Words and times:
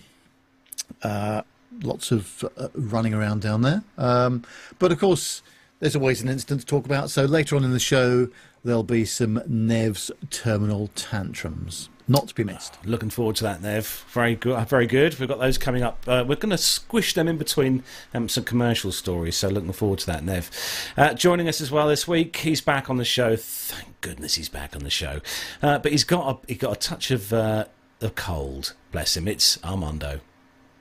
lots 1.81 2.11
of 2.11 2.43
uh, 2.57 2.67
running 2.73 3.13
around 3.13 3.41
down 3.41 3.61
there. 3.61 3.83
Um, 3.97 4.43
but 4.79 4.91
of 4.91 4.99
course, 4.99 5.41
there's 5.79 5.95
always 5.95 6.21
an 6.21 6.29
incident 6.29 6.61
to 6.61 6.65
talk 6.65 6.85
about. 6.85 7.09
So 7.09 7.25
later 7.25 7.55
on 7.55 7.63
in 7.63 7.71
the 7.71 7.79
show, 7.79 8.29
there'll 8.63 8.83
be 8.83 9.05
some 9.05 9.41
Nev's 9.47 10.11
terminal 10.29 10.89
tantrums. 10.95 11.89
Not 12.07 12.27
to 12.27 12.35
be 12.35 12.43
missed. 12.43 12.77
Looking 12.85 13.09
forward 13.09 13.37
to 13.37 13.43
that, 13.43 13.61
Nev. 13.61 14.05
Very 14.09 14.35
good. 14.35 14.67
Very 14.67 14.87
good. 14.87 15.17
We've 15.19 15.29
got 15.29 15.39
those 15.39 15.57
coming 15.57 15.83
up. 15.83 16.03
Uh, 16.05 16.25
we're 16.27 16.35
going 16.35 16.49
to 16.49 16.57
squish 16.57 17.13
them 17.13 17.29
in 17.29 17.37
between 17.37 17.83
um, 18.13 18.27
some 18.27 18.43
commercial 18.43 18.91
stories. 18.91 19.37
So 19.37 19.47
looking 19.47 19.71
forward 19.71 19.99
to 19.99 20.05
that, 20.07 20.23
Nev. 20.23 20.51
Uh, 20.97 21.13
joining 21.13 21.47
us 21.47 21.61
as 21.61 21.71
well 21.71 21.87
this 21.87 22.05
week, 22.05 22.35
he's 22.37 22.59
back 22.59 22.89
on 22.89 22.97
the 22.97 23.05
show. 23.05 23.37
Thank 23.37 24.01
goodness 24.01 24.35
he's 24.35 24.49
back 24.49 24.75
on 24.75 24.83
the 24.83 24.89
show. 24.89 25.21
Uh, 25.61 25.79
but 25.79 25.93
he's 25.93 26.03
got 26.03 26.43
a, 26.43 26.47
he 26.47 26.55
got 26.55 26.73
a 26.73 26.79
touch 26.79 27.09
of 27.09 27.31
uh, 27.31 27.65
a 28.01 28.09
cold. 28.09 28.73
Bless 28.91 29.15
him. 29.15 29.27
It's 29.29 29.63
Armando. 29.63 30.19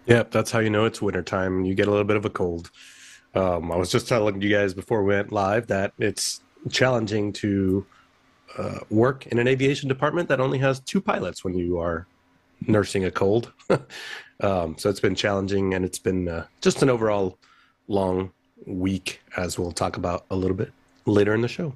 Yep, 0.06 0.30
that's 0.32 0.50
how 0.50 0.58
you 0.58 0.70
know 0.70 0.84
it's 0.84 1.00
wintertime. 1.00 1.64
You 1.64 1.74
get 1.74 1.86
a 1.86 1.90
little 1.90 2.04
bit 2.04 2.16
of 2.16 2.24
a 2.24 2.30
cold. 2.30 2.70
Um, 3.34 3.70
I 3.70 3.76
was 3.76 3.90
just 3.90 4.08
telling 4.08 4.40
you 4.42 4.50
guys 4.50 4.74
before 4.74 5.02
we 5.02 5.14
went 5.14 5.32
live 5.32 5.68
that 5.68 5.92
it's 5.98 6.40
challenging 6.70 7.32
to 7.34 7.86
uh, 8.58 8.80
work 8.90 9.26
in 9.28 9.38
an 9.38 9.48
aviation 9.48 9.88
department 9.88 10.28
that 10.28 10.40
only 10.40 10.58
has 10.58 10.80
two 10.80 11.00
pilots 11.00 11.44
when 11.44 11.54
you 11.54 11.78
are 11.78 12.06
nursing 12.66 13.04
a 13.04 13.10
cold. 13.10 13.52
um, 14.40 14.76
so 14.76 14.90
it's 14.90 15.00
been 15.00 15.14
challenging 15.14 15.74
and 15.74 15.84
it's 15.84 15.98
been 15.98 16.28
uh, 16.28 16.46
just 16.60 16.82
an 16.82 16.90
overall 16.90 17.38
long 17.88 18.32
week, 18.66 19.20
as 19.36 19.58
we'll 19.58 19.72
talk 19.72 19.96
about 19.96 20.24
a 20.30 20.36
little 20.36 20.56
bit 20.56 20.72
later 21.06 21.34
in 21.34 21.40
the 21.40 21.48
show. 21.48 21.74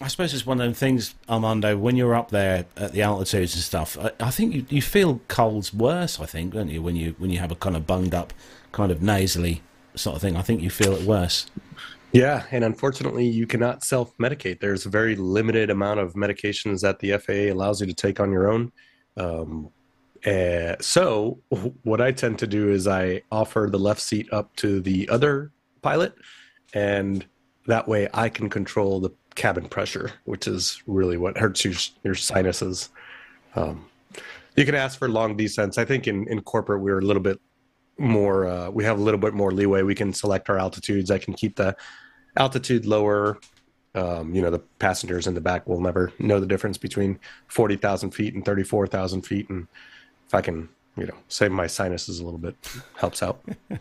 I 0.00 0.06
suppose 0.06 0.32
it's 0.32 0.46
one 0.46 0.60
of 0.60 0.64
them 0.64 0.74
things, 0.74 1.14
Armando. 1.28 1.76
When 1.76 1.96
you're 1.96 2.14
up 2.14 2.30
there 2.30 2.66
at 2.76 2.92
the 2.92 3.02
altitudes 3.02 3.54
and 3.54 3.64
stuff, 3.64 3.98
I, 3.98 4.12
I 4.20 4.30
think 4.30 4.54
you, 4.54 4.64
you 4.68 4.80
feel 4.80 5.20
colds 5.26 5.74
worse. 5.74 6.20
I 6.20 6.26
think, 6.26 6.54
don't 6.54 6.68
you? 6.68 6.80
When 6.82 6.94
you 6.94 7.16
when 7.18 7.30
you 7.30 7.38
have 7.38 7.50
a 7.50 7.56
kind 7.56 7.74
of 7.74 7.86
bunged 7.86 8.14
up, 8.14 8.32
kind 8.70 8.92
of 8.92 9.02
nasally 9.02 9.60
sort 9.96 10.14
of 10.14 10.22
thing, 10.22 10.36
I 10.36 10.42
think 10.42 10.62
you 10.62 10.70
feel 10.70 10.94
it 10.94 11.02
worse. 11.02 11.46
Yeah, 12.12 12.44
and 12.52 12.64
unfortunately, 12.64 13.26
you 13.26 13.46
cannot 13.46 13.82
self 13.82 14.16
medicate. 14.18 14.60
There's 14.60 14.86
a 14.86 14.88
very 14.88 15.16
limited 15.16 15.68
amount 15.68 15.98
of 15.98 16.14
medications 16.14 16.80
that 16.82 17.00
the 17.00 17.18
FAA 17.18 17.52
allows 17.52 17.80
you 17.80 17.86
to 17.88 17.94
take 17.94 18.20
on 18.20 18.30
your 18.30 18.50
own. 18.50 18.72
Um, 19.16 19.70
uh, 20.24 20.76
so, 20.80 21.40
what 21.82 22.00
I 22.00 22.12
tend 22.12 22.38
to 22.38 22.46
do 22.46 22.70
is 22.70 22.86
I 22.86 23.22
offer 23.32 23.68
the 23.70 23.78
left 23.78 24.00
seat 24.00 24.28
up 24.32 24.54
to 24.56 24.80
the 24.80 25.08
other 25.08 25.50
pilot, 25.82 26.14
and 26.72 27.26
that 27.66 27.88
way 27.88 28.08
I 28.14 28.28
can 28.28 28.48
control 28.48 29.00
the 29.00 29.10
cabin 29.38 29.68
pressure, 29.68 30.12
which 30.24 30.46
is 30.46 30.82
really 30.86 31.16
what 31.16 31.38
hurts 31.38 31.64
your, 31.64 31.74
your 32.02 32.14
sinuses. 32.14 32.90
Um, 33.54 33.86
you 34.56 34.64
can 34.66 34.74
ask 34.74 34.98
for 34.98 35.08
long 35.08 35.36
descents. 35.36 35.78
I 35.78 35.84
think 35.84 36.08
in, 36.08 36.26
in 36.28 36.42
corporate, 36.42 36.82
we're 36.82 36.98
a 36.98 37.02
little 37.02 37.22
bit 37.22 37.40
more 37.98 38.46
uh, 38.46 38.70
we 38.70 38.84
have 38.84 38.98
a 38.98 39.02
little 39.02 39.20
bit 39.20 39.34
more 39.34 39.52
leeway. 39.52 39.82
We 39.82 39.94
can 39.94 40.12
select 40.12 40.48
our 40.48 40.58
altitudes. 40.58 41.10
I 41.10 41.18
can 41.18 41.34
keep 41.34 41.56
the 41.56 41.76
altitude 42.36 42.86
lower. 42.86 43.38
Um, 43.94 44.34
you 44.34 44.42
know 44.42 44.50
the 44.50 44.60
passengers 44.78 45.26
in 45.26 45.34
the 45.34 45.40
back 45.40 45.66
will 45.66 45.80
never 45.80 46.12
know 46.18 46.38
the 46.38 46.46
difference 46.46 46.78
between 46.78 47.18
40000 47.48 48.10
feet 48.10 48.34
and 48.34 48.44
34000 48.44 49.22
feet. 49.22 49.48
And 49.48 49.66
if 50.26 50.34
i 50.34 50.42
can 50.42 50.68
you 50.96 51.06
know 51.06 51.14
save 51.28 51.50
my 51.50 51.66
sinuses 51.66 52.20
a 52.20 52.24
little 52.24 52.38
bit 52.38 52.54
helps 52.96 53.22
out 53.22 53.42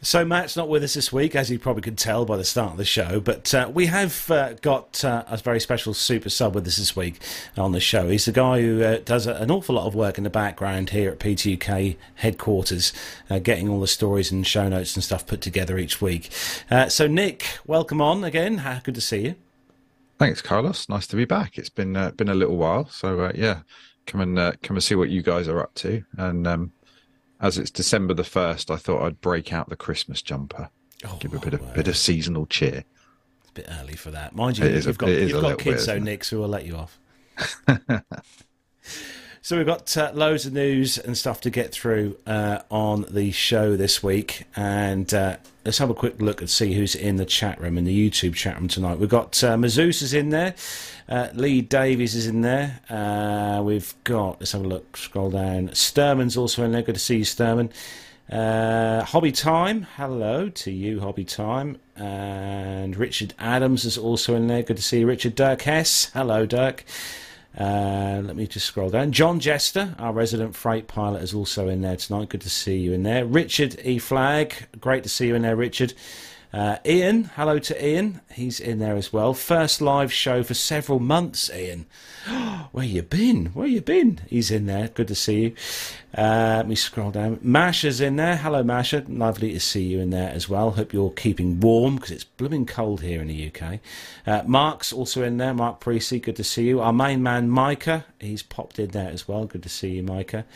So 0.00 0.24
Matt's 0.24 0.56
not 0.56 0.68
with 0.68 0.84
us 0.84 0.94
this 0.94 1.12
week, 1.12 1.34
as 1.34 1.50
you 1.50 1.58
probably 1.58 1.82
could 1.82 1.98
tell 1.98 2.24
by 2.24 2.36
the 2.36 2.44
start 2.44 2.70
of 2.70 2.76
the 2.76 2.84
show. 2.84 3.18
But 3.18 3.52
uh, 3.52 3.68
we 3.74 3.86
have 3.86 4.30
uh, 4.30 4.52
got 4.54 5.04
uh, 5.04 5.24
a 5.26 5.36
very 5.38 5.58
special 5.58 5.92
super 5.92 6.30
sub 6.30 6.54
with 6.54 6.68
us 6.68 6.76
this 6.76 6.94
week 6.94 7.20
on 7.56 7.72
the 7.72 7.80
show. 7.80 8.08
He's 8.08 8.26
the 8.26 8.32
guy 8.32 8.60
who 8.60 8.80
uh, 8.80 8.98
does 9.04 9.26
a, 9.26 9.34
an 9.34 9.50
awful 9.50 9.74
lot 9.74 9.88
of 9.88 9.96
work 9.96 10.16
in 10.16 10.22
the 10.22 10.30
background 10.30 10.90
here 10.90 11.10
at 11.10 11.18
PTUK 11.18 11.96
headquarters, 12.14 12.92
uh, 13.28 13.40
getting 13.40 13.68
all 13.68 13.80
the 13.80 13.88
stories 13.88 14.30
and 14.30 14.46
show 14.46 14.68
notes 14.68 14.94
and 14.94 15.02
stuff 15.02 15.26
put 15.26 15.40
together 15.40 15.78
each 15.78 16.00
week. 16.00 16.30
Uh, 16.70 16.88
so 16.88 17.08
Nik, 17.08 17.58
welcome 17.66 18.00
on 18.00 18.22
again. 18.22 18.62
Good 18.84 18.94
to 18.94 19.00
see 19.00 19.22
you. 19.22 19.34
Thanks, 20.16 20.40
Carlos. 20.40 20.88
Nice 20.88 21.08
to 21.08 21.16
be 21.16 21.24
back. 21.24 21.58
It's 21.58 21.70
been 21.70 21.94
been 22.16 22.28
a 22.28 22.34
little 22.34 22.56
while, 22.56 22.88
so 22.88 23.32
yeah, 23.34 23.60
come 24.06 24.20
and 24.20 24.36
come 24.62 24.76
and 24.76 24.82
see 24.82 24.94
what 24.94 25.10
you 25.10 25.22
guys 25.22 25.48
are 25.48 25.60
up 25.60 25.74
to. 25.74 26.04
And 26.16 26.46
um, 26.46 26.72
as 27.40 27.58
it's 27.58 27.70
December 27.70 28.14
the 28.14 28.24
first, 28.24 28.70
I 28.70 28.76
thought 28.76 29.02
I'd 29.04 29.20
break 29.20 29.52
out 29.52 29.68
the 29.68 29.76
Christmas 29.76 30.22
jumper, 30.22 30.70
Oh, 31.04 31.16
give 31.20 31.32
a 31.34 31.38
bit 31.38 31.54
of 31.54 31.60
word. 31.60 31.74
bit 31.74 31.88
of 31.88 31.96
seasonal 31.96 32.46
cheer. 32.46 32.84
It's 33.42 33.50
a 33.50 33.52
bit 33.52 33.66
early 33.80 33.94
for 33.96 34.10
that, 34.10 34.34
mind 34.34 34.58
you. 34.58 34.64
It 34.64 34.74
is 34.74 34.86
a- 34.86 34.90
you've 34.90 34.98
got 34.98 35.08
you've 35.10 35.40
got 35.40 35.58
kids, 35.58 35.86
though? 35.86 35.98
Nik, 35.98 36.24
so 36.24 36.40
we'll 36.40 36.48
let 36.48 36.66
you 36.66 36.76
off. 36.76 36.98
So 39.48 39.56
we've 39.56 39.64
got 39.64 39.96
uh, 39.96 40.10
loads 40.12 40.44
of 40.44 40.52
news 40.52 40.98
and 40.98 41.16
stuff 41.16 41.40
to 41.40 41.48
get 41.48 41.72
through 41.72 42.18
uh, 42.26 42.58
on 42.70 43.06
the 43.08 43.30
show 43.30 43.78
this 43.78 44.02
week, 44.02 44.44
and 44.54 45.14
uh, 45.14 45.38
let's 45.64 45.78
have 45.78 45.88
a 45.88 45.94
quick 45.94 46.20
look 46.20 46.42
and 46.42 46.50
see 46.50 46.74
who's 46.74 46.94
in 46.94 47.16
the 47.16 47.24
chat 47.24 47.58
room 47.58 47.78
in 47.78 47.84
the 47.84 48.10
YouTube 48.10 48.34
chat 48.34 48.56
room 48.58 48.68
tonight. 48.68 48.98
We've 48.98 49.08
got 49.08 49.42
uh, 49.42 49.58
is 49.58 50.12
in 50.12 50.28
there, 50.28 50.54
uh, 51.08 51.28
Lee 51.32 51.62
Davies 51.62 52.14
is 52.14 52.26
in 52.26 52.42
there. 52.42 52.80
Uh, 52.90 53.62
we've 53.64 53.94
got 54.04 54.38
let's 54.38 54.52
have 54.52 54.66
a 54.66 54.68
look. 54.68 54.98
Scroll 54.98 55.30
down. 55.30 55.68
Sturman's 55.68 56.36
also 56.36 56.62
in 56.62 56.72
there. 56.72 56.82
Good 56.82 56.96
to 56.96 57.00
see 57.00 57.16
you, 57.16 57.24
Sturman. 57.24 57.70
Uh, 58.30 59.02
Hobby 59.02 59.32
Time, 59.32 59.86
hello 59.96 60.50
to 60.50 60.70
you, 60.70 61.00
Hobby 61.00 61.24
Time. 61.24 61.78
And 61.96 62.94
Richard 62.94 63.32
Adams 63.38 63.86
is 63.86 63.96
also 63.96 64.34
in 64.34 64.46
there. 64.46 64.62
Good 64.62 64.76
to 64.76 64.82
see 64.82 64.98
you, 64.98 65.06
Richard. 65.06 65.34
Dirk 65.34 65.62
Hess, 65.62 66.10
hello, 66.12 66.44
Dirk. 66.44 66.84
Uh, 67.58 68.22
let 68.24 68.36
me 68.36 68.46
just 68.46 68.66
scroll 68.66 68.88
down. 68.88 69.10
John 69.10 69.40
Jester, 69.40 69.96
our 69.98 70.12
resident 70.12 70.54
freight 70.54 70.86
pilot, 70.86 71.24
is 71.24 71.34
also 71.34 71.68
in 71.68 71.80
there 71.80 71.96
tonight. 71.96 72.28
Good 72.28 72.42
to 72.42 72.50
see 72.50 72.78
you 72.78 72.92
in 72.92 73.02
there. 73.02 73.24
Richard 73.24 73.80
E. 73.84 73.98
Flag, 73.98 74.68
great 74.80 75.02
to 75.02 75.08
see 75.08 75.26
you 75.26 75.34
in 75.34 75.42
there, 75.42 75.56
Richard. 75.56 75.92
Uh, 76.50 76.78
Ian, 76.86 77.24
hello 77.36 77.58
to 77.58 77.86
Ian. 77.86 78.22
He's 78.32 78.58
in 78.58 78.78
there 78.78 78.96
as 78.96 79.12
well. 79.12 79.34
First 79.34 79.82
live 79.82 80.10
show 80.10 80.42
for 80.42 80.54
several 80.54 80.98
months, 80.98 81.50
Ian. 81.54 81.84
Where 82.72 82.86
you 82.86 83.02
been? 83.02 83.46
Where 83.46 83.66
you 83.66 83.82
been? 83.82 84.20
He's 84.28 84.50
in 84.50 84.64
there. 84.64 84.88
Good 84.88 85.08
to 85.08 85.14
see 85.14 85.40
you. 85.42 85.54
Uh, 86.16 86.54
let 86.56 86.68
me 86.68 86.74
scroll 86.74 87.10
down. 87.10 87.38
Masha's 87.42 88.00
in 88.00 88.16
there. 88.16 88.36
Hello, 88.36 88.62
Masha. 88.62 89.04
Lovely 89.08 89.52
to 89.52 89.60
see 89.60 89.82
you 89.82 90.00
in 90.00 90.08
there 90.08 90.30
as 90.30 90.48
well. 90.48 90.70
Hope 90.70 90.94
you're 90.94 91.10
keeping 91.10 91.60
warm 91.60 91.96
because 91.96 92.12
it's 92.12 92.24
blooming 92.24 92.64
cold 92.64 93.02
here 93.02 93.20
in 93.20 93.28
the 93.28 93.52
UK. 93.52 93.80
Uh, 94.26 94.42
Mark's 94.46 94.90
also 94.90 95.22
in 95.22 95.36
there. 95.36 95.52
Mark 95.52 95.80
Precy, 95.80 96.18
good 96.18 96.36
to 96.36 96.44
see 96.44 96.64
you. 96.64 96.80
Our 96.80 96.94
main 96.94 97.22
man, 97.22 97.50
Micah, 97.50 98.06
he's 98.18 98.42
popped 98.42 98.78
in 98.78 98.90
there 98.90 99.10
as 99.10 99.28
well. 99.28 99.44
Good 99.44 99.64
to 99.64 99.68
see 99.68 99.96
you, 99.96 100.02
Micah. 100.02 100.46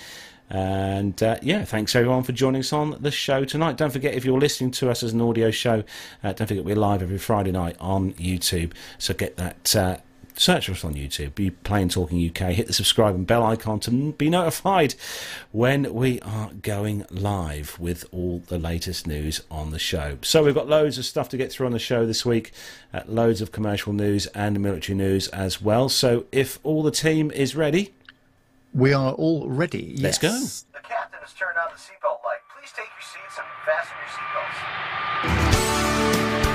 And 0.52 1.20
uh, 1.22 1.38
yeah, 1.40 1.64
thanks 1.64 1.96
everyone 1.96 2.24
for 2.24 2.32
joining 2.32 2.60
us 2.60 2.74
on 2.74 2.98
the 3.00 3.10
show 3.10 3.46
tonight. 3.46 3.78
Don't 3.78 3.90
forget, 3.90 4.12
if 4.12 4.22
you're 4.22 4.38
listening 4.38 4.70
to 4.72 4.90
us 4.90 5.02
as 5.02 5.14
an 5.14 5.22
audio 5.22 5.50
show, 5.50 5.82
uh, 6.22 6.34
don't 6.34 6.46
forget 6.46 6.62
we're 6.62 6.76
live 6.76 7.00
every 7.00 7.16
Friday 7.16 7.52
night 7.52 7.74
on 7.80 8.12
YouTube. 8.12 8.72
So 8.98 9.14
get 9.14 9.38
that. 9.38 9.74
Uh, 9.74 9.96
search 10.34 10.68
us 10.68 10.84
on 10.84 10.92
YouTube, 10.92 11.34
be 11.34 11.50
Plane 11.50 11.88
Talking 11.88 12.28
UK, 12.28 12.52
hit 12.52 12.66
the 12.66 12.74
subscribe 12.74 13.14
and 13.14 13.26
bell 13.26 13.42
icon 13.44 13.80
to 13.80 14.12
be 14.12 14.28
notified 14.28 14.94
when 15.52 15.92
we 15.94 16.20
are 16.20 16.50
going 16.60 17.06
live 17.10 17.78
with 17.78 18.04
all 18.12 18.42
the 18.48 18.58
latest 18.58 19.06
news 19.06 19.42
on 19.50 19.70
the 19.70 19.78
show. 19.78 20.18
So 20.20 20.44
we've 20.44 20.54
got 20.54 20.68
loads 20.68 20.98
of 20.98 21.06
stuff 21.06 21.30
to 21.30 21.38
get 21.38 21.50
through 21.50 21.66
on 21.66 21.72
the 21.72 21.78
show 21.78 22.04
this 22.04 22.26
week, 22.26 22.52
uh, 22.92 23.00
loads 23.06 23.40
of 23.40 23.52
commercial 23.52 23.94
news 23.94 24.26
and 24.28 24.60
military 24.60 24.96
news 24.96 25.28
as 25.28 25.62
well. 25.62 25.88
So 25.88 26.26
if 26.30 26.58
all 26.62 26.82
the 26.82 26.90
team 26.90 27.30
is 27.30 27.56
ready, 27.56 27.94
we 28.74 28.92
are 28.92 29.12
all 29.12 29.48
ready. 29.48 29.96
Let's 29.98 30.18
go. 30.18 30.30
The 30.30 30.80
captain 30.82 31.20
has 31.20 31.32
turned 31.32 31.56
on 31.58 31.68
the 31.72 31.78
seatbelt 31.78 32.24
light. 32.24 32.40
Please 32.56 32.72
take 32.74 32.86
your 32.86 33.02
seats 33.02 33.38
and 33.38 33.46
fasten 33.66 33.96
your 34.00 34.08
seatbelts. 36.42 36.51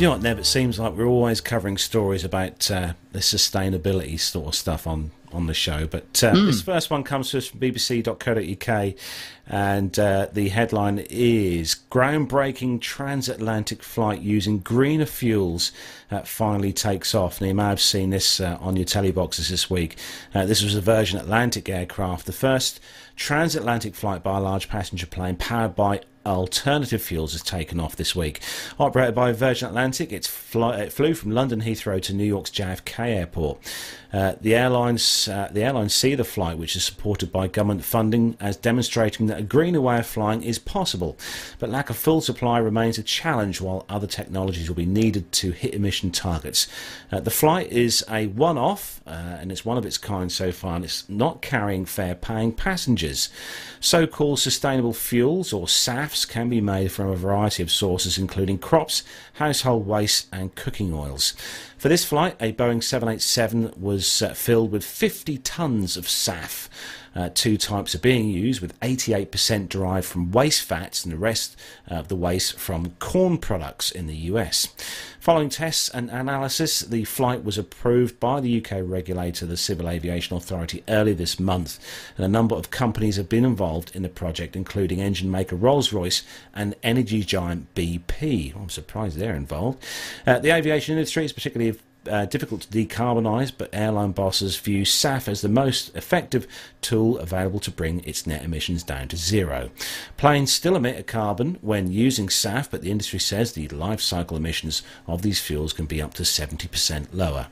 Do 0.00 0.04
you 0.04 0.08
know 0.08 0.14
what, 0.14 0.22
Nev? 0.22 0.38
It 0.38 0.46
seems 0.46 0.78
like 0.78 0.94
we're 0.94 1.04
always 1.04 1.42
covering 1.42 1.76
stories 1.76 2.24
about 2.24 2.70
uh, 2.70 2.94
the 3.12 3.18
sustainability 3.18 4.18
sort 4.18 4.46
of 4.46 4.54
stuff 4.54 4.86
on, 4.86 5.10
on 5.30 5.46
the 5.46 5.52
show. 5.52 5.86
But 5.86 6.24
uh, 6.24 6.32
this 6.32 6.62
first 6.62 6.88
one 6.88 7.04
comes 7.04 7.30
to 7.32 7.36
us 7.36 7.48
from 7.48 7.60
bbc.co.uk, 7.60 8.94
and 9.46 9.98
uh, 9.98 10.28
the 10.32 10.48
headline 10.48 11.04
is 11.10 11.76
Groundbreaking 11.90 12.80
Transatlantic 12.80 13.82
Flight 13.82 14.22
Using 14.22 14.60
Greener 14.60 15.04
Fuels 15.04 15.70
uh, 16.10 16.22
Finally 16.22 16.72
Takes 16.72 17.14
Off. 17.14 17.42
Now, 17.42 17.48
you 17.48 17.54
may 17.54 17.64
have 17.64 17.78
seen 17.78 18.08
this 18.08 18.40
uh, 18.40 18.56
on 18.58 18.76
your 18.76 18.86
telly 18.86 19.12
boxes 19.12 19.50
this 19.50 19.68
week. 19.68 19.98
Uh, 20.34 20.46
this 20.46 20.62
was 20.62 20.74
a 20.74 20.80
Virgin 20.80 21.20
Atlantic 21.20 21.68
aircraft, 21.68 22.24
the 22.24 22.32
first 22.32 22.80
transatlantic 23.16 23.94
flight 23.94 24.22
by 24.22 24.38
a 24.38 24.40
large 24.40 24.70
passenger 24.70 25.04
plane 25.04 25.36
powered 25.36 25.76
by 25.76 26.00
alternative 26.26 27.02
fuels 27.02 27.32
has 27.32 27.42
taken 27.42 27.80
off 27.80 27.96
this 27.96 28.14
week. 28.14 28.40
Operated 28.78 29.14
by 29.14 29.32
Virgin 29.32 29.68
Atlantic, 29.68 30.12
fly, 30.26 30.76
it 30.78 30.92
flew 30.92 31.14
from 31.14 31.30
London 31.32 31.62
Heathrow 31.62 32.00
to 32.02 32.12
New 32.12 32.24
York's 32.24 32.50
JFK 32.50 32.98
Airport. 33.16 33.58
Uh, 34.12 34.34
the 34.40 34.54
airlines 34.54 35.28
uh, 35.28 35.48
the 35.52 35.62
airlines 35.62 35.94
see 35.94 36.14
the 36.14 36.24
flight, 36.24 36.58
which 36.58 36.74
is 36.74 36.84
supported 36.84 37.30
by 37.30 37.46
government 37.46 37.84
funding, 37.84 38.36
as 38.40 38.56
demonstrating 38.56 39.26
that 39.26 39.38
a 39.38 39.42
greener 39.42 39.80
way 39.80 39.98
of 39.98 40.06
flying 40.06 40.42
is 40.42 40.58
possible. 40.58 41.16
But 41.58 41.70
lack 41.70 41.90
of 41.90 41.96
full 41.96 42.20
supply 42.20 42.58
remains 42.58 42.98
a 42.98 43.02
challenge, 43.02 43.60
while 43.60 43.84
other 43.88 44.06
technologies 44.06 44.68
will 44.68 44.76
be 44.76 44.86
needed 44.86 45.30
to 45.32 45.52
hit 45.52 45.74
emission 45.74 46.10
targets. 46.10 46.66
Uh, 47.12 47.20
the 47.20 47.30
flight 47.30 47.70
is 47.70 48.04
a 48.10 48.26
one-off, 48.26 49.00
uh, 49.06 49.10
and 49.10 49.52
it's 49.52 49.64
one 49.64 49.78
of 49.78 49.86
its 49.86 49.98
kind 49.98 50.32
so 50.32 50.50
far, 50.50 50.76
and 50.76 50.84
it's 50.84 51.08
not 51.08 51.42
carrying 51.42 51.84
fare-paying 51.84 52.52
passengers. 52.52 53.28
So-called 53.80 54.40
sustainable 54.40 54.92
fuels, 54.92 55.52
or 55.52 55.66
SAFs, 55.66 56.28
can 56.28 56.48
be 56.48 56.60
made 56.60 56.90
from 56.90 57.08
a 57.08 57.16
variety 57.16 57.62
of 57.62 57.70
sources, 57.70 58.18
including 58.18 58.58
crops, 58.58 59.02
household 59.34 59.86
waste, 59.86 60.26
and 60.32 60.54
cooking 60.54 60.92
oils. 60.92 61.34
For 61.80 61.88
this 61.88 62.04
flight, 62.04 62.36
a 62.40 62.52
Boeing 62.52 62.82
787 62.82 63.72
was 63.74 64.20
uh, 64.20 64.34
filled 64.34 64.70
with 64.70 64.84
50 64.84 65.38
tons 65.38 65.96
of 65.96 66.04
SAF. 66.04 66.68
Uh, 67.14 67.28
two 67.32 67.56
types 67.56 67.94
are 67.94 68.00
being 68.00 68.28
used, 68.28 68.60
with 68.60 68.78
88% 68.80 69.68
derived 69.68 70.06
from 70.06 70.30
waste 70.30 70.62
fats 70.62 71.04
and 71.04 71.12
the 71.12 71.18
rest 71.18 71.56
of 71.88 72.08
the 72.08 72.16
waste 72.16 72.58
from 72.58 72.90
corn 72.98 73.38
products 73.38 73.90
in 73.90 74.06
the 74.06 74.16
US. 74.16 74.68
Following 75.18 75.50
tests 75.50 75.90
and 75.90 76.08
analysis, 76.08 76.80
the 76.80 77.04
flight 77.04 77.44
was 77.44 77.58
approved 77.58 78.18
by 78.20 78.40
the 78.40 78.58
UK 78.58 78.78
regulator, 78.82 79.44
the 79.44 79.56
Civil 79.56 79.88
Aviation 79.88 80.36
Authority, 80.36 80.82
early 80.88 81.12
this 81.12 81.38
month. 81.38 81.78
And 82.16 82.24
a 82.24 82.28
number 82.28 82.54
of 82.54 82.70
companies 82.70 83.16
have 83.16 83.28
been 83.28 83.44
involved 83.44 83.94
in 83.94 84.02
the 84.02 84.08
project, 84.08 84.56
including 84.56 85.00
engine 85.00 85.30
maker 85.30 85.56
Rolls 85.56 85.92
Royce 85.92 86.22
and 86.54 86.74
energy 86.82 87.22
giant 87.22 87.74
BP. 87.74 88.56
I'm 88.56 88.70
surprised 88.70 89.18
they're 89.18 89.34
involved. 89.34 89.84
Uh, 90.26 90.38
the 90.38 90.52
aviation 90.52 90.96
industry 90.96 91.24
is 91.24 91.32
particularly 91.32 91.78
uh, 92.08 92.24
difficult 92.26 92.62
to 92.62 92.68
decarbonise, 92.68 93.52
but 93.56 93.68
airline 93.72 94.12
bosses 94.12 94.56
view 94.56 94.84
SAF 94.84 95.28
as 95.28 95.40
the 95.40 95.48
most 95.48 95.94
effective 95.96 96.46
tool 96.80 97.18
available 97.18 97.60
to 97.60 97.70
bring 97.70 98.02
its 98.04 98.26
net 98.26 98.42
emissions 98.42 98.82
down 98.82 99.08
to 99.08 99.16
zero. 99.16 99.70
Planes 100.16 100.52
still 100.52 100.76
emit 100.76 100.98
a 100.98 101.02
carbon 101.02 101.58
when 101.60 101.92
using 101.92 102.28
SAF, 102.28 102.70
but 102.70 102.82
the 102.82 102.90
industry 102.90 103.18
says 103.18 103.52
the 103.52 103.68
life 103.68 104.00
cycle 104.00 104.36
emissions 104.36 104.82
of 105.06 105.22
these 105.22 105.40
fuels 105.40 105.72
can 105.72 105.86
be 105.86 106.00
up 106.00 106.14
to 106.14 106.22
70% 106.22 107.08
lower. 107.12 107.48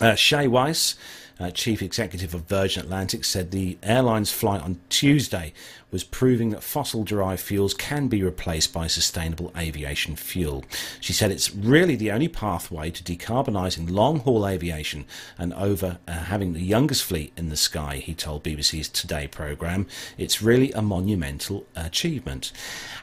Uh, 0.00 0.14
Shai 0.14 0.46
Weiss, 0.46 0.94
uh, 1.40 1.50
chief 1.50 1.82
executive 1.82 2.34
of 2.34 2.42
Virgin 2.42 2.82
Atlantic, 2.82 3.24
said 3.24 3.50
the 3.50 3.78
airline's 3.82 4.32
flight 4.32 4.62
on 4.62 4.80
Tuesday 4.88 5.52
was 5.90 6.04
proving 6.04 6.50
that 6.50 6.62
fossil 6.62 7.02
derived 7.02 7.40
fuels 7.40 7.72
can 7.72 8.08
be 8.08 8.22
replaced 8.22 8.72
by 8.72 8.86
sustainable 8.86 9.52
aviation 9.56 10.16
fuel. 10.16 10.64
She 11.00 11.12
said 11.12 11.30
it's 11.30 11.54
really 11.54 11.96
the 11.96 12.10
only 12.10 12.28
pathway 12.28 12.90
to 12.90 13.02
decarbonising 13.02 13.90
long 13.90 14.20
haul 14.20 14.46
aviation 14.46 15.06
and 15.38 15.54
over 15.54 15.98
uh, 16.06 16.12
having 16.12 16.52
the 16.52 16.60
youngest 16.60 17.04
fleet 17.04 17.32
in 17.36 17.48
the 17.48 17.56
sky, 17.56 17.96
he 17.96 18.14
told 18.14 18.44
BBC's 18.44 18.88
Today 18.88 19.26
programme. 19.28 19.86
It's 20.18 20.42
really 20.42 20.72
a 20.72 20.82
monumental 20.82 21.66
achievement. 21.74 22.52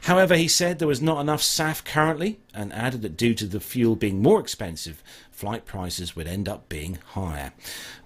However, 0.02 0.36
he 0.36 0.48
said 0.48 0.78
there 0.78 0.86
was 0.86 1.02
not 1.02 1.20
enough 1.20 1.42
SAF 1.42 1.84
currently 1.84 2.38
and 2.54 2.72
added 2.72 3.02
that 3.02 3.16
due 3.16 3.34
to 3.34 3.46
the 3.46 3.60
fuel 3.60 3.96
being 3.96 4.22
more 4.22 4.40
expensive, 4.40 5.02
flight 5.36 5.66
prices 5.66 6.16
would 6.16 6.26
end 6.26 6.48
up 6.48 6.66
being 6.70 6.98
higher. 7.08 7.52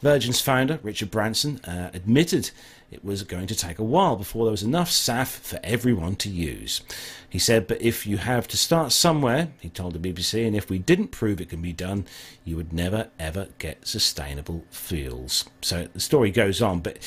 Virgin's 0.00 0.40
founder, 0.40 0.80
Richard 0.82 1.12
Branson, 1.12 1.60
uh, 1.64 1.90
admitted 1.94 2.50
it 2.90 3.04
was 3.04 3.22
going 3.22 3.46
to 3.46 3.54
take 3.54 3.78
a 3.78 3.84
while 3.84 4.16
before 4.16 4.44
there 4.44 4.50
was 4.50 4.64
enough 4.64 4.90
SAF 4.90 5.38
for 5.38 5.60
everyone 5.62 6.16
to 6.16 6.28
use. 6.28 6.80
He 7.28 7.38
said, 7.38 7.68
but 7.68 7.80
if 7.80 8.04
you 8.04 8.16
have 8.16 8.48
to 8.48 8.56
start 8.56 8.90
somewhere, 8.90 9.52
he 9.60 9.68
told 9.68 9.92
the 9.92 10.12
BBC, 10.12 10.44
and 10.44 10.56
if 10.56 10.68
we 10.68 10.80
didn't 10.80 11.12
prove 11.12 11.40
it 11.40 11.50
can 11.50 11.62
be 11.62 11.72
done, 11.72 12.04
you 12.44 12.56
would 12.56 12.72
never 12.72 13.10
ever 13.20 13.46
get 13.58 13.86
sustainable 13.86 14.64
fuels. 14.72 15.48
So 15.62 15.86
the 15.92 16.00
story 16.00 16.32
goes 16.32 16.60
on, 16.60 16.80
but 16.80 16.98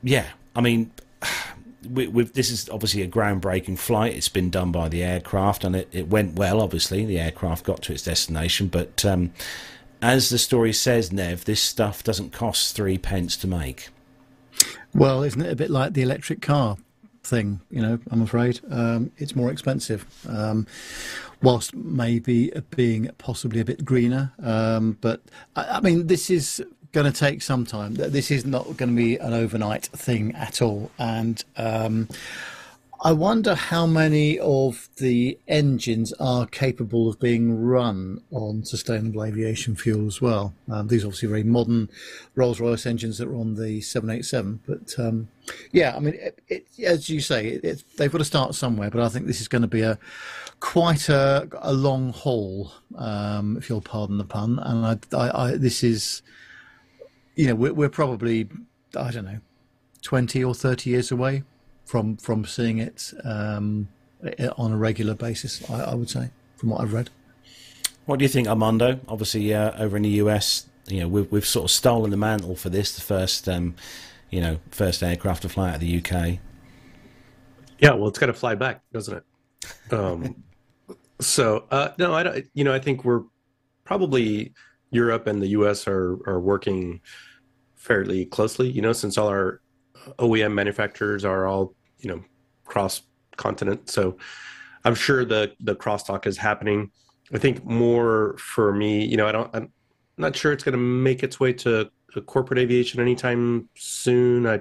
yeah, 0.00 0.26
I 0.54 0.60
mean, 0.60 0.92
this 1.84 2.50
is 2.50 2.68
obviously 2.68 3.02
a 3.02 3.08
groundbreaking 3.08 3.78
flight. 3.78 4.14
It's 4.14 4.28
been 4.28 4.50
done 4.50 4.72
by 4.72 4.88
the 4.88 5.02
aircraft, 5.02 5.64
and 5.64 5.76
it, 5.76 5.88
it 5.92 6.08
went 6.08 6.34
well. 6.34 6.60
Obviously, 6.60 7.04
the 7.04 7.18
aircraft 7.18 7.64
got 7.64 7.82
to 7.82 7.92
its 7.92 8.02
destination, 8.02 8.68
but 8.68 9.04
um, 9.04 9.32
as 10.02 10.28
the 10.28 10.38
story 10.38 10.72
says, 10.72 11.12
Nev, 11.12 11.44
this 11.44 11.62
stuff 11.62 12.04
doesn't 12.04 12.32
cost 12.32 12.76
three 12.76 12.98
pence 12.98 13.36
to 13.38 13.46
make. 13.46 13.88
Well, 14.94 15.22
isn't 15.22 15.40
it 15.40 15.50
a 15.50 15.56
bit 15.56 15.70
like 15.70 15.94
the 15.94 16.02
electric 16.02 16.40
car 16.40 16.76
thing? 17.22 17.60
You 17.70 17.82
know, 17.82 17.98
I'm 18.10 18.22
afraid 18.22 18.60
um, 18.70 19.10
it's 19.16 19.34
more 19.34 19.50
expensive. 19.50 20.06
Um, 20.28 20.66
whilst 21.42 21.74
maybe 21.74 22.52
being 22.74 23.10
possibly 23.18 23.60
a 23.60 23.64
bit 23.64 23.84
greener, 23.84 24.32
um, 24.42 24.98
but 25.00 25.20
I, 25.56 25.64
I 25.64 25.80
mean, 25.80 26.06
this 26.06 26.30
is 26.30 26.62
going 26.94 27.12
to 27.12 27.18
take 27.18 27.42
some 27.42 27.66
time. 27.66 27.94
This 27.94 28.30
is 28.30 28.46
not 28.46 28.64
going 28.76 28.88
to 28.90 28.96
be 28.96 29.16
an 29.16 29.34
overnight 29.34 29.86
thing 29.86 30.34
at 30.34 30.62
all, 30.62 30.90
and 30.98 31.44
um, 31.56 32.08
I 33.04 33.12
wonder 33.12 33.54
how 33.54 33.86
many 33.86 34.38
of 34.38 34.88
the 34.96 35.38
engines 35.46 36.14
are 36.14 36.46
capable 36.46 37.06
of 37.06 37.20
being 37.20 37.62
run 37.62 38.22
on 38.30 38.64
sustainable 38.64 39.22
aviation 39.22 39.76
fuel 39.76 40.06
as 40.06 40.22
well. 40.22 40.54
Um, 40.70 40.88
these 40.88 41.04
are 41.04 41.08
obviously 41.08 41.28
very 41.28 41.42
modern 41.42 41.90
Rolls 42.34 42.60
Royce 42.60 42.86
engines 42.86 43.18
that 43.18 43.28
are 43.28 43.36
on 43.36 43.56
the 43.56 43.82
787. 43.82 44.60
But 44.66 44.98
um, 44.98 45.28
yeah, 45.70 45.94
I 45.94 45.98
mean, 45.98 46.14
it, 46.14 46.38
it, 46.48 46.66
as 46.82 47.10
you 47.10 47.20
say, 47.20 47.48
it, 47.48 47.84
they've 47.98 48.10
got 48.10 48.18
to 48.18 48.24
start 48.24 48.54
somewhere. 48.54 48.88
But 48.88 49.02
I 49.02 49.10
think 49.10 49.26
this 49.26 49.42
is 49.42 49.48
going 49.48 49.62
to 49.62 49.68
be 49.68 49.82
a 49.82 49.98
quite 50.60 51.10
a, 51.10 51.46
a 51.60 51.74
long 51.74 52.10
haul, 52.10 52.72
um, 52.96 53.58
if 53.58 53.68
you'll 53.68 53.82
pardon 53.82 54.16
the 54.16 54.24
pun. 54.24 54.58
And 54.60 54.86
I, 54.86 55.16
I, 55.16 55.44
I, 55.44 55.56
this 55.56 55.84
is, 55.84 56.22
you 57.34 57.48
know, 57.48 57.54
we're, 57.54 57.72
we're 57.72 57.88
probably, 57.88 58.48
I 58.96 59.10
don't 59.10 59.24
know, 59.24 59.40
twenty 60.02 60.42
or 60.42 60.54
thirty 60.54 60.90
years 60.90 61.10
away 61.10 61.42
from 61.84 62.16
from 62.16 62.44
seeing 62.44 62.78
it 62.78 63.12
um, 63.24 63.88
on 64.56 64.72
a 64.72 64.76
regular 64.76 65.14
basis. 65.14 65.68
I, 65.70 65.82
I, 65.82 65.94
would 65.94 66.10
say, 66.10 66.30
from 66.56 66.70
what 66.70 66.80
I've 66.80 66.92
read. 66.92 67.10
What 68.06 68.18
do 68.18 68.24
you 68.24 68.28
think, 68.28 68.48
Armando? 68.48 69.00
Obviously, 69.08 69.52
uh, 69.54 69.72
over 69.82 69.96
in 69.96 70.02
the 70.02 70.10
US, 70.10 70.66
you 70.86 71.00
know, 71.00 71.08
we've 71.08 71.30
we've 71.30 71.46
sort 71.46 71.64
of 71.64 71.70
stolen 71.70 72.10
the 72.10 72.16
mantle 72.16 72.56
for 72.56 72.68
this, 72.68 72.94
the 72.94 73.02
first, 73.02 73.48
um, 73.48 73.74
you 74.30 74.40
know, 74.40 74.58
first 74.70 75.02
aircraft 75.02 75.42
to 75.42 75.48
fly 75.48 75.70
out 75.70 75.74
of 75.76 75.80
the 75.80 75.98
UK. 75.98 76.38
Yeah, 77.78 77.92
well, 77.94 78.08
it's 78.08 78.18
got 78.18 78.26
to 78.26 78.34
fly 78.34 78.54
back, 78.54 78.82
doesn't 78.92 79.16
it? 79.16 79.92
Um, 79.92 80.42
so 81.20 81.64
uh, 81.70 81.90
no, 81.98 82.14
I 82.14 82.22
don't. 82.22 82.46
You 82.54 82.64
know, 82.64 82.72
I 82.72 82.78
think 82.78 83.04
we're 83.04 83.22
probably 83.84 84.52
Europe 84.94 85.26
and 85.26 85.42
the 85.42 85.48
US 85.48 85.86
are 85.88 86.18
are 86.26 86.40
working 86.40 87.00
fairly 87.74 88.24
closely. 88.26 88.70
You 88.70 88.82
know, 88.82 88.92
since 88.92 89.18
all 89.18 89.28
our 89.28 89.60
OEM 90.18 90.54
manufacturers 90.54 91.24
are 91.24 91.46
all 91.46 91.74
you 91.98 92.08
know 92.08 92.22
cross 92.64 93.02
continent, 93.36 93.90
so 93.90 94.16
I'm 94.84 94.94
sure 94.94 95.24
the 95.24 95.52
the 95.60 95.74
crosstalk 95.74 96.26
is 96.26 96.38
happening. 96.38 96.90
I 97.32 97.38
think 97.38 97.64
more 97.64 98.36
for 98.38 98.72
me, 98.72 99.04
you 99.04 99.16
know, 99.16 99.26
I 99.26 99.32
don't. 99.32 99.50
I'm 99.54 99.72
not 100.16 100.36
sure 100.36 100.52
it's 100.52 100.62
going 100.62 100.74
to 100.74 100.78
make 100.78 101.22
its 101.22 101.40
way 101.40 101.52
to 101.54 101.90
corporate 102.26 102.60
aviation 102.60 103.00
anytime 103.00 103.68
soon. 103.74 104.46
I 104.46 104.60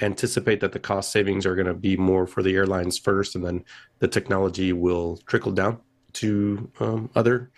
anticipate 0.00 0.60
that 0.60 0.72
the 0.72 0.78
cost 0.78 1.12
savings 1.12 1.46
are 1.46 1.54
going 1.54 1.66
to 1.66 1.74
be 1.74 1.96
more 1.96 2.26
for 2.26 2.42
the 2.42 2.54
airlines 2.54 2.98
first, 2.98 3.34
and 3.34 3.44
then 3.44 3.64
the 3.98 4.08
technology 4.08 4.72
will 4.72 5.18
trickle 5.26 5.52
down 5.52 5.78
to 6.14 6.70
um, 6.80 7.10
other 7.14 7.50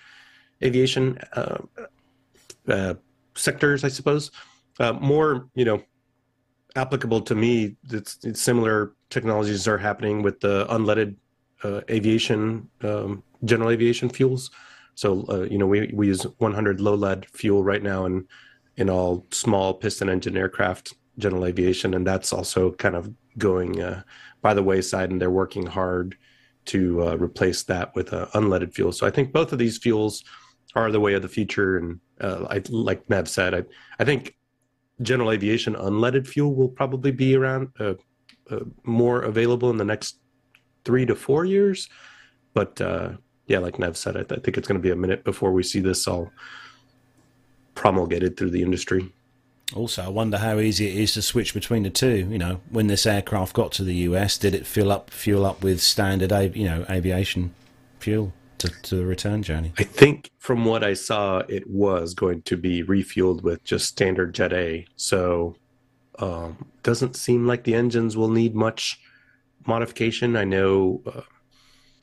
aviation 0.62 1.18
uh, 1.34 1.58
uh, 2.68 2.94
sectors, 3.34 3.84
I 3.84 3.88
suppose. 3.88 4.30
Uh, 4.78 4.92
more, 4.94 5.48
you 5.54 5.64
know, 5.64 5.82
applicable 6.74 7.22
to 7.22 7.34
me. 7.34 7.76
It's, 7.90 8.18
similar 8.34 8.92
technologies 9.08 9.66
are 9.66 9.78
happening 9.78 10.22
with 10.22 10.40
the 10.40 10.66
unleaded 10.66 11.16
uh, 11.62 11.80
aviation, 11.90 12.68
um, 12.82 13.22
general 13.44 13.70
aviation 13.70 14.10
fuels. 14.10 14.50
So, 14.94 15.24
uh, 15.28 15.42
you 15.42 15.58
know, 15.58 15.66
we, 15.66 15.90
we 15.94 16.08
use 16.08 16.22
100 16.38 16.80
low 16.80 16.94
lead 16.94 17.26
fuel 17.26 17.62
right 17.62 17.82
now 17.82 18.06
in 18.06 18.26
in 18.78 18.90
all 18.90 19.26
small 19.30 19.72
piston 19.72 20.10
engine 20.10 20.36
aircraft 20.36 20.92
general 21.16 21.46
aviation, 21.46 21.94
and 21.94 22.06
that's 22.06 22.30
also 22.30 22.72
kind 22.72 22.94
of 22.94 23.10
going 23.38 23.80
uh, 23.80 24.02
by 24.42 24.52
the 24.52 24.62
wayside, 24.62 25.10
and 25.10 25.18
they're 25.18 25.30
working 25.30 25.64
hard 25.64 26.14
to 26.66 27.00
replace 27.14 27.62
that 27.62 27.94
with 27.94 28.10
unleaded 28.10 28.74
fuel. 28.74 28.92
So 28.92 29.06
I 29.06 29.10
think 29.10 29.32
both 29.32 29.50
of 29.52 29.58
these 29.58 29.78
fuels 29.78 30.24
are 30.76 30.92
the 30.92 31.00
way 31.00 31.14
of 31.14 31.22
the 31.22 31.28
future. 31.28 31.78
And 31.78 31.98
uh, 32.20 32.46
I, 32.48 32.62
like 32.68 33.08
Nev 33.10 33.28
said, 33.28 33.54
I, 33.54 33.64
I 33.98 34.04
think 34.04 34.36
general 35.02 35.32
aviation 35.32 35.74
unleaded 35.74 36.26
fuel 36.26 36.54
will 36.54 36.68
probably 36.68 37.10
be 37.10 37.34
around 37.34 37.70
uh, 37.80 37.94
uh, 38.50 38.60
more 38.84 39.22
available 39.22 39.70
in 39.70 39.78
the 39.78 39.84
next 39.84 40.18
three 40.84 41.06
to 41.06 41.16
four 41.16 41.44
years. 41.44 41.88
But 42.54 42.80
uh, 42.80 43.12
yeah, 43.46 43.58
like 43.58 43.78
Nev 43.78 43.96
said, 43.96 44.16
I, 44.16 44.20
I 44.20 44.38
think 44.38 44.58
it's 44.58 44.68
going 44.68 44.80
to 44.80 44.86
be 44.86 44.92
a 44.92 44.96
minute 44.96 45.24
before 45.24 45.50
we 45.50 45.62
see 45.62 45.80
this 45.80 46.06
all 46.06 46.30
promulgated 47.74 48.36
through 48.36 48.50
the 48.50 48.62
industry. 48.62 49.12
Also, 49.74 50.02
I 50.02 50.08
wonder 50.08 50.38
how 50.38 50.60
easy 50.60 50.86
it 50.86 50.96
is 50.96 51.14
to 51.14 51.22
switch 51.22 51.52
between 51.52 51.82
the 51.82 51.90
two. 51.90 52.28
You 52.30 52.38
know, 52.38 52.60
when 52.70 52.86
this 52.86 53.04
aircraft 53.04 53.52
got 53.54 53.72
to 53.72 53.84
the 53.84 53.94
US, 53.94 54.38
did 54.38 54.54
it 54.54 54.64
fill 54.64 54.92
up 54.92 55.10
fuel 55.10 55.44
up 55.44 55.64
with 55.64 55.80
standard, 55.80 56.54
you 56.54 56.64
know, 56.64 56.84
aviation 56.88 57.52
fuel 57.98 58.32
to, 58.58 58.68
to 58.82 58.96
the 58.96 59.06
return 59.06 59.42
journey? 59.42 59.72
I 59.78 59.84
think 59.84 60.30
from 60.38 60.64
what 60.64 60.82
I 60.84 60.94
saw, 60.94 61.38
it 61.48 61.68
was 61.68 62.14
going 62.14 62.42
to 62.42 62.56
be 62.56 62.82
refueled 62.82 63.42
with 63.42 63.64
just 63.64 63.86
standard 63.86 64.34
Jet 64.34 64.52
A. 64.52 64.86
So, 64.96 65.56
um, 66.18 66.66
doesn't 66.82 67.16
seem 67.16 67.46
like 67.46 67.64
the 67.64 67.74
engines 67.74 68.16
will 68.16 68.28
need 68.28 68.54
much 68.54 69.00
modification. 69.66 70.36
I 70.36 70.44
know 70.44 71.02
uh, 71.06 71.22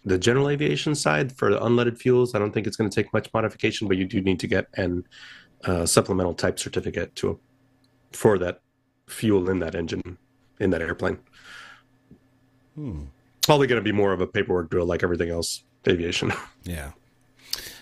the 0.05 0.17
general 0.17 0.49
aviation 0.49 0.95
side 0.95 1.31
for 1.31 1.49
the 1.49 1.59
unleaded 1.59 1.97
fuels, 1.97 2.35
I 2.35 2.39
don't 2.39 2.51
think 2.51 2.67
it's 2.67 2.77
going 2.77 2.89
to 2.89 2.95
take 2.95 3.13
much 3.13 3.29
modification, 3.33 3.87
but 3.87 3.97
you 3.97 4.05
do 4.05 4.21
need 4.21 4.39
to 4.41 4.47
get 4.47 4.67
an 4.75 5.05
uh, 5.63 5.85
supplemental 5.85 6.33
type 6.33 6.59
certificate 6.59 7.15
to 7.15 7.39
for 8.11 8.37
that 8.37 8.61
fuel 9.07 9.49
in 9.49 9.59
that 9.59 9.75
engine 9.75 10.17
in 10.59 10.69
that 10.69 10.81
airplane. 10.81 11.17
Hmm. 12.75 13.05
Probably 13.41 13.67
going 13.67 13.79
to 13.79 13.83
be 13.83 13.91
more 13.91 14.13
of 14.13 14.21
a 14.21 14.27
paperwork 14.27 14.69
drill 14.69 14.85
like 14.85 15.03
everything 15.03 15.29
else 15.29 15.63
aviation. 15.87 16.33
Yeah. 16.65 16.91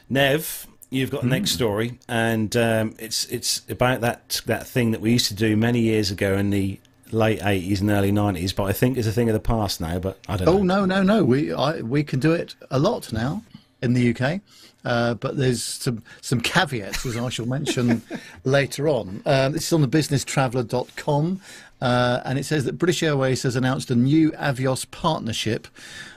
Nev, 0.09 0.65
you've 0.89 1.11
got 1.11 1.21
the 1.21 1.27
next 1.27 1.51
hmm. 1.51 1.55
story, 1.55 1.99
and 2.07 2.57
um, 2.57 2.95
it's 2.97 3.25
it's 3.25 3.61
about 3.69 4.01
that 4.01 4.41
that 4.47 4.65
thing 4.65 4.89
that 4.89 5.01
we 5.01 5.11
used 5.11 5.27
to 5.27 5.35
do 5.35 5.55
many 5.55 5.81
years 5.81 6.09
ago 6.09 6.35
in 6.35 6.49
the 6.49 6.79
late 7.11 7.41
eighties 7.43 7.79
and 7.79 7.91
early 7.91 8.11
nineties, 8.11 8.53
but 8.53 8.63
I 8.63 8.73
think 8.73 8.97
it's 8.97 9.05
a 9.05 9.11
thing 9.11 9.29
of 9.29 9.33
the 9.33 9.39
past 9.39 9.81
now. 9.81 9.99
But 9.99 10.17
I 10.27 10.37
don't. 10.37 10.47
Oh 10.47 10.63
know. 10.63 10.83
no, 10.83 11.03
no, 11.03 11.03
no! 11.03 11.23
We 11.23 11.53
I, 11.53 11.81
we 11.81 12.03
can 12.03 12.19
do 12.19 12.31
it 12.31 12.55
a 12.71 12.79
lot 12.79 13.13
now 13.13 13.43
in 13.81 13.93
the 13.93 14.15
UK. 14.15 14.41
Uh, 14.83 15.13
but 15.15 15.37
there's 15.37 15.63
some, 15.63 16.03
some 16.21 16.41
caveats, 16.41 17.05
as 17.05 17.15
I 17.15 17.29
shall 17.29 17.45
mention 17.45 18.01
later 18.43 18.87
on. 18.87 19.21
Uh, 19.25 19.49
this 19.49 19.67
is 19.67 19.73
on 19.73 19.81
the 19.81 19.87
businesstraveller.com, 19.87 21.39
uh, 21.81 22.21
and 22.25 22.39
it 22.39 22.45
says 22.45 22.65
that 22.65 22.79
British 22.79 23.03
Airways 23.03 23.43
has 23.43 23.55
announced 23.55 23.91
a 23.91 23.95
new 23.95 24.31
Avios 24.31 24.89
partnership 24.89 25.67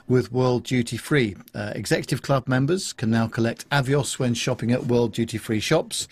with 0.06 0.32
World 0.32 0.64
Duty 0.64 0.96
Free. 0.96 1.36
Uh, 1.54 1.72
executive 1.74 2.22
Club 2.22 2.48
members 2.48 2.92
can 2.92 3.10
now 3.10 3.26
collect 3.26 3.68
Avios 3.70 4.18
when 4.18 4.34
shopping 4.34 4.72
at 4.72 4.86
World 4.86 5.12
Duty 5.12 5.38
Free 5.38 5.60
shops 5.60 6.08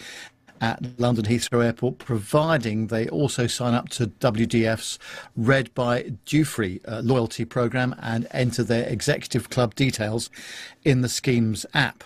at 0.63 0.99
London 0.99 1.25
Heathrow 1.25 1.65
Airport, 1.65 1.99
providing 1.99 2.87
they 2.87 3.09
also 3.09 3.49
sign 3.49 3.75
up 3.75 3.89
to 3.91 4.07
WDF's 4.07 4.99
Red 5.37 5.75
by 5.75 6.05
Dufry 6.25 6.81
uh, 6.87 7.01
loyalty 7.01 7.45
program 7.45 7.97
and 8.01 8.29
enter 8.31 8.63
their 8.63 8.89
executive 8.89 9.51
club 9.51 9.75
details 9.75 10.31
in 10.85 11.01
the 11.01 11.09
scheme's 11.09 11.67
app. 11.75 12.05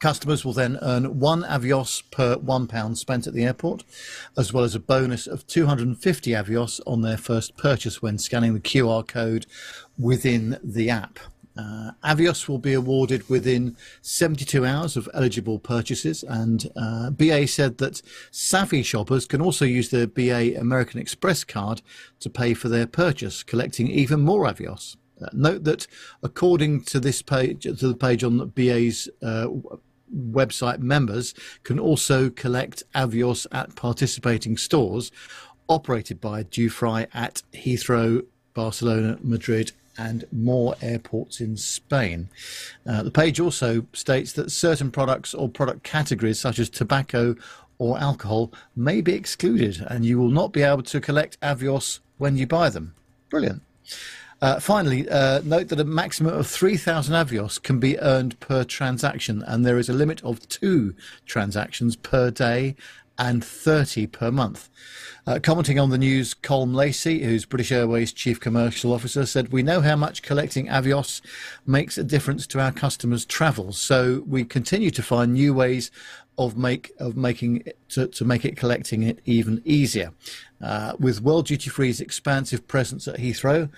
Customers 0.00 0.44
will 0.44 0.54
then 0.54 0.78
earn 0.82 1.20
one 1.20 1.42
Avios 1.42 2.02
per 2.10 2.36
£1 2.36 2.96
spent 2.96 3.26
at 3.26 3.34
the 3.34 3.44
airport, 3.44 3.84
as 4.36 4.52
well 4.52 4.64
as 4.64 4.74
a 4.74 4.80
bonus 4.80 5.26
of 5.28 5.46
250 5.46 6.30
Avios 6.32 6.80
on 6.86 7.02
their 7.02 7.18
first 7.18 7.56
purchase 7.56 8.02
when 8.02 8.18
scanning 8.18 8.54
the 8.54 8.60
QR 8.60 9.06
code 9.06 9.46
within 9.98 10.58
the 10.64 10.90
app. 10.90 11.20
Uh, 11.56 11.92
Avios 12.04 12.48
will 12.48 12.58
be 12.58 12.72
awarded 12.72 13.28
within 13.28 13.76
72 14.00 14.64
hours 14.64 14.96
of 14.96 15.08
eligible 15.12 15.58
purchases, 15.58 16.22
and 16.22 16.70
uh, 16.76 17.10
BA 17.10 17.46
said 17.46 17.78
that 17.78 18.00
savvy 18.30 18.82
shoppers 18.82 19.26
can 19.26 19.40
also 19.40 19.64
use 19.64 19.90
their 19.90 20.06
BA 20.06 20.58
American 20.58 21.00
Express 21.00 21.44
card 21.44 21.82
to 22.20 22.30
pay 22.30 22.54
for 22.54 22.68
their 22.68 22.86
purchase, 22.86 23.42
collecting 23.42 23.88
even 23.88 24.20
more 24.20 24.44
Avios. 24.46 24.96
Uh, 25.20 25.26
note 25.32 25.64
that 25.64 25.86
according 26.22 26.82
to 26.82 26.98
this 26.98 27.22
page, 27.22 27.62
to 27.62 27.72
the 27.72 27.94
page 27.94 28.24
on 28.24 28.48
BA's 28.48 29.08
uh, 29.22 29.46
website 30.14 30.80
members 30.80 31.34
can 31.62 31.78
also 31.78 32.28
collect 32.30 32.82
Avios 32.94 33.46
at 33.52 33.74
participating 33.76 34.56
stores 34.56 35.10
operated 35.68 36.20
by 36.20 36.42
Dufry 36.44 37.06
at 37.14 37.42
Heathrow, 37.52 38.24
Barcelona, 38.54 39.18
Madrid, 39.22 39.72
and 40.02 40.24
more 40.32 40.74
airports 40.82 41.40
in 41.40 41.56
Spain. 41.56 42.28
Uh, 42.84 43.02
the 43.02 43.10
page 43.10 43.38
also 43.38 43.86
states 43.92 44.32
that 44.32 44.50
certain 44.50 44.90
products 44.90 45.32
or 45.32 45.48
product 45.48 45.84
categories, 45.84 46.40
such 46.40 46.58
as 46.58 46.68
tobacco 46.68 47.36
or 47.78 47.98
alcohol, 47.98 48.52
may 48.74 49.00
be 49.00 49.14
excluded, 49.14 49.84
and 49.88 50.04
you 50.04 50.18
will 50.18 50.30
not 50.30 50.52
be 50.52 50.62
able 50.62 50.82
to 50.82 51.00
collect 51.00 51.40
Avios 51.40 52.00
when 52.18 52.36
you 52.36 52.46
buy 52.46 52.68
them. 52.68 52.94
Brilliant. 53.30 53.62
Uh, 54.40 54.58
finally, 54.58 55.08
uh, 55.08 55.40
note 55.44 55.68
that 55.68 55.78
a 55.78 55.84
maximum 55.84 56.34
of 56.34 56.48
3,000 56.48 57.14
Avios 57.14 57.62
can 57.62 57.78
be 57.78 57.96
earned 58.00 58.38
per 58.40 58.64
transaction, 58.64 59.44
and 59.46 59.64
there 59.64 59.78
is 59.78 59.88
a 59.88 59.92
limit 59.92 60.20
of 60.24 60.48
two 60.48 60.96
transactions 61.26 61.94
per 61.94 62.28
day 62.28 62.74
and 63.18 63.44
30 63.44 64.06
per 64.08 64.30
month. 64.30 64.68
Uh, 65.26 65.38
commenting 65.40 65.78
on 65.78 65.90
the 65.90 65.98
news, 65.98 66.34
Colm 66.34 66.74
Lacy, 66.74 67.22
who's 67.22 67.44
British 67.44 67.70
Airways 67.70 68.12
Chief 68.12 68.40
Commercial 68.40 68.92
Officer, 68.92 69.24
said, 69.24 69.52
We 69.52 69.62
know 69.62 69.80
how 69.80 69.94
much 69.94 70.22
collecting 70.22 70.66
Avios 70.66 71.20
makes 71.64 71.96
a 71.96 72.02
difference 72.02 72.46
to 72.48 72.60
our 72.60 72.72
customers' 72.72 73.24
travels, 73.24 73.78
so 73.78 74.24
we 74.26 74.44
continue 74.44 74.90
to 74.90 75.02
find 75.02 75.34
new 75.34 75.54
ways 75.54 75.90
of 76.38 76.56
make 76.56 76.90
of 76.98 77.16
making 77.16 77.62
it, 77.66 77.78
to, 77.90 78.08
to 78.08 78.24
make 78.24 78.44
it 78.44 78.56
collecting 78.56 79.02
it 79.02 79.20
even 79.24 79.62
easier. 79.64 80.12
Uh, 80.60 80.94
with 80.98 81.20
World 81.20 81.46
Duty 81.46 81.70
Free's 81.70 82.00
expansive 82.00 82.66
presence 82.66 83.06
at 83.06 83.18
Heathrow, 83.18 83.70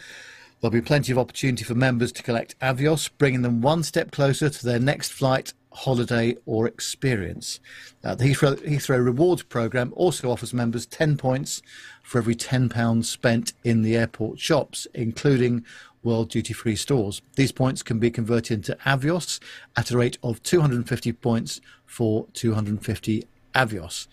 There'll 0.65 0.73
be 0.73 0.81
plenty 0.81 1.13
of 1.13 1.19
opportunity 1.19 1.63
for 1.63 1.75
members 1.75 2.11
to 2.13 2.23
collect 2.23 2.59
Avios, 2.61 3.11
bringing 3.19 3.43
them 3.43 3.61
one 3.61 3.83
step 3.83 4.13
closer 4.13 4.49
to 4.49 4.65
their 4.65 4.79
next 4.79 5.13
flight, 5.13 5.53
holiday, 5.75 6.37
or 6.47 6.67
experience. 6.67 7.61
Uh, 8.03 8.15
the 8.15 8.25
Heathrow, 8.25 8.57
Heathrow 8.67 9.05
Rewards 9.05 9.43
Programme 9.43 9.93
also 9.97 10.31
offers 10.31 10.55
members 10.55 10.87
10 10.87 11.17
points 11.17 11.63
for 12.03 12.19
every 12.19 12.35
£10 12.35 13.05
spent 13.05 13.53
in 13.65 13.83
the 13.83 13.97
airport 13.97 14.39
shops, 14.39 14.87
including 14.95 15.65
World 16.03 16.31
Duty 16.31 16.53
Free 16.53 16.77
stores. 16.77 17.23
These 17.37 17.53
points 17.53 17.83
can 17.83 17.99
be 17.99 18.11
converted 18.11 18.59
into 18.59 18.77
Avios 18.85 19.41
at 19.77 19.91
a 19.91 19.99
rate 19.99 20.19
of 20.23 20.43
250 20.43 21.13
points 21.15 21.61
for 21.87 22.27
250 22.35 23.27
Avios. 23.55 24.07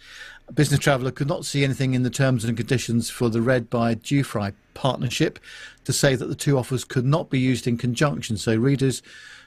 A 0.48 0.54
Business 0.54 0.80
Traveller 0.80 1.12
could 1.12 1.28
not 1.28 1.46
see 1.46 1.64
anything 1.64 1.94
in 1.94 2.04
the 2.04 2.10
terms 2.10 2.44
and 2.44 2.58
conditions 2.58 3.10
for 3.10 3.30
the 3.30 3.42
Red 3.42 3.70
by 3.70 3.96
Dufry 3.96 4.54
partnership 4.74 5.40
to 5.84 5.94
say 5.94 6.16
that 6.16 6.28
the 6.28 6.36
two 6.36 6.58
offers 6.58 6.84
could 6.84 7.06
not 7.06 7.30
be 7.30 7.40
used 7.40 7.68
in 7.68 7.78
conjunction. 7.78 8.38
So 8.38 8.56
readers 8.56 9.02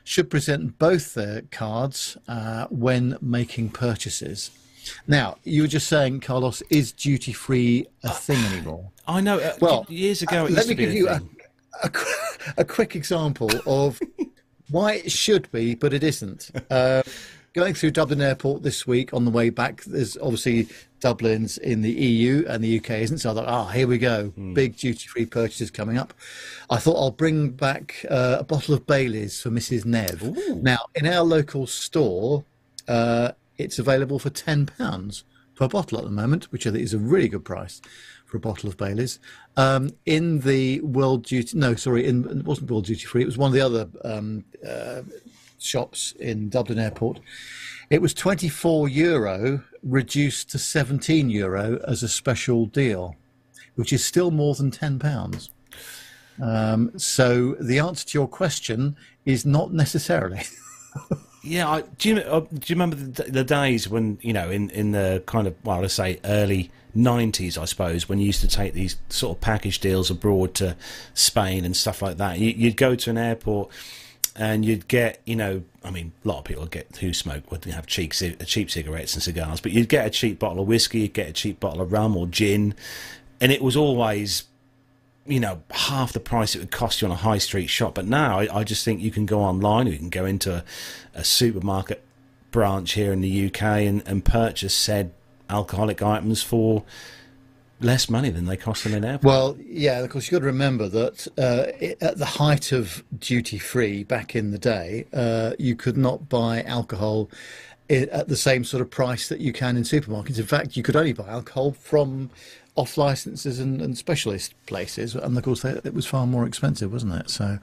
should 0.05 0.31
present 0.31 0.79
both 0.79 1.15
their 1.15 1.43
cards 1.51 2.17
uh, 2.29 2.67
when 2.69 3.17
making 3.21 3.71
purchases. 3.71 4.51
Now, 5.07 5.39
you 5.45 5.63
were 5.63 5.69
just 5.69 5.87
saying, 5.89 6.21
Carlos, 6.21 6.63
is 6.69 6.93
duty 6.93 7.33
free 7.33 7.87
a 8.03 8.11
thing 8.11 8.39
anymore? 8.53 8.91
I 9.09 9.23
know. 9.23 9.39
Uh, 9.39 9.55
Well, 9.61 9.87
years 9.89 10.21
ago, 10.23 10.43
uh, 10.43 10.45
it 10.45 10.51
used 10.51 10.57
let 10.59 10.69
me 10.69 10.75
give 10.75 10.93
you 10.93 11.09
a, 11.09 11.21
a, 11.83 11.91
a 12.59 12.65
quick 12.65 12.95
example 12.95 13.51
of 13.67 13.99
why 14.71 14.95
it 14.95 15.11
should 15.11 15.51
be, 15.51 15.75
but 15.75 15.95
it 15.95 16.05
isn't. 16.05 16.51
Uh, 16.71 17.03
going 17.55 17.73
through 17.73 17.93
Dublin 17.93 18.21
Airport 18.21 18.63
this 18.63 18.87
week 18.87 19.15
on 19.15 19.25
the 19.25 19.31
way 19.31 19.49
back, 19.49 19.85
there's 19.85 20.17
obviously 20.19 20.69
Dublin's 21.01 21.57
in 21.57 21.83
the 21.83 21.93
EU 21.93 22.45
and 22.49 22.63
the 22.63 22.79
UK 22.79 22.91
isn't. 22.91 23.19
So 23.19 23.31
I 23.31 23.35
thought, 23.35 23.47
ah, 23.47 23.69
here 23.69 23.87
we 23.87 23.97
go, 23.97 24.33
big 24.55 24.77
duty 24.77 25.07
free 25.07 25.25
purchases 25.25 25.71
coming 25.71 25.97
up. 25.97 26.13
I 26.69 26.79
thought 26.79 26.97
I'll 26.97 27.13
bring 27.13 27.51
back 27.51 28.05
uh, 28.11 28.39
a 28.41 28.45
bottle 28.45 28.75
of 28.75 28.87
Bailey's 28.87 29.41
for 29.41 29.51
Mrs. 29.51 29.85
Nev. 29.85 30.37
Now, 30.63 30.79
in 30.95 31.07
our 31.07 31.23
local 31.23 31.67
store, 31.67 32.45
uh, 32.89 33.33
it's 33.57 33.79
available 33.79 34.19
for 34.19 34.31
ten 34.31 34.67
pounds 34.67 35.25
per 35.55 35.69
bottle 35.69 35.99
at 35.99 36.05
the 36.05 36.11
moment, 36.11 36.51
which 36.51 36.67
I 36.67 36.73
think 36.73 36.83
is 36.83 36.95
a 36.95 36.99
really 36.99 37.29
good 37.29 37.45
price 37.45 37.81
for 38.25 38.37
a 38.37 38.41
bottle 38.41 38.69
of 38.69 38.77
Bailey's. 38.77 39.21
Um, 39.57 39.91
in 40.07 40.41
the 40.41 40.81
World 40.81 41.25
Duty, 41.25 41.57
no, 41.57 41.77
sorry, 41.77 42.05
in, 42.05 42.25
it 42.25 42.45
wasn't 42.45 42.69
World 42.69 42.87
Duty 42.87 43.05
Free. 43.05 43.23
It 43.23 43.27
was 43.27 43.39
one 43.39 43.49
of 43.49 43.55
the 43.55 43.61
other 43.61 43.89
um, 44.05 44.45
uh, 44.69 45.03
shops 45.65 46.13
in 46.19 46.49
Dublin 46.49 46.79
Airport. 46.79 47.21
It 47.91 48.01
was 48.03 48.15
24 48.15 48.89
euro, 48.89 49.63
reduced 49.83 50.51
to 50.51 50.59
17 50.59 51.31
euro 51.31 51.81
as 51.87 52.03
a 52.03 52.09
special 52.09 52.67
deal, 52.67 53.17
which 53.75 53.93
is 53.93 54.05
still 54.05 54.31
more 54.31 54.55
than 54.55 54.71
10 54.71 54.99
pounds. 54.99 55.51
Um, 56.43 56.99
so 56.99 57.55
the 57.61 57.79
answer 57.79 58.07
to 58.07 58.19
your 58.19 58.29
question 58.29 58.97
is 59.25 59.47
not 59.47 59.73
necessarily. 59.73 60.43
Yeah, 61.47 61.69
I, 61.69 61.83
do 61.99 62.09
you 62.09 62.17
uh, 62.21 62.41
do 62.41 62.73
you 62.73 62.75
remember 62.75 62.97
the, 62.97 63.25
the 63.25 63.45
days 63.45 63.87
when 63.87 64.19
you 64.23 64.33
know 64.33 64.49
in 64.49 64.71
in 64.71 64.93
the 64.93 65.23
kind 65.27 65.47
of 65.47 65.55
well, 65.63 65.83
let's 65.83 65.93
say 65.93 66.19
early 66.25 66.71
nineties, 66.95 67.59
I 67.59 67.67
suppose, 67.67 68.09
when 68.09 68.19
you 68.19 68.25
used 68.25 68.41
to 68.41 68.49
take 68.49 68.73
these 68.73 68.97
sort 69.11 69.37
of 69.37 69.43
package 69.43 69.79
deals 69.79 70.11
abroad 70.11 70.55
to 70.55 70.75
Spain 71.13 71.67
and 71.67 71.77
stuff 71.77 72.01
like 72.01 72.17
that. 72.17 72.39
You, 72.39 72.49
you'd 72.49 72.79
go 72.79 72.95
to 72.95 73.11
an 73.11 73.19
airport 73.19 73.71
and 74.37 74.65
you'd 74.65 74.89
get, 74.89 75.21
you 75.25 75.37
know, 75.37 75.63
I 75.85 75.91
mean, 75.91 76.13
a 76.25 76.29
lot 76.29 76.39
of 76.39 76.45
people 76.45 76.67
get 76.67 76.97
who 76.97 77.13
smoke 77.13 77.51
would 77.51 77.65
have 77.67 77.87
cheap 77.87 78.13
uh, 78.23 78.45
cheap 78.45 78.71
cigarettes 78.71 79.15
and 79.15 79.23
cigars, 79.23 79.61
but 79.61 79.73
you'd 79.73 79.89
get 79.89 80.07
a 80.07 80.11
cheap 80.11 80.39
bottle 80.39 80.63
of 80.63 80.69
whiskey, 80.69 81.01
you'd 81.01 81.15
get 81.15 81.29
a 81.29 81.33
cheap 81.33 81.61
bottle 81.61 81.81
of 81.81 81.93
rum 81.93 82.17
or 82.17 82.27
gin, 82.27 82.75
and 83.41 83.53
it 83.53 83.63
was 83.63 83.77
always 83.77 84.45
you 85.27 85.41
know 85.41 85.63
half 85.71 86.13
the 86.13 86.21
price 86.21 86.55
it 86.55 86.59
would 86.59 86.71
cost 86.71 87.01
you 87.01 87.09
on 87.09 87.13
a 87.13 87.17
high 87.17 87.39
street 87.39 87.69
shop. 87.69 87.95
But 87.95 88.07
now 88.07 88.41
I, 88.41 88.61
I 88.61 88.65
just 88.65 88.85
think 88.85 89.01
you 89.01 89.11
can 89.11 89.27
go 89.27 89.41
online, 89.41 89.87
you 89.87 89.99
can 89.99 90.11
go 90.11 90.25
into 90.25 90.57
a, 90.57 90.65
a 91.15 91.25
supermarket 91.25 92.03
branch 92.51 92.93
here 92.93 93.13
in 93.13 93.21
the 93.21 93.47
UK 93.47 93.63
and, 93.63 94.03
and 94.07 94.25
purchase 94.25 94.75
said 94.75 95.13
alcoholic 95.51 96.03
items 96.03 96.43
for 96.43 96.85
less 97.81 98.09
money 98.09 98.31
than 98.31 98.47
they 98.47 98.57
cost 98.57 98.85
them 98.85 98.95
in 98.95 99.05
airport. 99.05 99.25
Well, 99.25 99.57
yeah, 99.67 100.01
of 100.01 100.11
course, 100.11 100.27
you've 100.27 100.41
got 100.41 100.45
to 100.45 100.47
remember 100.47 100.89
that 100.89 101.29
uh, 101.39 102.05
at 102.05 102.19
the 102.19 102.27
height 102.27 102.73
of 102.73 103.05
duty 103.19 103.59
free 103.59 104.05
back 104.05 104.35
in 104.35 104.51
the 104.51 104.59
day, 104.59 105.07
uh, 105.13 105.53
you 105.59 105.77
could 105.77 105.97
not 105.97 106.29
buy 106.29 106.63
alcohol 106.63 107.29
at 107.91 108.29
the 108.29 108.37
same 108.37 108.65
sort 108.65 108.81
of 108.81 108.89
price 108.91 109.29
that 109.29 109.41
you 109.41 109.53
can 109.53 109.77
in 109.77 109.83
supermarkets. 109.83 110.39
In 110.39 110.47
fact, 110.47 110.77
you 110.77 110.83
could 110.83 110.97
only 110.97 111.13
buy 111.13 111.29
alcohol 111.29 111.73
from 111.73 112.31
off 112.77 112.97
licenses 112.97 113.61
and, 113.61 113.81
and 113.81 113.97
specialist 113.97 114.55
places, 114.67 115.15
and 115.15 115.37
of 115.37 115.45
course, 115.45 115.63
they, 115.63 115.71
it 115.71 115.95
was 115.95 116.07
far 116.07 116.27
more 116.27 116.47
expensive, 116.47 116.93
wasn't 116.93 117.15
it? 117.15 117.31
So, 117.31 117.59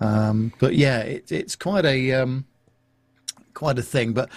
um, 0.00 0.52
but 0.58 0.74
yeah, 0.74 0.98
it, 0.98 1.30
it's 1.30 1.56
quite 1.56 1.84
a 1.84 2.12
um, 2.12 2.44
quite 3.54 3.78
a 3.78 3.82
thing. 3.82 4.12
But 4.12 4.28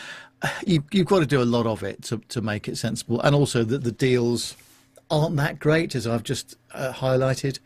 you, 0.65 0.83
you've 0.91 1.07
got 1.07 1.19
to 1.19 1.25
do 1.25 1.41
a 1.41 1.43
lot 1.43 1.65
of 1.65 1.83
it 1.83 2.03
to, 2.03 2.19
to 2.29 2.41
make 2.41 2.67
it 2.67 2.77
sensible, 2.77 3.19
and 3.21 3.35
also 3.35 3.63
that 3.63 3.83
the 3.83 3.91
deals 3.91 4.55
aren't 5.09 5.35
that 5.37 5.59
great, 5.59 5.95
as 5.95 6.07
I've 6.07 6.23
just 6.23 6.57
uh, 6.73 6.93
highlighted. 6.93 7.59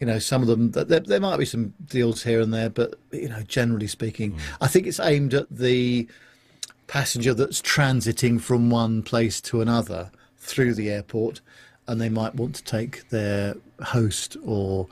You 0.00 0.06
know, 0.06 0.18
some 0.18 0.40
of 0.40 0.48
them 0.48 0.70
there, 0.70 1.00
there 1.00 1.20
might 1.20 1.38
be 1.38 1.44
some 1.44 1.74
deals 1.86 2.22
here 2.22 2.40
and 2.40 2.54
there, 2.54 2.70
but 2.70 2.94
you 3.12 3.28
know, 3.28 3.42
generally 3.42 3.86
speaking, 3.86 4.38
I 4.60 4.66
think 4.66 4.86
it's 4.86 5.00
aimed 5.00 5.34
at 5.34 5.46
the 5.50 6.08
passenger 6.86 7.34
that's 7.34 7.60
transiting 7.60 8.40
from 8.40 8.70
one 8.70 9.02
place 9.02 9.40
to 9.42 9.60
another 9.60 10.10
through 10.38 10.74
the 10.74 10.90
airport, 10.90 11.40
and 11.86 12.00
they 12.00 12.08
might 12.08 12.34
want 12.34 12.54
to 12.56 12.64
take 12.64 13.08
their 13.10 13.54
host 13.82 14.36
or, 14.44 14.88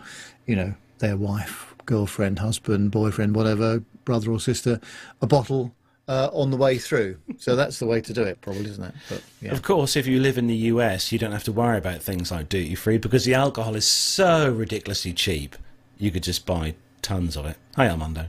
you 0.46 0.55
know, 0.55 0.74
their 0.98 1.16
wife, 1.16 1.74
girlfriend, 1.87 2.38
husband, 2.38 2.90
boyfriend, 2.90 3.35
whatever, 3.35 3.83
brother 4.05 4.31
or 4.31 4.40
sister, 4.40 4.81
a 5.22 5.27
bottle 5.27 5.74
uh, 6.08 6.30
on 6.32 6.50
the 6.50 6.56
way 6.56 6.78
through. 6.78 7.18
So 7.36 7.54
that's 7.54 7.78
the 7.78 7.86
way 7.86 8.00
to 8.00 8.12
do 8.12 8.22
it, 8.22 8.40
probably, 8.40 8.64
isn't 8.70 8.82
it? 8.82 8.94
But 9.08 9.22
yeah. 9.40 9.52
Of 9.52 9.62
course, 9.62 9.94
if 9.94 10.06
you 10.06 10.18
live 10.20 10.38
in 10.38 10.46
the 10.46 10.56
US, 10.56 11.12
you 11.12 11.18
don't 11.18 11.32
have 11.32 11.44
to 11.44 11.52
worry 11.52 11.78
about 11.78 12.02
things 12.02 12.30
like 12.32 12.48
duty 12.48 12.74
free 12.74 12.98
because 12.98 13.24
the 13.24 13.34
alcohol 13.34 13.76
is 13.76 13.86
so 13.86 14.50
ridiculously 14.50 15.12
cheap. 15.12 15.54
You 15.98 16.10
could 16.10 16.22
just 16.22 16.46
buy 16.46 16.74
tons 17.02 17.36
of 17.36 17.46
it. 17.46 17.56
Hi, 17.76 17.88
Armando. 17.88 18.26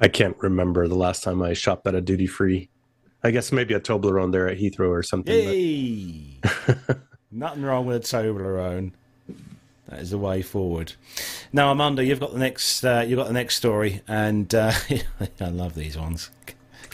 I 0.00 0.08
can't 0.08 0.36
remember 0.38 0.88
the 0.88 0.94
last 0.94 1.22
time 1.22 1.42
I 1.42 1.52
shopped 1.52 1.86
at 1.86 1.94
a 1.94 2.00
duty 2.00 2.26
free. 2.26 2.68
I 3.22 3.30
guess 3.32 3.52
maybe 3.52 3.74
a 3.74 3.80
Toblerone 3.80 4.32
there 4.32 4.48
at 4.48 4.58
Heathrow 4.58 4.88
or 4.90 5.02
something. 5.02 6.38
but- 6.86 6.98
nothing 7.30 7.62
wrong 7.62 7.84
with 7.86 7.96
a 7.96 8.00
Toblerone. 8.00 8.92
That 9.88 9.98
is 9.98 10.10
the 10.10 10.18
way 10.18 10.40
forward. 10.40 10.92
Now, 11.52 11.68
Armando, 11.68 12.00
you've 12.00 12.20
got 12.20 12.32
the 12.32 12.38
next. 12.38 12.84
Uh, 12.84 13.04
you've 13.06 13.16
got 13.18 13.26
the 13.26 13.32
next 13.32 13.56
story, 13.56 14.02
and 14.06 14.54
uh, 14.54 14.72
I 15.40 15.48
love 15.48 15.74
these 15.74 15.98
ones. 15.98 16.30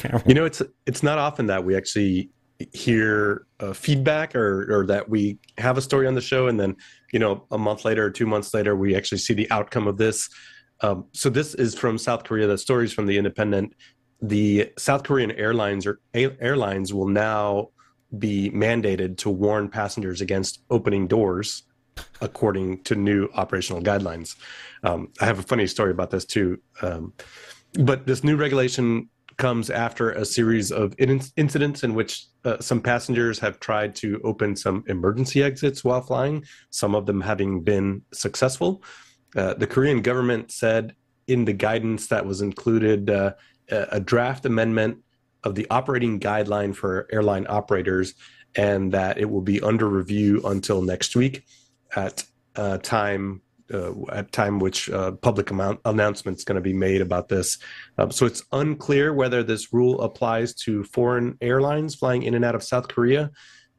Carol. 0.06 0.22
You 0.26 0.34
know, 0.34 0.44
it's 0.44 0.62
it's 0.86 1.02
not 1.02 1.18
often 1.18 1.46
that 1.46 1.64
we 1.64 1.76
actually 1.76 2.30
hear 2.72 3.46
uh, 3.60 3.72
feedback 3.72 4.34
or 4.34 4.66
or 4.72 4.86
that 4.86 5.08
we 5.08 5.38
have 5.58 5.76
a 5.76 5.82
story 5.82 6.06
on 6.06 6.14
the 6.14 6.20
show, 6.20 6.48
and 6.48 6.58
then 6.58 6.76
you 7.12 7.18
know 7.18 7.46
a 7.50 7.58
month 7.58 7.84
later 7.84 8.04
or 8.04 8.10
two 8.10 8.26
months 8.26 8.54
later 8.54 8.76
we 8.76 8.94
actually 8.94 9.18
see 9.18 9.34
the 9.34 9.50
outcome 9.50 9.86
of 9.86 9.98
this. 9.98 10.28
Um, 10.82 11.06
so 11.12 11.30
this 11.30 11.54
is 11.54 11.74
from 11.74 11.98
South 11.98 12.24
Korea. 12.24 12.46
The 12.46 12.58
stories 12.58 12.92
from 12.92 13.06
the 13.06 13.16
Independent. 13.16 13.74
The 14.22 14.72
South 14.78 15.02
Korean 15.02 15.30
airlines 15.32 15.86
or 15.86 16.00
a- 16.14 16.42
airlines 16.42 16.94
will 16.94 17.08
now 17.08 17.68
be 18.18 18.50
mandated 18.50 19.18
to 19.18 19.30
warn 19.30 19.68
passengers 19.68 20.20
against 20.20 20.62
opening 20.70 21.06
doors, 21.06 21.64
according 22.20 22.82
to 22.84 22.94
new 22.94 23.28
operational 23.34 23.82
guidelines. 23.82 24.36
Um, 24.84 25.08
I 25.20 25.26
have 25.26 25.38
a 25.38 25.42
funny 25.42 25.66
story 25.66 25.90
about 25.90 26.10
this 26.10 26.24
too. 26.24 26.58
Um, 26.80 27.12
but 27.74 28.06
this 28.06 28.24
new 28.24 28.36
regulation 28.36 29.10
comes 29.36 29.70
after 29.70 30.12
a 30.12 30.24
series 30.24 30.72
of 30.72 30.94
in- 30.98 31.20
incidents 31.36 31.84
in 31.84 31.94
which 31.94 32.26
uh, 32.44 32.58
some 32.60 32.80
passengers 32.80 33.38
have 33.38 33.60
tried 33.60 33.94
to 33.96 34.20
open 34.24 34.56
some 34.56 34.82
emergency 34.88 35.42
exits 35.42 35.84
while 35.84 36.00
flying, 36.00 36.44
some 36.70 36.94
of 36.94 37.06
them 37.06 37.20
having 37.20 37.62
been 37.62 38.02
successful. 38.12 38.82
Uh, 39.34 39.54
the 39.54 39.66
Korean 39.66 40.00
government 40.00 40.50
said 40.50 40.94
in 41.26 41.44
the 41.44 41.52
guidance 41.52 42.06
that 42.06 42.24
was 42.24 42.40
included 42.40 43.10
uh, 43.10 43.32
a 43.68 44.00
draft 44.00 44.46
amendment 44.46 44.98
of 45.44 45.54
the 45.54 45.66
operating 45.70 46.18
guideline 46.20 46.74
for 46.74 47.08
airline 47.12 47.46
operators, 47.48 48.14
and 48.54 48.92
that 48.92 49.18
it 49.18 49.28
will 49.28 49.42
be 49.42 49.60
under 49.60 49.88
review 49.88 50.40
until 50.44 50.82
next 50.82 51.16
week 51.16 51.44
at 51.94 52.24
uh, 52.56 52.78
time 52.78 53.42
uh, 53.72 53.92
at 54.12 54.32
time 54.32 54.58
which 54.58 54.90
uh, 54.90 55.12
public 55.12 55.50
amount 55.50 55.80
announcements 55.84 56.44
going 56.44 56.56
to 56.56 56.60
be 56.60 56.72
made 56.72 57.00
about 57.00 57.28
this. 57.28 57.58
Um, 57.98 58.10
so 58.10 58.26
it's 58.26 58.44
unclear 58.52 59.12
whether 59.12 59.42
this 59.42 59.72
rule 59.72 60.00
applies 60.02 60.54
to 60.54 60.84
foreign 60.84 61.36
airlines 61.40 61.94
flying 61.94 62.22
in 62.22 62.34
and 62.34 62.44
out 62.44 62.54
of 62.54 62.62
South 62.62 62.88
Korea. 62.88 63.30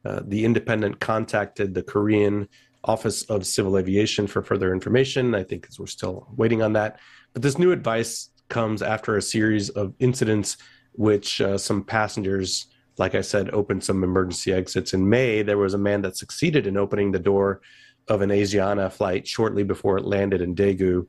Uh, 0.04 0.20
the 0.24 0.44
Independent 0.44 1.00
contacted 1.00 1.74
the 1.74 1.82
Korean 1.82 2.48
Office 2.84 3.22
of 3.24 3.46
Civil 3.46 3.76
Aviation 3.76 4.26
for 4.26 4.42
further 4.42 4.72
information. 4.72 5.34
I 5.34 5.42
think 5.42 5.68
we're 5.78 5.86
still 5.86 6.28
waiting 6.36 6.62
on 6.62 6.72
that. 6.74 6.98
But 7.32 7.42
this 7.42 7.58
new 7.58 7.72
advice 7.72 8.30
comes 8.48 8.82
after 8.82 9.16
a 9.16 9.22
series 9.22 9.68
of 9.70 9.94
incidents 9.98 10.56
which 10.92 11.40
uh, 11.40 11.56
some 11.56 11.84
passengers, 11.84 12.66
like 12.96 13.14
I 13.14 13.20
said, 13.20 13.50
opened 13.50 13.84
some 13.84 14.02
emergency 14.02 14.52
exits. 14.52 14.94
In 14.94 15.08
May, 15.08 15.42
there 15.42 15.58
was 15.58 15.74
a 15.74 15.78
man 15.78 16.02
that 16.02 16.16
succeeded 16.16 16.66
in 16.66 16.76
opening 16.76 17.12
the 17.12 17.18
door 17.18 17.60
of 18.08 18.22
an 18.22 18.30
Asiana 18.30 18.92
flight 18.92 19.26
shortly 19.26 19.62
before 19.62 19.98
it 19.98 20.04
landed 20.04 20.40
in 20.40 20.54
Daegu. 20.54 21.06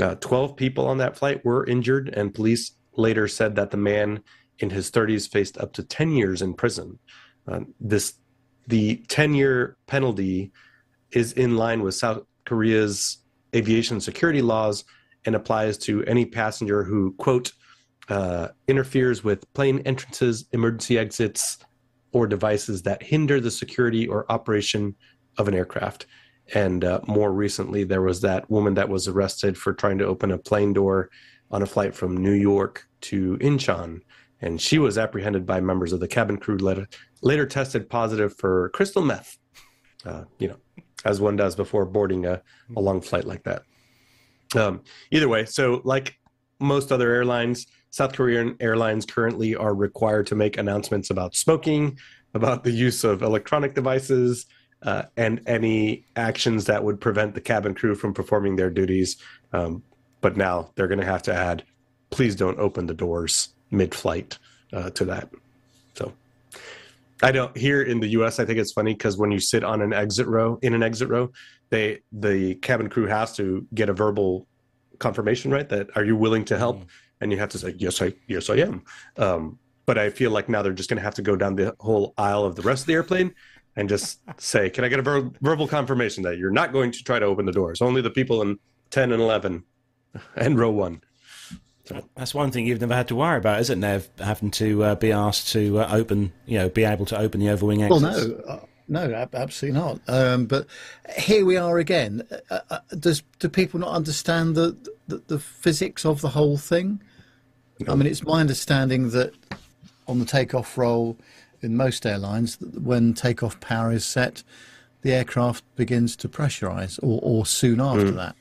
Uh, 0.00 0.14
12 0.16 0.56
people 0.56 0.86
on 0.86 0.98
that 0.98 1.16
flight 1.16 1.44
were 1.44 1.66
injured, 1.66 2.08
and 2.10 2.34
police 2.34 2.72
later 2.96 3.28
said 3.28 3.56
that 3.56 3.70
the 3.70 3.76
man 3.76 4.22
in 4.58 4.70
his 4.70 4.90
30s 4.90 5.30
faced 5.30 5.58
up 5.58 5.72
to 5.74 5.82
10 5.82 6.12
years 6.12 6.42
in 6.42 6.54
prison. 6.54 6.98
Uh, 7.46 7.60
this 7.80 8.14
the 8.68 8.96
10 9.08 9.34
year 9.34 9.76
penalty 9.86 10.52
is 11.10 11.32
in 11.32 11.56
line 11.56 11.82
with 11.82 11.94
South 11.94 12.22
Korea's 12.44 13.18
aviation 13.54 14.00
security 14.00 14.40
laws 14.40 14.84
and 15.24 15.34
applies 15.34 15.76
to 15.78 16.04
any 16.04 16.24
passenger 16.24 16.84
who 16.84 17.12
quote 17.18 17.52
uh, 18.08 18.48
interferes 18.68 19.22
with 19.22 19.52
plane 19.52 19.80
entrances, 19.84 20.46
emergency 20.52 20.98
exits, 20.98 21.58
or 22.12 22.26
devices 22.26 22.82
that 22.82 23.02
hinder 23.02 23.40
the 23.40 23.50
security 23.50 24.06
or 24.06 24.30
operation 24.30 24.94
of 25.38 25.48
an 25.48 25.54
aircraft. 25.54 26.06
And 26.54 26.84
uh, 26.84 27.00
more 27.06 27.32
recently, 27.32 27.84
there 27.84 28.02
was 28.02 28.20
that 28.20 28.50
woman 28.50 28.74
that 28.74 28.88
was 28.88 29.08
arrested 29.08 29.56
for 29.56 29.72
trying 29.72 29.98
to 29.98 30.06
open 30.06 30.30
a 30.30 30.38
plane 30.38 30.72
door 30.72 31.10
on 31.50 31.62
a 31.62 31.66
flight 31.66 31.94
from 31.94 32.16
New 32.16 32.32
York 32.32 32.86
to 33.02 33.38
Incheon. 33.38 34.00
And 34.40 34.60
she 34.60 34.78
was 34.78 34.98
apprehended 34.98 35.46
by 35.46 35.60
members 35.60 35.92
of 35.92 36.00
the 36.00 36.08
cabin 36.08 36.36
crew, 36.36 36.56
later, 36.56 36.88
later 37.22 37.46
tested 37.46 37.88
positive 37.88 38.36
for 38.36 38.70
crystal 38.70 39.02
meth, 39.02 39.38
uh, 40.04 40.24
you 40.38 40.48
know, 40.48 40.56
as 41.04 41.20
one 41.20 41.36
does 41.36 41.54
before 41.54 41.86
boarding 41.86 42.26
a, 42.26 42.42
a 42.76 42.80
long 42.80 43.00
flight 43.00 43.24
like 43.24 43.44
that. 43.44 43.62
Um, 44.54 44.82
either 45.10 45.28
way, 45.28 45.46
so 45.46 45.80
like 45.84 46.18
most 46.60 46.92
other 46.92 47.12
airlines, 47.12 47.66
South 47.90 48.12
Korean 48.14 48.56
airlines 48.60 49.06
currently 49.06 49.54
are 49.54 49.74
required 49.74 50.26
to 50.28 50.34
make 50.34 50.58
announcements 50.58 51.10
about 51.10 51.34
smoking, 51.34 51.98
about 52.34 52.64
the 52.64 52.70
use 52.70 53.04
of 53.04 53.22
electronic 53.22 53.74
devices, 53.74 54.46
uh, 54.82 55.04
and 55.16 55.40
any 55.46 56.04
actions 56.16 56.66
that 56.66 56.82
would 56.82 57.00
prevent 57.00 57.34
the 57.34 57.40
cabin 57.40 57.74
crew 57.74 57.94
from 57.94 58.12
performing 58.12 58.56
their 58.56 58.70
duties. 58.70 59.16
Um, 59.52 59.82
but 60.20 60.36
now 60.36 60.70
they're 60.74 60.88
going 60.88 61.00
to 61.00 61.06
have 61.06 61.22
to 61.24 61.34
add, 61.34 61.64
please 62.10 62.36
don't 62.36 62.58
open 62.58 62.86
the 62.86 62.94
doors 62.94 63.48
mid-flight 63.70 64.38
uh, 64.72 64.90
to 64.90 65.04
that. 65.06 65.28
So 65.94 66.12
I 67.22 67.32
don't 67.32 67.56
here 67.56 67.82
in 67.82 68.00
the 68.00 68.08
U.S. 68.08 68.38
I 68.38 68.44
think 68.44 68.58
it's 68.58 68.72
funny 68.72 68.94
because 68.94 69.16
when 69.18 69.30
you 69.30 69.40
sit 69.40 69.64
on 69.64 69.82
an 69.82 69.92
exit 69.92 70.26
row 70.26 70.58
in 70.62 70.74
an 70.74 70.82
exit 70.82 71.08
row, 71.08 71.30
they 71.70 72.00
the 72.12 72.56
cabin 72.56 72.88
crew 72.88 73.06
has 73.06 73.34
to 73.36 73.66
get 73.74 73.88
a 73.88 73.92
verbal 73.92 74.46
confirmation, 74.98 75.50
right? 75.50 75.68
That 75.68 75.88
are 75.96 76.04
you 76.04 76.16
willing 76.16 76.44
to 76.46 76.58
help? 76.58 76.84
And 77.20 77.30
you 77.30 77.38
have 77.38 77.50
to 77.50 77.58
say 77.58 77.74
yes, 77.78 78.02
I 78.02 78.12
yes 78.26 78.50
I 78.50 78.56
am. 78.56 78.82
Um, 79.16 79.58
but 79.86 79.98
I 79.98 80.10
feel 80.10 80.30
like 80.30 80.48
now 80.48 80.62
they're 80.62 80.72
just 80.72 80.88
going 80.88 80.98
to 80.98 81.02
have 81.02 81.14
to 81.14 81.22
go 81.22 81.36
down 81.36 81.56
the 81.56 81.74
whole 81.80 82.14
aisle 82.16 82.44
of 82.44 82.56
the 82.56 82.62
rest 82.62 82.82
of 82.82 82.86
the 82.86 82.94
airplane 82.94 83.34
and 83.76 83.88
just 83.88 84.20
say, 84.38 84.70
"Can 84.70 84.84
I 84.84 84.88
get 84.88 84.98
a 84.98 85.02
ver- 85.02 85.30
verbal 85.40 85.66
confirmation 85.66 86.22
that 86.24 86.38
you're 86.38 86.50
not 86.50 86.72
going 86.72 86.92
to 86.92 87.02
try 87.04 87.18
to 87.18 87.26
open 87.26 87.46
the 87.46 87.52
doors? 87.52 87.80
Only 87.80 88.02
the 88.02 88.10
people 88.10 88.42
in 88.42 88.58
ten 88.90 89.12
and 89.12 89.22
eleven 89.22 89.64
and 90.36 90.58
row 90.58 90.70
one." 90.70 91.02
That's 92.16 92.32
one 92.32 92.50
thing 92.52 92.66
you've 92.66 92.80
never 92.80 92.94
had 92.94 93.08
to 93.08 93.16
worry 93.16 93.38
about, 93.38 93.60
is 93.60 93.68
it, 93.68 93.76
Nev? 93.76 94.08
Having 94.18 94.52
to 94.52 94.84
uh, 94.84 94.94
be 94.94 95.10
asked 95.10 95.48
to 95.52 95.80
uh, 95.80 95.88
open, 95.90 96.32
you 96.46 96.56
know, 96.58 96.68
be 96.68 96.84
able 96.84 97.04
to 97.06 97.18
open 97.18 97.40
the 97.40 97.46
overwing 97.46 97.82
exits. 97.82 98.02
Well, 98.02 98.28
no, 98.28 98.44
uh, 98.44 98.60
no, 98.88 99.12
ab- 99.14 99.34
absolutely 99.34 99.80
not. 99.80 100.00
Um, 100.06 100.46
but 100.46 100.66
here 101.18 101.44
we 101.44 101.56
are 101.56 101.78
again. 101.78 102.26
Uh, 102.50 102.60
uh, 102.70 102.78
does 102.98 103.22
do 103.40 103.48
people 103.48 103.80
not 103.80 103.90
understand 103.90 104.54
the, 104.54 104.76
the 105.08 105.22
the 105.26 105.38
physics 105.38 106.06
of 106.06 106.20
the 106.20 106.28
whole 106.28 106.56
thing? 106.56 107.02
I 107.88 107.96
mean, 107.96 108.06
it's 108.06 108.22
my 108.22 108.40
understanding 108.40 109.10
that 109.10 109.34
on 110.06 110.20
the 110.20 110.24
takeoff 110.24 110.78
roll 110.78 111.18
in 111.62 111.76
most 111.76 112.04
airlines, 112.06 112.56
that 112.56 112.82
when 112.82 113.14
takeoff 113.14 113.58
power 113.60 113.92
is 113.92 114.04
set, 114.04 114.42
the 115.02 115.12
aircraft 115.12 115.64
begins 115.76 116.16
to 116.16 116.28
pressurize, 116.28 116.98
or, 117.02 117.20
or 117.22 117.46
soon 117.46 117.80
after 117.80 118.10
that. 118.12 118.36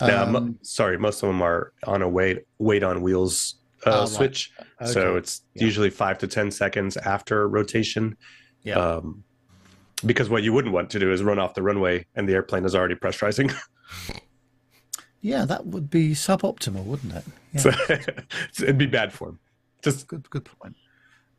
Yeah, 0.00 0.22
Um, 0.22 0.32
mo- 0.32 0.54
sorry, 0.62 0.98
most 0.98 1.22
of 1.22 1.28
them 1.28 1.40
are 1.42 1.72
on 1.86 2.02
a 2.02 2.08
weight 2.08 2.44
weight 2.58 2.82
on 2.82 3.00
wheels 3.02 3.54
uh, 3.86 3.90
Oh, 3.90 4.00
right. 4.00 4.08
switch, 4.08 4.52
so 4.86 5.00
Okay. 5.08 5.18
it's 5.18 5.42
usually 5.54 5.90
five 5.90 6.18
to 6.18 6.26
ten 6.26 6.50
seconds 6.50 6.96
after 6.98 7.48
rotation. 7.48 8.16
Yeah. 8.62 8.76
Um, 8.76 9.24
because 10.04 10.28
what 10.28 10.42
you 10.42 10.52
wouldn't 10.52 10.74
want 10.74 10.90
to 10.90 10.98
do 10.98 11.12
is 11.12 11.22
run 11.22 11.38
off 11.38 11.54
the 11.54 11.62
runway 11.62 12.04
and 12.14 12.28
the 12.28 12.34
airplane 12.34 12.64
is 12.64 12.74
already 12.74 12.94
pressurizing. 12.94 13.54
Yeah, 15.20 15.46
that 15.46 15.64
would 15.66 15.88
be 15.88 16.10
suboptimal, 16.10 16.84
wouldn't 16.84 17.14
it? 17.14 17.24
Yeah. 17.54 17.60
so 18.52 18.64
it'd 18.64 18.76
be 18.76 18.84
bad 18.84 19.10
form. 19.10 19.38
Just 19.82 20.06
good 20.06 20.28
good 20.28 20.44
point. 20.44 20.76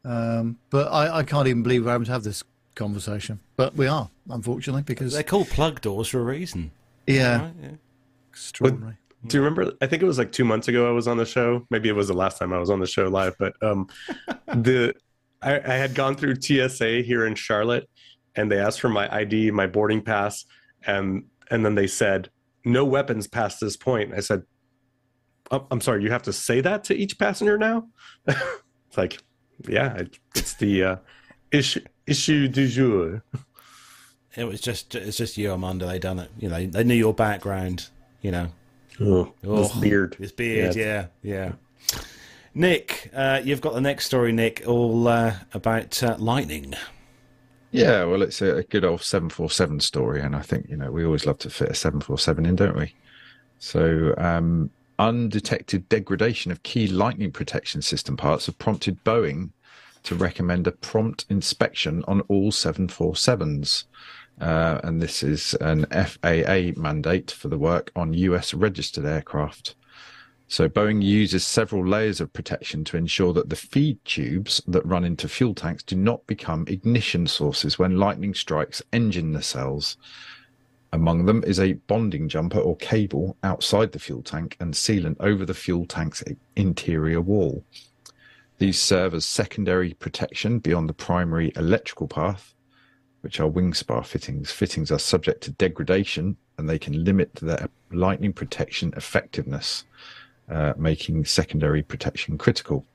Um, 0.05 0.57
but 0.69 0.91
I, 0.91 1.17
I 1.19 1.23
can't 1.23 1.47
even 1.47 1.63
believe 1.63 1.85
we're 1.85 1.91
having 1.91 2.05
to 2.05 2.11
have 2.11 2.23
this 2.23 2.43
conversation. 2.75 3.39
But 3.57 3.75
we 3.75 3.87
are, 3.87 4.09
unfortunately, 4.29 4.83
because 4.83 5.13
They're 5.13 5.23
called 5.23 5.47
plug 5.49 5.81
doors 5.81 6.09
for 6.09 6.19
a 6.19 6.23
reason. 6.23 6.71
yeah, 7.07 7.41
right? 7.41 7.53
Yeah. 7.61 7.69
extraordinary. 8.29 8.97
do 9.25 9.37
you 9.37 9.43
remember? 9.43 9.73
I 9.81 9.87
think 9.87 10.03
it 10.03 10.05
was 10.05 10.17
like 10.17 10.31
two 10.31 10.45
months 10.45 10.67
ago 10.67 10.87
I 10.87 10.91
was 10.91 11.07
on 11.07 11.17
the 11.17 11.25
show. 11.25 11.65
Maybe 11.69 11.89
it 11.89 11.95
was 11.95 12.07
the 12.07 12.13
last 12.13 12.37
time 12.37 12.53
I 12.53 12.59
was 12.59 12.69
on 12.69 12.79
the 12.79 12.87
show 12.87 13.07
live, 13.07 13.35
but 13.39 13.53
um, 13.63 13.87
the 14.47 14.93
I, 15.41 15.59
I 15.59 15.75
had 15.75 15.95
gone 15.95 16.15
through 16.15 16.35
TSA 16.41 17.01
here 17.01 17.25
in 17.25 17.35
Charlotte, 17.35 17.89
and 18.35 18.51
they 18.51 18.59
asked 18.59 18.81
for 18.81 18.89
my 18.89 19.13
ID, 19.15 19.51
my 19.51 19.67
boarding 19.67 20.01
pass, 20.01 20.45
and 20.85 21.25
and 21.49 21.65
then 21.65 21.75
they 21.75 21.87
said 21.87 22.29
no 22.63 22.83
weapons 22.85 23.27
past 23.27 23.59
this 23.59 23.77
point. 23.77 24.13
I 24.13 24.19
said, 24.19 24.43
"Oh, 25.51 25.65
I'm 25.71 25.81
sorry, 25.81 26.03
you 26.03 26.11
have 26.11 26.23
to 26.23 26.33
say 26.33 26.61
that 26.61 26.83
to 26.85 26.95
each 26.95 27.17
passenger 27.17 27.57
now. 27.57 27.87
it's 28.27 28.97
like, 28.97 29.19
yeah, 29.67 29.95
it- 29.97 30.19
it's 30.35 30.53
the 30.55 30.83
uh, 30.83 30.95
issue 31.51 31.81
issue 32.07 32.47
du 32.47 32.67
jour. 32.67 33.23
It 34.35 34.43
was 34.45 34.59
just 34.61 34.95
it's 34.95 35.17
just 35.17 35.37
you, 35.37 35.51
Amanda. 35.53 35.85
They 35.85 35.99
done 35.99 36.19
it. 36.19 36.29
You 36.37 36.49
know, 36.49 36.65
they 36.65 36.83
knew 36.83 36.93
your 36.95 37.13
background. 37.13 37.87
You 38.21 38.31
know, 38.31 38.47
Oh, 38.99 39.33
this 39.41 39.71
Oh, 39.75 39.81
beard. 39.81 40.15
his 40.19 40.31
beard. 40.31 40.75
Yeah, 40.75 41.07
yeah. 41.21 41.53
Nik, 42.53 43.11
uh, 43.13 43.41
you've 43.43 43.61
got 43.61 43.73
the 43.73 43.81
next 43.81 44.05
story, 44.05 44.31
Nik, 44.31 44.63
all 44.65 45.07
uh, 45.07 45.35
about 45.53 46.01
uh, 46.01 46.15
lightning. 46.17 46.73
Yeah, 47.71 48.05
well, 48.05 48.21
it's 48.21 48.41
a, 48.41 48.57
a 48.57 48.63
good 48.63 48.85
old 48.85 49.01
747 49.01 49.81
story, 49.81 50.21
and 50.21 50.33
I 50.35 50.41
think, 50.41 50.69
you 50.69 50.77
know, 50.77 50.89
we 50.89 51.03
always 51.03 51.25
love 51.25 51.37
to 51.39 51.49
fit 51.49 51.69
a 51.69 51.75
747 51.75 52.45
in, 52.45 52.55
don't 52.55 52.77
we? 52.77 52.95
So, 53.59 54.13
um, 54.17 54.69
undetected 54.99 55.87
degradation 55.89 56.51
of 56.51 56.63
key 56.63 56.87
lightning 56.87 57.31
protection 57.31 57.81
system 57.81 58.15
parts 58.17 58.45
have 58.45 58.57
prompted 58.57 59.03
Boeing 59.03 59.51
to 60.03 60.15
recommend 60.15 60.67
a 60.67 60.71
prompt 60.71 61.25
inspection 61.29 62.03
on 62.07 62.21
all 62.21 62.51
747s. 62.51 63.85
Uh, 64.39 64.79
and 64.83 65.01
this 65.01 65.23
is 65.23 65.53
an 65.55 65.85
FAA 65.85 66.79
mandate 66.79 67.31
for 67.31 67.47
the 67.47 67.57
work 67.57 67.91
on 67.95 68.13
US 68.13 68.53
registered 68.53 69.05
aircraft. 69.05 69.75
So 70.47 70.69
Boeing 70.69 71.01
uses 71.01 71.45
several 71.45 71.87
layers 71.87 72.21
of 72.21 72.31
protection 72.31 72.83
to 72.85 72.97
ensure 72.97 73.33
that 73.33 73.49
the 73.49 73.55
feed 73.55 74.03
tubes 74.05 74.61
that 74.67 74.85
run 74.85 75.03
into 75.03 75.27
fuel 75.27 75.55
tanks 75.55 75.81
do 75.81 75.95
not 75.95 76.27
become 76.27 76.65
ignition 76.67 77.25
sources 77.25 77.79
when 77.79 77.97
lightning 77.97 78.35
strikes 78.35 78.81
engine 78.93 79.33
nacelles. 79.33 79.95
Among 80.93 81.25
them 81.25 81.43
is 81.45 81.59
a 81.59 81.73
bonding 81.73 82.29
jumper 82.29 82.59
or 82.59 82.75
cable 82.77 83.35
outside 83.43 83.91
the 83.91 83.99
fuel 83.99 84.21
tank 84.21 84.55
and 84.59 84.73
sealant 84.73 85.17
over 85.19 85.45
the 85.45 85.53
fuel 85.53 85.85
tank's 85.85 86.23
interior 86.55 87.21
wall. 87.21 87.63
These 88.57 88.79
serve 88.79 89.13
as 89.13 89.25
secondary 89.25 89.93
protection 89.93 90.59
beyond 90.59 90.87
the 90.87 90.93
primary 90.93 91.51
electrical 91.55 92.07
path, 92.07 92.53
which 93.21 93.39
are 93.39 93.47
wing 93.47 93.73
spar 93.73 94.03
fittings. 94.03 94.51
Fittings 94.51 94.91
are 94.91 94.99
subject 94.99 95.41
to 95.43 95.51
degradation 95.51 96.37
and 96.57 96.69
they 96.69 96.79
can 96.79 97.03
limit 97.03 97.35
their 97.35 97.67
lightning 97.91 98.31
protection 98.31 98.93
effectiveness 98.95 99.83
uh, 100.49 100.73
making 100.77 101.25
secondary 101.25 101.81
protection 101.81 102.37
critical. 102.37 102.85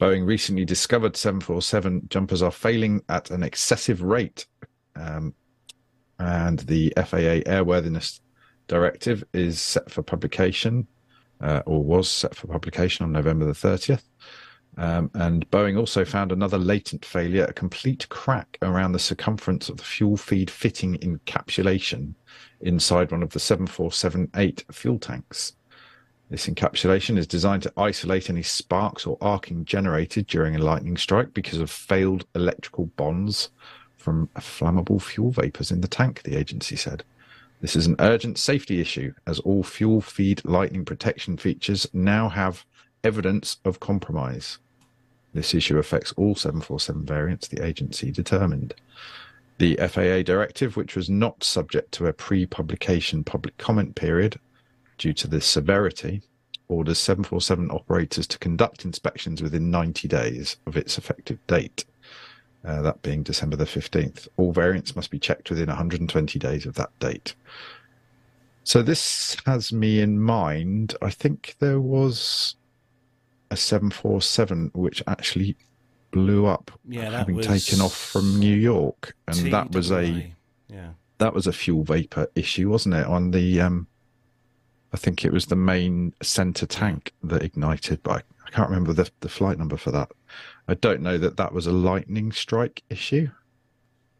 Boeing 0.00 0.26
recently 0.26 0.64
discovered 0.64 1.16
747 1.16 2.08
jumpers 2.08 2.42
are 2.42 2.50
failing 2.50 3.02
at 3.08 3.30
an 3.30 3.42
excessive 3.42 4.02
rate, 4.02 4.46
um, 4.96 5.34
and 6.20 6.60
the 6.60 6.92
FAA 6.96 7.42
Airworthiness 7.48 8.20
Directive 8.68 9.24
is 9.32 9.60
set 9.60 9.90
for 9.90 10.02
publication, 10.02 10.86
uh, 11.40 11.62
or 11.66 11.82
was 11.82 12.08
set 12.08 12.36
for 12.36 12.46
publication 12.46 13.04
on 13.04 13.10
November 13.10 13.46
the 13.46 13.52
30th. 13.52 14.04
Um, 14.76 15.10
and 15.14 15.50
Boeing 15.50 15.76
also 15.76 16.04
found 16.04 16.30
another 16.30 16.58
latent 16.58 17.04
failure, 17.04 17.46
a 17.46 17.52
complete 17.52 18.08
crack 18.10 18.58
around 18.62 18.92
the 18.92 18.98
circumference 19.00 19.68
of 19.68 19.78
the 19.78 19.82
fuel 19.82 20.16
feed 20.16 20.50
fitting 20.50 20.98
encapsulation 20.98 22.14
inside 22.60 23.10
one 23.10 23.22
of 23.22 23.30
the 23.30 23.40
747 23.40 24.30
8 24.36 24.64
fuel 24.70 24.98
tanks. 24.98 25.54
This 26.28 26.46
encapsulation 26.46 27.18
is 27.18 27.26
designed 27.26 27.64
to 27.64 27.72
isolate 27.76 28.30
any 28.30 28.42
sparks 28.42 29.04
or 29.04 29.18
arcing 29.20 29.64
generated 29.64 30.28
during 30.28 30.54
a 30.54 30.62
lightning 30.62 30.96
strike 30.96 31.34
because 31.34 31.58
of 31.58 31.70
failed 31.70 32.24
electrical 32.36 32.86
bonds 32.86 33.50
from 34.00 34.28
flammable 34.38 35.00
fuel 35.00 35.30
vapors 35.30 35.70
in 35.70 35.82
the 35.82 35.88
tank, 35.88 36.22
the 36.22 36.36
agency 36.36 36.74
said. 36.76 37.04
This 37.60 37.76
is 37.76 37.86
an 37.86 37.96
urgent 37.98 38.38
safety 38.38 38.80
issue 38.80 39.12
as 39.26 39.38
all 39.40 39.62
fuel 39.62 40.00
feed 40.00 40.42
lightning 40.44 40.84
protection 40.84 41.36
features 41.36 41.86
now 41.92 42.30
have 42.30 42.64
evidence 43.04 43.58
of 43.64 43.80
compromise. 43.80 44.58
This 45.34 45.54
issue 45.54 45.78
affects 45.78 46.12
all 46.12 46.34
747 46.34 47.04
variants, 47.04 47.48
the 47.48 47.64
agency 47.64 48.10
determined. 48.10 48.74
The 49.58 49.76
FAA 49.76 50.22
directive, 50.22 50.76
which 50.76 50.96
was 50.96 51.10
not 51.10 51.44
subject 51.44 51.92
to 51.92 52.06
a 52.06 52.14
pre 52.14 52.46
publication 52.46 53.22
public 53.22 53.56
comment 53.58 53.94
period, 53.94 54.40
due 54.96 55.12
to 55.12 55.28
the 55.28 55.40
severity, 55.40 56.22
orders 56.68 56.98
747 56.98 57.70
operators 57.70 58.26
to 58.28 58.38
conduct 58.38 58.84
inspections 58.84 59.42
within 59.42 59.70
90 59.70 60.08
days 60.08 60.56
of 60.66 60.76
its 60.76 60.96
effective 60.96 61.38
date, 61.46 61.84
uh, 62.64 62.82
that 62.82 63.02
being 63.02 63.22
December 63.22 63.56
the 63.56 63.64
15th. 63.64 64.28
All 64.36 64.52
variants 64.52 64.94
must 64.94 65.10
be 65.10 65.18
checked 65.18 65.50
within 65.50 65.68
120 65.68 66.38
days 66.38 66.66
of 66.66 66.74
that 66.74 66.90
date. 66.98 67.34
So 68.64 68.82
this 68.82 69.36
has 69.46 69.72
me 69.72 70.00
in 70.00 70.20
mind. 70.20 70.94
I 71.00 71.10
think 71.10 71.56
there 71.58 71.80
was 71.80 72.56
a 73.50 73.56
747 73.56 74.70
which 74.74 75.02
actually 75.06 75.56
blew 76.10 76.46
up, 76.46 76.70
Yeah, 76.86 77.10
having 77.10 77.40
taken 77.40 77.80
off 77.80 77.96
from 77.96 78.38
New 78.38 78.54
York, 78.54 79.14
and 79.26 79.52
that 79.52 79.72
was 79.72 79.90
a 79.90 80.32
yeah. 80.68 80.90
that 81.18 81.34
was 81.34 81.46
a 81.46 81.52
fuel 81.52 81.84
vapor 81.84 82.28
issue, 82.34 82.68
wasn't 82.68 82.96
it? 82.96 83.06
On 83.06 83.30
the, 83.30 83.60
um, 83.60 83.86
I 84.92 84.96
think 84.96 85.24
it 85.24 85.32
was 85.32 85.46
the 85.46 85.56
main 85.56 86.12
center 86.22 86.66
tank 86.66 87.12
that 87.22 87.42
ignited, 87.42 88.02
but 88.02 88.10
I, 88.10 88.22
I 88.46 88.50
can't 88.50 88.68
remember 88.68 88.92
the 88.92 89.10
the 89.20 89.28
flight 89.28 89.58
number 89.58 89.76
for 89.76 89.90
that. 89.92 90.10
I 90.68 90.74
don't 90.74 91.00
know 91.02 91.18
that 91.18 91.36
that 91.36 91.52
was 91.52 91.66
a 91.66 91.72
lightning 91.72 92.32
strike 92.32 92.82
issue, 92.90 93.30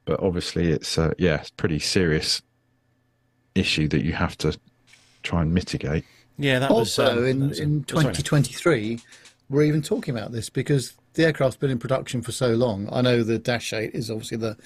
but 0.04 0.20
obviously 0.20 0.70
it's 0.70 0.98
uh, 0.98 1.12
yeah, 1.18 1.36
it's 1.36 1.50
pretty 1.50 1.78
serious 1.78 2.42
issue 3.54 3.88
that 3.88 4.04
you 4.04 4.12
have 4.12 4.36
to 4.38 4.58
try 5.22 5.42
and 5.42 5.52
mitigate. 5.54 6.04
Yeah, 6.38 6.58
that 6.60 6.70
was 6.70 6.98
Also, 6.98 7.18
um, 7.18 7.26
in, 7.26 7.48
was- 7.48 7.60
in 7.60 7.84
oh, 7.92 8.00
sorry, 8.00 8.14
2023, 8.14 9.00
we're 9.48 9.64
even 9.64 9.82
talking 9.82 10.16
about 10.16 10.32
this 10.32 10.48
because 10.48 10.94
the 11.14 11.24
aircraft's 11.24 11.56
been 11.56 11.70
in 11.70 11.78
production 11.78 12.22
for 12.22 12.32
so 12.32 12.50
long. 12.54 12.88
I 12.92 13.00
know 13.02 13.22
the 13.22 13.38
Dash 13.38 13.72
8 13.72 13.90
is 13.94 14.10
obviously 14.10 14.38
the 14.38 14.56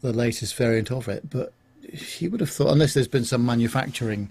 the 0.00 0.12
latest 0.12 0.56
variant 0.56 0.90
of 0.90 1.06
it, 1.08 1.30
but 1.30 1.52
you 2.18 2.28
would 2.30 2.40
have 2.40 2.50
thought, 2.50 2.72
unless 2.72 2.92
there's 2.92 3.06
been 3.06 3.24
some 3.24 3.46
manufacturing 3.46 4.30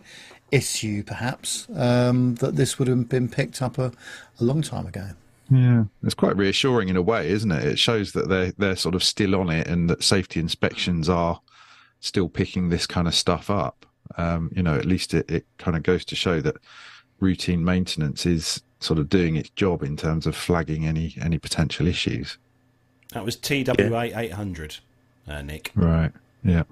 issue, 0.52 1.02
perhaps, 1.02 1.66
um, 1.76 2.36
that 2.36 2.58
this 2.58 2.78
would 2.78 2.90
have 2.90 3.08
been 3.08 3.30
picked 3.30 3.62
up 3.62 3.78
a, 3.78 3.94
a 4.40 4.44
long 4.44 4.62
time 4.62 4.86
ago. 4.86 5.12
Yeah, 5.52 5.84
it's 6.02 6.14
quite 6.14 6.38
reassuring 6.38 6.88
in 6.88 6.96
a 6.96 7.02
way, 7.02 7.30
isn't 7.30 7.52
it? 7.52 7.66
It 7.66 7.80
shows 7.80 8.14
that 8.14 8.30
they're 8.30 8.54
they're 8.58 8.78
sort 8.78 8.96
of 8.96 9.04
still 9.04 9.36
on 9.36 9.50
it, 9.50 9.68
and 9.68 9.90
that 9.90 10.02
safety 10.02 10.40
inspections 10.40 11.10
are 11.10 11.42
still 12.00 12.30
picking 12.30 12.70
this 12.70 12.88
kind 12.88 13.08
of 13.08 13.14
stuff 13.14 13.50
up. 13.50 13.86
Um, 14.18 14.50
you 14.56 14.64
know, 14.64 14.76
at 14.76 14.86
least 14.86 15.14
it, 15.14 15.30
it 15.30 15.46
kind 15.58 15.76
of 15.76 15.84
goes 15.84 16.06
to 16.06 16.16
show 16.16 16.40
that 16.42 16.56
routine 17.20 17.66
maintenance 17.66 18.26
is 18.26 18.62
sort 18.80 18.98
of 18.98 19.10
doing 19.10 19.36
its 19.36 19.50
job 19.52 19.84
in 19.84 19.98
terms 19.98 20.26
of 20.26 20.38
flagging 20.38 20.86
any 20.86 21.16
any 21.22 21.38
potential 21.38 21.86
issues. 21.86 22.38
That 23.12 23.26
was 23.26 23.36
TWA 23.36 24.10
800, 24.16 24.78
uh, 25.28 25.42
Nik. 25.42 25.72
Right. 25.76 26.14
Yeah. 26.46 26.64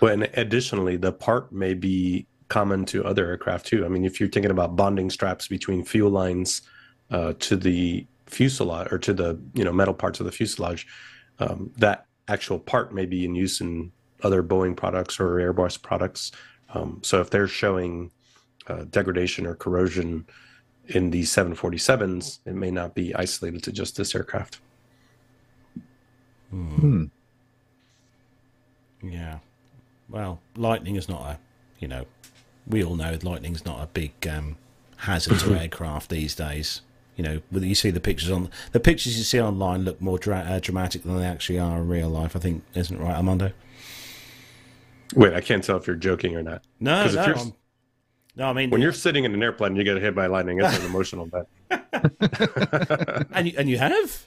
Well, 0.00 0.12
and 0.12 0.30
additionally, 0.34 0.96
the 0.96 1.10
part 1.10 1.50
may 1.50 1.74
be 1.74 2.26
common 2.48 2.84
to 2.86 3.04
other 3.04 3.26
aircraft 3.26 3.66
too. 3.66 3.84
I 3.84 3.88
mean, 3.88 4.04
if 4.04 4.20
you're 4.20 4.28
thinking 4.28 4.52
about 4.52 4.76
bonding 4.76 5.10
straps 5.10 5.48
between 5.48 5.84
fuel 5.84 6.10
lines 6.10 6.62
uh, 7.10 7.34
to 7.40 7.56
the 7.56 8.06
fuselage 8.30 8.92
or 8.92 8.98
to 8.98 9.12
the 9.12 9.38
you 9.54 9.64
know 9.64 9.72
metal 9.72 9.94
parts 9.94 10.20
of 10.20 10.26
the 10.26 10.32
fuselage, 10.32 10.86
um, 11.38 11.70
that 11.76 12.06
actual 12.28 12.58
part 12.58 12.94
may 12.94 13.06
be 13.06 13.24
in 13.24 13.34
use 13.34 13.60
in 13.60 13.92
other 14.22 14.42
Boeing 14.42 14.76
products 14.76 15.18
or 15.18 15.36
Airbus 15.36 15.80
products. 15.80 16.32
Um, 16.72 17.00
so 17.02 17.20
if 17.20 17.30
they're 17.30 17.48
showing 17.48 18.10
uh, 18.66 18.84
degradation 18.90 19.46
or 19.46 19.54
corrosion 19.54 20.26
in 20.86 21.10
these 21.10 21.30
747s, 21.30 22.38
it 22.46 22.54
may 22.54 22.70
not 22.70 22.94
be 22.94 23.14
isolated 23.14 23.62
to 23.64 23.72
just 23.72 23.96
this 23.96 24.14
aircraft. 24.14 24.60
Hmm. 26.50 27.04
Yeah. 29.02 29.38
Well, 30.08 30.40
lightning 30.56 30.96
is 30.96 31.08
not 31.08 31.22
a, 31.22 31.38
you 31.78 31.88
know, 31.88 32.04
we 32.66 32.84
all 32.84 32.96
know 32.96 33.18
lightning's 33.22 33.64
not 33.64 33.82
a 33.82 33.86
big 33.86 34.12
um, 34.28 34.56
hazard 34.96 35.38
to 35.40 35.54
aircraft 35.60 36.10
these 36.10 36.34
days. 36.34 36.82
You 37.20 37.28
know, 37.28 37.40
whether 37.50 37.66
you 37.66 37.74
see 37.74 37.90
the 37.90 38.00
pictures 38.00 38.30
on 38.30 38.48
the 38.72 38.80
pictures 38.80 39.18
you 39.18 39.24
see 39.24 39.38
online 39.38 39.84
look 39.84 40.00
more 40.00 40.18
dra- 40.18 40.38
uh, 40.38 40.58
dramatic 40.58 41.02
than 41.02 41.18
they 41.18 41.26
actually 41.26 41.58
are 41.58 41.76
in 41.76 41.86
real 41.86 42.08
life. 42.08 42.34
I 42.34 42.38
think, 42.38 42.64
isn't 42.74 42.96
it 42.96 42.98
right, 42.98 43.14
Armando? 43.14 43.52
Wait, 45.14 45.34
I 45.34 45.42
can't 45.42 45.62
tell 45.62 45.76
if 45.76 45.86
you're 45.86 45.96
joking 45.96 46.34
or 46.34 46.42
not. 46.42 46.62
No, 46.80 47.02
'Cause 47.02 47.14
if 47.14 47.20
no, 47.20 47.26
you're- 47.26 47.38
I'm- 47.40 47.52
no. 48.36 48.46
I 48.46 48.52
mean, 48.54 48.70
When 48.70 48.80
you're 48.80 48.92
sitting 48.94 49.24
in 49.24 49.34
an 49.34 49.42
airplane, 49.42 49.72
and 49.72 49.76
you 49.76 49.84
get 49.84 50.00
hit 50.00 50.14
by 50.14 50.28
lightning. 50.28 50.60
It's 50.62 50.78
an 50.78 50.86
emotional 50.86 51.26
event. 51.26 51.46
and 53.32 53.48
you, 53.48 53.52
and 53.58 53.68
you 53.68 53.76
have, 53.76 54.26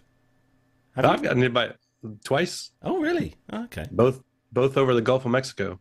have 0.96 1.06
I've 1.06 1.18
you? 1.18 1.24
gotten 1.24 1.42
hit 1.42 1.52
by 1.52 1.64
it 1.66 1.78
twice, 2.24 2.74
Oh, 2.84 3.00
really? 3.00 3.34
Okay. 3.52 3.86
both 3.92 4.22
both 4.52 4.78
over 4.78 4.94
the 4.94 5.02
Gulf 5.02 5.26
of 5.26 5.32
Mexico. 5.32 5.80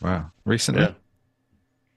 Wow. 0.00 0.30
Recently. 0.46 0.80
Yeah. 0.84 0.92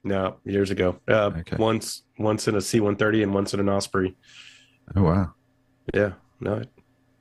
No, 0.04 0.36
years 0.44 0.70
ago. 0.70 0.98
Uh, 1.08 1.30
Okay. 1.38 1.56
Once 1.56 2.02
once 2.18 2.48
in 2.48 2.54
a 2.54 2.60
C 2.60 2.80
one 2.80 2.96
thirty 2.96 3.22
and 3.22 3.32
once 3.32 3.54
in 3.54 3.60
an 3.60 3.70
Osprey. 3.70 4.14
Oh 4.96 5.02
wow. 5.02 5.32
Yeah. 5.94 6.12
No. 6.40 6.62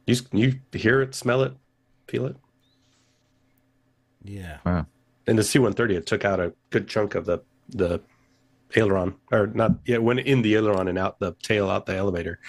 You 0.06 0.16
s- 0.16 0.28
you 0.32 0.60
hear 0.74 1.02
it, 1.02 1.16
smell 1.16 1.44
it, 1.44 1.54
feel 2.08 2.26
it. 2.26 2.36
Yeah. 4.24 4.58
Wow. 4.66 4.86
In 5.28 5.36
the 5.36 5.44
C 5.44 5.60
one 5.60 5.74
thirty, 5.74 5.96
it 5.96 6.06
took 6.06 6.26
out 6.26 6.40
a 6.40 6.54
good 6.70 6.88
chunk 6.88 7.16
of 7.16 7.26
the 7.26 7.40
the 7.70 8.02
aileron, 8.76 9.16
or 9.32 9.48
not. 9.48 9.72
Yeah, 9.86 9.96
it 9.96 10.04
went 10.04 10.22
in 10.22 10.42
the 10.42 10.56
aileron 10.56 10.88
and 10.88 10.98
out 10.98 11.20
the 11.20 11.34
tail, 11.44 11.70
out 11.70 11.86
the 11.86 11.96
elevator. 11.96 12.40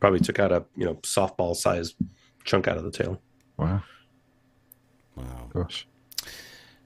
Probably 0.00 0.20
took 0.20 0.38
out 0.38 0.52
a 0.52 0.64
you 0.76 0.84
know 0.84 0.94
softball 0.96 1.54
size 1.56 1.94
chunk 2.44 2.68
out 2.68 2.76
of 2.76 2.84
the 2.84 2.90
tail. 2.90 3.20
Wow. 3.56 3.82
Wow. 5.16 5.48
Gosh. 5.52 5.86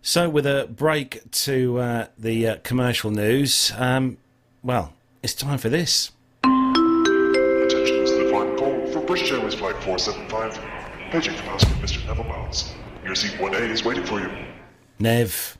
So, 0.03 0.29
with 0.29 0.47
a 0.47 0.69
break 0.71 1.31
to 1.33 1.79
uh, 1.79 2.07
the 2.19 2.47
uh, 2.47 2.57
commercial 2.63 3.11
news, 3.11 3.73
um, 3.77 4.19
well, 4.63 4.93
it's 5.23 5.35
time 5.35 5.59
for 5.59 5.69
this. 5.69 6.13
Attention, 7.69 8.01
this 8.01 8.13
is 8.13 8.19
the 8.19 8.31
final 8.31 8.57
call 8.57 8.87
for 8.87 9.01
British 9.01 9.31
Airways 9.31 9.53
Flight 9.53 9.75
475. 9.83 10.59
Paging 11.11 11.35
from 11.35 11.47
house 11.49 11.63
with 11.67 11.77
Mr. 11.81 12.07
Neville 12.07 12.25
Miles. 12.25 12.73
Your 13.05 13.15
seat 13.15 13.33
1A 13.33 13.69
is 13.69 13.85
waiting 13.85 14.05
for 14.05 14.21
you. 14.21 14.31
Nev. 14.99 15.59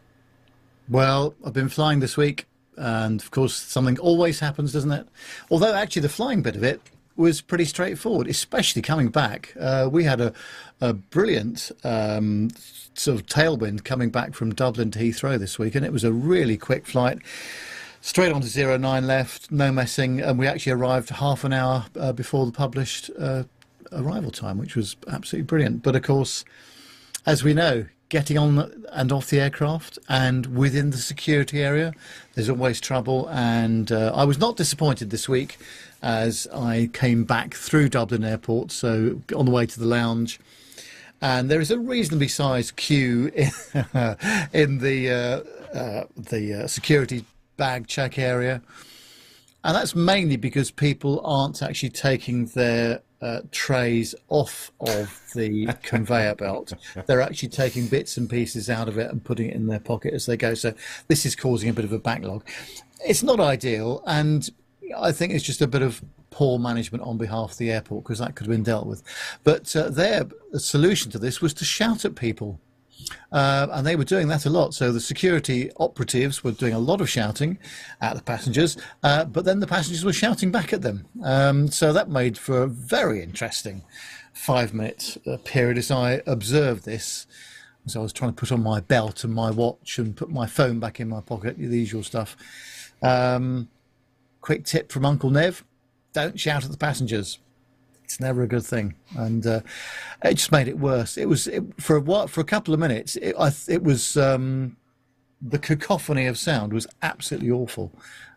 Well, 0.89 1.35
I've 1.45 1.53
been 1.53 1.69
flying 1.69 2.01
this 2.01 2.17
week, 2.17 2.47
and 2.79 3.21
of 3.21 3.31
course, 3.31 3.55
something 3.55 3.99
always 3.99 4.41
happens, 4.41 4.73
doesn't 4.73 4.91
it? 4.91 5.07
Although, 5.51 5.75
actually, 5.75 6.01
the 6.01 6.09
flying 6.09 6.41
bit 6.41 6.57
of 6.57 6.63
it 6.63 6.81
was 7.15 7.43
pretty 7.43 7.67
straightforward, 7.67 8.27
especially 8.27 8.81
coming 8.81 9.09
back. 9.09 9.55
Uh, 9.61 9.91
we 9.93 10.05
had 10.05 10.23
a, 10.23 10.33
a 10.81 10.95
brilliant 10.95 11.71
um, 11.85 12.49
sort 12.95 13.21
of 13.21 13.27
tailwind 13.27 13.85
coming 13.85 14.09
back 14.09 14.33
from 14.33 14.55
Dublin 14.55 14.91
to 14.93 14.99
Heathrow 14.99 15.39
this 15.39 15.59
week, 15.59 15.75
and 15.75 15.85
it 15.85 15.93
was 15.93 16.05
a 16.05 16.13
really 16.13 16.57
quick 16.57 16.87
flight. 16.87 17.19
Straight 18.01 18.33
on 18.33 18.41
to 18.41 18.47
zero 18.47 18.77
nine 18.77 19.07
left, 19.07 19.51
no 19.51 19.73
messing, 19.73 20.21
and 20.21 20.39
we 20.39 20.47
actually 20.47 20.73
arrived 20.73 21.11
half 21.11 21.45
an 21.45 21.53
hour 21.53 21.87
uh, 21.99 22.13
before 22.13 22.47
the 22.47 22.53
published 22.53 23.11
uh, 23.19 23.43
arrival 23.93 24.31
time, 24.31 24.59
which 24.59 24.77
was 24.77 24.97
absolutely 25.09 25.47
brilliant. 25.47 25.83
But 25.83 25.97
of 25.97 26.03
course, 26.03 26.45
as 27.27 27.43
we 27.43 27.55
know, 27.55 27.87
getting 28.09 28.39
on 28.39 28.85
and 28.93 29.13
off 29.13 29.29
the 29.29 29.41
aircraft 29.41 29.99
and 30.09 30.57
within 30.57 30.91
the 30.91 30.97
security 30.97 31.63
area, 31.63 31.93
there's 32.35 32.49
always 32.49 32.81
trouble. 32.81 33.29
And 33.29 33.91
uh, 33.93 34.13
I 34.15 34.25
was 34.25 34.39
not 34.39 34.57
disappointed 34.57 35.11
this 35.11 35.29
week 35.29 35.59
as 36.01 36.47
I 36.55 36.91
came 36.93 37.25
back 37.25 37.55
through 37.55 37.91
Dublin 37.91 38.25
Airport, 38.25 38.71
so 38.71 39.21
on 39.35 39.45
the 39.45 39.51
way 39.51 39.67
to 39.67 39.79
the 39.79 39.87
lounge. 39.87 40.39
And 41.21 41.51
there 41.51 41.61
is 41.61 41.73
a 41.73 41.79
reasonably 41.79 42.29
sized 42.29 42.77
queue 42.77 43.33
in, 43.35 43.51
in 44.53 44.79
the 44.79 45.11
uh, 45.11 45.77
uh, 45.77 46.05
the 46.17 46.63
uh, 46.63 46.67
security 46.69 47.25
bag 47.59 47.87
check 47.87 48.19
area. 48.19 48.63
And 49.65 49.77
that's 49.77 49.95
mainly 49.95 50.37
because 50.37 50.71
people 50.71 51.21
aren't 51.27 51.63
actually 51.63 51.91
taking 51.91 52.47
their 52.47 53.03
uh, 53.21 53.41
trays 53.51 54.15
off 54.29 54.73
of 54.81 55.21
the 55.35 55.67
conveyor 55.83 56.37
belt. 56.37 56.73
They're 57.07 57.21
actually 57.21 57.51
taking 57.51 57.87
bits 57.89 58.17
and 58.17 58.31
pieces 58.31 58.71
out 58.71 58.89
of 58.89 58.97
it 58.97 59.11
and 59.11 59.23
putting 59.23 59.49
it 59.49 59.55
in 59.55 59.67
their 59.67 59.81
pocket 59.81 60.15
as 60.15 60.27
they 60.27 60.37
go. 60.37 60.55
So 60.55 60.73
this 61.09 61.27
is 61.27 61.37
causing 61.37 61.69
a 61.69 61.73
bit 61.73 61.85
of 61.85 61.93
a 61.93 61.99
backlog. 61.99 62.45
It's 63.07 63.23
not 63.23 63.41
ideal, 63.41 64.03
and 64.07 64.49
I 64.97 65.13
think 65.13 65.33
it's 65.33 65.45
just 65.45 65.61
a 65.61 65.67
bit 65.67 65.83
of 65.83 66.03
poor 66.31 66.59
management 66.59 67.03
on 67.03 67.19
behalf 67.19 67.53
of 67.53 67.59
the 67.59 67.71
airport 67.71 68.05
because 68.05 68.21
that 68.21 68.37
could 68.37 68.47
have 68.47 68.55
been 68.55 68.63
dealt 68.63 68.87
with. 68.87 69.03
But 69.45 69.75
uh, 69.75 69.91
their 69.91 70.27
solution 70.57 71.11
to 71.11 71.19
this 71.19 71.41
was 71.41 71.53
to 71.55 71.65
shout 71.65 72.05
at 72.05 72.15
people. 72.15 72.61
Uh, 73.31 73.67
and 73.73 73.87
they 73.87 73.97
were 73.97 74.05
doing 74.05 74.29
that 74.29 74.47
a 74.47 74.51
lot. 74.51 74.75
So 74.75 74.93
the 74.93 75.01
security 75.01 75.71
operatives 75.79 76.43
were 76.43 76.53
doing 76.53 76.75
a 76.75 76.79
lot 76.79 77.01
of 77.01 77.09
shouting 77.09 77.59
at 78.01 78.17
the 78.17 78.23
passengers, 78.23 78.77
uh, 79.03 79.25
but 79.25 79.45
then 79.45 79.61
the 79.61 79.67
passengers 79.67 80.05
were 80.05 80.13
shouting 80.13 80.51
back 80.51 80.73
at 80.73 80.83
them. 80.83 81.07
Um, 81.23 81.69
so 81.69 81.93
that 81.93 82.09
made 82.09 82.39
for 82.39 82.63
a 82.63 82.67
very 82.67 83.23
interesting 83.23 83.83
five 84.33 84.73
minute 84.73 85.17
uh, 85.27 85.37
period 85.45 85.79
as 85.79 85.91
I 85.91 86.23
observed 86.27 86.85
this. 86.85 87.27
So 87.87 88.01
I 88.01 88.03
was 88.03 88.13
trying 88.13 88.33
to 88.33 88.37
put 88.37 88.53
on 88.53 88.63
my 88.63 88.81
belt 88.81 89.25
and 89.25 89.35
my 89.35 89.51
watch 89.51 89.99
and 89.99 90.17
put 90.17 90.31
my 90.31 90.47
phone 90.47 90.79
back 90.79 91.01
in 91.01 91.09
my 91.09 91.21
pocket, 91.21 91.57
the 91.57 91.65
usual 91.65 92.03
stuff. 92.03 92.37
Um, 93.03 93.69
quick 94.41 94.65
tip 94.65 94.93
from 94.93 95.07
Uncle 95.07 95.31
Nev 95.31 95.65
don't 96.13 96.39
shout 96.39 96.65
at 96.65 96.71
the 96.71 96.77
passengers 96.77 97.39
it's 98.09 98.21
never 98.21 98.43
a 98.43 98.49
good 98.49 98.65
thing, 98.65 98.95
and 99.19 99.47
uh, 99.47 99.61
it 100.25 100.37
just 100.37 100.51
made 100.51 100.67
it 100.67 100.79
worse. 100.79 101.19
It 101.19 101.29
was 101.29 101.47
it, 101.47 101.63
for 101.79 101.95
a 101.95 102.01
while, 102.01 102.27
for 102.27 102.41
a 102.41 102.45
couple 102.45 102.73
of 102.73 102.81
minutes. 102.81 103.17
It, 103.17 103.35
I, 103.39 103.53
it 103.69 103.83
was 103.83 104.17
um, 104.17 104.79
the 105.43 105.59
cacophony 105.59 106.25
of 106.25 106.39
sound 106.39 106.73
was 106.73 106.87
absolutely 107.03 107.51
awful, 107.51 107.93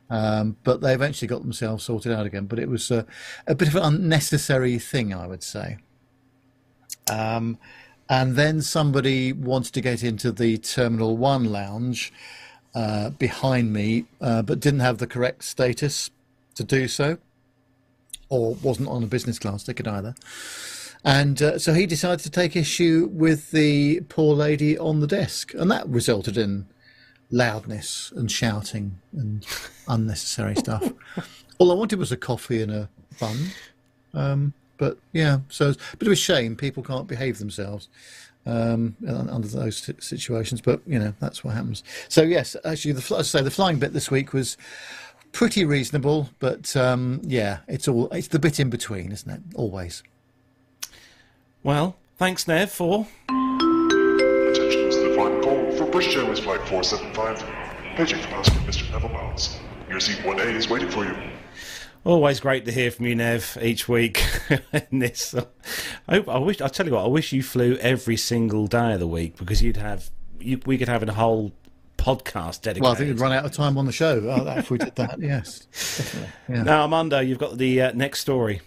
um, 0.09 0.57
but 0.65 0.81
they 0.81 0.93
eventually 0.93 1.29
got 1.29 1.41
themselves 1.41 1.85
sorted 1.85 2.11
out 2.11 2.25
again. 2.25 2.47
But 2.47 2.59
it 2.59 2.67
was 2.67 2.91
uh, 2.91 3.03
a 3.47 3.55
bit 3.55 3.69
of 3.69 3.77
an 3.77 3.83
unnecessary 3.83 4.77
thing, 4.77 5.13
I 5.13 5.25
would 5.25 5.41
say. 5.41 5.77
Um, 7.09 7.57
and 8.09 8.35
then 8.35 8.61
somebody 8.61 9.31
wanted 9.31 9.71
to 9.75 9.79
get 9.79 10.03
into 10.03 10.33
the 10.33 10.57
Terminal 10.57 11.15
One 11.15 11.45
lounge 11.45 12.11
uh, 12.75 13.11
behind 13.11 13.71
me, 13.71 14.03
uh, 14.19 14.41
but 14.41 14.59
didn't 14.59 14.81
have 14.81 14.97
the 14.97 15.07
correct 15.07 15.45
status 15.45 16.11
to 16.55 16.65
do 16.65 16.89
so 16.89 17.19
or 18.31 18.55
wasn't 18.63 18.87
on 18.87 19.03
a 19.03 19.07
business 19.07 19.37
class 19.37 19.63
ticket 19.63 19.87
either. 19.87 20.15
And 21.03 21.41
uh, 21.41 21.59
so 21.59 21.73
he 21.73 21.85
decided 21.85 22.21
to 22.21 22.29
take 22.29 22.55
issue 22.55 23.09
with 23.11 23.51
the 23.51 24.01
poor 24.01 24.33
lady 24.35 24.77
on 24.77 25.01
the 25.01 25.07
desk, 25.07 25.53
and 25.53 25.69
that 25.69 25.87
resulted 25.87 26.37
in 26.37 26.67
loudness 27.29 28.11
and 28.15 28.31
shouting 28.31 28.99
and 29.11 29.45
unnecessary 29.87 30.55
stuff. 30.55 30.91
All 31.57 31.71
I 31.71 31.75
wanted 31.75 31.99
was 31.99 32.11
a 32.11 32.17
coffee 32.17 32.61
and 32.61 32.71
a 32.71 32.89
bun. 33.19 33.47
Um, 34.13 34.53
but 34.77 34.97
yeah, 35.11 35.39
so 35.49 35.69
it's 35.69 35.93
a 35.93 35.97
bit 35.97 36.07
of 36.07 36.13
a 36.13 36.15
shame 36.15 36.55
people 36.55 36.83
can't 36.83 37.07
behave 37.07 37.37
themselves 37.37 37.89
um, 38.45 38.95
under 39.07 39.47
those 39.47 39.91
situations. 39.99 40.61
But 40.61 40.81
you 40.87 40.99
know 40.99 41.13
that's 41.19 41.43
what 41.43 41.53
happens. 41.53 41.83
So 42.07 42.21
yes, 42.21 42.55
actually, 42.63 42.93
the 42.93 43.15
as 43.15 43.35
I 43.35 43.39
say 43.39 43.41
the 43.43 43.51
flying 43.51 43.79
bit 43.79 43.93
this 43.93 44.09
week 44.09 44.33
was 44.33 44.57
pretty 45.31 45.65
reasonable, 45.65 46.29
but 46.39 46.75
um, 46.75 47.21
yeah, 47.23 47.59
it's 47.67 47.87
all 47.87 48.07
it's 48.09 48.27
the 48.27 48.39
bit 48.39 48.59
in 48.59 48.69
between, 48.69 49.11
isn't 49.11 49.31
it? 49.31 49.41
Always. 49.55 50.03
Well, 51.63 51.95
thanks, 52.17 52.47
Nev, 52.47 52.71
for. 52.71 53.07
Attention, 53.29 54.85
this 54.85 54.95
is 54.95 55.03
the 55.03 55.15
final 55.15 55.41
call 55.41 55.71
for 55.77 55.85
British 55.85 56.15
Airways 56.15 56.39
Flight 56.39 56.59
475. 56.67 57.43
Paging 57.95 58.19
for 58.19 58.27
passenger 58.29 58.59
Mr. 58.61 58.91
Neville 58.91 59.09
Miles. 59.09 59.57
Your 59.89 59.99
seat 59.99 60.17
1A 60.17 60.55
is 60.55 60.69
waiting 60.69 60.89
for 60.89 61.05
you. 61.05 61.15
Always 62.03 62.39
great 62.39 62.65
to 62.65 62.71
hear 62.71 62.89
from 62.89 63.05
you, 63.05 63.15
Nev, 63.15 63.57
each 63.61 63.87
week. 63.87 64.25
in 64.91 64.99
this, 64.99 65.35
I, 66.07 66.17
I 66.17 66.39
wish. 66.39 66.59
I 66.59 66.67
tell 66.67 66.87
you 66.87 66.93
what, 66.93 67.05
I 67.05 67.07
wish 67.07 67.31
you 67.31 67.43
flew 67.43 67.75
every 67.75 68.17
single 68.17 68.65
day 68.65 68.93
of 68.93 68.99
the 68.99 69.07
week 69.07 69.37
because 69.37 69.61
you'd 69.61 69.77
have. 69.77 70.09
You, 70.39 70.59
we 70.65 70.79
could 70.79 70.87
have 70.87 71.03
a 71.03 71.13
whole 71.13 71.51
podcast 72.01 72.61
dedicated. 72.61 72.81
Well, 72.81 72.91
I 72.91 72.95
think 72.95 73.09
we'd 73.09 73.19
run 73.19 73.31
out 73.31 73.45
of 73.45 73.51
time 73.51 73.77
on 73.77 73.85
the 73.85 73.91
show 73.91 74.27
uh, 74.29 74.55
if 74.57 74.71
we 74.71 74.77
did 74.77 74.95
that. 74.95 75.19
Yes. 75.19 75.67
Yeah. 76.49 76.63
Now, 76.63 76.81
Armando, 76.81 77.19
you've 77.19 77.37
got 77.37 77.57
the 77.57 77.81
uh, 77.81 77.91
next 77.93 78.21
story. 78.21 78.61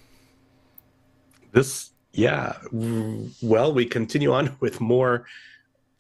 This, 1.52 1.90
yeah. 2.12 2.54
Well, 2.72 3.74
we 3.74 3.86
continue 3.86 4.32
on 4.32 4.56
with 4.60 4.80
more 4.80 5.26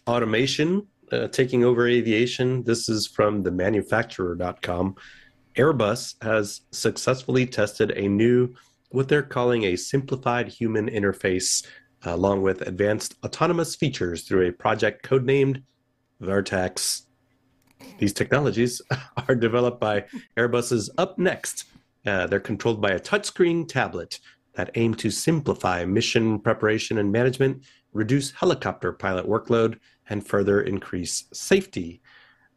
automation 0.06 0.86
uh, 1.12 1.28
taking 1.28 1.64
over 1.64 1.86
aviation. 1.86 2.62
This 2.64 2.88
is 2.88 3.06
from 3.06 3.42
the 3.42 3.50
manufacturer.com. 3.50 4.94
Airbus 5.56 6.14
has 6.22 6.62
successfully 6.72 7.46
tested 7.46 7.92
a 7.96 8.08
new, 8.08 8.54
what 8.90 9.08
they're 9.08 9.22
calling 9.22 9.64
a 9.64 9.76
simplified 9.76 10.48
human 10.48 10.88
interface, 10.88 11.64
along 12.02 12.42
with 12.42 12.62
advanced 12.62 13.16
autonomous 13.24 13.76
features 13.76 14.22
through 14.22 14.48
a 14.48 14.52
project 14.52 15.04
codenamed 15.04 15.62
Vertex. 16.20 17.03
These 17.98 18.12
technologies 18.12 18.82
are 19.28 19.34
developed 19.34 19.80
by 19.80 20.04
Airbus's 20.36 20.90
UpNext. 20.98 21.64
Uh, 22.06 22.26
they're 22.26 22.40
controlled 22.40 22.80
by 22.80 22.90
a 22.90 23.00
touchscreen 23.00 23.66
tablet 23.66 24.20
that 24.54 24.70
aim 24.74 24.94
to 24.94 25.10
simplify 25.10 25.84
mission 25.84 26.38
preparation 26.38 26.98
and 26.98 27.10
management, 27.10 27.64
reduce 27.92 28.30
helicopter 28.30 28.92
pilot 28.92 29.26
workload, 29.26 29.78
and 30.08 30.26
further 30.26 30.60
increase 30.62 31.24
safety. 31.32 32.00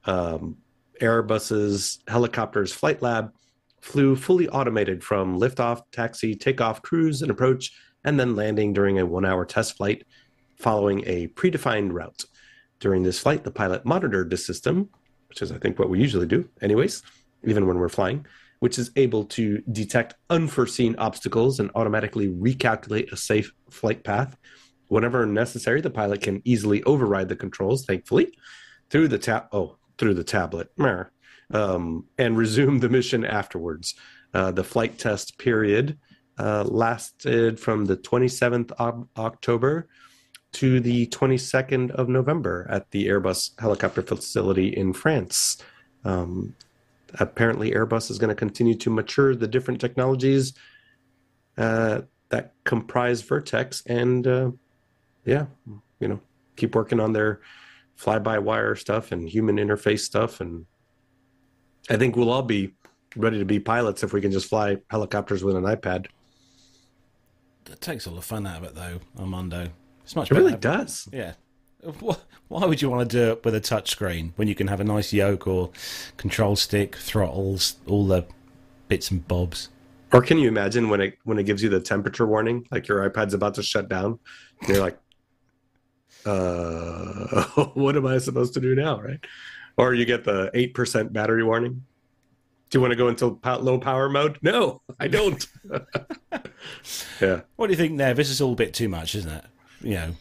Um, 0.05 0.57
Airbus's 1.01 1.99
helicopters 2.07 2.73
flight 2.73 3.01
lab 3.01 3.33
flew 3.81 4.15
fully 4.15 4.49
automated 4.49 5.03
from 5.03 5.39
liftoff, 5.39 5.81
taxi, 5.91 6.35
takeoff, 6.35 6.81
cruise, 6.81 7.21
and 7.21 7.31
approach, 7.31 7.71
and 8.03 8.19
then 8.19 8.35
landing 8.35 8.73
during 8.73 8.99
a 8.99 9.05
one 9.05 9.25
hour 9.25 9.45
test 9.45 9.77
flight 9.77 10.05
following 10.55 11.03
a 11.05 11.27
predefined 11.29 11.93
route. 11.93 12.25
During 12.79 13.03
this 13.03 13.19
flight, 13.19 13.43
the 13.43 13.51
pilot 13.51 13.85
monitored 13.85 14.29
the 14.29 14.37
system, 14.37 14.89
which 15.37 15.51
is, 15.51 15.55
I 15.55 15.59
think, 15.59 15.77
what 15.77 15.89
we 15.89 15.99
usually 15.99 16.25
do, 16.25 16.49
anyways, 16.63 17.03
even 17.43 17.67
when 17.67 17.77
we're 17.77 17.89
flying, 17.89 18.25
which 18.57 18.79
is 18.79 18.89
able 18.95 19.23
to 19.25 19.61
detect 19.71 20.15
unforeseen 20.31 20.95
obstacles 20.97 21.59
and 21.59 21.69
automatically 21.75 22.27
recalculate 22.27 23.11
a 23.11 23.17
safe 23.17 23.53
flight 23.69 24.03
path. 24.03 24.35
Whenever 24.87 25.27
necessary, 25.27 25.79
the 25.79 25.91
pilot 25.91 26.21
can 26.21 26.41
easily 26.43 26.81
override 26.85 27.29
the 27.29 27.35
controls, 27.35 27.85
thankfully, 27.85 28.35
through 28.89 29.09
the 29.09 29.19
tab. 29.19 29.43
Oh, 29.51 29.77
through 29.99 30.15
the 30.15 30.23
tablet, 30.23 30.69
um, 31.53 32.05
and 32.17 32.35
resume 32.35 32.79
the 32.79 32.89
mission 32.89 33.23
afterwards. 33.23 33.93
Uh, 34.33 34.51
the 34.51 34.63
flight 34.63 34.97
test 34.97 35.37
period 35.37 35.99
uh, 36.39 36.63
lasted 36.63 37.59
from 37.59 37.85
the 37.85 37.97
27th 37.97 38.71
of 38.79 39.07
October 39.17 39.87
to 40.53 40.79
the 40.79 41.07
22nd 41.07 41.91
of 41.91 42.09
November 42.09 42.65
at 42.69 42.89
the 42.91 43.07
Airbus 43.07 43.59
helicopter 43.59 44.01
facility 44.01 44.69
in 44.69 44.93
France. 44.93 45.57
Um, 46.05 46.55
apparently, 47.19 47.71
Airbus 47.71 48.09
is 48.09 48.17
going 48.17 48.29
to 48.29 48.35
continue 48.35 48.75
to 48.75 48.89
mature 48.89 49.35
the 49.35 49.47
different 49.47 49.81
technologies 49.81 50.53
uh, 51.57 52.01
that 52.29 52.53
comprise 52.63 53.21
Vertex, 53.21 53.83
and 53.85 54.27
uh, 54.27 54.51
yeah, 55.25 55.45
you 55.99 56.07
know, 56.07 56.19
keep 56.55 56.75
working 56.75 56.99
on 56.99 57.13
their 57.13 57.41
fly-by-wire 57.95 58.75
stuff 58.75 59.11
and 59.11 59.27
human 59.27 59.57
interface 59.57 60.01
stuff, 60.01 60.39
and 60.41 60.65
I 61.89 61.97
think 61.97 62.15
we'll 62.15 62.29
all 62.29 62.43
be 62.43 62.73
ready 63.15 63.39
to 63.39 63.45
be 63.45 63.59
pilots 63.59 64.03
if 64.03 64.13
we 64.13 64.21
can 64.21 64.31
just 64.31 64.49
fly 64.49 64.77
helicopters 64.89 65.43
with 65.43 65.55
an 65.55 65.63
iPad. 65.63 66.07
That 67.65 67.81
takes 67.81 68.07
all 68.07 68.15
the 68.15 68.21
fun 68.21 68.45
out 68.45 68.57
of 68.57 68.63
it, 68.63 68.75
though, 68.75 68.99
Armando. 69.19 69.69
It's 70.07 70.15
much 70.15 70.31
It 70.31 70.35
better. 70.35 70.45
really 70.45 70.57
does. 70.57 71.09
Yeah. 71.11 71.33
Why 72.47 72.65
would 72.65 72.81
you 72.81 72.89
want 72.89 73.09
to 73.09 73.17
do 73.17 73.31
it 73.33 73.43
with 73.43 73.53
a 73.55 73.59
touchscreen 73.59 74.31
when 74.37 74.47
you 74.47 74.55
can 74.55 74.67
have 74.67 74.79
a 74.79 74.85
nice 74.85 75.11
yoke 75.11 75.45
or 75.47 75.69
control 76.15 76.55
stick, 76.55 76.95
throttles, 76.95 77.75
all 77.87 78.07
the 78.07 78.25
bits 78.87 79.11
and 79.11 79.27
bobs? 79.27 79.67
Or 80.13 80.21
can 80.21 80.37
you 80.37 80.47
imagine 80.47 80.87
when 80.87 81.01
it 81.01 81.17
when 81.25 81.37
it 81.37 81.43
gives 81.43 81.61
you 81.61 81.67
the 81.67 81.81
temperature 81.81 82.25
warning, 82.25 82.65
like 82.71 82.87
your 82.87 83.07
iPad's 83.09 83.33
about 83.33 83.55
to 83.55 83.63
shut 83.63 83.89
down? 83.89 84.17
and 84.61 84.69
You're 84.69 84.79
like, 84.79 84.97
uh, 86.25 87.43
what 87.73 87.97
am 87.97 88.05
I 88.07 88.17
supposed 88.19 88.53
to 88.53 88.61
do 88.61 88.75
now, 88.75 89.01
right? 89.01 89.19
Or 89.75 89.93
you 89.93 90.05
get 90.05 90.23
the 90.23 90.49
eight 90.53 90.73
percent 90.73 91.11
battery 91.11 91.43
warning. 91.43 91.83
Do 92.69 92.77
you 92.77 92.81
want 92.81 92.91
to 92.91 92.97
go 92.97 93.09
into 93.09 93.37
low 93.59 93.77
power 93.77 94.07
mode? 94.07 94.39
No, 94.41 94.81
I 95.01 95.09
don't. 95.09 95.45
yeah, 97.21 97.41
What 97.57 97.67
do 97.67 97.73
you 97.73 97.77
think, 97.77 97.91
Nev? 97.93 98.15
This 98.15 98.29
is 98.29 98.39
all 98.39 98.53
a 98.53 98.55
bit 98.55 98.73
too 98.73 98.87
much, 98.89 99.15
isn't 99.15 99.31
it? 99.31 99.45
You 99.81 99.93
know, 99.95 100.15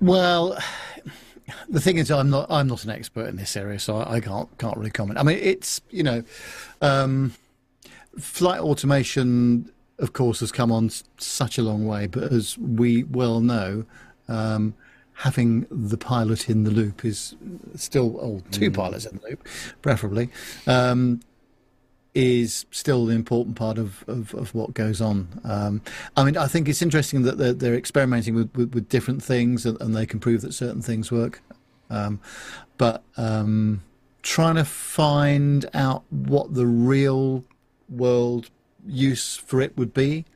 Well, 0.00 0.58
the 1.68 1.80
thing 1.80 1.98
is, 1.98 2.10
I'm 2.10 2.30
not 2.30 2.46
I'm 2.50 2.68
not 2.68 2.84
an 2.84 2.90
expert 2.90 3.26
in 3.28 3.36
this 3.36 3.56
area, 3.56 3.78
so 3.78 3.96
I, 3.98 4.14
I 4.14 4.20
can't 4.20 4.48
can't 4.58 4.76
really 4.76 4.90
comment. 4.90 5.18
I 5.18 5.22
mean, 5.22 5.38
it's 5.40 5.80
you 5.90 6.02
know, 6.02 6.22
um, 6.80 7.34
flight 8.18 8.60
automation, 8.60 9.70
of 9.98 10.12
course, 10.12 10.40
has 10.40 10.52
come 10.52 10.70
on 10.72 10.86
s- 10.86 11.04
such 11.18 11.58
a 11.58 11.62
long 11.62 11.86
way, 11.86 12.06
but 12.06 12.32
as 12.32 12.56
we 12.58 13.04
well 13.04 13.40
know. 13.40 13.84
Um, 14.28 14.74
Having 15.16 15.66
the 15.70 15.98
pilot 15.98 16.48
in 16.48 16.64
the 16.64 16.70
loop 16.70 17.04
is 17.04 17.36
still, 17.76 18.16
or 18.16 18.40
two 18.50 18.70
pilots 18.72 19.04
in 19.04 19.18
the 19.18 19.28
loop, 19.28 19.46
preferably, 19.82 20.30
um, 20.66 21.20
is 22.14 22.66
still 22.70 23.08
an 23.08 23.16
important 23.16 23.56
part 23.56 23.78
of, 23.78 24.04
of, 24.06 24.34
of 24.34 24.54
what 24.54 24.74
goes 24.74 25.00
on. 25.00 25.40
Um, 25.44 25.80
I 26.16 26.24
mean, 26.24 26.36
I 26.36 26.46
think 26.46 26.68
it's 26.68 26.82
interesting 26.82 27.22
that 27.22 27.38
they're, 27.38 27.54
they're 27.54 27.74
experimenting 27.74 28.34
with, 28.34 28.54
with, 28.54 28.74
with 28.74 28.88
different 28.90 29.22
things 29.22 29.64
and, 29.64 29.80
and 29.80 29.96
they 29.96 30.04
can 30.04 30.20
prove 30.20 30.42
that 30.42 30.52
certain 30.52 30.82
things 30.82 31.10
work. 31.10 31.40
Um, 31.88 32.20
but 32.76 33.02
um, 33.16 33.82
trying 34.22 34.56
to 34.56 34.64
find 34.64 35.64
out 35.72 36.04
what 36.10 36.52
the 36.54 36.66
real 36.66 37.44
world 37.88 38.50
use 38.86 39.36
for 39.36 39.60
it 39.62 39.76
would 39.78 39.94
be, 39.94 40.26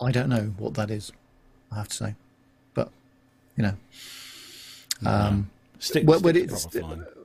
I 0.00 0.10
don't 0.12 0.28
know 0.28 0.52
what 0.58 0.74
that 0.74 0.90
is, 0.90 1.12
I 1.72 1.76
have 1.76 1.88
to 1.88 1.96
say. 1.96 2.14
But, 2.74 2.90
you 3.56 3.62
know. 3.62 3.74
Um, 5.06 5.50
stick, 5.78 6.06
Well, 6.06 6.18
stick 6.18 6.24
but 6.24 6.32
to 6.34 6.42
it's- 6.44 6.62
proper 6.66 6.80
flying. 6.80 6.98
well, 7.00 7.17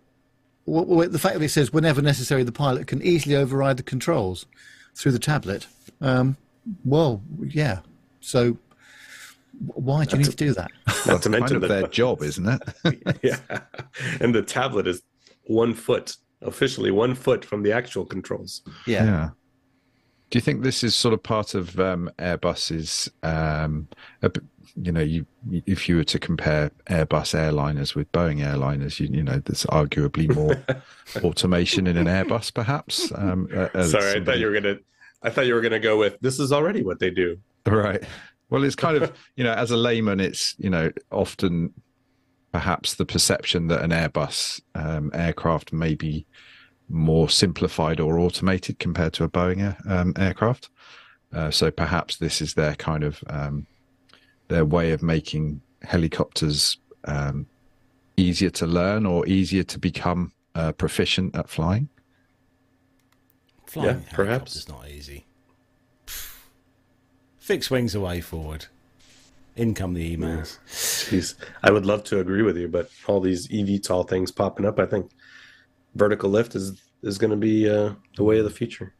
well, 0.65 1.09
the 1.09 1.19
fact 1.19 1.37
that 1.37 1.43
it 1.43 1.49
says 1.49 1.73
whenever 1.73 2.01
necessary, 2.01 2.43
the 2.43 2.51
pilot 2.51 2.87
can 2.87 3.01
easily 3.01 3.35
override 3.35 3.77
the 3.77 3.83
controls 3.83 4.45
through 4.95 5.11
the 5.11 5.19
tablet. 5.19 5.67
Um, 6.01 6.37
well, 6.85 7.21
yeah. 7.45 7.79
So 8.21 8.57
why 9.59 10.05
do 10.05 10.17
you 10.17 10.23
need 10.23 10.31
to 10.31 10.37
do 10.37 10.53
that? 10.53 10.71
not 10.87 10.95
to 10.95 11.07
That's 11.07 11.27
kind 11.27 11.39
mention 11.39 11.55
of 11.57 11.61
that 11.63 11.67
their 11.67 11.87
job, 11.87 12.23
isn't 12.23 12.47
it? 12.47 13.17
yeah, 13.23 13.59
and 14.19 14.33
the 14.33 14.41
tablet 14.41 14.87
is 14.87 15.01
one 15.45 15.73
foot 15.73 16.15
officially 16.45 16.91
one 16.91 17.15
foot 17.15 17.43
from 17.43 17.63
the 17.63 17.71
actual 17.71 18.05
controls. 18.05 18.61
Yeah. 18.85 19.29
Do 20.33 20.37
you 20.37 20.41
think 20.41 20.63
this 20.63 20.83
is 20.83 20.95
sort 20.95 21.13
of 21.13 21.21
part 21.21 21.53
of 21.53 21.79
um, 21.79 22.09
Airbus's? 22.17 23.07
Um, 23.21 23.87
you 24.75 24.91
know, 24.91 24.99
you 24.99 25.27
if 25.67 25.87
you 25.87 25.97
were 25.97 26.03
to 26.05 26.17
compare 26.17 26.71
Airbus 26.89 27.35
airliners 27.35 27.93
with 27.93 28.11
Boeing 28.13 28.39
airliners, 28.39 28.99
you, 28.99 29.15
you 29.15 29.21
know, 29.21 29.37
there's 29.45 29.63
arguably 29.65 30.33
more 30.33 30.55
automation 31.23 31.85
in 31.85 31.97
an 31.97 32.07
Airbus, 32.07 32.51
perhaps. 32.51 33.11
Um, 33.13 33.47
uh, 33.55 33.83
Sorry, 33.83 34.19
I 34.19 34.23
thought 34.23 34.39
you 34.39 34.47
were 34.47 34.59
gonna. 34.59 34.79
I 35.21 35.29
thought 35.29 35.45
you 35.45 35.53
were 35.53 35.61
gonna 35.61 35.79
go 35.79 35.99
with 35.99 36.17
this 36.19 36.39
is 36.39 36.51
already 36.51 36.81
what 36.81 36.97
they 36.97 37.11
do. 37.11 37.37
Right. 37.67 38.03
Well, 38.49 38.63
it's 38.63 38.75
kind 38.75 39.03
of, 39.03 39.15
you 39.35 39.43
know, 39.43 39.53
as 39.53 39.69
a 39.69 39.77
layman, 39.77 40.19
it's, 40.19 40.55
you 40.57 40.71
know, 40.71 40.91
often 41.11 41.75
perhaps 42.51 42.95
the 42.95 43.05
perception 43.05 43.67
that 43.67 43.83
an 43.83 43.91
Airbus 43.91 44.61
um, 44.73 45.11
aircraft 45.13 45.73
may 45.73 45.93
be 45.93 46.25
more 46.93 47.27
simplified 47.27 47.99
or 47.99 48.19
automated 48.19 48.79
compared 48.79 49.13
to 49.13 49.23
a 49.23 49.29
Boeing 49.29 49.75
um, 49.89 50.13
aircraft. 50.17 50.69
Uh, 51.33 51.49
so 51.49 51.71
perhaps 51.71 52.17
this 52.17 52.41
is 52.41 52.53
their 52.53 52.75
kind 52.75 53.03
of 53.03 53.23
um, 53.27 53.65
their 54.47 54.63
way 54.65 54.91
of 54.91 55.01
making 55.01 55.61
helicopters 55.81 56.77
um, 57.05 57.47
easier 58.17 58.51
to 58.51 58.67
learn 58.67 59.05
or 59.05 59.27
easier 59.27 59.63
to 59.63 59.79
become 59.79 60.31
uh, 60.55 60.71
proficient 60.73 61.35
at 61.35 61.49
flying? 61.49 61.89
Flying 63.65 63.87
Yeah, 63.87 64.15
helicopter's 64.15 64.65
perhaps. 64.65 64.69
not 64.69 64.89
easy. 64.89 65.25
Fixed 67.39 67.71
wings 67.71 67.95
away 67.95 68.21
forward. 68.21 68.67
In 69.55 69.73
come 69.73 69.93
the 69.93 70.15
emails. 70.15 70.57
Jeez, 70.67 71.35
I 71.61 71.71
would 71.71 71.85
love 71.85 72.03
to 72.05 72.19
agree 72.19 72.41
with 72.41 72.57
you, 72.57 72.67
but 72.67 72.89
all 73.05 73.19
these 73.19 73.47
eVTOL 73.49 74.09
things 74.09 74.31
popping 74.31 74.65
up, 74.65 74.79
I 74.79 74.85
think 74.85 75.11
vertical 75.93 76.29
lift 76.29 76.55
is 76.55 76.81
is 77.03 77.17
going 77.17 77.31
to 77.31 77.37
be 77.37 77.69
uh, 77.69 77.93
the 78.15 78.23
way 78.23 78.39
of 78.39 78.45
the 78.45 78.49
future. 78.49 78.93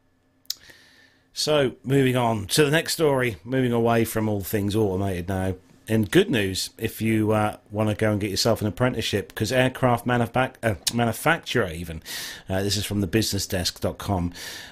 So, 1.35 1.75
moving 1.83 2.15
on 2.15 2.45
to 2.47 2.63
the 2.63 2.69
next 2.69 2.93
story, 2.93 3.37
moving 3.43 3.71
away 3.71 4.05
from 4.05 4.29
all 4.29 4.41
things 4.41 4.75
automated 4.75 5.27
now. 5.27 5.55
And 5.85 6.09
good 6.09 6.29
news 6.29 6.69
if 6.77 7.01
you 7.01 7.31
uh, 7.33 7.57
want 7.69 7.89
to 7.89 7.95
go 7.95 8.11
and 8.11 8.21
get 8.21 8.29
yourself 8.29 8.61
an 8.61 8.67
apprenticeship, 8.67 9.29
because 9.29 9.51
aircraft 9.51 10.07
uh, 10.07 10.75
manufacturer, 10.93 11.69
even, 11.69 12.01
uh, 12.47 12.63
this 12.63 12.77
is 12.77 12.85
from 12.85 13.01
the 13.01 13.07
businessdesk.com, 13.07 14.31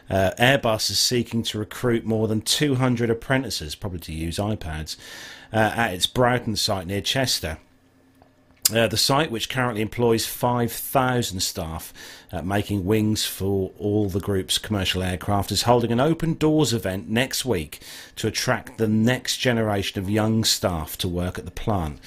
uh, 0.09 0.31
Airbus 0.39 0.89
is 0.89 0.99
seeking 0.99 1.43
to 1.43 1.59
recruit 1.59 2.05
more 2.05 2.29
than 2.29 2.41
200 2.41 3.09
apprentices, 3.09 3.75
probably 3.75 3.99
to 3.99 4.13
use 4.13 4.37
iPads, 4.37 4.95
uh, 5.51 5.73
at 5.75 5.93
its 5.93 6.07
Broughton 6.07 6.55
site 6.55 6.87
near 6.87 7.01
Chester. 7.01 7.57
Uh, 8.69 8.87
the 8.87 8.95
site, 8.95 9.31
which 9.31 9.49
currently 9.49 9.81
employs 9.81 10.25
5,000 10.25 11.39
staff 11.41 11.91
uh, 12.31 12.41
making 12.41 12.85
wings 12.85 13.25
for 13.25 13.71
all 13.77 14.07
the 14.07 14.19
group's 14.19 14.57
commercial 14.57 15.01
aircraft, 15.01 15.51
is 15.51 15.63
holding 15.63 15.91
an 15.91 15.99
open 15.99 16.35
doors 16.35 16.71
event 16.71 17.09
next 17.09 17.43
week 17.43 17.81
to 18.15 18.27
attract 18.27 18.77
the 18.77 18.87
next 18.87 19.37
generation 19.37 20.01
of 20.01 20.09
young 20.09 20.43
staff 20.43 20.95
to 20.99 21.07
work 21.07 21.39
at 21.39 21.45
the 21.45 21.51
plant. 21.51 21.99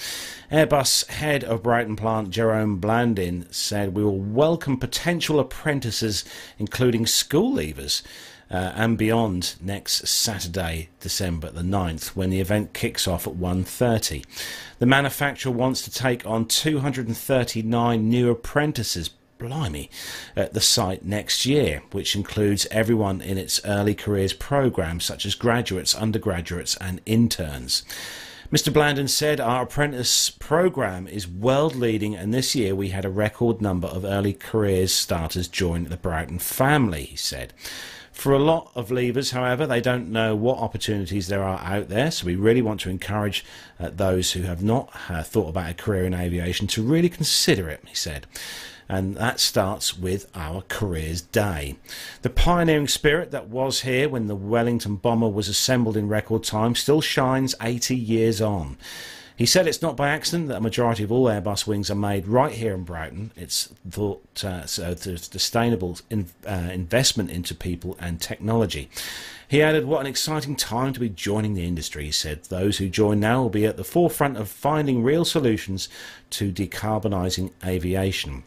Airbus 0.50 1.09
head 1.09 1.42
of 1.44 1.62
Broughton 1.62 1.96
plant, 1.96 2.30
Jerome 2.30 2.80
Blandin, 2.80 3.52
said, 3.52 3.94
We 3.94 4.05
will 4.05 4.20
welcome 4.20 4.78
potential 4.78 5.40
apprentices, 5.40 6.24
including 6.59 7.05
school 7.05 7.52
leavers 7.52 8.00
uh, 8.55 8.72
and 8.76 8.96
beyond 8.96 9.57
next 9.61 10.07
Saturday, 10.07 10.88
December 11.00 11.50
the 11.50 11.62
9th, 11.62 12.11
when 12.11 12.30
the 12.30 12.40
event 12.40 12.72
kicks 12.72 13.09
off 13.09 13.26
at 13.26 13.34
1.30. 13.34 14.24
The 14.78 14.86
manufacturer 14.86 15.50
wants 15.50 15.82
to 15.82 15.90
take 15.90 16.24
on 16.24 16.46
239 16.46 18.09
new 18.09 18.30
apprentices, 18.30 19.11
blimey, 19.38 19.90
at 20.36 20.52
the 20.52 20.61
site 20.61 21.05
next 21.05 21.44
year, 21.44 21.82
which 21.90 22.14
includes 22.14 22.68
everyone 22.70 23.20
in 23.20 23.38
its 23.38 23.61
early 23.64 23.92
careers 23.96 24.32
program, 24.32 25.00
such 25.00 25.26
as 25.26 25.34
graduates, 25.34 25.92
undergraduates, 25.92 26.76
and 26.76 27.00
interns. 27.07 27.82
Mr. 28.52 28.72
Blandin 28.72 29.09
said 29.09 29.40
our 29.40 29.64
apprentice 29.64 30.30
program 30.30 31.09
is 31.09 31.26
world 31.26 31.74
leading, 31.74 32.14
and 32.14 32.32
this 32.32 32.55
year 32.55 32.72
we 32.76 32.90
had 32.90 33.05
a 33.05 33.11
record 33.11 33.61
number 33.61 33.88
of 33.88 34.05
early 34.05 34.32
careers 34.32 34.92
starters 34.92 35.48
join 35.48 35.82
the 35.82 35.96
Broughton 35.96 36.38
family, 36.38 37.07
he 37.07 37.16
said. 37.16 37.52
For 38.14 38.32
a 38.32 38.38
lot 38.38 38.70
of 38.76 38.88
leavers, 38.88 39.32
however, 39.32 39.66
they 39.66 39.80
don't 39.80 40.08
know 40.08 40.36
what 40.36 40.58
opportunities 40.58 41.26
there 41.26 41.42
are 41.42 41.58
out 41.58 41.88
there, 41.88 42.12
so 42.12 42.24
we 42.24 42.36
really 42.36 42.62
want 42.62 42.80
to 42.82 42.88
encourage 42.88 43.44
uh, 43.78 43.90
those 43.92 44.32
who 44.32 44.42
have 44.42 44.62
not 44.62 44.88
uh, 45.10 45.24
thought 45.24 45.48
about 45.48 45.70
a 45.70 45.74
career 45.74 46.04
in 46.04 46.14
aviation 46.14 46.68
to 46.68 46.82
really 46.82 47.08
consider 47.08 47.68
it, 47.68 47.82
he 47.86 47.94
said. 47.94 48.26
And 48.88 49.16
that 49.16 49.40
starts 49.40 49.98
with 49.98 50.30
our 50.34 50.62
Careers 50.62 51.22
Day. 51.22 51.76
The 52.22 52.30
pioneering 52.30 52.88
spirit 52.88 53.32
that 53.32 53.48
was 53.48 53.80
here 53.80 54.08
when 54.08 54.28
the 54.28 54.36
Wellington 54.36 54.96
bomber 54.96 55.28
was 55.28 55.48
assembled 55.48 55.96
in 55.96 56.08
record 56.08 56.44
time 56.44 56.76
still 56.76 57.00
shines 57.00 57.56
80 57.60 57.96
years 57.96 58.40
on. 58.40 58.78
He 59.37 59.47
said 59.47 59.66
it's 59.66 59.82
not 59.82 59.97
by 59.97 60.11
accident 60.11 60.49
that 60.49 60.59
a 60.59 60.61
majority 60.61 61.03
of 61.03 61.11
all 61.11 61.26
Airbus 61.26 61.66
wings 61.66 61.91
are 61.91 61.97
made 61.97 62.28
right 62.28 62.53
here 62.53 62.72
in 62.72 62.85
Broughton. 62.85 63.32
It's 63.35 63.72
thought 63.89 64.45
uh, 64.45 64.64
so 64.66 64.95
there's 64.95 65.24
sustainable 65.24 65.99
in, 66.09 66.28
uh, 66.47 66.70
investment 66.72 67.30
into 67.30 67.53
people 67.55 67.97
and 67.99 68.20
technology. 68.20 68.89
He 69.49 69.61
added, 69.61 69.87
What 69.87 70.01
an 70.01 70.07
exciting 70.07 70.55
time 70.55 70.93
to 70.93 71.01
be 71.01 71.09
joining 71.09 71.55
the 71.55 71.66
industry. 71.66 72.05
He 72.05 72.12
said, 72.12 72.45
Those 72.45 72.78
who 72.78 72.89
join 72.89 73.18
now 73.18 73.43
will 73.43 73.51
be 73.51 73.66
at 73.66 73.76
the 73.76 73.82
forefront 73.82 74.37
of 74.37 74.49
finding 74.49 75.03
real 75.03 75.24
solutions 75.24 75.89
to 76.30 76.53
decarbonising 76.53 77.51
aviation. 77.64 78.45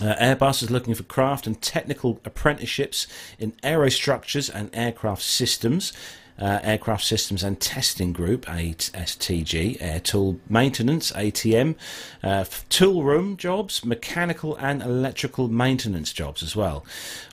Uh, 0.00 0.14
Airbus 0.14 0.62
is 0.62 0.70
looking 0.70 0.94
for 0.94 1.02
craft 1.02 1.46
and 1.46 1.60
technical 1.60 2.20
apprenticeships 2.24 3.06
in 3.38 3.52
aerostructures 3.62 4.50
and 4.52 4.70
aircraft 4.72 5.22
systems. 5.22 5.92
Uh, 6.40 6.58
aircraft 6.62 7.04
Systems 7.04 7.42
and 7.42 7.60
Testing 7.60 8.12
Group, 8.12 8.46
ASTG, 8.46 9.76
Air 9.80 10.00
Tool 10.00 10.40
Maintenance, 10.48 11.12
ATM, 11.12 11.76
uh, 12.22 12.44
tool 12.68 13.02
room 13.02 13.36
jobs, 13.36 13.84
mechanical 13.84 14.56
and 14.56 14.82
electrical 14.82 15.48
maintenance 15.48 16.12
jobs 16.12 16.42
as 16.42 16.56
well. 16.56 16.84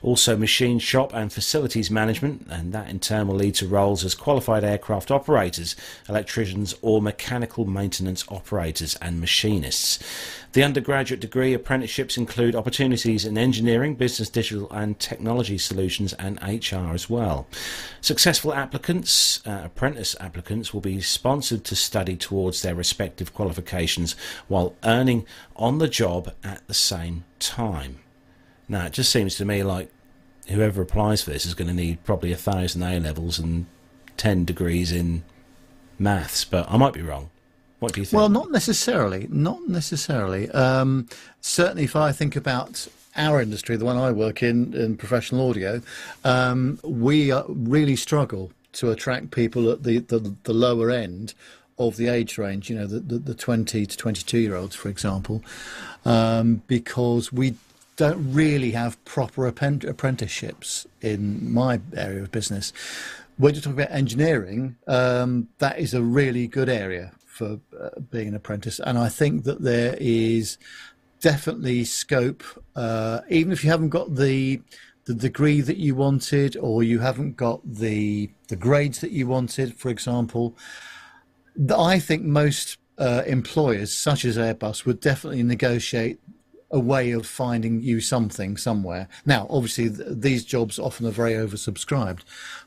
Also, 0.02 0.36
machine 0.36 0.78
shop 0.78 1.14
and 1.14 1.32
facilities 1.32 1.90
management, 1.90 2.46
and 2.50 2.72
that 2.72 2.88
in 2.88 3.00
turn 3.00 3.28
will 3.28 3.36
lead 3.36 3.54
to 3.56 3.66
roles 3.66 4.04
as 4.04 4.14
qualified 4.14 4.64
aircraft 4.64 5.10
operators, 5.10 5.74
electricians, 6.08 6.74
or 6.82 7.00
mechanical 7.00 7.64
maintenance 7.64 8.24
operators 8.28 8.94
and 8.96 9.20
machinists. 9.20 9.98
The 10.52 10.62
undergraduate 10.62 11.20
degree 11.20 11.52
apprenticeships 11.52 12.16
include 12.16 12.56
opportunities 12.56 13.26
in 13.26 13.36
engineering, 13.36 13.96
business, 13.96 14.30
digital, 14.30 14.70
and 14.70 14.98
technology 14.98 15.58
solutions, 15.58 16.14
and 16.14 16.40
HR 16.42 16.94
as 16.94 17.10
well. 17.10 17.46
Successful 18.00 18.54
applicants, 18.54 19.46
uh, 19.46 19.62
apprentice 19.64 20.16
applicants, 20.18 20.72
will 20.72 20.80
be 20.80 21.02
sponsored 21.02 21.64
to 21.64 21.76
study 21.76 22.16
towards 22.16 22.62
their 22.62 22.74
respective 22.74 23.34
qualifications 23.34 24.16
while 24.48 24.74
earning 24.84 25.26
on 25.54 25.78
the 25.78 25.88
job 25.88 26.32
at 26.42 26.66
the 26.66 26.74
same 26.74 27.24
time. 27.38 27.98
Now, 28.68 28.86
it 28.86 28.94
just 28.94 29.12
seems 29.12 29.34
to 29.36 29.44
me 29.44 29.62
like 29.62 29.90
whoever 30.48 30.80
applies 30.80 31.22
for 31.22 31.30
this 31.30 31.44
is 31.44 31.54
going 31.54 31.68
to 31.68 31.74
need 31.74 32.02
probably 32.04 32.32
a 32.32 32.36
thousand 32.36 32.82
A 32.82 32.98
levels 32.98 33.38
and 33.38 33.66
10 34.16 34.46
degrees 34.46 34.92
in 34.92 35.24
maths, 35.98 36.44
but 36.44 36.70
I 36.70 36.78
might 36.78 36.94
be 36.94 37.02
wrong. 37.02 37.30
What 37.80 37.92
do 37.92 38.00
you 38.00 38.06
think? 38.06 38.18
Well, 38.18 38.28
not 38.28 38.50
necessarily. 38.50 39.28
Not 39.30 39.68
necessarily. 39.68 40.50
Um, 40.50 41.08
certainly, 41.40 41.84
if 41.84 41.94
I 41.94 42.12
think 42.12 42.36
about 42.36 42.88
our 43.16 43.40
industry, 43.40 43.76
the 43.76 43.84
one 43.84 43.96
I 43.96 44.12
work 44.12 44.42
in, 44.42 44.74
in 44.74 44.96
professional 44.96 45.48
audio, 45.48 45.80
um, 46.24 46.78
we 46.82 47.32
uh, 47.32 47.42
really 47.48 47.96
struggle 47.96 48.52
to 48.74 48.90
attract 48.90 49.30
people 49.30 49.70
at 49.70 49.82
the, 49.82 49.98
the, 49.98 50.34
the 50.44 50.52
lower 50.52 50.90
end 50.90 51.34
of 51.78 51.96
the 51.96 52.08
age 52.08 52.38
range, 52.38 52.68
you 52.68 52.76
know, 52.76 52.86
the, 52.86 53.00
the, 53.00 53.18
the 53.18 53.34
20 53.34 53.86
to 53.86 53.96
22 53.96 54.38
year 54.38 54.56
olds, 54.56 54.74
for 54.74 54.88
example, 54.88 55.42
um, 56.04 56.62
because 56.66 57.32
we 57.32 57.54
don't 57.96 58.32
really 58.32 58.72
have 58.72 59.02
proper 59.04 59.50
appren- 59.50 59.88
apprenticeships 59.88 60.86
in 61.00 61.52
my 61.52 61.80
area 61.96 62.22
of 62.22 62.30
business. 62.32 62.72
When 63.36 63.54
you 63.54 63.60
talk 63.60 63.74
about 63.74 63.90
engineering, 63.90 64.76
um, 64.88 65.48
that 65.58 65.78
is 65.78 65.94
a 65.94 66.02
really 66.02 66.48
good 66.48 66.68
area 66.68 67.12
for 67.38 67.60
uh, 67.80 68.00
being 68.10 68.28
an 68.28 68.34
apprentice. 68.34 68.80
And 68.80 68.98
I 68.98 69.08
think 69.08 69.44
that 69.44 69.62
there 69.62 69.96
is 70.00 70.58
definitely 71.20 71.84
scope, 71.84 72.42
uh, 72.74 73.20
even 73.28 73.52
if 73.52 73.64
you 73.64 73.70
haven't 73.70 73.90
got 73.90 74.16
the 74.16 74.60
the 75.04 75.14
degree 75.14 75.62
that 75.62 75.78
you 75.78 75.94
wanted, 75.94 76.54
or 76.56 76.82
you 76.82 76.98
haven't 76.98 77.36
got 77.36 77.60
the 77.64 78.30
the 78.48 78.56
grades 78.56 79.00
that 79.00 79.12
you 79.12 79.26
wanted, 79.26 79.74
for 79.74 79.88
example. 79.88 80.56
I 81.76 81.98
think 81.98 82.24
most 82.24 82.78
uh, 82.98 83.22
employers, 83.26 83.92
such 83.92 84.24
as 84.24 84.36
Airbus, 84.36 84.84
would 84.84 85.00
definitely 85.00 85.42
negotiate 85.42 86.20
a 86.70 86.78
way 86.78 87.12
of 87.12 87.26
finding 87.26 87.80
you 87.80 88.00
something 88.00 88.56
somewhere. 88.56 89.08
Now, 89.24 89.46
obviously, 89.48 89.88
th- 89.88 90.08
these 90.10 90.44
jobs 90.44 90.78
often 90.78 91.06
are 91.06 91.10
very 91.10 91.32
oversubscribed, 91.32 92.20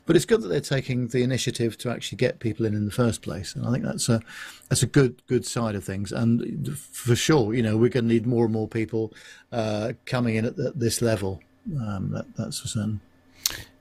but 0.06 0.16
it's 0.16 0.24
good 0.24 0.42
that 0.42 0.48
they're 0.48 0.60
taking 0.60 1.08
the 1.08 1.22
initiative 1.22 1.78
to 1.78 1.90
actually 1.90 2.16
get 2.16 2.40
people 2.40 2.66
in 2.66 2.74
in 2.74 2.84
the 2.84 2.90
first 2.90 3.22
place, 3.22 3.54
and 3.54 3.66
I 3.66 3.70
think 3.70 3.84
that's 3.84 4.08
a 4.08 4.20
that's 4.68 4.82
a 4.82 4.86
good 4.86 5.22
good 5.26 5.46
side 5.46 5.74
of 5.74 5.84
things. 5.84 6.10
And 6.12 6.76
for 6.76 7.14
sure, 7.14 7.54
you 7.54 7.62
know, 7.62 7.76
we're 7.76 7.90
going 7.90 8.08
to 8.08 8.12
need 8.12 8.26
more 8.26 8.44
and 8.44 8.52
more 8.52 8.68
people 8.68 9.12
uh, 9.52 9.92
coming 10.04 10.34
in 10.36 10.46
at 10.46 10.56
th 10.56 10.72
this 10.74 11.00
level. 11.00 11.40
Um, 11.80 12.10
that, 12.10 12.26
that's 12.36 12.60
for 12.60 12.68
certain. 12.68 13.00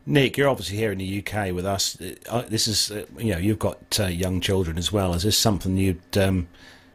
Nick, 0.06 0.38
you're 0.38 0.50
obviously 0.50 0.78
here 0.78 0.92
in 0.92 0.98
the 0.98 1.24
UK 1.24 1.54
with 1.54 1.66
us. 1.66 1.98
Uh, 2.28 2.42
This 2.42 2.68
is, 2.68 2.92
uh, 2.92 3.06
you 3.18 3.34
know, 3.34 3.38
you've 3.38 3.60
got 3.60 4.00
uh, 4.00 4.06
young 4.06 4.42
children 4.42 4.78
as 4.78 4.92
well. 4.92 5.14
Is 5.14 5.24
this 5.24 5.38
something 5.38 5.78
you'd 5.78 6.18
um, 6.18 6.48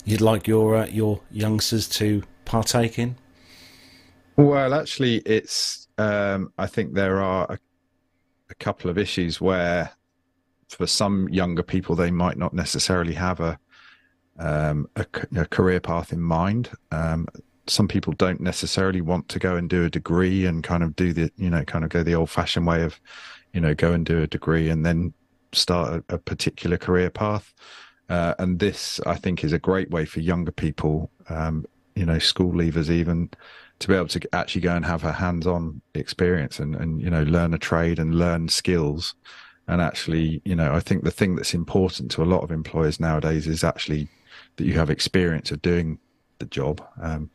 you'd 0.04 0.20
like 0.20 0.46
your 0.48 0.76
uh, 0.76 0.86
your 0.86 1.20
youngsters 1.30 1.88
to 1.88 2.22
partake 2.46 2.98
in? 2.98 3.16
Well, 4.36 4.72
actually, 4.72 5.16
it's. 5.18 5.88
Um, 5.98 6.52
I 6.58 6.66
think 6.66 6.94
there 6.94 7.20
are 7.20 7.46
a, 7.50 7.58
a 8.50 8.54
couple 8.54 8.90
of 8.90 8.98
issues 8.98 9.40
where, 9.40 9.90
for 10.68 10.86
some 10.86 11.28
younger 11.28 11.62
people, 11.62 11.94
they 11.96 12.10
might 12.10 12.38
not 12.38 12.52
necessarily 12.52 13.14
have 13.14 13.40
a 13.40 13.58
um, 14.38 14.88
a, 14.96 15.06
a 15.36 15.46
career 15.46 15.80
path 15.80 16.12
in 16.12 16.20
mind. 16.20 16.70
Um, 16.92 17.26
some 17.66 17.88
people 17.88 18.12
don't 18.12 18.40
necessarily 18.40 19.00
want 19.00 19.28
to 19.30 19.38
go 19.38 19.56
and 19.56 19.68
do 19.68 19.84
a 19.84 19.90
degree 19.90 20.46
and 20.46 20.62
kind 20.62 20.82
of 20.82 20.94
do 20.94 21.12
the, 21.12 21.32
you 21.36 21.50
know, 21.50 21.64
kind 21.64 21.84
of 21.84 21.90
go 21.90 22.02
the 22.02 22.14
old-fashioned 22.14 22.66
way 22.66 22.82
of, 22.82 23.00
you 23.52 23.60
know, 23.60 23.74
go 23.74 23.92
and 23.92 24.06
do 24.06 24.22
a 24.22 24.26
degree 24.26 24.68
and 24.68 24.84
then 24.86 25.12
start 25.52 26.04
a, 26.08 26.14
a 26.14 26.18
particular 26.18 26.76
career 26.76 27.10
path. 27.10 27.54
Uh, 28.08 28.34
and 28.38 28.60
this, 28.60 29.00
I 29.06 29.16
think, 29.16 29.42
is 29.42 29.52
a 29.52 29.58
great 29.58 29.90
way 29.90 30.04
for 30.04 30.20
younger 30.20 30.52
people, 30.52 31.10
um, 31.28 31.66
you 31.96 32.06
know, 32.06 32.18
school 32.18 32.52
leavers 32.52 32.90
even, 32.90 33.30
to 33.78 33.88
be 33.88 33.94
able 33.94 34.08
to 34.08 34.20
actually 34.34 34.60
go 34.60 34.74
and 34.74 34.84
have 34.84 35.04
a 35.04 35.12
hands-on 35.12 35.80
experience 35.94 36.58
and, 36.58 36.74
and 36.76 37.02
you 37.02 37.10
know 37.10 37.22
learn 37.24 37.52
a 37.52 37.58
trade 37.58 37.98
and 37.98 38.14
learn 38.14 38.48
skills. 38.48 39.14
And 39.68 39.80
actually, 39.82 40.40
you 40.44 40.54
know, 40.54 40.72
I 40.72 40.80
think 40.80 41.02
the 41.02 41.10
thing 41.10 41.34
that's 41.34 41.52
important 41.52 42.10
to 42.12 42.22
a 42.22 42.24
lot 42.24 42.42
of 42.42 42.52
employers 42.52 43.00
nowadays 43.00 43.48
is 43.48 43.64
actually 43.64 44.08
that 44.56 44.64
you 44.64 44.74
have 44.74 44.90
experience 44.90 45.50
of 45.50 45.60
doing 45.60 45.98
the 46.38 46.46
job. 46.46 46.86
Um, 47.02 47.30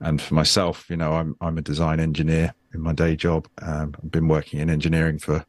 and 0.00 0.22
for 0.22 0.34
myself, 0.34 0.88
you 0.88 0.96
know, 0.96 1.14
I'm 1.14 1.36
I'm 1.40 1.58
a 1.58 1.62
design 1.62 2.00
engineer 2.00 2.54
in 2.72 2.80
my 2.80 2.92
day 2.92 3.16
job. 3.16 3.48
Um, 3.60 3.94
I've 4.02 4.10
been 4.10 4.28
working 4.28 4.60
in 4.60 4.70
engineering 4.70 5.18
for 5.18 5.44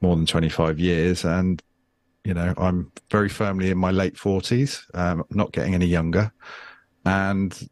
more 0.00 0.16
than 0.16 0.26
25 0.26 0.78
years, 0.78 1.24
and 1.24 1.62
you 2.24 2.34
know, 2.34 2.54
I'm 2.56 2.90
very 3.10 3.28
firmly 3.28 3.70
in 3.70 3.78
my 3.78 3.90
late 3.90 4.14
40s, 4.14 4.82
um, 4.94 5.24
not 5.30 5.52
getting 5.52 5.74
any 5.74 5.86
younger, 5.86 6.32
and 7.04 7.68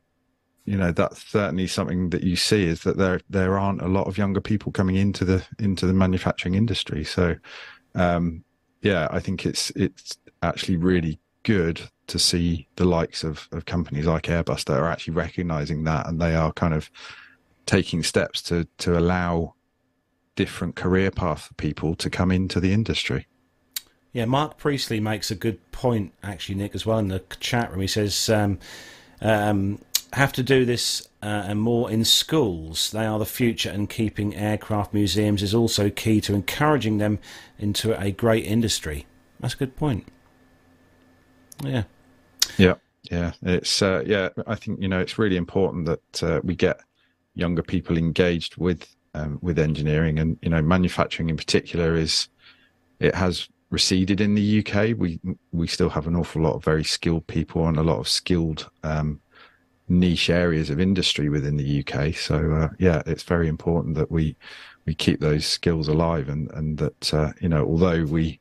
you 0.65 0.77
know 0.77 0.93
that's 0.93 1.23
certainly 1.23 1.67
something 1.67 2.11
that 2.11 2.23
you 2.23 2.37
see 2.37 2.65
is 2.65 2.83
that 2.83 2.97
there 2.97 3.21
there 3.29 3.59
aren't 3.59 3.83
a 3.83 3.89
lot 3.89 4.07
of 4.07 4.17
younger 4.17 4.41
people 4.41 4.71
coming 4.71 4.97
into 4.97 5.25
the 5.25 5.45
into 5.59 5.87
the 5.87 5.93
manufacturing 5.93 6.55
industry. 6.55 7.05
So, 7.05 7.37
um, 7.95 8.45
yeah, 8.81 9.09
I 9.11 9.21
think 9.21 9.45
it's 9.45 9.71
it's 9.71 10.17
actually 10.43 10.77
really 10.77 11.19
good 11.43 11.81
to 12.07 12.19
see 12.19 12.69
the 12.77 12.85
likes 12.85 13.25
of, 13.25 13.49
of 13.53 13.65
companies 13.65 14.07
like 14.07 14.25
Airbus 14.25 14.65
that 14.65 14.79
are 14.79 14.89
actually 14.89 15.15
recognizing 15.15 15.85
that 15.85 16.07
and 16.07 16.21
they 16.21 16.35
are 16.35 16.53
kind 16.53 16.75
of 16.75 16.91
taking 17.67 18.03
steps 18.03 18.43
to 18.43 18.67
to 18.79 18.99
allow 18.99 19.55
different 20.37 20.77
career 20.77 21.11
path 21.11 21.43
for 21.43 21.55
people 21.55 21.95
to 21.97 22.09
come 22.09 22.31
into 22.31 22.61
the 22.61 22.73
industry. 22.73 23.27
Yeah, 24.13 24.27
Mark 24.27 24.59
Priestley 24.59 25.01
makes 25.01 25.31
a 25.31 25.35
good 25.35 25.59
point 25.73 26.13
actually, 26.23 26.55
Nick, 26.57 26.75
as 26.75 26.87
well 26.87 26.99
in 26.99 27.09
the 27.09 27.23
chat 27.41 27.71
room. 27.71 27.81
He 27.81 27.87
says 27.87 28.29
um, 28.29 28.59
um, 29.23 29.79
have 30.13 30.33
to 30.33 30.43
do 30.43 30.65
this 30.67 31.09
uh, 31.23 31.45
and 31.49 31.61
more 31.61 31.91
in 31.91 32.05
schools. 32.05 32.91
They 32.91 33.07
are 33.07 33.19
the 33.19 33.25
future, 33.25 33.71
and 33.71 33.89
keeping 33.89 34.35
aircraft 34.35 34.93
museums 34.93 35.43
is 35.43 35.55
also 35.55 35.89
key 35.89 36.21
to 36.23 36.35
encouraging 36.35 36.99
them 36.99 37.19
into 37.59 37.99
a 37.99 38.11
great 38.11 38.45
industry. 38.45 39.07
That's 39.41 39.55
a 39.55 39.57
good 39.57 39.77
point. 39.77 40.07
Yeah. 41.65 41.85
Yeah. 42.59 42.75
Yeah. 43.11 43.33
It's, 43.43 43.83
uh, 43.83 44.03
yeah, 44.07 44.29
I 44.47 44.55
think, 44.55 44.81
you 44.81 44.89
know, 44.89 45.01
it's 45.01 45.19
really 45.19 45.37
important 45.37 45.87
that 45.87 46.23
uh, 46.23 46.41
we 46.45 46.55
get 46.55 46.81
younger 47.35 47.63
people 47.63 47.97
engaged 47.97 48.57
with, 48.57 48.87
um, 49.15 49.39
with 49.43 49.59
engineering 49.59 50.19
and, 50.19 50.39
you 50.43 50.51
know, 50.51 50.63
manufacturing 50.63 51.31
in 51.31 51.37
particular 51.37 51.95
is, 51.95 52.29
it 53.01 53.15
has 53.15 53.49
receded 53.73 54.21
in 54.21 54.35
the 54.35 54.65
UK. 54.65 54.97
We, 54.97 55.19
we 55.51 55.67
still 55.67 55.89
have 55.89 56.07
an 56.07 56.15
awful 56.15 56.43
lot 56.43 56.55
of 56.55 56.63
very 56.65 56.85
skilled 56.85 57.27
people 57.27 57.67
and 57.67 57.79
a 57.79 57.83
lot 57.83 57.99
of 57.99 58.07
skilled, 58.07 58.71
um, 58.85 59.21
niche 59.89 60.31
areas 60.31 60.71
of 60.71 60.79
industry 60.79 61.29
within 61.29 61.57
the 61.57 61.85
UK. 61.85 62.15
So 62.15 62.53
uh, 62.53 62.69
yeah, 62.79 63.03
it's 63.07 63.25
very 63.25 63.49
important 63.49 63.97
that 63.97 64.11
we 64.11 64.37
we 64.85 64.95
keep 64.95 65.21
those 65.21 65.47
skills 65.47 65.89
alive 65.89 66.29
and 66.29 66.51
and 66.53 66.79
that 66.79 67.15
uh, 67.15 67.33
you 67.41 67.49
know 67.49 67.65
although 67.65 68.05
we 68.05 68.41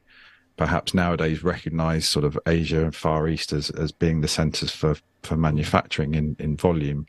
perhaps 0.57 0.93
nowadays 0.93 1.43
recognise 1.43 2.07
sort 2.07 2.25
of 2.25 2.37
Asia 2.45 2.83
and 2.83 2.95
Far 2.95 3.27
East 3.27 3.51
as, 3.51 3.69
as 3.71 3.91
being 3.91 4.21
the 4.21 4.27
centres 4.27 4.71
for, 4.71 4.95
for 5.23 5.35
manufacturing 5.35 6.13
in, 6.13 6.35
in 6.37 6.55
volume, 6.55 7.07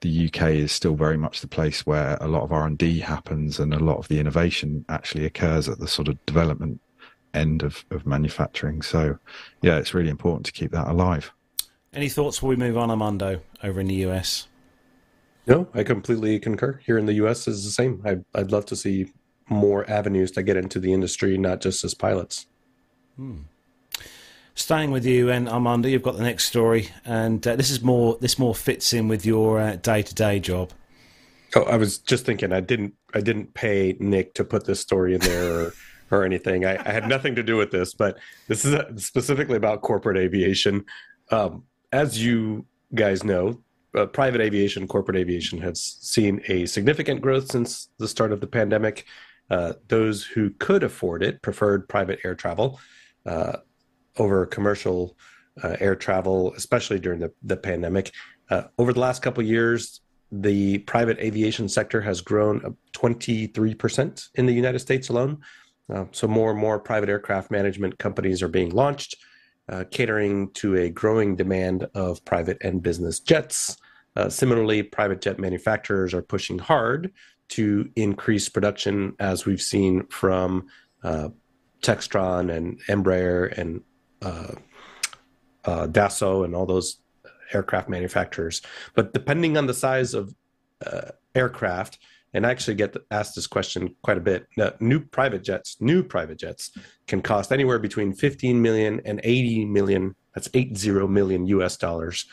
the 0.00 0.26
UK 0.26 0.50
is 0.50 0.72
still 0.72 0.94
very 0.94 1.16
much 1.16 1.40
the 1.40 1.48
place 1.48 1.86
where 1.86 2.18
a 2.20 2.28
lot 2.28 2.42
of 2.42 2.52
R 2.52 2.66
and 2.66 2.76
D 2.76 2.98
happens 2.98 3.58
and 3.58 3.72
a 3.72 3.78
lot 3.78 3.96
of 3.96 4.08
the 4.08 4.18
innovation 4.18 4.84
actually 4.90 5.24
occurs 5.24 5.70
at 5.70 5.78
the 5.78 5.88
sort 5.88 6.08
of 6.08 6.26
development 6.26 6.80
end 7.34 7.62
of, 7.62 7.84
of 7.90 8.06
manufacturing. 8.06 8.82
So 8.82 9.18
yeah, 9.62 9.78
it's 9.78 9.94
really 9.94 10.10
important 10.10 10.46
to 10.46 10.52
keep 10.52 10.70
that 10.72 10.88
alive. 10.88 11.32
Any 11.92 12.08
thoughts 12.08 12.38
before 12.38 12.50
we 12.50 12.56
move 12.56 12.78
on, 12.78 12.90
Armando, 12.90 13.40
over 13.62 13.80
in 13.80 13.86
the 13.86 14.06
US? 14.06 14.48
No, 15.46 15.68
I 15.74 15.82
completely 15.82 16.38
concur. 16.38 16.80
Here 16.84 16.98
in 16.98 17.06
the 17.06 17.14
US 17.14 17.48
is 17.48 17.64
the 17.64 17.70
same. 17.70 18.00
I'd, 18.04 18.24
I'd 18.34 18.52
love 18.52 18.66
to 18.66 18.76
see 18.76 19.12
more 19.48 19.88
avenues 19.90 20.30
to 20.32 20.42
get 20.42 20.56
into 20.56 20.80
the 20.80 20.92
industry, 20.92 21.36
not 21.36 21.60
just 21.60 21.84
as 21.84 21.94
pilots. 21.94 22.46
Hmm. 23.16 23.40
Staying 24.54 24.90
with 24.90 25.04
you 25.04 25.30
and 25.30 25.48
Armando, 25.48 25.88
you've 25.88 26.02
got 26.02 26.16
the 26.16 26.22
next 26.22 26.44
story, 26.44 26.90
and 27.06 27.46
uh, 27.46 27.56
this 27.56 27.70
is 27.70 27.82
more. 27.82 28.18
This 28.20 28.38
more 28.38 28.54
fits 28.54 28.92
in 28.92 29.08
with 29.08 29.24
your 29.24 29.76
day 29.76 30.02
to 30.02 30.14
day 30.14 30.40
job. 30.40 30.72
Oh, 31.56 31.62
I 31.62 31.76
was 31.76 31.96
just 31.98 32.26
thinking. 32.26 32.52
I 32.52 32.60
didn't. 32.60 32.94
I 33.14 33.22
didn't 33.22 33.54
pay 33.54 33.96
Nick 33.98 34.34
to 34.34 34.44
put 34.44 34.66
this 34.66 34.78
story 34.78 35.14
in 35.14 35.20
there 35.20 35.72
or, 36.12 36.24
anything. 36.24 36.64
I, 36.64 36.76
I, 36.84 36.92
had 36.92 37.08
nothing 37.08 37.34
to 37.36 37.42
do 37.42 37.56
with 37.56 37.70
this, 37.70 37.94
but 37.94 38.18
this 38.46 38.64
is 38.64 38.74
a, 38.74 38.92
specifically 38.98 39.56
about 39.56 39.80
corporate 39.82 40.18
aviation. 40.18 40.84
Um, 41.30 41.64
as 41.90 42.22
you 42.22 42.66
guys 42.94 43.24
know, 43.24 43.62
uh, 43.96 44.06
private 44.06 44.40
aviation, 44.40 44.86
corporate 44.86 45.16
aviation 45.16 45.60
has 45.60 45.80
seen 45.80 46.40
a 46.48 46.66
significant 46.66 47.20
growth 47.20 47.50
since 47.50 47.88
the 47.98 48.08
start 48.08 48.32
of 48.32 48.40
the 48.40 48.46
pandemic. 48.46 49.06
Uh, 49.50 49.74
those 49.88 50.24
who 50.24 50.50
could 50.58 50.82
afford 50.82 51.22
it 51.22 51.42
preferred 51.42 51.88
private 51.88 52.20
air 52.24 52.34
travel 52.34 52.80
uh, 53.26 53.56
over 54.18 54.46
commercial 54.46 55.16
uh, 55.62 55.76
air 55.80 55.94
travel, 55.94 56.52
especially 56.56 56.98
during 56.98 57.20
the, 57.20 57.32
the 57.42 57.56
pandemic. 57.56 58.12
Uh, 58.50 58.64
over 58.78 58.92
the 58.92 59.00
last 59.00 59.22
couple 59.22 59.42
years, 59.42 60.00
the 60.30 60.78
private 60.78 61.18
aviation 61.18 61.68
sector 61.68 62.00
has 62.00 62.22
grown 62.22 62.76
23% 62.94 64.28
in 64.34 64.46
the 64.46 64.52
United 64.52 64.78
States 64.78 65.10
alone. 65.10 65.38
Uh, 65.92 66.04
so, 66.12 66.26
more 66.28 66.50
and 66.50 66.60
more 66.60 66.78
private 66.78 67.08
aircraft 67.08 67.50
management 67.50 67.98
companies 67.98 68.42
are 68.42 68.48
being 68.48 68.70
launched, 68.70 69.16
uh, 69.68 69.84
catering 69.90 70.50
to 70.52 70.76
a 70.76 70.88
growing 70.90 71.36
demand 71.36 71.86
of 71.94 72.24
private 72.24 72.58
and 72.62 72.82
business 72.82 73.20
jets. 73.20 73.76
Uh, 74.16 74.28
similarly, 74.28 74.82
private 74.82 75.20
jet 75.20 75.38
manufacturers 75.38 76.14
are 76.14 76.22
pushing 76.22 76.58
hard 76.58 77.12
to 77.48 77.90
increase 77.96 78.48
production, 78.48 79.14
as 79.18 79.44
we've 79.44 79.60
seen 79.60 80.06
from 80.06 80.66
uh, 81.02 81.28
Textron 81.82 82.54
and 82.54 82.80
Embraer 82.86 83.56
and 83.58 83.82
uh, 84.22 84.54
uh, 85.64 85.86
Dassault 85.88 86.44
and 86.44 86.54
all 86.54 86.66
those 86.66 86.98
aircraft 87.52 87.88
manufacturers. 87.88 88.62
But 88.94 89.12
depending 89.12 89.56
on 89.56 89.66
the 89.66 89.74
size 89.74 90.14
of 90.14 90.34
aircraft, 91.34 91.98
and 92.34 92.46
I 92.46 92.50
actually 92.50 92.74
get 92.74 92.96
asked 93.10 93.34
this 93.34 93.46
question 93.46 93.94
quite 94.02 94.18
a 94.18 94.20
bit. 94.20 94.46
new 94.80 95.00
private 95.00 95.42
jets, 95.44 95.76
new 95.80 96.02
private 96.02 96.38
jets, 96.38 96.70
can 97.06 97.20
cost 97.20 97.52
anywhere 97.52 97.78
between 97.78 98.12
15 98.12 98.60
million 98.60 99.00
and 99.04 99.20
80 99.22 99.66
million. 99.66 100.14
That's 100.34 100.48
80 100.54 101.06
million 101.08 101.46
US 101.46 101.76
dollars. 101.76 102.26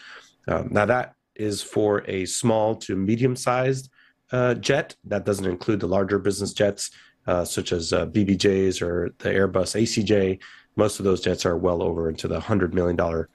Um, 0.47 0.69
now 0.71 0.85
that 0.85 1.15
is 1.35 1.61
for 1.61 2.03
a 2.07 2.25
small 2.25 2.75
to 2.75 2.95
medium-sized 2.95 3.89
uh, 4.31 4.53
jet. 4.55 4.95
That 5.05 5.25
doesn't 5.25 5.45
include 5.45 5.79
the 5.79 5.87
larger 5.87 6.19
business 6.19 6.53
jets 6.53 6.91
uh, 7.27 7.45
such 7.45 7.71
as 7.71 7.93
uh, 7.93 8.05
BBJs 8.07 8.81
or 8.81 9.13
the 9.19 9.29
Airbus 9.29 9.79
ACJ. 9.79 10.39
Most 10.75 10.99
of 10.99 11.05
those 11.05 11.21
jets 11.21 11.45
are 11.45 11.57
well 11.57 11.81
over 11.81 12.09
into 12.09 12.27
the 12.27 12.39
hundred 12.39 12.73
million 12.73 12.95
dollar 12.95 13.29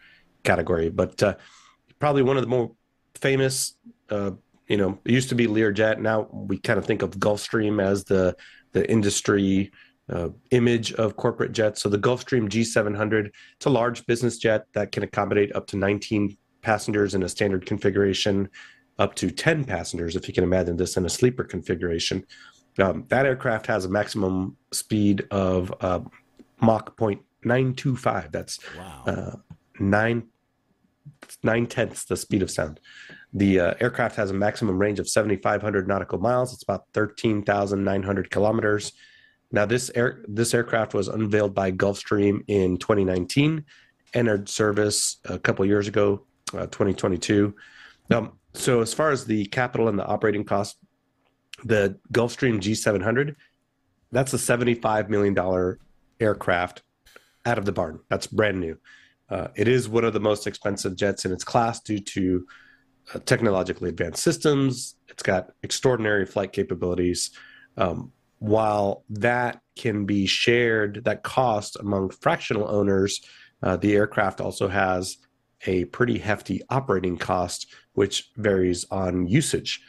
category. 0.45 0.89
But 0.89 1.23
uh, 1.23 1.35
probably 1.99 2.23
one 2.23 2.37
of 2.37 2.43
the 2.43 2.49
more 2.49 2.73
famous, 3.15 3.77
uh, 4.11 4.33
you 4.69 4.77
know, 4.77 4.99
it 5.05 5.13
used 5.13 5.29
to 5.29 5.35
be 5.35 5.47
Learjet. 5.47 5.99
Now 5.99 6.29
we 6.33 6.59
kind 6.59 6.79
of 6.79 6.87
think 6.87 7.03
of 7.03 7.11
Gulfstream 7.13 7.83
as 7.83 8.05
the 8.05 8.37
the 8.73 8.91
industry 8.91 9.71
uh, 10.09 10.29
image 10.51 10.93
of 10.95 11.17
corporate 11.17 11.53
jets. 11.53 11.83
So 11.83 11.89
the 11.89 11.99
Gulfstream 11.99 12.49
G700, 12.49 13.31
it's 13.57 13.67
a 13.67 13.71
large 13.71 14.05
business 14.07 14.37
jet 14.37 14.67
that 14.75 14.93
can 14.93 15.03
accommodate 15.03 15.55
up 15.55 15.67
to 15.69 15.77
19 15.77 16.37
passengers 16.61 17.15
in 17.15 17.23
a 17.23 17.29
standard 17.29 17.67
configuration 17.67 18.49
up 18.99 19.15
to 19.17 19.31
10 19.31 19.65
passengers, 19.65 20.15
if 20.15 20.29
you 20.29 20.35
can 20.35 20.45
imagine 20.45 20.77
this 20.77 20.97
in 20.97 21.05
a 21.05 21.09
sleeper 21.09 21.45
configuration. 21.45 22.25
Um, 22.79 23.05
that 23.09 23.27
aircraft 23.27 23.67
has 23.67 23.85
a 23.85 23.89
maximum 23.89 24.57
speed 24.73 25.27
of 25.31 25.73
uh, 25.81 26.01
Mach 26.61 26.97
0.925. 26.97 28.33
That's 28.33 28.59
wow. 28.77 29.03
uh, 29.07 29.37
nine 29.79 30.29
nine 31.43 31.67
tenths 31.67 32.05
the 32.05 32.17
speed 32.17 32.43
of 32.43 32.51
sound. 32.51 32.81
The 33.35 33.61
uh, 33.61 33.75
aircraft 33.81 34.15
has 34.17 34.31
a 34.31 34.35
maximum 34.35 34.79
range 34.79 35.01
of 35.01 35.09
7,500 35.09 35.89
nautical 35.89 36.19
miles. 36.19 36.55
It's 36.55 36.63
about 36.63 36.85
13,900 36.95 38.31
kilometers. 38.31 38.93
Now, 39.51 39.67
this 39.67 39.91
air 39.95 40.25
this 40.27 40.55
aircraft 40.55 40.95
was 40.95 41.09
unveiled 41.09 41.55
by 41.55 41.73
Gulfstream 41.73 42.45
in 42.47 42.77
2019, 42.77 43.65
entered 44.15 44.49
service 44.49 45.19
a 45.25 45.39
couple 45.39 45.67
years 45.67 45.89
ago, 45.89 46.25
uh, 46.55 46.67
2022. 46.67 47.55
Um, 48.11 48.33
so 48.55 48.81
as 48.81 48.95
far 48.95 49.11
as 49.11 49.25
the 49.25 49.47
capital 49.47 49.89
and 49.89 49.99
the 49.99 50.07
operating 50.07 50.45
cost, 50.45 50.79
the 51.65 51.99
Gulfstream 52.13 52.61
G700, 52.61 53.35
that's 54.13 54.33
a 54.33 54.37
$75 54.37 55.09
million 55.09 55.79
aircraft 56.21 56.83
out 57.45 57.59
of 57.59 57.65
the 57.65 57.73
barn. 57.73 58.01
That's 58.09 58.29
brand 58.29 58.61
new. 58.61 58.79
Uh, 59.29 59.49
it 59.57 59.67
is 59.67 59.89
one 59.89 60.05
of 60.05 60.13
the 60.13 60.21
most 60.21 60.47
expensive 60.47 60.97
jets 60.97 61.25
in 61.25 61.33
its 61.33 61.45
class 61.45 61.81
due 61.81 61.99
to 61.99 62.47
uh, 63.13 63.19
technologically 63.27 63.89
advanced 63.89 64.23
systems. 64.23 64.95
It's 65.09 65.23
got 65.23 65.51
extraordinary 65.63 66.27
flight 66.27 66.53
capabilities. 66.53 67.31
Um, 67.77 68.13
while 68.39 69.05
that 69.11 69.61
can 69.77 70.07
be 70.07 70.27
shared, 70.27 71.05
that 71.05 71.23
cost 71.23 71.77
among 71.81 72.11
fractional 72.11 72.69
owners, 72.69 73.21
Uh, 73.63 73.79
the 73.79 73.97
aircraft 73.97 74.41
also 74.41 74.69
has 74.69 75.17
a 75.67 75.87
pretty 75.87 76.19
hefty 76.19 76.61
operating 76.69 77.17
cost, 77.17 77.73
which 77.95 78.31
varies 78.37 78.85
on 78.91 79.27
usage. 79.27 79.81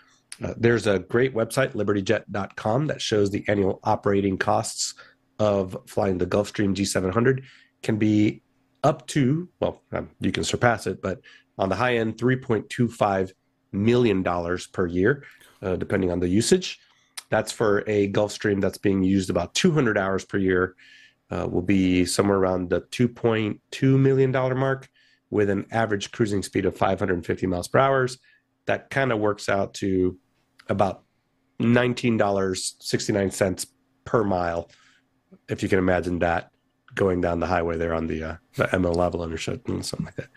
Uh, 0.41 0.53
there's 0.55 0.88
a 0.88 0.99
great 0.99 1.34
website, 1.34 1.74
libertyjet.com, 1.74 2.88
that 2.88 3.01
shows 3.01 3.32
the 3.32 3.43
annual 3.49 3.80
operating 3.84 4.38
costs 4.38 4.93
of 5.39 5.76
flying 5.88 6.18
the 6.18 6.26
Gulfstream 6.26 6.74
G700 6.74 7.43
can 7.84 7.97
be 7.97 8.41
up 8.82 9.05
to, 9.07 9.49
well, 9.59 9.82
um, 9.91 10.09
you 10.22 10.32
can 10.32 10.45
surpass 10.45 10.88
it, 10.88 11.01
but 11.01 11.20
on 11.58 11.70
the 11.70 11.76
high 11.76 11.97
end, 11.97 12.18
$3.25 12.18 13.32
million 13.72 14.24
per 14.72 14.88
year, 14.88 15.24
uh, 15.62 15.76
depending 15.76 16.12
on 16.12 16.20
the 16.20 16.28
usage. 16.28 16.80
That's 17.30 17.51
for 17.51 17.84
a 17.88 18.12
Gulfstream 18.12 18.62
that's 18.62 18.78
being 18.78 19.03
used 19.03 19.30
about 19.30 19.53
200 19.56 19.97
hours 19.97 20.26
per 20.26 20.38
year, 20.38 20.76
uh, 21.32 21.47
will 21.49 21.62
be 21.62 22.06
somewhere 22.06 22.38
around 22.38 22.70
the 22.70 22.82
$2.2 22.82 23.99
million 23.99 24.32
mark 24.32 24.89
with 25.30 25.49
an 25.49 25.66
average 25.72 26.12
cruising 26.12 26.43
speed 26.43 26.66
of 26.66 26.78
550 26.78 27.47
miles 27.47 27.68
per 27.68 27.80
hour. 27.80 28.08
That 28.68 28.89
kind 28.89 29.12
of 29.12 29.20
works 29.20 29.49
out 29.49 29.74
to 29.76 30.18
about 30.70 31.03
$19.69 31.60 33.68
per 34.03 34.24
mile, 34.24 34.72
if 35.49 35.62
you 35.64 35.70
can 35.70 35.80
imagine 35.80 36.20
that 36.20 36.51
going 36.93 37.22
down 37.22 37.39
the 37.39 37.47
highway 37.47 37.78
there 37.78 37.93
on 37.93 38.08
the, 38.08 38.24
uh, 38.24 38.36
the 38.56 38.80
MO 38.80 38.91
level 38.91 39.24
or 39.24 39.38
something 39.38 39.84
like 39.99 40.16
that. 40.16 40.28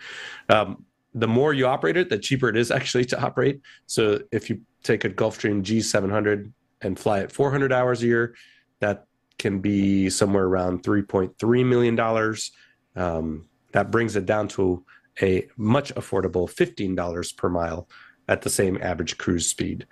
Um, 0.48 0.84
the 1.18 1.28
more 1.28 1.52
you 1.52 1.66
operate 1.66 1.96
it, 1.96 2.08
the 2.08 2.18
cheaper 2.18 2.48
it 2.48 2.56
is 2.56 2.70
actually 2.78 3.04
to 3.06 3.20
operate. 3.20 3.60
So 3.86 4.20
if 4.32 4.48
you 4.48 4.60
take 4.82 5.04
a 5.04 5.10
Gulfstream 5.10 5.62
G700 5.62 6.52
and 6.82 6.98
fly 6.98 7.20
it 7.20 7.32
400 7.32 7.72
hours 7.72 8.02
a 8.02 8.06
year, 8.06 8.34
that 8.80 9.06
can 9.38 9.60
be 9.60 10.10
somewhere 10.10 10.44
around 10.44 10.82
3.3 10.82 11.66
million 11.66 11.96
dollars. 11.96 12.52
Um, 12.96 13.48
that 13.72 13.90
brings 13.90 14.16
it 14.16 14.26
down 14.26 14.48
to 14.48 14.84
a 15.20 15.46
much 15.56 15.94
affordable 15.94 16.48
$15 16.48 17.36
per 17.36 17.48
mile 17.48 17.88
at 18.28 18.42
the 18.42 18.50
same 18.50 18.78
average 18.80 19.18
cruise 19.18 19.48
speed. 19.48 19.86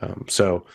Um, 0.00 0.24
so 0.28 0.66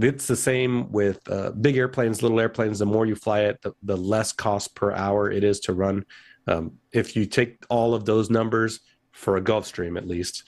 it's 0.00 0.26
the 0.26 0.36
same 0.36 0.90
with 0.90 1.20
uh, 1.30 1.50
big 1.50 1.76
airplanes, 1.76 2.22
little 2.22 2.40
airplanes. 2.40 2.78
The 2.78 2.86
more 2.86 3.06
you 3.06 3.14
fly 3.14 3.40
it, 3.40 3.62
the, 3.62 3.72
the 3.82 3.96
less 3.96 4.32
cost 4.32 4.74
per 4.74 4.92
hour 4.92 5.30
it 5.30 5.44
is 5.44 5.60
to 5.60 5.72
run. 5.72 6.04
Um, 6.46 6.78
if 6.92 7.16
you 7.16 7.26
take 7.26 7.64
all 7.68 7.94
of 7.94 8.04
those 8.04 8.28
numbers 8.28 8.80
for 9.14 9.36
a 9.36 9.40
Gulfstream, 9.40 9.96
at 9.96 10.06
least, 10.06 10.42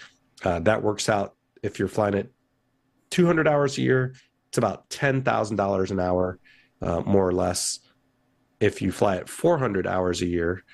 uh, 0.44 0.58
that 0.60 0.82
works 0.82 1.08
out. 1.08 1.34
If 1.62 1.78
you're 1.78 1.88
flying 1.88 2.14
it 2.14 2.32
200 3.10 3.48
hours 3.48 3.78
a 3.78 3.82
year, 3.82 4.14
it's 4.48 4.58
about 4.58 4.90
$10,000 4.90 5.90
an 5.90 6.00
hour, 6.00 6.38
uh, 6.82 7.00
more 7.00 7.26
or 7.26 7.32
less. 7.32 7.78
If 8.60 8.82
you 8.82 8.92
fly 8.92 9.16
it 9.16 9.28
400 9.28 9.86
hours 9.86 10.20
a 10.20 10.26
year, 10.26 10.64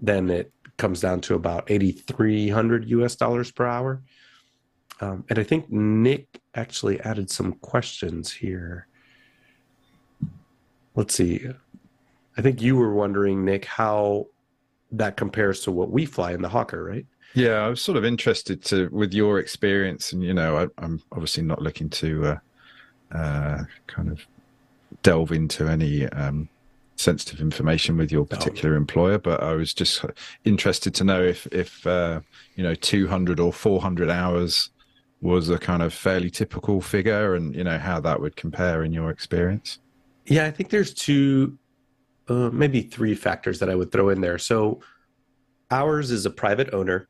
then 0.00 0.30
it 0.30 0.52
comes 0.78 1.00
down 1.00 1.20
to 1.22 1.34
about 1.34 1.70
8,300 1.70 2.88
US 2.88 3.16
dollars 3.16 3.50
per 3.50 3.66
hour. 3.66 4.02
Um, 5.00 5.24
and 5.28 5.38
I 5.38 5.42
think 5.42 5.70
Nick 5.70 6.40
actually 6.54 7.00
added 7.00 7.30
some 7.30 7.52
questions 7.54 8.32
here. 8.32 8.86
Let's 10.94 11.14
see. 11.14 11.48
I 12.36 12.42
think 12.42 12.62
you 12.62 12.76
were 12.76 12.94
wondering, 12.94 13.44
Nick, 13.44 13.64
how 13.64 14.28
that 14.92 15.16
compares 15.16 15.60
to 15.62 15.72
what 15.72 15.90
we 15.90 16.06
fly 16.06 16.32
in 16.32 16.42
the 16.42 16.48
Hawker, 16.48 16.82
right? 16.84 17.06
Yeah, 17.34 17.64
I 17.64 17.68
was 17.68 17.80
sort 17.80 17.96
of 17.96 18.04
interested 18.04 18.62
to 18.66 18.88
with 18.88 19.14
your 19.14 19.38
experience, 19.38 20.12
and 20.12 20.22
you 20.22 20.34
know, 20.34 20.68
I, 20.78 20.84
am 20.84 21.02
obviously 21.12 21.42
not 21.42 21.62
looking 21.62 21.88
to 21.90 22.26
uh, 22.26 23.16
uh, 23.16 23.64
kind 23.86 24.10
of 24.10 24.26
delve 25.02 25.32
into 25.32 25.66
any 25.68 26.06
um, 26.08 26.48
sensitive 26.96 27.40
information 27.40 27.96
with 27.96 28.12
your 28.12 28.24
particular 28.24 28.76
employer, 28.76 29.18
but 29.18 29.42
I 29.42 29.54
was 29.54 29.72
just 29.74 30.04
interested 30.44 30.94
to 30.94 31.04
know 31.04 31.22
if 31.22 31.46
if 31.46 31.86
uh, 31.86 32.20
you 32.54 32.62
know 32.62 32.74
200 32.74 33.40
or 33.40 33.52
400 33.52 34.10
hours 34.10 34.70
was 35.20 35.48
a 35.48 35.58
kind 35.58 35.82
of 35.82 35.94
fairly 35.94 36.30
typical 36.30 36.80
figure, 36.80 37.34
and 37.34 37.54
you 37.54 37.64
know 37.64 37.78
how 37.78 38.00
that 38.00 38.20
would 38.20 38.36
compare 38.36 38.84
in 38.84 38.92
your 38.92 39.10
experience. 39.10 39.78
Yeah, 40.26 40.46
I 40.46 40.50
think 40.50 40.70
there's 40.70 40.94
two, 40.94 41.58
uh, 42.28 42.50
maybe 42.52 42.82
three 42.82 43.14
factors 43.14 43.58
that 43.58 43.68
I 43.68 43.74
would 43.74 43.90
throw 43.90 44.10
in 44.10 44.20
there. 44.20 44.38
So 44.38 44.80
ours 45.70 46.10
is 46.10 46.26
a 46.26 46.30
private 46.30 46.72
owner, 46.72 47.08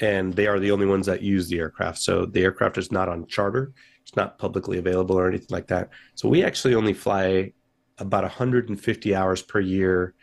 and 0.00 0.34
they 0.34 0.46
are 0.46 0.58
the 0.58 0.70
only 0.70 0.86
ones 0.86 1.06
that 1.06 1.22
use 1.22 1.48
the 1.48 1.58
aircraft. 1.58 1.98
So 1.98 2.26
the 2.26 2.42
aircraft 2.42 2.78
is 2.78 2.92
not 2.92 3.08
on 3.08 3.26
charter; 3.26 3.72
it's 4.02 4.16
not 4.16 4.38
publicly 4.38 4.78
available 4.78 5.18
or 5.18 5.28
anything 5.28 5.48
like 5.50 5.68
that. 5.68 5.90
So 6.14 6.28
we 6.28 6.44
actually 6.44 6.74
only 6.74 6.92
fly 6.92 7.52
about 7.98 8.24
150 8.24 9.14
hours 9.14 9.42
per 9.42 9.60
year 9.60 10.14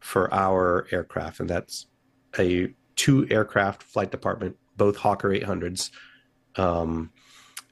for 0.00 0.32
our 0.34 0.86
aircraft, 0.90 1.40
and 1.40 1.48
that's 1.48 1.86
a 2.38 2.74
two 2.96 3.26
aircraft 3.30 3.82
flight 3.82 4.10
department, 4.10 4.56
both 4.76 4.96
Hawker 4.96 5.30
800s 5.30 5.90
um, 6.56 7.10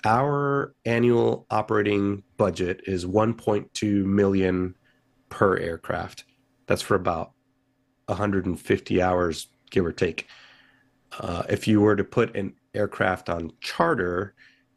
our 0.05 0.75
annual 0.85 1.47
operating 1.51 2.23
budget 2.37 2.83
is 2.87 3.05
1.2 3.05 4.05
million 4.05 4.75
per 5.29 5.57
aircraft. 5.59 6.25
That's 6.67 6.83
for 6.83 6.95
about 6.95 7.33
150 8.07 9.03
hours, 9.03 9.49
give 9.71 9.85
or 9.85 9.93
take. 9.93 10.27
Uh, 11.19 11.43
if 11.49 11.67
you 11.67 11.81
were 11.81 11.97
to 11.97 12.05
put 12.05 12.37
an 12.37 12.55
aircraft 12.75 13.29
on 13.29 13.53
charter, 13.61 14.35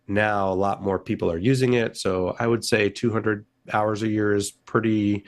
now 0.07 0.51
a 0.51 0.53
lot 0.53 0.81
more 0.81 0.99
people 0.99 1.31
are 1.31 1.37
using 1.37 1.73
it. 1.73 1.95
So 1.97 2.35
I 2.39 2.47
would 2.47 2.65
say 2.65 2.89
200 2.89 3.45
hours 3.71 4.03
a 4.03 4.09
year 4.09 4.33
is 4.33 4.51
pretty 4.51 5.25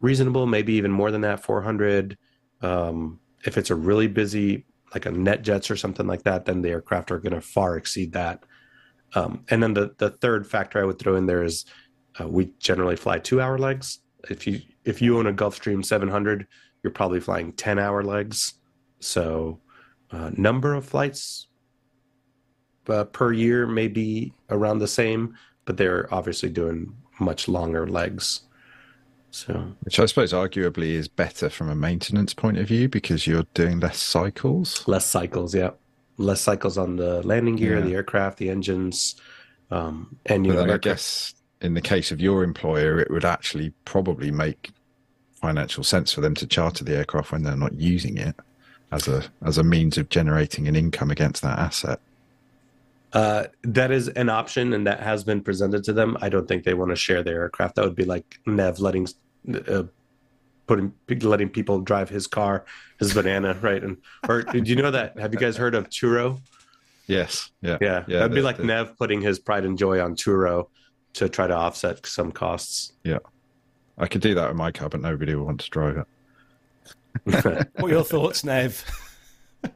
reasonable, 0.00 0.46
maybe 0.46 0.74
even 0.74 0.90
more 0.90 1.10
than 1.10 1.20
that, 1.22 1.44
400. 1.44 2.16
Um, 2.62 3.20
if 3.44 3.56
it's 3.56 3.70
a 3.70 3.74
really 3.74 4.08
busy 4.08 4.64
like 4.94 5.06
a 5.06 5.10
NetJets 5.10 5.70
or 5.70 5.76
something 5.76 6.06
like 6.06 6.22
that, 6.22 6.46
then 6.46 6.62
the 6.62 6.70
aircraft 6.70 7.10
are 7.10 7.18
going 7.18 7.34
to 7.34 7.40
far 7.40 7.76
exceed 7.76 8.12
that. 8.12 8.44
Um, 9.14 9.44
and 9.50 9.62
then 9.62 9.74
the 9.74 9.94
the 9.98 10.10
third 10.10 10.46
factor 10.46 10.80
I 10.80 10.84
would 10.84 10.98
throw 10.98 11.16
in 11.16 11.26
there 11.26 11.42
is 11.42 11.64
uh, 12.20 12.28
we 12.28 12.50
generally 12.58 12.96
fly 12.96 13.18
two 13.18 13.40
hour 13.40 13.58
legs. 13.58 14.00
If 14.30 14.46
you 14.46 14.60
if 14.84 15.02
you 15.02 15.18
own 15.18 15.26
a 15.26 15.32
Gulfstream 15.32 15.84
700, 15.84 16.46
you're 16.82 16.92
probably 16.92 17.20
flying 17.20 17.52
10 17.52 17.78
hour 17.78 18.02
legs. 18.02 18.54
So 19.00 19.60
uh, 20.10 20.30
number 20.36 20.74
of 20.74 20.84
flights 20.84 21.48
uh, 22.88 23.04
per 23.04 23.32
year 23.32 23.66
may 23.66 23.88
be 23.88 24.32
around 24.50 24.78
the 24.78 24.88
same, 24.88 25.36
but 25.64 25.76
they're 25.76 26.12
obviously 26.14 26.48
doing 26.48 26.94
much 27.18 27.48
longer 27.48 27.86
legs. 27.86 28.42
So, 29.30 29.72
which 29.80 29.98
I 30.00 30.06
suppose 30.06 30.32
arguably 30.32 30.90
is 30.90 31.08
better 31.08 31.50
from 31.50 31.68
a 31.68 31.74
maintenance 31.74 32.32
point 32.32 32.58
of 32.58 32.68
view 32.68 32.88
because 32.88 33.26
you're 33.26 33.46
doing 33.54 33.80
less 33.80 33.98
cycles. 33.98 34.86
Less 34.88 35.04
cycles, 35.04 35.54
yeah. 35.54 35.70
Less 36.16 36.40
cycles 36.40 36.78
on 36.78 36.96
the 36.96 37.22
landing 37.22 37.56
gear, 37.56 37.78
yeah. 37.78 37.84
the 37.84 37.94
aircraft, 37.94 38.38
the 38.38 38.48
engines, 38.48 39.16
um, 39.70 40.16
and 40.24 40.46
you 40.46 40.54
but 40.54 40.66
know. 40.66 40.74
I 40.74 40.78
guess 40.78 41.34
in 41.60 41.74
the 41.74 41.82
case 41.82 42.10
of 42.10 42.20
your 42.20 42.44
employer, 42.44 42.98
it 42.98 43.10
would 43.10 43.26
actually 43.26 43.74
probably 43.84 44.30
make 44.30 44.70
financial 45.34 45.84
sense 45.84 46.12
for 46.12 46.22
them 46.22 46.34
to 46.36 46.46
charter 46.46 46.84
the 46.84 46.96
aircraft 46.96 47.32
when 47.32 47.42
they're 47.42 47.56
not 47.56 47.74
using 47.74 48.16
it 48.16 48.34
as 48.96 49.08
a 49.08 49.24
as 49.44 49.58
a 49.58 49.62
means 49.62 49.98
of 49.98 50.08
generating 50.08 50.66
an 50.66 50.74
income 50.74 51.10
against 51.10 51.42
that 51.42 51.58
asset. 51.58 52.00
Uh, 53.12 53.44
that 53.62 53.90
is 53.90 54.08
an 54.08 54.28
option, 54.28 54.72
and 54.72 54.86
that 54.86 55.00
has 55.00 55.22
been 55.24 55.40
presented 55.40 55.84
to 55.84 55.92
them. 55.92 56.16
I 56.20 56.28
don't 56.28 56.48
think 56.48 56.64
they 56.64 56.74
want 56.74 56.90
to 56.90 56.96
share 56.96 57.22
their 57.22 57.42
aircraft. 57.42 57.76
That 57.76 57.84
would 57.84 57.94
be 57.94 58.04
like 58.04 58.40
Nev 58.46 58.80
letting 58.80 59.06
uh, 59.68 59.84
putting 60.66 60.92
letting 61.22 61.48
people 61.48 61.80
drive 61.80 62.08
his 62.08 62.26
car, 62.26 62.64
his 62.98 63.14
banana, 63.14 63.56
right? 63.62 63.82
And 63.82 63.98
or 64.28 64.42
do 64.42 64.58
you 64.58 64.76
know 64.76 64.90
that? 64.90 65.18
Have 65.18 65.32
you 65.32 65.38
guys 65.38 65.56
heard 65.56 65.74
of 65.74 65.88
Turo? 65.88 66.40
Yes. 67.06 67.50
Yeah. 67.62 67.78
Yeah. 67.80 68.04
yeah 68.08 68.18
That'd 68.18 68.34
be 68.34 68.42
like 68.42 68.58
Nev 68.58 68.98
putting 68.98 69.20
his 69.20 69.38
pride 69.38 69.64
and 69.64 69.78
joy 69.78 70.00
on 70.00 70.16
Turo 70.16 70.68
to 71.14 71.28
try 71.28 71.46
to 71.46 71.54
offset 71.54 72.04
some 72.04 72.32
costs. 72.32 72.92
Yeah. 73.04 73.18
I 73.96 74.08
could 74.08 74.20
do 74.20 74.34
that 74.34 74.48
with 74.48 74.56
my 74.56 74.72
car, 74.72 74.88
but 74.88 75.00
nobody 75.00 75.34
would 75.34 75.44
want 75.44 75.60
to 75.60 75.70
drive 75.70 75.96
it. 75.96 76.06
what 77.24 77.46
are 77.46 77.88
your 77.88 78.04
thoughts, 78.04 78.44
Nev? 78.44 78.84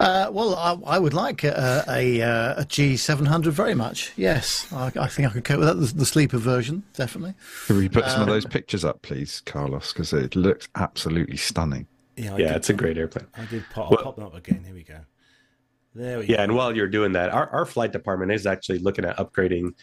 Uh, 0.00 0.30
well, 0.32 0.54
I, 0.54 0.94
I, 0.94 0.98
would 0.98 1.12
like 1.12 1.44
a, 1.44 1.84
a, 1.86 2.20
a, 2.20 2.64
G700 2.64 3.52
very 3.52 3.74
much. 3.74 4.14
Yes, 4.16 4.66
I, 4.72 4.90
I 4.98 5.06
think 5.06 5.28
I 5.28 5.30
could 5.30 5.44
cope 5.44 5.58
with 5.58 5.68
that. 5.68 5.74
The, 5.74 5.92
the 5.92 6.06
sleeper 6.06 6.38
version, 6.38 6.84
definitely. 6.94 7.34
Could 7.66 7.76
we 7.76 7.90
put 7.90 8.04
um, 8.04 8.10
some 8.10 8.22
of 8.22 8.28
um, 8.28 8.32
those 8.32 8.46
pictures 8.46 8.82
up, 8.82 9.02
please, 9.02 9.42
Carlos? 9.44 9.92
Because 9.92 10.14
it 10.14 10.34
looks 10.34 10.68
absolutely 10.74 11.36
stunning. 11.36 11.86
Yeah, 12.16 12.38
yeah 12.38 12.54
it's 12.54 12.70
a 12.70 12.72
great 12.72 12.96
airplane. 12.96 13.26
I 13.34 13.44
did 13.44 13.62
pop, 13.74 13.90
well, 13.90 14.02
pop 14.02 14.16
them 14.16 14.24
up 14.24 14.34
again. 14.34 14.64
Here 14.64 14.72
we 14.72 14.84
go. 14.84 15.00
There 15.94 16.20
we 16.20 16.28
yeah, 16.28 16.38
go. 16.38 16.42
and 16.44 16.54
while 16.54 16.74
you're 16.74 16.88
doing 16.88 17.12
that, 17.12 17.28
our, 17.28 17.50
our 17.50 17.66
flight 17.66 17.92
department 17.92 18.32
is 18.32 18.46
actually 18.46 18.78
looking 18.78 19.04
at 19.04 19.18
upgrading 19.18 19.74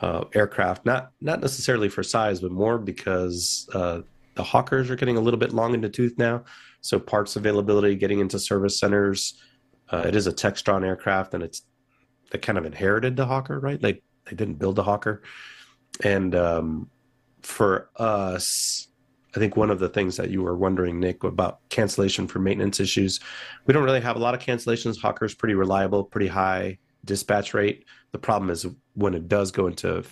uh, 0.00 0.24
aircraft, 0.34 0.84
not 0.84 1.12
not 1.22 1.40
necessarily 1.40 1.88
for 1.88 2.02
size, 2.02 2.40
but 2.40 2.50
more 2.50 2.76
because 2.78 3.66
uh, 3.72 4.00
the 4.34 4.42
Hawkers 4.42 4.90
are 4.90 4.96
getting 4.96 5.16
a 5.16 5.20
little 5.20 5.38
bit 5.38 5.52
long 5.52 5.74
in 5.74 5.80
the 5.80 5.88
tooth 5.88 6.14
now. 6.18 6.44
So 6.80 6.98
parts 6.98 7.36
availability, 7.36 7.94
getting 7.96 8.20
into 8.20 8.38
service 8.38 8.78
centers, 8.78 9.40
uh, 9.90 10.04
it 10.06 10.16
is 10.16 10.26
a 10.26 10.32
Textron 10.32 10.84
aircraft, 10.84 11.34
and 11.34 11.42
it's 11.42 11.62
they 12.30 12.38
kind 12.38 12.58
of 12.58 12.64
inherited 12.64 13.16
the 13.16 13.26
Hawker, 13.26 13.60
right? 13.60 13.80
They 13.80 14.02
they 14.24 14.36
didn't 14.36 14.54
build 14.54 14.76
the 14.76 14.82
Hawker, 14.82 15.22
and 16.02 16.34
um, 16.34 16.90
for 17.42 17.90
us, 17.96 18.88
I 19.36 19.38
think 19.38 19.56
one 19.56 19.70
of 19.70 19.78
the 19.78 19.88
things 19.88 20.16
that 20.16 20.30
you 20.30 20.42
were 20.42 20.56
wondering, 20.56 21.00
Nick, 21.00 21.24
about 21.24 21.60
cancellation 21.68 22.26
for 22.26 22.38
maintenance 22.38 22.80
issues, 22.80 23.20
we 23.66 23.74
don't 23.74 23.84
really 23.84 24.00
have 24.00 24.16
a 24.16 24.20
lot 24.20 24.34
of 24.34 24.40
cancellations. 24.40 25.00
Hawker's 25.00 25.34
pretty 25.34 25.54
reliable, 25.54 26.04
pretty 26.04 26.28
high 26.28 26.78
dispatch 27.04 27.52
rate. 27.52 27.84
The 28.12 28.18
problem 28.18 28.50
is 28.50 28.66
when 28.94 29.14
it 29.14 29.28
does 29.28 29.50
go 29.50 29.66
into 29.66 30.04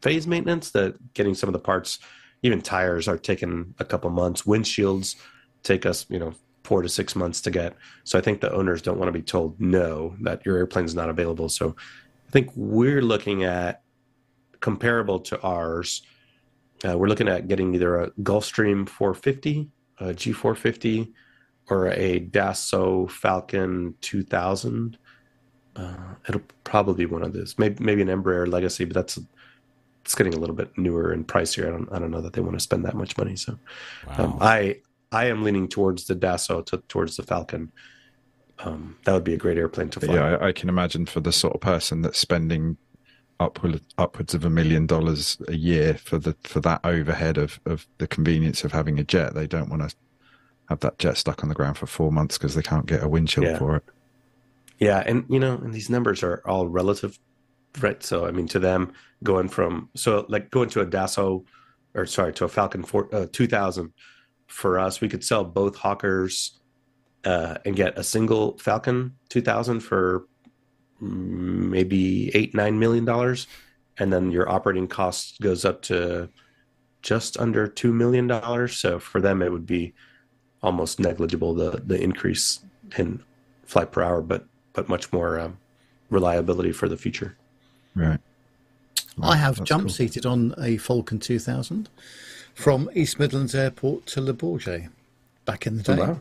phase 0.00 0.26
maintenance, 0.26 0.70
that 0.70 0.96
getting 1.14 1.34
some 1.34 1.48
of 1.48 1.52
the 1.52 1.58
parts, 1.58 1.98
even 2.42 2.62
tires, 2.62 3.08
are 3.08 3.18
taking 3.18 3.74
a 3.78 3.84
couple 3.84 4.10
months. 4.10 4.42
Windshields 4.42 5.16
take 5.62 5.86
us, 5.86 6.06
you 6.08 6.18
know, 6.18 6.34
four 6.64 6.82
to 6.82 6.88
six 6.88 7.16
months 7.16 7.40
to 7.40 7.50
get. 7.50 7.74
So 8.04 8.18
I 8.18 8.22
think 8.22 8.40
the 8.40 8.52
owners 8.52 8.82
don't 8.82 8.98
want 8.98 9.08
to 9.08 9.18
be 9.18 9.22
told 9.22 9.60
no 9.60 10.14
that 10.20 10.44
your 10.44 10.56
airplane 10.56 10.84
is 10.84 10.94
not 10.94 11.08
available. 11.08 11.48
So 11.48 11.74
I 12.28 12.30
think 12.30 12.50
we're 12.54 13.02
looking 13.02 13.44
at 13.44 13.82
comparable 14.60 15.20
to 15.20 15.40
ours. 15.40 16.02
Uh, 16.86 16.96
we're 16.96 17.08
looking 17.08 17.28
at 17.28 17.48
getting 17.48 17.74
either 17.74 18.02
a 18.02 18.10
Gulfstream 18.22 18.88
450, 18.88 19.70
a 20.00 20.04
G450, 20.06 21.12
or 21.70 21.88
a 21.88 22.20
Dassault 22.20 23.10
Falcon 23.10 23.94
2000. 24.00 24.98
Uh, 25.74 25.96
it'll 26.28 26.42
probably 26.64 27.06
be 27.06 27.06
one 27.06 27.22
of 27.22 27.32
those. 27.32 27.54
Maybe 27.58 27.82
maybe 27.82 28.02
an 28.02 28.08
Embraer 28.08 28.50
Legacy, 28.50 28.84
but 28.84 28.94
that's 28.94 29.18
it's 30.08 30.14
getting 30.14 30.32
a 30.32 30.38
little 30.38 30.56
bit 30.56 30.70
newer 30.78 31.12
and 31.12 31.28
pricier. 31.28 31.66
I 31.66 31.70
don't 31.70 31.92
I 31.92 31.98
don't 31.98 32.10
know 32.10 32.22
that 32.22 32.32
they 32.32 32.40
want 32.40 32.54
to 32.54 32.60
spend 32.60 32.82
that 32.86 32.94
much 32.94 33.18
money. 33.18 33.36
So 33.36 33.58
um, 34.16 34.38
I 34.40 34.80
I 35.12 35.26
am 35.26 35.44
leaning 35.44 35.68
towards 35.68 36.06
the 36.06 36.16
Dassault 36.16 36.64
to, 36.68 36.78
towards 36.88 37.18
the 37.18 37.22
Falcon. 37.24 37.70
Um, 38.60 38.96
that 39.04 39.12
would 39.12 39.22
be 39.22 39.34
a 39.34 39.36
great 39.36 39.58
airplane 39.58 39.90
to 39.90 40.00
fly. 40.00 40.14
yeah, 40.14 40.36
I, 40.38 40.46
I 40.46 40.52
can 40.52 40.70
imagine 40.70 41.04
for 41.04 41.20
the 41.20 41.30
sort 41.30 41.54
of 41.54 41.60
person 41.60 42.00
that's 42.00 42.18
spending 42.18 42.78
upward, 43.38 43.82
upwards 43.98 44.32
of 44.32 44.46
a 44.46 44.50
million 44.50 44.86
dollars 44.86 45.36
a 45.46 45.54
year 45.54 45.92
for 45.92 46.16
the 46.16 46.34
for 46.42 46.60
that 46.60 46.80
overhead 46.84 47.36
of 47.36 47.60
of 47.66 47.86
the 47.98 48.06
convenience 48.06 48.64
of 48.64 48.72
having 48.72 48.98
a 48.98 49.04
jet, 49.04 49.34
they 49.34 49.46
don't 49.46 49.68
want 49.68 49.90
to 49.90 49.94
have 50.70 50.80
that 50.80 50.98
jet 50.98 51.18
stuck 51.18 51.42
on 51.42 51.50
the 51.50 51.54
ground 51.54 51.76
for 51.76 51.86
four 51.86 52.10
months 52.10 52.38
because 52.38 52.54
they 52.54 52.62
can't 52.62 52.86
get 52.86 53.02
a 53.02 53.08
windshield 53.08 53.46
Yeah. 53.46 53.58
for 53.58 53.76
it. 53.76 53.84
Yeah, 54.78 55.02
and 55.04 55.26
you 55.28 55.38
know, 55.38 55.56
and 55.62 55.74
these 55.74 55.90
numbers 55.90 56.22
are 56.22 56.40
all 56.46 56.66
relative, 56.66 57.18
right? 57.80 58.02
So 58.02 58.26
I 58.26 58.30
mean, 58.30 58.48
to 58.48 58.58
them, 58.58 58.92
going 59.22 59.48
from 59.48 59.88
so 59.94 60.26
like 60.28 60.50
going 60.50 60.68
to 60.70 60.80
a 60.80 60.86
Dassault, 60.86 61.44
or 61.94 62.06
sorry, 62.06 62.32
to 62.34 62.44
a 62.44 62.48
Falcon 62.48 62.82
four, 62.82 63.08
uh, 63.14 63.26
two 63.32 63.46
thousand, 63.46 63.92
for 64.46 64.78
us, 64.78 65.00
we 65.00 65.08
could 65.08 65.24
sell 65.24 65.44
both 65.44 65.76
Hawkers, 65.76 66.58
uh, 67.24 67.56
and 67.64 67.76
get 67.76 67.98
a 67.98 68.04
single 68.04 68.58
Falcon 68.58 69.14
two 69.28 69.42
thousand 69.42 69.80
for 69.80 70.26
maybe 71.00 72.34
eight 72.34 72.54
nine 72.54 72.78
million 72.78 73.04
dollars, 73.04 73.46
and 73.98 74.12
then 74.12 74.32
your 74.32 74.48
operating 74.48 74.88
cost 74.88 75.40
goes 75.40 75.64
up 75.64 75.82
to 75.82 76.28
just 77.02 77.38
under 77.38 77.68
two 77.68 77.92
million 77.92 78.26
dollars. 78.26 78.76
So 78.76 78.98
for 78.98 79.20
them, 79.20 79.42
it 79.42 79.52
would 79.52 79.66
be 79.66 79.94
almost 80.62 80.98
negligible 80.98 81.54
the 81.54 81.82
the 81.84 82.00
increase 82.00 82.60
in 82.96 83.22
flight 83.64 83.92
per 83.92 84.02
hour, 84.02 84.22
but 84.22 84.46
but 84.72 84.88
much 84.88 85.12
more 85.12 85.38
um, 85.38 85.58
reliability 86.10 86.72
for 86.72 86.88
the 86.88 86.96
future. 86.96 87.36
Right. 87.98 88.20
I 89.20 89.36
have 89.36 89.64
jump 89.64 89.84
cool. 89.84 89.90
seated 89.90 90.24
on 90.24 90.54
a 90.58 90.76
Falcon 90.76 91.18
2000 91.18 91.88
from 92.54 92.88
East 92.94 93.18
Midlands 93.18 93.54
Airport 93.54 94.06
to 94.06 94.20
Le 94.20 94.32
Bourget 94.32 94.88
back 95.44 95.66
in 95.66 95.76
the 95.78 95.82
day 95.82 95.96
Wow. 95.96 96.20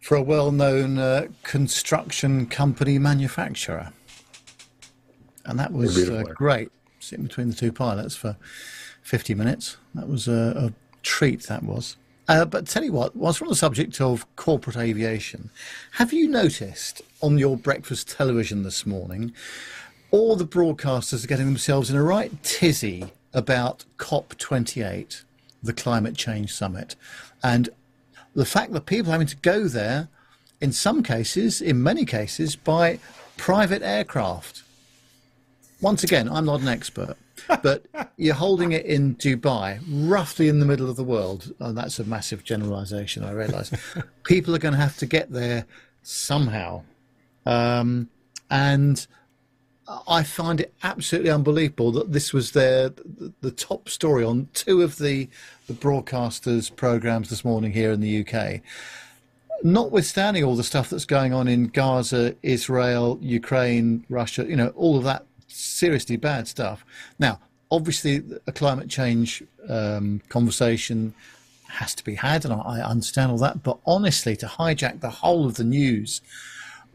for 0.00 0.16
a 0.16 0.22
well 0.22 0.50
known 0.50 0.98
uh, 0.98 1.26
construction 1.42 2.46
company 2.46 2.98
manufacturer. 2.98 3.92
And 5.44 5.58
that 5.58 5.72
was 5.72 6.08
uh, 6.08 6.22
great, 6.34 6.70
sitting 7.00 7.26
between 7.26 7.50
the 7.50 7.56
two 7.56 7.72
pilots 7.72 8.16
for 8.16 8.36
50 9.02 9.34
minutes. 9.34 9.76
That 9.94 10.08
was 10.08 10.28
a, 10.28 10.52
a 10.56 10.72
treat, 11.02 11.42
that 11.44 11.62
was. 11.62 11.96
Uh, 12.28 12.44
but 12.44 12.66
tell 12.66 12.84
you 12.84 12.92
what, 12.92 13.16
whilst 13.16 13.40
we're 13.40 13.46
on 13.46 13.52
the 13.52 13.56
subject 13.56 14.00
of 14.02 14.26
corporate 14.36 14.76
aviation, 14.76 15.48
have 15.92 16.12
you 16.12 16.28
noticed 16.28 17.00
on 17.22 17.38
your 17.38 17.56
breakfast 17.56 18.10
television 18.10 18.62
this 18.62 18.84
morning 18.84 19.32
all 20.10 20.36
the 20.36 20.46
broadcasters 20.46 21.24
are 21.24 21.28
getting 21.28 21.46
themselves 21.46 21.90
in 21.90 21.96
a 21.96 22.02
right 22.02 22.42
tizzy 22.42 23.12
about 23.34 23.84
COP28, 23.98 25.22
the 25.62 25.72
climate 25.72 26.16
change 26.16 26.52
summit, 26.52 26.96
and 27.42 27.68
the 28.34 28.46
fact 28.46 28.72
that 28.72 28.86
people 28.86 29.10
are 29.10 29.12
having 29.12 29.26
to 29.26 29.36
go 29.36 29.68
there, 29.68 30.08
in 30.60 30.72
some 30.72 31.02
cases, 31.02 31.60
in 31.60 31.82
many 31.82 32.04
cases, 32.04 32.56
by 32.56 32.98
private 33.36 33.82
aircraft. 33.82 34.62
Once 35.80 36.02
again, 36.02 36.28
I'm 36.28 36.44
not 36.44 36.60
an 36.60 36.68
expert, 36.68 37.16
but 37.62 37.84
you're 38.16 38.34
holding 38.34 38.72
it 38.72 38.84
in 38.84 39.14
Dubai, 39.16 39.80
roughly 39.88 40.48
in 40.48 40.58
the 40.58 40.66
middle 40.66 40.90
of 40.90 40.96
the 40.96 41.04
world. 41.04 41.52
And 41.60 41.76
that's 41.76 41.98
a 41.98 42.04
massive 42.04 42.44
generalization, 42.44 43.24
I 43.24 43.32
realize. 43.32 43.70
People 44.24 44.54
are 44.54 44.58
going 44.58 44.74
to 44.74 44.80
have 44.80 44.96
to 44.98 45.06
get 45.06 45.30
there 45.30 45.66
somehow. 46.02 46.82
Um, 47.46 48.08
and 48.50 49.06
I 50.06 50.22
find 50.22 50.60
it 50.60 50.74
absolutely 50.82 51.30
unbelievable 51.30 51.92
that 51.92 52.12
this 52.12 52.32
was 52.32 52.52
their 52.52 52.90
the, 53.40 53.50
top 53.50 53.88
story 53.88 54.22
on 54.22 54.48
two 54.52 54.82
of 54.82 54.98
the 54.98 55.28
the 55.66 55.72
broadcasters' 55.72 56.74
programs 56.74 57.30
this 57.30 57.44
morning 57.44 57.72
here 57.72 57.90
in 57.92 58.00
the 58.00 58.26
UK. 58.26 58.60
Notwithstanding 59.62 60.44
all 60.44 60.56
the 60.56 60.62
stuff 60.62 60.90
that's 60.90 61.04
going 61.04 61.32
on 61.32 61.48
in 61.48 61.68
Gaza, 61.68 62.36
Israel, 62.42 63.18
Ukraine, 63.20 64.04
Russia, 64.08 64.44
you 64.46 64.56
know, 64.56 64.68
all 64.76 64.96
of 64.96 65.04
that 65.04 65.24
seriously 65.48 66.16
bad 66.16 66.46
stuff. 66.46 66.84
Now, 67.18 67.40
obviously, 67.70 68.22
a 68.46 68.52
climate 68.52 68.88
change 68.88 69.42
um, 69.68 70.20
conversation 70.28 71.14
has 71.68 71.94
to 71.94 72.04
be 72.04 72.14
had, 72.14 72.44
and 72.44 72.54
I, 72.54 72.58
I 72.58 72.80
understand 72.80 73.32
all 73.32 73.38
that. 73.38 73.62
But 73.62 73.78
honestly, 73.86 74.36
to 74.36 74.46
hijack 74.46 75.00
the 75.00 75.10
whole 75.10 75.46
of 75.46 75.56
the 75.56 75.64
news 75.64 76.20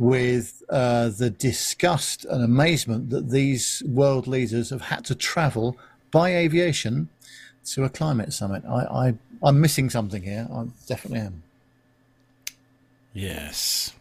with 0.03 0.61
uh, 0.69 1.07
the 1.07 1.29
disgust 1.29 2.25
and 2.25 2.43
amazement 2.43 3.09
that 3.09 3.29
these 3.29 3.81
world 3.85 4.27
leaders 4.27 4.69
have 4.69 4.81
had 4.81 5.05
to 5.05 5.15
travel 5.15 5.77
by 6.11 6.35
aviation 6.35 7.07
to 7.63 7.85
a 7.85 7.89
climate 7.89 8.33
summit. 8.33 8.63
I, 8.65 8.81
I, 8.81 9.13
I'm 9.41 9.61
missing 9.61 9.89
something 9.89 10.21
here. 10.21 10.45
I 10.53 10.65
definitely 10.87 11.21
am. 11.21 11.43
Yes. 13.13 13.93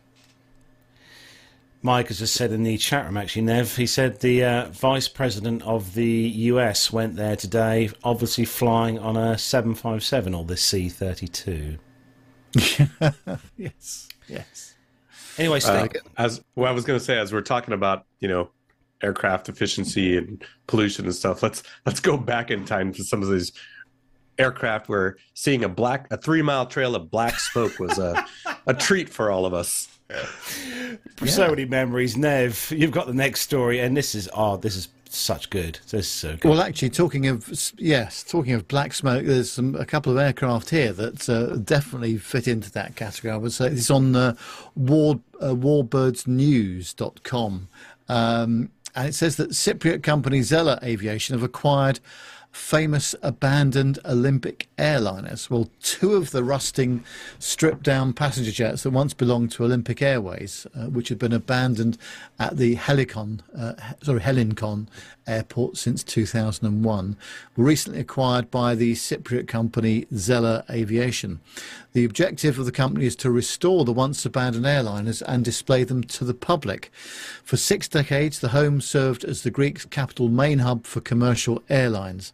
Mike 1.83 2.09
has 2.09 2.19
just 2.19 2.35
said 2.35 2.51
in 2.51 2.65
the 2.65 2.77
chat 2.79 3.05
room, 3.05 3.17
actually, 3.17 3.43
Nev, 3.43 3.77
he 3.77 3.87
said 3.87 4.21
the 4.21 4.45
uh, 4.45 4.69
vice 4.71 5.07
president 5.07 5.63
of 5.63 5.95
the 5.95 6.05
US 6.07 6.93
went 6.93 7.15
there 7.15 7.37
today, 7.37 7.91
obviously 8.03 8.45
flying 8.45 8.99
on 8.99 9.17
a 9.17 9.39
757 9.39 10.35
or 10.35 10.45
the 10.45 10.57
C 10.57 10.89
32. 10.89 11.79
Yes, 13.57 14.09
yes. 14.29 14.72
Anyway, 15.39 15.61
Uh, 15.97 16.23
as 16.23 16.43
well, 16.57 16.71
I 16.71 16.75
was 16.75 16.85
going 16.85 16.99
to 16.99 17.05
say, 17.05 17.19
as 17.19 17.33
we're 17.33 17.41
talking 17.41 17.75
about, 17.75 18.05
you 18.21 18.29
know, 18.29 18.51
aircraft 19.03 19.49
efficiency 19.49 20.17
and 20.17 20.45
pollution 20.67 21.05
and 21.05 21.15
stuff, 21.15 21.43
let's 21.43 21.63
let's 21.87 22.01
go 22.01 22.17
back 22.17 22.51
in 22.51 22.65
time 22.65 22.93
to 22.93 23.05
some 23.05 23.23
of 23.23 23.31
these 23.31 23.53
aircraft 24.39 24.89
where 24.89 25.17
seeing 25.35 25.65
a 25.65 25.69
black 25.69 26.07
a 26.11 26.17
three 26.17 26.43
mile 26.43 26.67
trail 26.67 26.95
of 26.95 27.11
black 27.11 27.39
smoke 27.39 27.79
was 27.79 27.99
a 27.99 28.25
a 28.67 28.75
treat 28.75 29.09
for 29.09 29.31
all 29.31 29.47
of 29.47 29.55
us. 29.55 29.89
so 31.27 31.49
many 31.49 31.65
memories. 31.65 32.17
Nev, 32.17 32.71
you've 32.77 32.91
got 32.91 33.07
the 33.07 33.15
next 33.15 33.41
story, 33.41 33.81
and 33.81 33.97
this 33.97 34.15
is, 34.15 34.29
oh, 34.35 34.57
this 34.57 34.77
is 34.77 34.89
such 35.17 35.51
good. 35.51 35.81
This 35.91 36.07
is 36.07 36.09
so 36.09 36.37
good. 36.37 36.49
Well, 36.49 36.61
actually, 36.61 36.91
talking 36.91 37.27
of 37.27 37.73
yes, 37.79 38.23
talking 38.23 38.53
of 38.55 38.69
black 38.69 38.95
smoke, 38.95 39.27
there's 39.27 39.51
some 39.53 39.75
a 39.75 39.85
couple 39.85 40.13
of 40.13 40.19
aircraft 40.19 40.71
here 40.71 40.93
that 40.93 41.29
uh, 41.29 41.57
definitely 41.57 42.17
fit 42.19 42.47
into 42.49 42.71
that 42.73 42.97
category. 42.97 43.33
I 43.33 43.37
would 43.37 43.53
say 43.53 43.69
it's 43.69 43.91
on 43.91 44.17
uh, 44.17 44.35
war, 44.75 45.21
uh, 45.41 45.55
warbirdsnews.com. 45.55 47.69
Um, 48.09 48.71
and 48.95 49.09
it 49.09 49.15
says 49.15 49.37
that 49.37 49.51
Cypriot 49.51 50.03
company 50.03 50.43
Zella 50.43 50.79
Aviation 50.83 51.35
have 51.35 51.43
acquired 51.43 52.01
famous 52.53 53.15
abandoned 53.23 53.99
Olympic 54.05 54.69
airliners. 54.77 55.49
Well, 55.49 55.71
two 55.83 56.15
of 56.15 56.31
the 56.31 56.45
rusting, 56.45 57.03
stripped 57.39 57.83
down 57.83 58.13
passenger 58.13 58.53
jets 58.53 58.83
that 58.83 58.91
once 58.91 59.15
belonged 59.15 59.51
to 59.53 59.65
Olympic 59.65 60.03
Airways, 60.03 60.67
uh, 60.77 60.87
which 60.87 61.09
had 61.09 61.19
been 61.19 61.33
abandoned 61.33 61.97
at 62.39 62.59
the 62.59 62.77
Helicon, 62.77 63.41
uh, 63.59 63.73
sorry, 64.03 64.21
Hellinikon 64.21 64.87
airport 65.27 65.79
since 65.79 66.05
2001, 66.05 67.17
were 67.57 67.65
recently 67.65 68.01
acquired 68.01 68.51
by 68.51 68.75
the 68.75 68.93
Cypriot 68.95 69.49
company 69.49 70.07
Zella 70.15 70.65
Aviation. 70.69 71.41
The 71.93 72.05
objective 72.07 72.59
of 72.59 72.65
the 72.65 72.73
company 72.73 73.05
is 73.05 73.17
to 73.17 73.31
restore 73.31 73.85
the 73.85 73.93
once 73.93 74.25
abandoned 74.25 74.65
airliners 74.65 75.23
and 75.27 75.45
display 75.45 75.85
them 75.85 76.03
to 76.05 76.25
the 76.25 76.33
public. 76.33 76.91
For 77.45 77.59
six 77.59 77.87
decades, 77.87 78.41
the 78.41 78.49
home 78.49 78.81
served 78.81 79.25
as 79.25 79.43
the 79.43 79.51
Greek 79.51 79.91
capital 79.91 80.29
main 80.29 80.61
hub 80.61 80.87
for 80.87 81.03
commercial 81.03 81.63
airlines. 81.69 82.33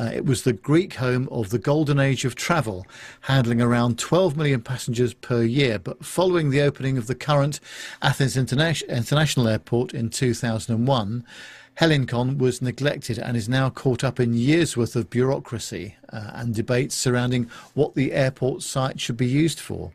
Uh, 0.00 0.10
it 0.14 0.24
was 0.24 0.42
the 0.42 0.54
Greek 0.54 0.94
home 0.94 1.28
of 1.30 1.50
the 1.50 1.58
golden 1.58 2.00
age 2.00 2.24
of 2.24 2.34
travel, 2.34 2.86
handling 3.22 3.60
around 3.60 3.98
12 3.98 4.38
million 4.38 4.62
passengers 4.62 5.12
per 5.12 5.42
year. 5.42 5.78
But 5.78 6.02
following 6.04 6.48
the 6.48 6.62
opening 6.62 6.96
of 6.96 7.06
the 7.06 7.14
current 7.14 7.60
Athens 8.00 8.36
Interna- 8.36 8.88
International 8.88 9.48
Airport 9.48 9.92
in 9.92 10.08
2001, 10.08 11.24
Hellinikon 11.80 12.38
was 12.38 12.62
neglected 12.62 13.18
and 13.18 13.36
is 13.36 13.48
now 13.48 13.70
caught 13.70 14.04
up 14.04 14.20
in 14.20 14.34
years' 14.34 14.76
worth 14.76 14.94
of 14.94 15.10
bureaucracy 15.10 15.96
uh, 16.12 16.30
and 16.34 16.54
debates 16.54 16.94
surrounding 16.94 17.50
what 17.74 17.94
the 17.94 18.12
airport 18.12 18.62
site 18.62 19.00
should 19.00 19.16
be 19.16 19.26
used 19.26 19.58
for. 19.58 19.90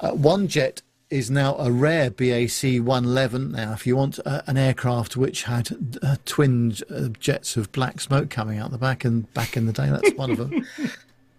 Uh, 0.00 0.12
one 0.12 0.48
jet 0.48 0.82
is 1.10 1.30
now 1.30 1.54
a 1.56 1.70
rare 1.70 2.10
BAC 2.10 2.80
111. 2.80 3.52
Now, 3.52 3.72
if 3.72 3.86
you 3.86 3.96
want 3.96 4.18
uh, 4.24 4.42
an 4.46 4.56
aircraft 4.56 5.16
which 5.16 5.44
had 5.44 5.98
uh, 6.02 6.16
twin 6.24 6.74
uh, 6.90 7.08
jets 7.20 7.56
of 7.56 7.70
black 7.72 8.00
smoke 8.00 8.30
coming 8.30 8.58
out 8.58 8.70
the 8.70 8.78
back 8.78 9.04
and 9.04 9.32
back 9.34 9.56
in 9.56 9.66
the 9.66 9.72
day, 9.72 9.90
that's 9.90 10.12
one 10.14 10.30
of 10.30 10.38
them. 10.38 10.66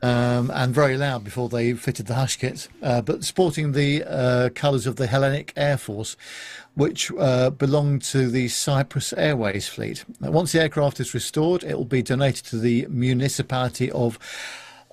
Um, 0.02 0.52
and 0.54 0.72
very 0.72 0.98
loud 0.98 1.24
before 1.24 1.50
they 1.50 1.74
fitted 1.74 2.06
the 2.06 2.14
hush 2.14 2.38
kit, 2.38 2.68
uh, 2.84 3.02
but 3.02 3.24
sporting 3.24 3.72
the 3.72 4.04
uh, 4.04 4.50
colours 4.50 4.86
of 4.86 4.98
the 4.98 5.08
Hellenic 5.08 5.52
Air 5.56 5.78
Force, 5.78 6.16
which 6.76 7.12
uh, 7.18 7.50
belonged 7.50 8.02
to 8.04 8.30
the 8.30 8.48
Cyprus 8.50 9.14
Airways 9.14 9.68
fleet. 9.68 10.06
Once 10.20 10.52
the 10.52 10.62
aircraft 10.62 11.00
is 11.00 11.14
restored, 11.14 11.64
it 11.64 11.78
will 11.78 11.86
be 11.86 12.04
donated 12.04 12.46
to 12.46 12.58
the 12.58 12.86
municipality 12.90 13.90
of 13.92 14.20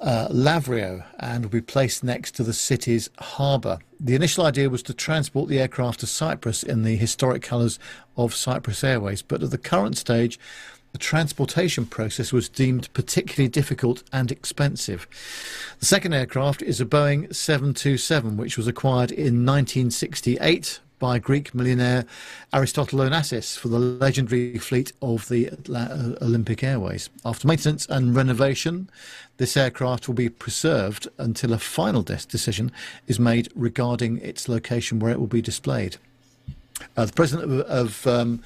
uh, 0.00 0.28
Lavrio 0.30 1.04
and 1.18 1.44
will 1.44 1.50
be 1.50 1.60
placed 1.60 2.02
next 2.02 2.32
to 2.36 2.42
the 2.42 2.52
city's 2.52 3.10
harbour. 3.18 3.78
The 4.00 4.14
initial 4.14 4.44
idea 4.44 4.70
was 4.70 4.82
to 4.84 4.94
transport 4.94 5.48
the 5.48 5.60
aircraft 5.60 6.00
to 6.00 6.06
Cyprus 6.06 6.62
in 6.62 6.82
the 6.82 6.96
historic 6.96 7.42
colours 7.42 7.78
of 8.16 8.34
Cyprus 8.34 8.82
Airways, 8.82 9.22
but 9.22 9.42
at 9.42 9.50
the 9.50 9.58
current 9.58 9.96
stage, 9.96 10.38
the 10.92 10.98
transportation 10.98 11.86
process 11.86 12.32
was 12.32 12.48
deemed 12.48 12.92
particularly 12.92 13.48
difficult 13.48 14.02
and 14.12 14.30
expensive. 14.30 15.06
The 15.80 15.86
second 15.86 16.12
aircraft 16.12 16.62
is 16.62 16.80
a 16.80 16.84
Boeing 16.84 17.34
727, 17.34 18.36
which 18.36 18.56
was 18.56 18.66
acquired 18.66 19.10
in 19.10 19.46
1968 19.46 20.80
by 21.02 21.18
Greek 21.18 21.52
millionaire 21.52 22.04
Aristotle 22.52 23.00
Onassis 23.00 23.58
for 23.58 23.66
the 23.66 23.78
legendary 23.80 24.56
fleet 24.58 24.92
of 25.02 25.28
the 25.28 25.50
uh, 25.50 26.24
Olympic 26.24 26.62
Airways. 26.62 27.10
After 27.24 27.48
maintenance 27.48 27.86
and 27.86 28.14
renovation, 28.14 28.88
this 29.36 29.56
aircraft 29.56 30.06
will 30.06 30.14
be 30.14 30.28
preserved 30.28 31.08
until 31.18 31.52
a 31.52 31.58
final 31.58 32.02
decision 32.02 32.70
is 33.08 33.18
made 33.18 33.48
regarding 33.56 34.18
its 34.18 34.48
location 34.48 35.00
where 35.00 35.10
it 35.10 35.18
will 35.18 35.26
be 35.26 35.42
displayed. 35.42 35.96
Uh, 36.96 37.06
the 37.06 37.12
president 37.12 37.50
of, 37.50 37.60
of 37.62 38.06
um, 38.06 38.40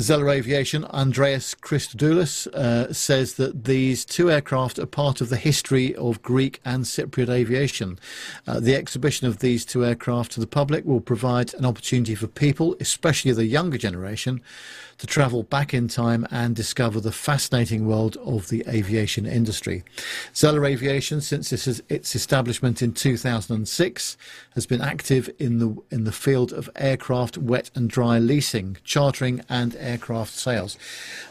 Zeller 0.00 0.30
Aviation, 0.30 0.84
Andreas 0.84 1.56
Christodoulos, 1.56 2.46
uh, 2.54 2.92
says 2.92 3.34
that 3.34 3.64
these 3.64 4.04
two 4.04 4.30
aircraft 4.30 4.78
are 4.78 4.86
part 4.86 5.20
of 5.20 5.28
the 5.28 5.36
history 5.36 5.92
of 5.96 6.22
Greek 6.22 6.60
and 6.64 6.84
Cypriot 6.84 7.28
aviation. 7.28 7.98
Uh, 8.46 8.60
the 8.60 8.76
exhibition 8.76 9.26
of 9.26 9.40
these 9.40 9.64
two 9.64 9.84
aircraft 9.84 10.32
to 10.32 10.40
the 10.40 10.46
public 10.46 10.84
will 10.84 11.00
provide 11.00 11.52
an 11.54 11.64
opportunity 11.64 12.14
for 12.14 12.28
people, 12.28 12.76
especially 12.78 13.32
the 13.32 13.46
younger 13.46 13.76
generation, 13.76 14.40
to 14.98 15.06
travel 15.06 15.44
back 15.44 15.72
in 15.72 15.88
time 15.88 16.26
and 16.30 16.54
discover 16.54 17.00
the 17.00 17.12
fascinating 17.12 17.86
world 17.86 18.16
of 18.18 18.48
the 18.48 18.64
aviation 18.68 19.26
industry. 19.26 19.84
Zeller 20.34 20.64
Aviation, 20.64 21.20
since 21.20 21.52
its 21.52 22.14
establishment 22.14 22.82
in 22.82 22.92
2006, 22.92 24.16
has 24.54 24.66
been 24.66 24.80
active 24.80 25.30
in 25.38 25.58
the 25.58 25.76
in 25.90 26.04
the 26.04 26.12
field 26.12 26.52
of 26.52 26.68
aircraft 26.76 27.38
wet 27.38 27.70
and 27.74 27.88
dry 27.88 28.18
leasing, 28.18 28.76
chartering, 28.82 29.42
and 29.48 29.76
aircraft 29.76 30.34
sales. 30.34 30.76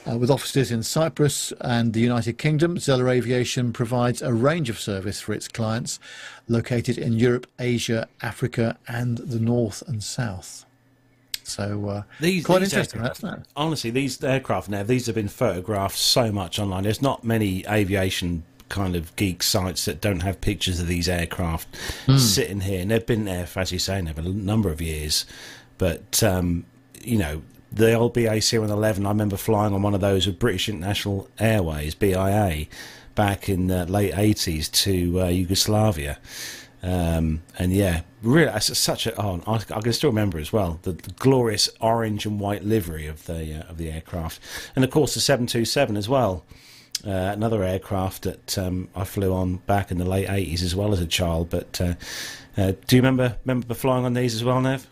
Uh, 0.09 0.17
with 0.17 0.31
offices 0.31 0.71
in 0.71 0.81
Cyprus 0.81 1.51
and 1.59 1.93
the 1.93 1.99
United 1.99 2.37
Kingdom, 2.37 2.79
Zeller 2.79 3.09
Aviation 3.09 3.73
provides 3.73 4.21
a 4.21 4.33
range 4.33 4.69
of 4.69 4.79
service 4.79 5.19
for 5.19 5.33
its 5.33 5.47
clients 5.47 5.99
located 6.47 6.97
in 6.97 7.13
Europe, 7.13 7.47
Asia, 7.59 8.07
Africa, 8.21 8.77
and 8.87 9.17
the 9.17 9.39
North 9.39 9.83
and 9.87 10.01
South. 10.01 10.66
So 11.47 11.87
uh, 11.87 12.03
these, 12.19 12.45
quite 12.45 12.59
these 12.59 12.73
interesting, 12.73 13.01
aircraft, 13.01 13.23
isn't 13.23 13.39
it? 13.41 13.47
honestly, 13.55 13.89
these 13.89 14.21
aircraft 14.23 14.69
now 14.69 14.83
these 14.83 15.05
have 15.05 15.15
been 15.15 15.29
photographed 15.29 15.97
so 15.97 16.31
much 16.31 16.59
online. 16.59 16.83
There's 16.83 17.01
not 17.01 17.23
many 17.23 17.65
aviation 17.67 18.43
kind 18.69 18.95
of 18.97 19.15
geek 19.15 19.41
sites 19.41 19.85
that 19.85 20.01
don't 20.01 20.19
have 20.21 20.41
pictures 20.41 20.79
of 20.79 20.87
these 20.87 21.07
aircraft 21.07 21.67
sitting 22.17 22.61
here, 22.61 22.81
and 22.81 22.91
they've 22.91 23.05
been 23.05 23.23
there, 23.25 23.45
for, 23.45 23.61
as 23.61 23.71
you 23.71 23.79
say, 23.79 24.01
now 24.01 24.13
for 24.13 24.21
a 24.21 24.25
number 24.25 24.69
of 24.69 24.81
years. 24.81 25.25
But 25.77 26.21
um, 26.21 26.65
you 27.01 27.17
know, 27.17 27.41
the 27.71 27.93
old 27.93 28.13
BAC 28.13 28.51
111, 28.53 29.05
I 29.05 29.09
remember 29.09 29.37
flying 29.37 29.73
on 29.73 29.81
one 29.81 29.93
of 29.93 30.01
those 30.01 30.27
with 30.27 30.39
British 30.39 30.69
International 30.69 31.29
Airways 31.39 31.95
(BIA) 31.95 32.67
back 33.15 33.49
in 33.49 33.67
the 33.67 33.85
late 33.85 34.13
80s 34.13 34.71
to 34.83 35.21
uh, 35.21 35.27
Yugoslavia. 35.27 36.19
Um, 36.87 37.41
and 37.59 37.73
yeah, 37.73 38.01
really, 38.21 38.49
it's 38.49 38.77
such 38.77 39.07
a. 39.07 39.21
Oh, 39.21 39.41
I, 39.45 39.55
I 39.55 39.81
can 39.81 39.91
still 39.91 40.09
remember 40.09 40.39
as 40.39 40.53
well 40.53 40.79
the, 40.83 40.93
the 40.93 41.11
glorious 41.11 41.69
orange 41.81 42.25
and 42.25 42.39
white 42.39 42.63
livery 42.63 43.07
of 43.07 43.25
the 43.25 43.59
uh, 43.59 43.69
of 43.69 43.77
the 43.77 43.91
aircraft, 43.91 44.39
and 44.73 44.85
of 44.85 44.91
course 44.91 45.13
the 45.13 45.19
seven 45.19 45.47
two 45.47 45.65
seven 45.65 45.97
as 45.97 46.07
well. 46.07 46.45
Uh, 47.05 47.11
another 47.11 47.61
aircraft 47.61 48.23
that 48.23 48.57
um, 48.57 48.87
I 48.95 49.03
flew 49.03 49.33
on 49.33 49.57
back 49.67 49.91
in 49.91 49.97
the 49.97 50.05
late 50.05 50.29
eighties 50.29 50.63
as 50.63 50.75
well 50.75 50.93
as 50.93 51.01
a 51.01 51.05
child. 51.05 51.49
But 51.49 51.81
uh, 51.81 51.93
uh, 52.55 52.71
do 52.87 52.95
you 52.95 53.01
remember 53.01 53.37
remember 53.43 53.73
flying 53.73 54.05
on 54.05 54.13
these 54.13 54.33
as 54.33 54.45
well, 54.45 54.61
Nev? 54.61 54.87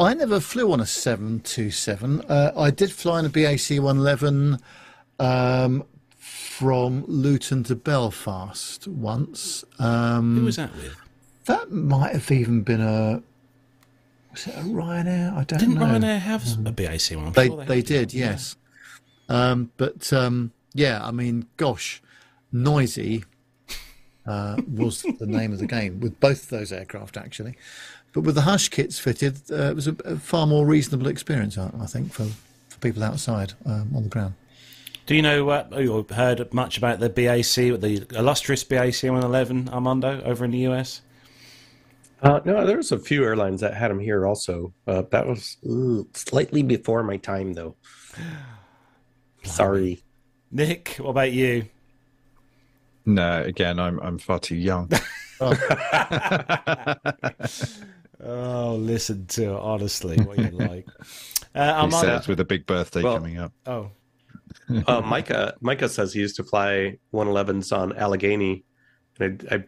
I 0.00 0.14
never 0.14 0.40
flew 0.40 0.72
on 0.72 0.80
a 0.80 0.86
727. 0.86 2.22
Uh, 2.22 2.52
I 2.56 2.70
did 2.70 2.90
fly 2.90 3.18
on 3.18 3.26
a 3.26 3.28
BAC 3.28 3.78
111 3.78 4.58
um, 5.20 5.84
from 6.58 7.04
Luton 7.06 7.62
to 7.64 7.76
Belfast 7.76 8.88
once. 8.88 9.64
Um, 9.78 10.38
Who 10.38 10.44
was 10.46 10.56
that 10.56 10.74
with? 10.74 10.96
That 11.44 11.70
might 11.70 12.12
have 12.12 12.30
even 12.32 12.62
been 12.62 12.80
a. 12.80 13.22
Was 14.32 14.46
it 14.48 14.54
a 14.56 14.62
Ryanair? 14.62 15.32
I 15.36 15.44
don't 15.44 15.52
know. 15.52 15.58
Didn't 15.58 15.74
know. 15.74 15.84
Ryanair 15.86 16.18
have 16.18 16.66
a 16.66 16.72
BAC 16.72 17.10
one? 17.12 17.26
I'm 17.28 17.32
They 17.32 17.46
sure 17.46 17.64
they 17.64 17.76
had. 17.76 17.84
did, 17.86 18.14
yes. 18.14 18.56
Um, 19.28 19.70
but 19.76 20.12
um, 20.12 20.50
yeah, 20.74 21.04
I 21.04 21.12
mean, 21.12 21.46
gosh, 21.56 22.02
noisy 22.50 23.24
uh, 24.26 24.60
was 24.74 25.02
the 25.02 25.26
name 25.26 25.52
of 25.52 25.60
the 25.60 25.66
game 25.66 26.00
with 26.00 26.18
both 26.18 26.42
of 26.44 26.48
those 26.48 26.72
aircraft 26.72 27.16
actually. 27.16 27.56
But 28.12 28.22
with 28.22 28.34
the 28.34 28.42
hush 28.42 28.68
kits 28.70 28.98
fitted, 28.98 29.38
uh, 29.50 29.70
it 29.70 29.76
was 29.76 29.86
a, 29.86 29.94
a 30.04 30.16
far 30.16 30.46
more 30.46 30.66
reasonable 30.66 31.06
experience, 31.06 31.56
I, 31.56 31.70
I 31.80 31.86
think, 31.86 32.12
for, 32.12 32.24
for 32.68 32.78
people 32.80 33.04
outside 33.04 33.52
um, 33.66 33.92
on 33.94 34.02
the 34.02 34.08
ground. 34.08 34.34
Do 35.08 35.16
you 35.16 35.22
know 35.22 35.48
uh, 35.48 35.66
or 35.90 36.04
heard 36.14 36.52
much 36.52 36.76
about 36.76 37.00
the 37.00 37.08
BAC, 37.08 37.80
the 37.80 38.06
illustrious 38.14 38.62
BAC 38.62 38.92
111 39.02 39.70
Armando 39.70 40.22
over 40.22 40.44
in 40.44 40.50
the 40.50 40.66
US? 40.68 41.00
Uh, 42.20 42.40
no, 42.44 42.66
there 42.66 42.76
was 42.76 42.92
a 42.92 42.98
few 42.98 43.24
airlines 43.24 43.62
that 43.62 43.72
had 43.72 43.90
them 43.90 44.00
here 44.00 44.26
also. 44.26 44.74
Uh, 44.86 45.04
that 45.10 45.26
was 45.26 45.56
ooh, 45.64 46.06
slightly 46.12 46.62
before 46.62 47.02
my 47.02 47.16
time, 47.16 47.54
though. 47.54 47.74
Sorry. 49.44 50.02
Nick, 50.52 50.96
what 50.98 51.10
about 51.12 51.32
you? 51.32 51.64
No, 53.06 53.42
again, 53.42 53.80
I'm 53.80 53.98
I'm 54.00 54.18
far 54.18 54.38
too 54.38 54.56
young. 54.56 54.90
Oh, 58.20 58.74
listen 58.74 59.26
to 59.28 59.44
it, 59.54 59.60
honestly, 59.60 60.16
what 60.20 60.38
you 60.38 60.50
like. 60.50 60.86
Uh, 61.54 61.64
he 61.64 61.70
Armando, 61.80 62.18
says 62.18 62.28
with 62.28 62.38
a 62.40 62.44
big 62.44 62.66
birthday 62.66 63.02
Well- 63.02 63.14
coming 63.16 63.38
up. 63.38 63.52
oh, 63.66 63.90
Uh, 64.86 65.00
Micah 65.00 65.54
Micah 65.60 65.88
says 65.88 66.12
he 66.12 66.20
used 66.20 66.36
to 66.36 66.44
fly 66.44 66.98
111s 67.12 67.76
on 67.76 67.96
Allegheny. 67.96 68.64
And 69.18 69.46
I, 69.50 69.54
I 69.56 69.64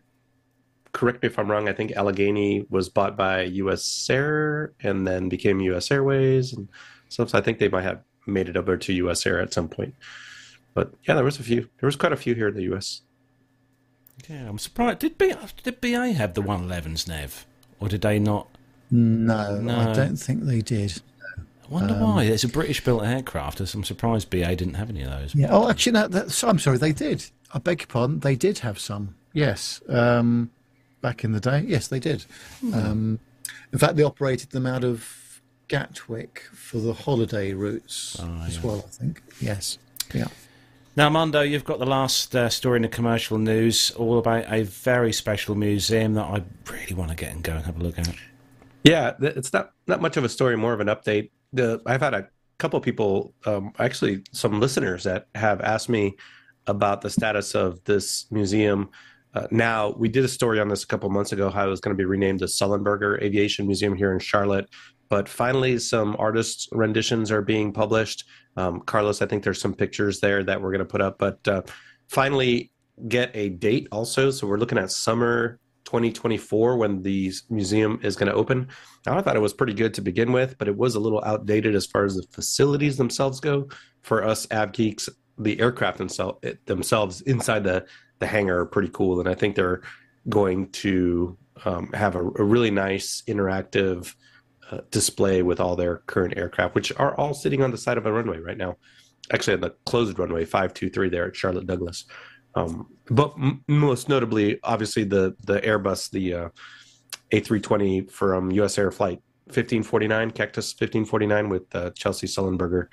correct 0.92 1.22
me 1.22 1.28
if 1.28 1.38
I'm 1.38 1.50
wrong. 1.50 1.68
I 1.68 1.72
think 1.72 1.92
Allegheny 1.92 2.66
was 2.70 2.88
bought 2.88 3.16
by 3.16 3.42
U.S. 3.42 4.06
Air 4.10 4.72
and 4.82 5.06
then 5.06 5.28
became 5.28 5.60
U.S. 5.60 5.90
Airways 5.90 6.52
and 6.52 6.68
stuff. 7.08 7.30
So 7.30 7.38
I 7.38 7.40
think 7.40 7.58
they 7.58 7.68
might 7.68 7.82
have 7.84 8.02
made 8.26 8.48
it 8.48 8.56
over 8.56 8.76
to 8.76 8.92
U.S. 8.92 9.26
Air 9.26 9.40
at 9.40 9.52
some 9.52 9.68
point. 9.68 9.94
But 10.74 10.92
yeah, 11.06 11.14
there 11.14 11.24
was 11.24 11.38
a 11.38 11.42
few. 11.42 11.68
There 11.80 11.86
was 11.86 11.96
quite 11.96 12.12
a 12.12 12.16
few 12.16 12.34
here 12.34 12.48
in 12.48 12.54
the 12.54 12.62
U.S. 12.64 13.02
yeah, 14.28 14.48
I'm 14.48 14.58
surprised. 14.58 15.00
Did, 15.00 15.18
B, 15.18 15.34
did 15.62 15.80
BA 15.80 16.12
have 16.12 16.34
the 16.34 16.42
111s, 16.42 17.08
Nev? 17.08 17.46
Or 17.80 17.88
did 17.88 18.02
they 18.02 18.18
not? 18.18 18.48
No, 18.90 19.60
No. 19.60 19.78
I 19.78 19.92
don't 19.92 20.16
think 20.16 20.44
they 20.44 20.60
did. 20.60 21.00
I 21.70 21.74
wonder 21.74 21.94
Um, 21.94 22.00
why. 22.00 22.24
It's 22.24 22.42
a 22.44 22.48
British 22.48 22.82
built 22.82 23.04
aircraft. 23.04 23.60
I'm 23.60 23.84
surprised 23.84 24.28
BA 24.30 24.56
didn't 24.56 24.74
have 24.74 24.90
any 24.90 25.02
of 25.02 25.10
those. 25.10 25.34
Yeah. 25.34 25.48
Oh, 25.50 25.68
actually, 25.70 25.92
no. 25.92 26.08
That, 26.08 26.30
so, 26.32 26.48
I'm 26.48 26.58
sorry. 26.58 26.78
They 26.78 26.92
did. 26.92 27.24
I 27.54 27.58
beg 27.58 27.80
your 27.80 27.86
pardon. 27.86 28.20
They 28.20 28.34
did 28.36 28.58
have 28.60 28.78
some. 28.78 29.14
Yes. 29.32 29.80
Um, 29.88 30.50
back 31.00 31.22
in 31.24 31.32
the 31.32 31.40
day. 31.40 31.64
Yes, 31.66 31.86
they 31.88 32.00
did. 32.00 32.24
Um, 32.74 33.20
in 33.72 33.78
fact, 33.78 33.96
they 33.96 34.02
operated 34.02 34.50
them 34.50 34.66
out 34.66 34.82
of 34.84 35.40
Gatwick 35.68 36.42
for 36.52 36.78
the 36.78 36.92
holiday 36.92 37.52
routes 37.52 38.16
Ah, 38.20 38.46
as 38.46 38.56
yeah. 38.56 38.62
well. 38.62 38.84
I 38.86 38.90
think. 38.90 39.22
Yes. 39.40 39.78
Yeah. 40.12 40.26
Now, 40.96 41.04
Armando, 41.04 41.40
you've 41.42 41.64
got 41.64 41.78
the 41.78 41.86
last 41.86 42.34
uh, 42.34 42.48
story 42.48 42.76
in 42.76 42.82
the 42.82 42.88
commercial 42.88 43.38
news 43.38 43.92
all 43.92 44.18
about 44.18 44.44
a 44.52 44.64
very 44.64 45.12
special 45.12 45.54
museum 45.54 46.14
that 46.14 46.24
I 46.24 46.42
really 46.70 46.94
want 46.94 47.10
to 47.10 47.16
get 47.16 47.32
and 47.32 47.44
go 47.44 47.52
and 47.52 47.64
have 47.64 47.78
a 47.80 47.82
look 47.82 47.96
at. 47.98 48.12
Yeah, 48.82 49.12
it's 49.20 49.52
not 49.52 49.72
not 49.86 50.00
much 50.00 50.16
of 50.16 50.24
a 50.24 50.28
story, 50.28 50.56
more 50.56 50.72
of 50.72 50.80
an 50.80 50.88
update. 50.88 51.30
The 51.52 51.80
I've 51.86 52.00
had 52.00 52.14
a 52.14 52.28
couple 52.58 52.80
people, 52.80 53.34
um, 53.46 53.72
actually 53.78 54.22
some 54.32 54.60
listeners 54.60 55.04
that 55.04 55.26
have 55.34 55.60
asked 55.60 55.88
me 55.88 56.16
about 56.66 57.00
the 57.00 57.10
status 57.10 57.54
of 57.54 57.82
this 57.84 58.26
museum. 58.30 58.90
Uh, 59.34 59.46
now, 59.50 59.94
we 59.96 60.08
did 60.08 60.24
a 60.24 60.28
story 60.28 60.60
on 60.60 60.68
this 60.68 60.82
a 60.82 60.86
couple 60.86 61.08
months 61.08 61.32
ago 61.32 61.50
how 61.50 61.66
it 61.66 61.70
was 61.70 61.80
going 61.80 61.96
to 61.96 61.98
be 61.98 62.04
renamed 62.04 62.40
the 62.40 62.46
Sullenberger 62.46 63.20
Aviation 63.22 63.66
Museum 63.66 63.94
here 63.94 64.12
in 64.12 64.18
Charlotte. 64.18 64.68
But 65.08 65.28
finally, 65.28 65.78
some 65.78 66.16
artist 66.18 66.68
renditions 66.72 67.32
are 67.32 67.42
being 67.42 67.72
published. 67.72 68.24
Um, 68.56 68.80
Carlos, 68.80 69.22
I 69.22 69.26
think 69.26 69.42
there's 69.42 69.60
some 69.60 69.74
pictures 69.74 70.20
there 70.20 70.44
that 70.44 70.60
we're 70.60 70.70
going 70.70 70.80
to 70.80 70.84
put 70.84 71.00
up. 71.00 71.18
But 71.18 71.46
uh, 71.48 71.62
finally, 72.08 72.70
get 73.08 73.30
a 73.34 73.48
date 73.48 73.88
also. 73.90 74.30
So 74.30 74.46
we're 74.46 74.58
looking 74.58 74.78
at 74.78 74.92
summer 74.92 75.58
2024 75.84 76.76
when 76.76 77.02
the 77.02 77.32
museum 77.48 77.98
is 78.02 78.16
going 78.16 78.30
to 78.30 78.34
open. 78.34 78.68
Now, 79.06 79.18
I 79.18 79.22
thought 79.22 79.36
it 79.36 79.40
was 79.40 79.52
pretty 79.52 79.74
good 79.74 79.94
to 79.94 80.02
begin 80.02 80.32
with, 80.32 80.58
but 80.58 80.68
it 80.68 80.76
was 80.76 80.94
a 80.94 81.00
little 81.00 81.22
outdated 81.24 81.74
as 81.74 81.86
far 81.86 82.04
as 82.04 82.16
the 82.16 82.22
facilities 82.30 82.96
themselves 82.96 83.40
go. 83.40 83.68
For 84.02 84.24
us 84.24 84.46
av 84.52 84.72
geeks, 84.72 85.08
the 85.38 85.58
aircraft 85.60 85.98
themselves 85.98 86.38
themselves 86.66 87.20
inside 87.22 87.64
the 87.64 87.86
the 88.18 88.26
hangar 88.26 88.60
are 88.60 88.66
pretty 88.66 88.90
cool, 88.92 89.20
and 89.20 89.28
I 89.28 89.34
think 89.34 89.56
they're 89.56 89.80
going 90.28 90.70
to 90.70 91.36
um, 91.64 91.90
have 91.92 92.14
a, 92.14 92.20
a, 92.20 92.44
really 92.44 92.70
nice 92.70 93.22
interactive 93.26 94.14
uh, 94.70 94.80
display 94.90 95.42
with 95.42 95.60
all 95.60 95.76
their 95.76 95.98
current 96.06 96.36
aircraft, 96.36 96.74
which 96.74 96.92
are 96.96 97.14
all 97.16 97.34
sitting 97.34 97.62
on 97.62 97.70
the 97.70 97.78
side 97.78 97.98
of 97.98 98.06
a 98.06 98.12
runway 98.12 98.38
right 98.38 98.56
now. 98.56 98.76
Actually, 99.32 99.54
on 99.54 99.60
the 99.60 99.74
closed 99.86 100.18
runway 100.18 100.44
523 100.44 101.08
there 101.08 101.26
at 101.26 101.36
Charlotte 101.36 101.66
Douglas. 101.66 102.04
Um, 102.54 102.94
but 103.08 103.32
m- 103.38 103.64
most 103.68 104.08
notably, 104.08 104.58
obviously 104.62 105.04
the 105.04 105.36
the 105.44 105.60
Airbus, 105.60 106.10
the 106.10 106.34
uh, 106.34 106.48
A320 107.32 108.10
from 108.10 108.50
US 108.52 108.78
Air 108.78 108.90
Flight 108.90 109.20
1549, 109.46 110.30
Cactus 110.30 110.72
1549 110.72 111.48
with 111.48 111.74
uh, 111.74 111.90
Chesley 111.90 112.28
Sullenberger. 112.28 112.86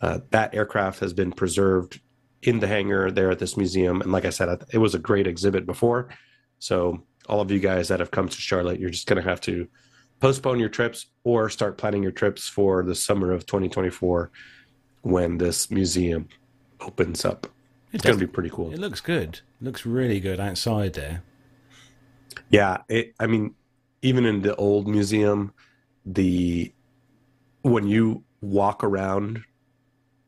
Uh, 0.00 0.20
that 0.30 0.54
aircraft 0.54 1.00
has 1.00 1.12
been 1.12 1.32
preserved 1.32 2.00
in 2.42 2.60
the 2.60 2.66
hangar 2.66 3.10
there 3.10 3.30
at 3.30 3.38
this 3.38 3.56
museum, 3.56 4.00
and 4.00 4.12
like 4.12 4.24
I 4.24 4.30
said, 4.30 4.62
it 4.72 4.78
was 4.78 4.94
a 4.94 4.98
great 4.98 5.26
exhibit 5.26 5.66
before. 5.66 6.08
So 6.58 7.02
all 7.28 7.40
of 7.40 7.50
you 7.50 7.58
guys 7.58 7.88
that 7.88 8.00
have 8.00 8.10
come 8.10 8.28
to 8.28 8.40
Charlotte, 8.40 8.78
you're 8.78 8.90
just 8.90 9.06
going 9.06 9.22
to 9.22 9.28
have 9.28 9.40
to 9.42 9.66
postpone 10.20 10.60
your 10.60 10.68
trips 10.68 11.06
or 11.24 11.50
start 11.50 11.76
planning 11.76 12.02
your 12.02 12.12
trips 12.12 12.48
for 12.48 12.82
the 12.82 12.94
summer 12.94 13.32
of 13.32 13.46
2024 13.46 14.30
when 15.02 15.38
this 15.38 15.70
museum 15.70 16.28
opens 16.80 17.24
up. 17.24 17.46
It's 17.96 18.04
going 18.04 18.18
to 18.18 18.26
be 18.26 18.30
pretty 18.30 18.50
cool. 18.50 18.72
It 18.72 18.78
looks 18.78 19.00
good. 19.00 19.40
It 19.60 19.64
looks 19.64 19.86
really 19.86 20.20
good 20.20 20.38
outside 20.38 20.92
there. 20.92 21.22
Yeah, 22.50 22.78
it, 22.88 23.14
I 23.18 23.26
mean, 23.26 23.54
even 24.02 24.26
in 24.26 24.42
the 24.42 24.54
old 24.56 24.86
museum, 24.86 25.52
the 26.04 26.72
when 27.62 27.88
you 27.88 28.22
walk 28.42 28.84
around 28.84 29.40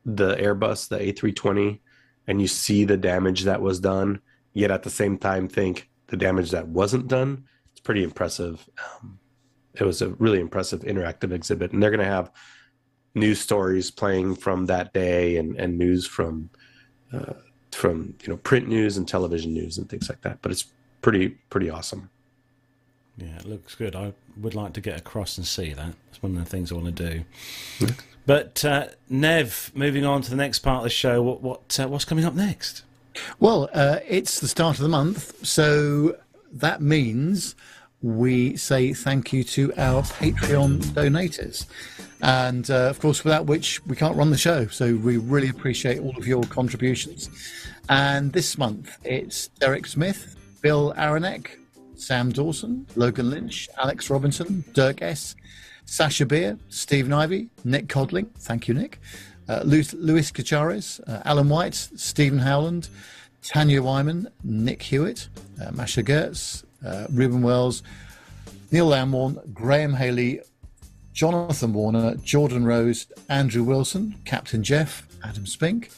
the 0.03 0.35
Airbus, 0.35 0.89
the 0.89 0.97
A320, 0.97 1.79
and 2.27 2.41
you 2.41 2.47
see 2.47 2.85
the 2.85 2.97
damage 2.97 3.43
that 3.43 3.61
was 3.61 3.79
done, 3.79 4.19
yet 4.53 4.71
at 4.71 4.81
the 4.81 4.89
same 4.89 5.17
time 5.17 5.47
think 5.47 5.89
the 6.07 6.17
damage 6.17 6.49
that 6.51 6.67
wasn't 6.67 7.07
done, 7.07 7.45
it's 7.71 7.79
pretty 7.79 8.03
impressive. 8.03 8.67
Um, 9.01 9.19
it 9.75 9.83
was 9.83 10.01
a 10.01 10.09
really 10.15 10.39
impressive 10.39 10.81
interactive 10.81 11.31
exhibit, 11.31 11.71
and 11.71 11.81
they're 11.81 11.91
going 11.91 11.99
to 11.99 12.05
have 12.05 12.31
news 13.13 13.39
stories 13.39 13.91
playing 13.91 14.35
from 14.35 14.65
that 14.65 14.91
day 14.91 15.37
and, 15.37 15.55
and 15.57 15.77
news 15.77 16.07
from 16.07 16.49
uh, 17.13 17.33
from 17.71 18.15
you 18.21 18.29
know 18.29 18.37
print 18.37 18.67
news 18.67 18.97
and 18.97 19.07
television 19.07 19.53
news 19.53 19.77
and 19.77 19.89
things 19.89 20.09
like 20.09 20.21
that. 20.21 20.41
But 20.41 20.51
it's 20.51 20.65
pretty 21.01 21.29
pretty 21.49 21.69
awesome. 21.69 22.09
Yeah, 23.17 23.37
it 23.37 23.45
looks 23.45 23.75
good. 23.75 23.95
I 23.95 24.13
would 24.37 24.55
like 24.55 24.73
to 24.73 24.81
get 24.81 24.97
across 24.97 25.37
and 25.37 25.45
see 25.45 25.73
that. 25.73 25.93
It's 26.09 26.23
one 26.23 26.37
of 26.37 26.43
the 26.43 26.49
things 26.49 26.71
I 26.71 26.75
want 26.75 26.95
to 26.95 27.09
do. 27.09 27.25
Yeah. 27.79 27.91
But 28.25 28.63
uh, 28.63 28.87
Nev, 29.09 29.71
moving 29.73 30.05
on 30.05 30.21
to 30.21 30.29
the 30.29 30.35
next 30.35 30.59
part 30.59 30.77
of 30.77 30.83
the 30.83 30.89
show, 30.89 31.21
what, 31.21 31.41
what 31.41 31.79
uh, 31.79 31.87
what's 31.87 32.05
coming 32.05 32.25
up 32.25 32.35
next? 32.35 32.83
Well, 33.39 33.69
uh, 33.73 33.99
it's 34.07 34.39
the 34.39 34.47
start 34.47 34.77
of 34.77 34.83
the 34.83 34.89
month, 34.89 35.45
so 35.45 36.15
that 36.51 36.81
means 36.81 37.55
we 38.01 38.55
say 38.55 38.93
thank 38.93 39.33
you 39.33 39.43
to 39.43 39.73
our 39.77 40.03
Patreon 40.03 40.79
donators. 40.93 41.65
And 42.21 42.69
uh, 42.69 42.89
of 42.89 42.99
course, 42.99 43.23
without 43.23 43.45
which 43.45 43.85
we 43.85 43.95
can't 43.95 44.15
run 44.15 44.29
the 44.29 44.37
show. 44.37 44.67
So 44.67 44.95
we 44.95 45.17
really 45.17 45.49
appreciate 45.49 45.99
all 45.99 46.15
of 46.17 46.27
your 46.27 46.43
contributions. 46.43 47.29
And 47.87 48.33
this 48.33 48.57
month 48.57 48.97
it's 49.03 49.47
Derek 49.59 49.87
Smith, 49.87 50.35
Bill 50.61 50.93
Aronek, 50.97 51.47
Sam 51.95 52.31
Dawson, 52.31 52.85
Logan 52.95 53.29
Lynch, 53.29 53.69
Alex 53.77 54.09
Robinson, 54.09 54.63
Dirk 54.73 55.01
S., 55.01 55.35
Sasha 55.85 56.25
Beer, 56.25 56.57
Stephen 56.69 57.11
Ivy, 57.11 57.49
Nick 57.63 57.87
Codling, 57.87 58.27
thank 58.37 58.67
you, 58.67 58.75
Nick, 58.75 58.99
uh, 59.47 59.61
Luis 59.65 60.31
Cachares, 60.31 61.01
uh, 61.07 61.21
Alan 61.25 61.49
White, 61.49 61.73
Stephen 61.73 62.39
Howland, 62.39 62.89
Tanya 63.41 63.81
Wyman, 63.81 64.29
Nick 64.43 64.83
Hewitt, 64.83 65.29
uh, 65.59 65.71
Masha 65.71 66.03
Gertz, 66.03 66.63
uh, 66.85 67.07
Ruben 67.09 67.41
Wells, 67.41 67.81
Neil 68.71 68.85
Lamborn, 68.85 69.39
Graham 69.51 69.93
Haley, 69.93 70.41
Jonathan 71.13 71.73
Warner, 71.73 72.15
Jordan 72.17 72.65
Rose, 72.65 73.07
Andrew 73.29 73.63
Wilson, 73.63 74.15
Captain 74.25 74.63
Jeff, 74.63 75.07
Adam 75.23 75.45
Spink, 75.45 75.91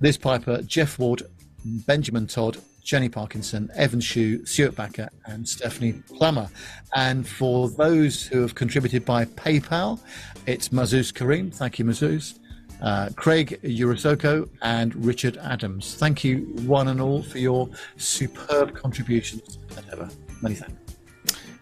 Liz 0.00 0.16
Piper, 0.18 0.62
Jeff 0.62 0.98
Ward, 0.98 1.22
Benjamin 1.64 2.26
Todd, 2.26 2.58
Jenny 2.82 3.08
Parkinson, 3.08 3.68
Evan 3.74 4.00
Shu, 4.00 4.46
Stuart 4.46 4.76
Backer, 4.76 5.08
and 5.24 5.46
Stephanie 5.48 5.94
Plummer. 6.14 6.48
And 6.94 7.26
for 7.26 7.68
those 7.68 8.24
who 8.24 8.40
have 8.42 8.54
contributed 8.54 9.04
by 9.04 9.24
PayPal, 9.24 9.98
it's 10.46 10.68
Mazuz 10.68 11.12
Kareem. 11.12 11.52
Thank 11.52 11.78
you, 11.80 11.84
Mazuz. 11.84 12.38
Uh, 12.80 13.08
Craig 13.16 13.58
Urasoko 13.64 14.48
and 14.62 14.94
Richard 15.04 15.38
Adams. 15.38 15.96
Thank 15.96 16.22
you, 16.22 16.42
one 16.66 16.88
and 16.88 17.00
all, 17.00 17.22
for 17.22 17.38
your 17.38 17.68
superb 17.96 18.74
contributions 18.74 19.58
ever. 19.90 20.08
Many 20.42 20.54
thanks. 20.54 20.85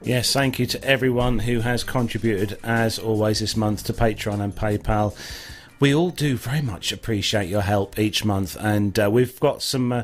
Yes, 0.04 0.34
thank 0.34 0.58
you 0.58 0.66
to 0.66 0.84
everyone 0.84 1.38
who 1.38 1.60
has 1.60 1.82
contributed, 1.82 2.58
as 2.62 2.98
always, 2.98 3.40
this 3.40 3.56
month 3.56 3.84
to 3.84 3.94
Patreon 3.94 4.38
and 4.42 4.54
PayPal. 4.54 5.16
We 5.80 5.94
all 5.94 6.10
do 6.10 6.36
very 6.36 6.60
much 6.60 6.92
appreciate 6.92 7.48
your 7.48 7.62
help 7.62 7.98
each 7.98 8.22
month, 8.22 8.54
and 8.60 8.98
uh, 8.98 9.08
we've 9.10 9.40
got 9.40 9.62
some. 9.62 9.92
Uh, 9.92 10.02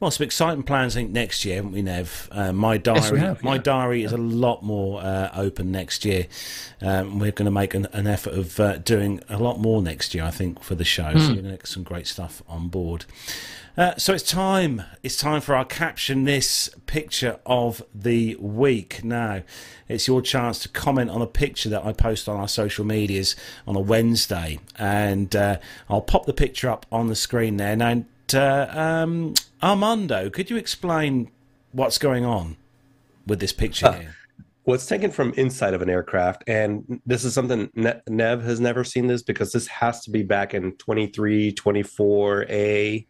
well, 0.00 0.10
some 0.10 0.24
exciting 0.24 0.62
plans, 0.62 0.96
I 0.96 1.00
think, 1.00 1.10
next 1.10 1.44
year, 1.44 1.56
haven't 1.56 1.72
we, 1.72 1.82
Nev? 1.82 2.28
Uh, 2.32 2.52
my 2.54 2.78
diary, 2.78 3.18
yes, 3.18 3.26
have, 3.26 3.44
my 3.44 3.58
diary 3.58 4.02
is 4.02 4.12
a 4.12 4.16
lot 4.16 4.62
more 4.62 5.02
uh, 5.02 5.30
open 5.34 5.70
next 5.70 6.06
year. 6.06 6.26
Um, 6.80 7.18
we're 7.18 7.32
going 7.32 7.44
to 7.44 7.50
make 7.50 7.74
an, 7.74 7.86
an 7.92 8.06
effort 8.06 8.32
of 8.32 8.58
uh, 8.58 8.78
doing 8.78 9.20
a 9.28 9.36
lot 9.36 9.60
more 9.60 9.82
next 9.82 10.14
year, 10.14 10.24
I 10.24 10.30
think, 10.30 10.62
for 10.62 10.74
the 10.74 10.84
show. 10.84 11.04
Mm. 11.04 11.18
So 11.18 11.18
hmm. 11.18 11.28
we're 11.28 11.42
going 11.42 11.44
to 11.44 11.58
get 11.58 11.66
some 11.66 11.82
great 11.82 12.06
stuff 12.06 12.42
on 12.48 12.68
board. 12.68 13.04
Uh, 13.76 13.94
so 13.96 14.14
it's 14.14 14.28
time. 14.28 14.82
It's 15.02 15.18
time 15.18 15.42
for 15.42 15.54
our 15.54 15.66
caption 15.66 16.24
this 16.24 16.70
picture 16.86 17.38
of 17.44 17.82
the 17.94 18.36
week. 18.36 19.04
Now, 19.04 19.42
it's 19.86 20.08
your 20.08 20.22
chance 20.22 20.58
to 20.60 20.68
comment 20.70 21.10
on 21.10 21.20
a 21.20 21.26
picture 21.26 21.68
that 21.68 21.84
I 21.84 21.92
post 21.92 22.28
on 22.28 22.36
our 22.36 22.48
social 22.48 22.86
medias 22.86 23.36
on 23.66 23.76
a 23.76 23.80
Wednesday, 23.80 24.60
and 24.78 25.34
uh, 25.36 25.58
I'll 25.90 26.00
pop 26.00 26.24
the 26.24 26.32
picture 26.32 26.70
up 26.70 26.86
on 26.90 27.08
the 27.08 27.16
screen 27.16 27.58
there. 27.58 27.76
Now, 27.76 28.04
uh, 28.34 28.68
um, 28.70 29.34
Armando, 29.62 30.30
could 30.30 30.50
you 30.50 30.56
explain 30.56 31.30
what's 31.72 31.98
going 31.98 32.24
on 32.24 32.56
with 33.26 33.40
this 33.40 33.52
picture 33.52 33.86
uh, 33.86 33.92
here? 33.92 34.16
Well, 34.64 34.74
it's 34.74 34.86
taken 34.86 35.10
from 35.10 35.32
inside 35.34 35.74
of 35.74 35.82
an 35.82 35.88
aircraft, 35.88 36.44
and 36.46 37.00
this 37.06 37.24
is 37.24 37.34
something 37.34 37.70
ne- 37.74 38.00
Nev 38.08 38.42
has 38.42 38.60
never 38.60 38.84
seen 38.84 39.06
this 39.06 39.22
because 39.22 39.52
this 39.52 39.66
has 39.66 40.02
to 40.04 40.10
be 40.10 40.22
back 40.22 40.54
in 40.54 40.72
23, 40.76 41.52
24A, 41.52 43.06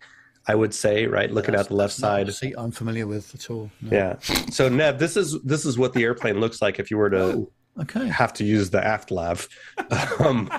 I 0.47 0.55
would 0.55 0.73
say, 0.73 1.07
right? 1.07 1.31
Looking 1.31 1.55
at 1.55 1.69
the 1.69 1.75
left 1.75 1.93
side. 1.93 2.33
seat 2.33 2.55
I'm 2.57 2.71
familiar 2.71 3.07
with 3.07 3.35
at 3.35 3.51
all. 3.51 3.71
No. 3.83 3.97
Yeah. 3.97 4.19
So 4.51 4.69
Nev, 4.69 4.99
this 4.99 5.17
is 5.17 5.41
this 5.43 5.65
is 5.67 5.77
what 5.77 5.93
the 5.93 6.03
airplane 6.03 6.41
looks 6.41 6.63
like 6.63 6.79
if 6.79 6.91
you 6.91 6.97
were 6.97 7.11
to 7.11 7.23
oh, 7.23 7.53
okay. 7.79 8.09
have 8.09 8.33
to 8.35 8.45
use 8.45 8.71
the 8.71 8.85
aft 8.85 9.11
lav. 9.11 9.49
um, 10.25 10.51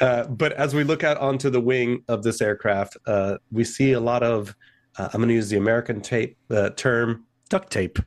uh, 0.00 0.24
but 0.24 0.52
as 0.52 0.74
we 0.74 0.84
look 0.84 1.04
out 1.04 1.16
onto 1.18 1.50
the 1.50 1.60
wing 1.60 2.02
of 2.08 2.22
this 2.22 2.40
aircraft, 2.40 2.96
uh, 3.06 3.36
we 3.50 3.64
see 3.64 3.92
a 3.92 4.00
lot 4.00 4.22
of 4.22 4.54
uh, 4.98 5.08
I'm 5.12 5.20
going 5.20 5.28
to 5.28 5.34
use 5.34 5.48
the 5.48 5.56
American 5.56 6.00
tape 6.00 6.36
uh, 6.50 6.70
term 6.70 7.24
duct 7.48 7.70
tape 7.70 7.98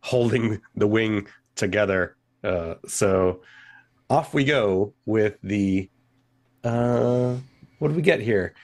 holding 0.00 0.60
the 0.76 0.86
wing 0.86 1.26
together. 1.56 2.16
Uh, 2.42 2.74
so 2.86 3.42
off 4.10 4.34
we 4.34 4.44
go 4.44 4.92
with 5.06 5.38
the. 5.42 5.88
Uh, 6.62 7.36
what 7.78 7.88
do 7.88 7.94
we 7.94 8.02
get 8.02 8.20
here? 8.20 8.54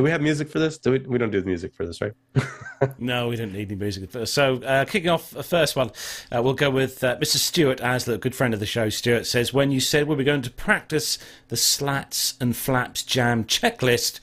Do 0.00 0.04
we 0.04 0.10
have 0.12 0.22
music 0.22 0.48
for 0.48 0.58
this? 0.58 0.78
Do 0.78 0.92
we? 0.92 0.98
We 1.00 1.18
don't 1.18 1.30
do 1.30 1.42
the 1.42 1.46
music 1.46 1.74
for 1.74 1.84
this, 1.84 2.00
right? 2.00 2.14
no, 2.98 3.28
we 3.28 3.36
don't 3.36 3.52
need 3.52 3.70
any 3.70 3.74
music. 3.74 4.10
For 4.10 4.20
this. 4.20 4.32
So, 4.32 4.56
uh, 4.62 4.86
kicking 4.86 5.10
off 5.10 5.28
the 5.28 5.42
first 5.42 5.76
one, 5.76 5.90
uh, 6.34 6.42
we'll 6.42 6.54
go 6.54 6.70
with 6.70 7.04
uh, 7.04 7.18
Mr. 7.18 7.36
Stuart 7.36 7.80
Asler, 7.80 8.14
a 8.14 8.16
good 8.16 8.34
friend 8.34 8.54
of 8.54 8.60
the 8.60 8.66
show. 8.66 8.88
Stuart 8.88 9.26
says, 9.26 9.52
"When 9.52 9.70
you 9.70 9.78
said 9.78 10.08
we 10.08 10.16
were 10.16 10.24
going 10.24 10.40
to 10.40 10.50
practice 10.50 11.18
the 11.48 11.56
slats 11.58 12.32
and 12.40 12.56
flaps 12.56 13.02
jam 13.02 13.44
checklist, 13.44 14.20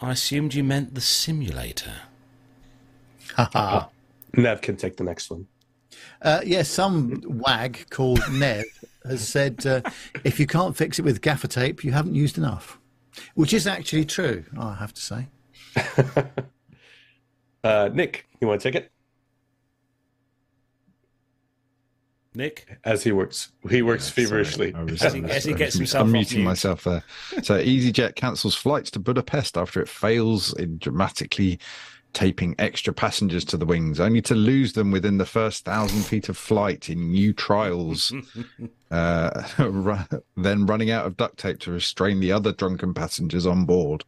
I 0.00 0.12
assumed 0.12 0.54
you 0.54 0.64
meant 0.64 0.94
the 0.94 1.02
simulator." 1.02 1.96
Haha. 3.36 3.88
Nev 4.32 4.62
can 4.62 4.78
take 4.78 4.96
the 4.96 5.04
next 5.04 5.28
one. 5.28 5.46
Uh, 6.22 6.40
yes, 6.42 6.46
yeah, 6.46 6.62
some 6.62 7.22
wag 7.26 7.84
called 7.90 8.22
Nev 8.32 8.64
has 9.04 9.28
said 9.28 9.66
uh, 9.66 9.82
if 10.24 10.40
you 10.40 10.46
can't 10.46 10.74
fix 10.74 10.98
it 10.98 11.02
with 11.02 11.20
gaffer 11.20 11.48
tape, 11.48 11.84
you 11.84 11.92
haven't 11.92 12.14
used 12.14 12.38
enough, 12.38 12.78
which 13.34 13.52
is 13.52 13.66
actually 13.66 14.04
true. 14.04 14.44
I 14.58 14.74
have 14.74 14.92
to 14.94 15.00
say. 15.00 15.26
Uh, 17.64 17.90
Nick, 17.92 18.24
you 18.40 18.46
want 18.46 18.60
to 18.60 18.70
take 18.70 18.80
it? 18.80 18.92
Nick? 22.34 22.78
As 22.84 23.02
he 23.02 23.10
works, 23.10 23.50
he 23.68 23.82
works 23.82 24.04
Sorry, 24.12 24.26
feverishly. 24.26 24.74
I 24.74 24.84
was- 24.84 25.02
As 25.02 25.12
he- 25.12 25.24
as 25.24 25.44
he 25.44 25.54
gets 25.54 25.74
himself 25.76 26.04
I'm 26.04 26.12
muting 26.12 26.44
myself 26.44 26.84
there. 26.84 27.02
So 27.42 27.60
EasyJet 27.60 28.14
cancels 28.14 28.54
flights 28.54 28.90
to 28.92 29.00
Budapest 29.00 29.56
after 29.56 29.80
it 29.82 29.88
fails 29.88 30.52
in 30.54 30.78
dramatically 30.78 31.58
taping 32.12 32.54
extra 32.58 32.92
passengers 32.92 33.44
to 33.44 33.56
the 33.56 33.66
wings, 33.66 34.00
only 34.00 34.22
to 34.22 34.34
lose 34.34 34.72
them 34.72 34.90
within 34.90 35.18
the 35.18 35.26
first 35.26 35.64
thousand 35.64 36.02
feet 36.02 36.28
of 36.28 36.36
flight 36.36 36.88
in 36.88 37.10
new 37.10 37.32
trials. 37.32 38.12
uh, 38.90 39.42
ru- 39.58 40.20
then 40.36 40.66
running 40.66 40.90
out 40.90 41.06
of 41.06 41.16
duct 41.16 41.38
tape 41.38 41.58
to 41.60 41.70
restrain 41.70 42.20
the 42.20 42.32
other 42.32 42.52
drunken 42.52 42.94
passengers 42.94 43.46
on 43.46 43.64
board. 43.64 44.04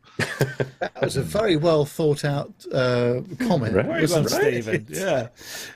That 0.80 0.92
was 1.02 1.16
a 1.16 1.22
very 1.22 1.56
well 1.56 1.84
thought 1.84 2.24
out 2.24 2.52
uh, 2.72 3.20
comment. 3.38 3.74
Right. 3.74 3.86
Very 3.86 4.06
well, 4.06 4.22
wasn't 4.22 4.26
it? 4.26 4.62
Stephen. 4.62 4.86
Yeah. 4.90 5.28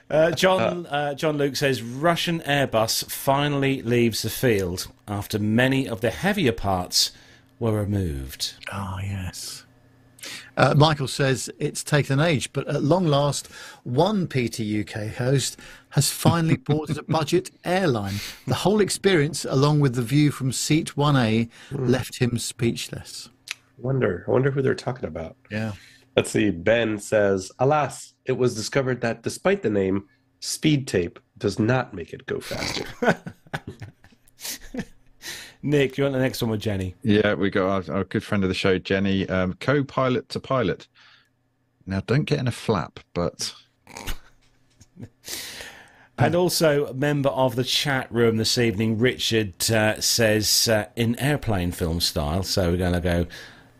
Uh, 0.09 0.31
John 0.31 0.85
uh, 0.87 1.13
John 1.13 1.37
Luke 1.37 1.55
says 1.55 1.81
Russian 1.81 2.41
Airbus 2.41 3.09
finally 3.09 3.81
leaves 3.81 4.21
the 4.21 4.29
field 4.29 4.87
after 5.07 5.39
many 5.39 5.87
of 5.87 6.01
the 6.01 6.11
heavier 6.11 6.51
parts 6.51 7.11
were 7.59 7.71
removed. 7.79 8.53
Ah, 8.71 8.99
yes. 9.01 9.65
Uh, 10.57 10.73
Michael 10.75 11.07
says 11.07 11.49
it's 11.59 11.83
taken 11.83 12.19
an 12.19 12.25
age, 12.25 12.51
but 12.53 12.67
at 12.67 12.83
long 12.83 13.07
last, 13.07 13.47
one 13.83 14.27
PT 14.27 14.61
UK 14.61 15.07
host 15.15 15.59
has 15.89 16.11
finally 16.11 16.57
boarded 16.71 16.97
a 16.97 17.03
budget 17.03 17.51
airline. 17.63 18.15
The 18.47 18.55
whole 18.55 18.81
experience, 18.81 19.45
along 19.45 19.79
with 19.79 19.95
the 19.95 20.01
view 20.01 20.31
from 20.31 20.51
seat 20.51 20.95
1A, 20.95 21.49
left 21.71 22.19
him 22.19 22.37
speechless. 22.37 23.29
Wonder, 23.77 24.23
I 24.27 24.31
wonder 24.31 24.51
who 24.51 24.61
they're 24.61 24.75
talking 24.75 25.05
about. 25.05 25.35
Yeah. 25.51 25.73
Let's 26.15 26.31
see. 26.31 26.49
Ben 26.49 26.97
says, 26.97 27.51
"Alas, 27.59 28.13
it 28.23 28.31
was 28.33 28.55
discovered 28.55 29.01
that 29.01 29.21
despite 29.21 29.61
the 29.61 29.69
name, 29.69 30.07
speed 30.39 30.87
tape 30.87 31.19
does 31.37 31.59
not 31.59 31.93
make 31.93 32.13
it 32.13 32.25
go 32.25 32.39
faster." 32.39 32.85
Nick, 35.65 35.97
you 35.97 36.03
want 36.03 36.13
the 36.13 36.19
next 36.19 36.41
one 36.41 36.51
with 36.51 36.61
Jenny? 36.61 36.93
Yeah, 37.01 37.33
we 37.33 37.49
got 37.49 37.89
our, 37.89 37.95
our 37.97 38.03
good 38.03 38.23
friend 38.23 38.43
of 38.43 38.49
the 38.49 38.53
show, 38.53 38.77
Jenny, 38.77 39.27
um, 39.27 39.53
co-pilot 39.59 40.29
to 40.29 40.39
pilot. 40.39 40.87
Now, 41.87 42.01
don't 42.05 42.25
get 42.25 42.39
in 42.39 42.47
a 42.47 42.51
flap, 42.51 42.99
but 43.13 43.53
And 46.17 46.33
also, 46.33 46.85
a 46.85 46.93
member 46.93 47.29
of 47.29 47.55
the 47.55 47.63
chat 47.65 48.09
room 48.09 48.37
this 48.37 48.57
evening, 48.57 48.97
Richard, 48.97 49.69
uh, 49.69 49.99
says 49.99 50.69
uh, 50.69 50.85
in 50.95 51.19
airplane 51.19 51.71
film 51.73 51.99
style. 51.99 52.43
So 52.43 52.71
we're 52.71 52.77
going 52.77 52.93
to 52.93 53.01
go 53.01 53.27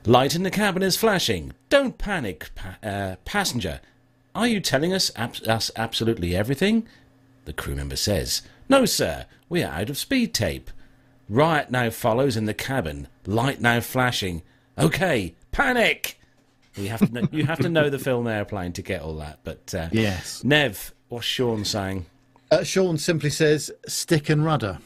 light 0.06 0.36
in 0.36 0.44
the 0.44 0.52
cabin 0.52 0.84
is 0.84 0.98
flashing. 0.98 1.54
Don't 1.70 1.98
panic, 1.98 2.50
pa- 2.54 2.78
uh, 2.84 3.16
passenger. 3.24 3.80
Are 4.34 4.48
you 4.48 4.60
telling 4.60 4.92
us, 4.92 5.12
ab- 5.16 5.48
us 5.48 5.72
absolutely 5.78 6.36
everything? 6.36 6.86
The 7.46 7.54
crew 7.54 7.76
member 7.76 7.96
says, 7.96 8.42
No, 8.68 8.84
sir, 8.86 9.28
we 9.48 9.64
are 9.64 9.72
out 9.72 9.90
of 9.90 9.98
speed 9.98 10.34
tape. 10.34 10.72
Riot 11.30 11.72
now 11.72 11.90
follows 11.90 12.38
in 12.38 12.46
the 12.46 12.54
cabin. 12.54 13.08
Light 13.26 13.60
now 13.62 13.80
flashing. 13.80 14.44
Okay, 14.78 15.36
panic! 15.52 16.20
You 16.76 16.90
have 16.90 17.00
to 17.00 17.12
know, 17.12 17.28
you 17.32 17.46
have 17.46 17.60
to 17.60 17.70
know 17.70 17.90
the 17.90 17.98
film 18.00 18.28
Airplane 18.28 18.74
to 18.74 18.82
get 18.82 19.02
all 19.02 19.16
that. 19.18 19.40
But 19.44 19.74
uh, 19.74 19.90
Yes. 19.92 20.44
Nev, 20.44 20.94
what's 21.08 21.26
Sean 21.26 21.64
saying? 21.64 22.06
Uh, 22.52 22.64
Sean 22.64 22.98
simply 22.98 23.30
says 23.30 23.72
stick 23.88 24.30
and 24.30 24.44
rudder. 24.46 24.80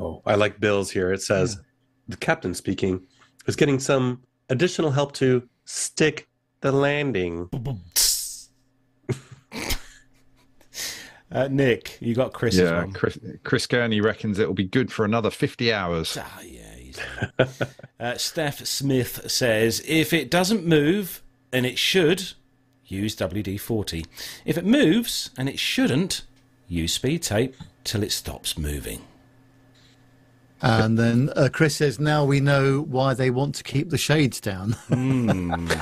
Oh, 0.00 0.22
I 0.24 0.34
like 0.34 0.58
Bill's 0.60 0.90
here. 0.90 1.12
It 1.12 1.22
says, 1.22 1.60
"The 2.08 2.16
captain 2.16 2.54
speaking 2.54 3.06
is 3.46 3.56
getting 3.56 3.78
some 3.78 4.22
additional 4.48 4.90
help 4.92 5.12
to 5.14 5.48
stick 5.64 6.28
the 6.60 6.72
landing." 6.72 7.48
Uh, 11.30 11.48
Nick, 11.50 11.98
you 12.00 12.14
got 12.14 12.32
Chris. 12.32 12.56
yeah, 12.56 12.86
Chris, 12.94 13.18
Chris 13.44 13.66
Gurney 13.66 14.00
reckons 14.00 14.38
it 14.38 14.46
will 14.46 14.54
be 14.54 14.64
good 14.64 14.90
for 14.90 15.04
another 15.04 15.30
50 15.30 15.72
hours. 15.72 16.16
Ah, 16.20 16.40
yeah. 16.42 16.64
Uh, 18.00 18.16
Steph 18.16 18.64
Smith 18.64 19.28
says 19.28 19.82
if 19.84 20.12
it 20.12 20.30
doesn't 20.30 20.64
move, 20.64 21.20
and 21.52 21.66
it 21.66 21.76
should, 21.78 22.32
use 22.86 23.16
WD 23.16 23.58
40. 23.60 24.06
If 24.44 24.56
it 24.56 24.64
moves, 24.64 25.30
and 25.36 25.48
it 25.48 25.58
shouldn't, 25.58 26.22
use 26.68 26.92
speed 26.92 27.24
tape 27.24 27.56
till 27.82 28.04
it 28.04 28.12
stops 28.12 28.56
moving. 28.56 29.00
And 30.62 30.96
then 30.98 31.30
uh, 31.34 31.48
Chris 31.52 31.76
says, 31.76 31.98
now 31.98 32.24
we 32.24 32.38
know 32.38 32.82
why 32.82 33.14
they 33.14 33.30
want 33.30 33.56
to 33.56 33.64
keep 33.64 33.90
the 33.90 33.98
shades 33.98 34.40
down. 34.40 34.76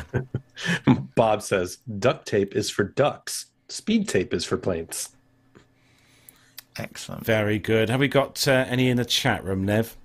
Bob 1.14 1.42
says, 1.42 1.78
"Duct 1.99 2.26
tape 2.26 2.55
is 2.57 2.70
for 2.70 2.84
ducks. 2.84 3.47
Speed 3.68 4.09
tape 4.09 4.32
is 4.32 4.44
for 4.44 4.57
planes." 4.57 5.11
Excellent. 6.79 7.24
Very 7.24 7.59
good. 7.59 7.89
Have 7.89 8.01
we 8.01 8.09
got 8.09 8.47
uh, 8.47 8.64
any 8.68 8.89
in 8.91 8.97
the 8.97 9.05
chat 9.05 9.45
room, 9.45 9.64
Nev? 9.64 9.97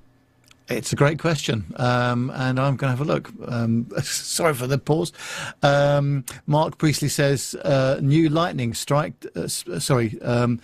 It's 0.70 0.94
a 0.94 0.96
great 0.96 1.20
question, 1.20 1.74
um, 1.76 2.30
and 2.34 2.58
I'm 2.58 2.78
going 2.78 2.94
to 2.94 2.98
have 2.98 3.02
a 3.02 3.04
look. 3.04 3.30
Um, 3.46 3.90
sorry 4.04 4.54
for 4.54 4.68
the 4.68 4.78
pause. 4.78 5.12
Um, 5.64 6.24
Mark 6.48 6.78
Priestley 6.78 7.10
says, 7.10 7.56
uh, 7.66 8.00
"New 8.02 8.30
lightning 8.30 8.74
strike." 8.74 9.26
Uh, 9.36 9.42
s- 9.42 9.66
uh, 9.68 9.80
sorry, 9.80 10.22
um, 10.22 10.62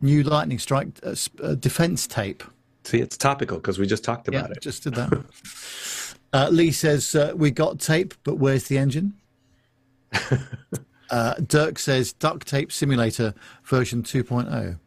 new 0.00 0.24
lightning 0.24 0.58
strike 0.58 0.88
uh, 1.06 1.10
s- 1.10 1.30
uh, 1.40 1.54
defense 1.54 2.08
tape. 2.08 2.42
See, 2.82 2.98
it's 3.00 3.16
topical 3.16 3.58
because 3.58 3.78
we 3.78 3.86
just 3.86 4.02
talked 4.02 4.28
Yeah, 4.32 4.40
about 4.40 4.50
it. 4.56 4.60
just 4.60 4.82
did 4.82 4.94
that. 4.96 5.12
uh, 6.32 6.48
Lee 6.50 6.72
says, 6.72 7.14
uh, 7.14 7.32
"We 7.36 7.52
got 7.52 7.78
tape, 7.78 8.14
but 8.24 8.38
where's 8.38 8.64
the 8.64 8.76
engine?" 8.78 9.14
uh, 11.10 11.34
Dirk 11.46 11.78
says, 11.78 12.12
"Duct 12.12 12.48
tape 12.48 12.72
simulator 12.72 13.34
version 13.64 14.00
oh." 14.00 14.02
2.0." 14.02 14.78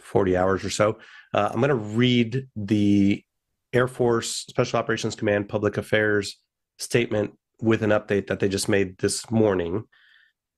40 0.00 0.36
hours 0.36 0.64
or 0.64 0.70
so. 0.70 0.98
Uh, 1.32 1.48
I'm 1.50 1.60
going 1.60 1.70
to 1.70 1.76
read 1.76 2.46
the 2.54 3.24
Air 3.72 3.88
Force 3.88 4.44
Special 4.50 4.78
Operations 4.78 5.14
Command 5.14 5.48
Public 5.48 5.78
Affairs 5.78 6.36
statement 6.78 7.32
with 7.62 7.82
an 7.82 7.90
update 7.90 8.26
that 8.26 8.38
they 8.38 8.50
just 8.50 8.68
made 8.68 8.98
this 8.98 9.30
morning. 9.30 9.84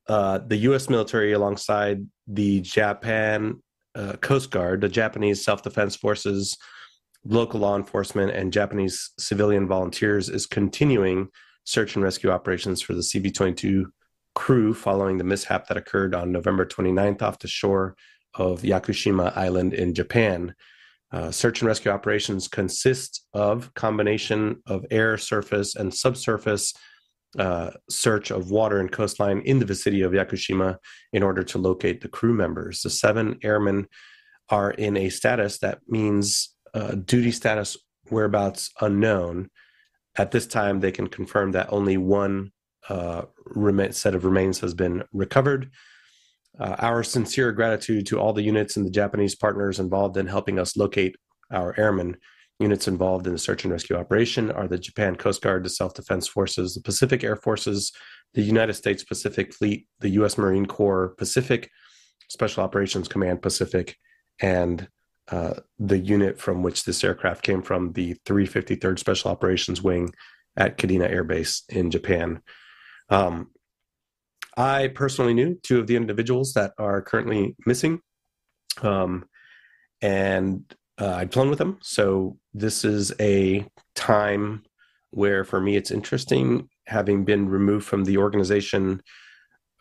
Uh, 0.08 0.38
the 0.38 0.56
U.S. 0.56 0.90
military, 0.90 1.32
alongside 1.32 2.04
the 2.26 2.60
Japan 2.60 3.62
uh, 3.94 4.14
Coast 4.20 4.50
Guard, 4.50 4.80
the 4.80 4.88
Japanese 4.88 5.44
Self 5.44 5.62
Defense 5.62 5.96
Forces, 5.96 6.56
local 7.24 7.60
law 7.60 7.76
enforcement, 7.76 8.32
and 8.32 8.52
Japanese 8.52 9.10
civilian 9.18 9.66
volunteers, 9.66 10.28
is 10.28 10.46
continuing 10.46 11.28
search 11.64 11.94
and 11.94 12.04
rescue 12.04 12.30
operations 12.30 12.82
for 12.82 12.92
the 12.92 13.00
CV 13.00 13.34
22 13.34 13.90
crew 14.34 14.74
following 14.74 15.18
the 15.18 15.24
mishap 15.24 15.68
that 15.68 15.76
occurred 15.76 16.14
on 16.14 16.32
November 16.32 16.66
29th 16.66 17.22
off 17.22 17.38
the 17.38 17.48
shore 17.48 17.96
of 18.34 18.62
Yakushima 18.62 19.36
Island 19.36 19.74
in 19.74 19.94
Japan. 19.94 20.54
Uh, 21.12 21.30
search 21.30 21.60
and 21.60 21.68
rescue 21.68 21.92
operations 21.92 22.48
consist 22.48 23.26
of 23.32 23.72
combination 23.74 24.60
of 24.66 24.84
air, 24.90 25.16
surface, 25.16 25.76
and 25.76 25.94
subsurface 25.94 26.74
uh, 27.38 27.70
search 27.88 28.30
of 28.30 28.50
water 28.50 28.80
and 28.80 28.90
coastline 28.90 29.40
in 29.40 29.58
the 29.58 29.64
vicinity 29.64 30.02
of 30.02 30.12
Yakushima 30.12 30.76
in 31.12 31.22
order 31.22 31.42
to 31.42 31.58
locate 31.58 32.00
the 32.00 32.08
crew 32.08 32.34
members. 32.34 32.82
The 32.82 32.90
seven 32.90 33.38
airmen 33.42 33.86
are 34.50 34.70
in 34.72 34.96
a 34.96 35.08
status 35.08 35.58
that 35.58 35.80
means 35.88 36.54
uh, 36.74 36.94
duty 36.94 37.30
status 37.30 37.76
whereabouts 38.10 38.70
unknown. 38.80 39.50
At 40.16 40.30
this 40.30 40.46
time, 40.46 40.80
they 40.80 40.92
can 40.92 41.08
confirm 41.08 41.52
that 41.52 41.72
only 41.72 41.96
one 41.96 42.52
uh, 42.88 43.22
rem- 43.46 43.92
set 43.92 44.14
of 44.14 44.24
remains 44.24 44.60
has 44.60 44.74
been 44.74 45.02
recovered. 45.12 45.70
Uh, 46.58 46.76
our 46.78 47.02
sincere 47.02 47.50
gratitude 47.50 48.06
to 48.06 48.20
all 48.20 48.32
the 48.32 48.42
units 48.42 48.76
and 48.76 48.86
the 48.86 48.90
Japanese 48.90 49.34
partners 49.34 49.80
involved 49.80 50.16
in 50.16 50.26
helping 50.26 50.58
us 50.58 50.76
locate 50.76 51.16
our 51.50 51.74
airmen. 51.78 52.16
Units 52.60 52.86
involved 52.86 53.26
in 53.26 53.32
the 53.32 53.38
search 53.38 53.64
and 53.64 53.72
rescue 53.72 53.96
operation 53.96 54.50
are 54.52 54.68
the 54.68 54.78
Japan 54.78 55.16
Coast 55.16 55.42
Guard, 55.42 55.64
the 55.64 55.70
Self 55.70 55.94
Defense 55.94 56.28
Forces, 56.28 56.74
the 56.74 56.80
Pacific 56.82 57.24
Air 57.24 57.36
Forces, 57.36 57.92
the 58.34 58.42
United 58.42 58.74
States 58.74 59.02
Pacific 59.02 59.52
Fleet, 59.52 59.86
the 60.00 60.10
U.S. 60.10 60.38
Marine 60.38 60.66
Corps 60.66 61.14
Pacific, 61.18 61.70
Special 62.28 62.62
Operations 62.62 63.08
Command 63.08 63.42
Pacific, 63.42 63.96
and 64.40 64.88
uh, 65.28 65.54
the 65.78 65.98
unit 65.98 66.38
from 66.38 66.62
which 66.62 66.84
this 66.84 67.02
aircraft 67.02 67.42
came 67.42 67.62
from, 67.62 67.92
the 67.92 68.14
353rd 68.26 68.98
Special 68.98 69.30
Operations 69.30 69.82
Wing 69.82 70.10
at 70.56 70.78
Kadena 70.78 71.10
Air 71.10 71.24
Base 71.24 71.64
in 71.68 71.90
Japan. 71.90 72.40
Um, 73.08 73.50
I 74.56 74.88
personally 74.88 75.34
knew 75.34 75.58
two 75.62 75.80
of 75.80 75.86
the 75.86 75.96
individuals 75.96 76.52
that 76.52 76.72
are 76.78 77.02
currently 77.02 77.56
missing, 77.66 78.00
um, 78.82 79.24
and 80.00 80.62
uh, 81.00 81.14
I'd 81.14 81.32
flown 81.32 81.50
with 81.50 81.58
them. 81.58 81.78
So 81.82 82.38
this 82.52 82.84
is 82.84 83.12
a 83.20 83.66
time 83.94 84.62
where, 85.10 85.44
for 85.44 85.60
me, 85.60 85.76
it's 85.76 85.90
interesting. 85.90 86.68
Having 86.86 87.24
been 87.24 87.48
removed 87.48 87.86
from 87.86 88.04
the 88.04 88.18
organization 88.18 89.02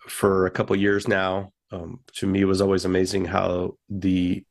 for 0.07 0.45
a 0.45 0.51
couple 0.51 0.75
years 0.75 1.07
now, 1.07 1.51
um, 1.71 1.99
to 2.15 2.27
me, 2.27 2.41
it 2.41 2.45
was 2.45 2.61
always 2.61 2.85
amazing 2.85 3.25
how 3.25 3.77
the 3.89 4.43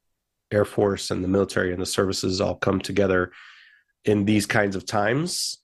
Air 0.52 0.64
Force 0.64 1.10
and 1.10 1.22
the 1.22 1.28
military 1.28 1.72
and 1.72 1.80
the 1.80 1.86
services 1.86 2.40
all 2.40 2.56
come 2.56 2.80
together 2.80 3.32
in 4.05 4.24
these 4.24 4.47
kinds 4.47 4.76
of 4.76 4.84
times. 4.84 5.59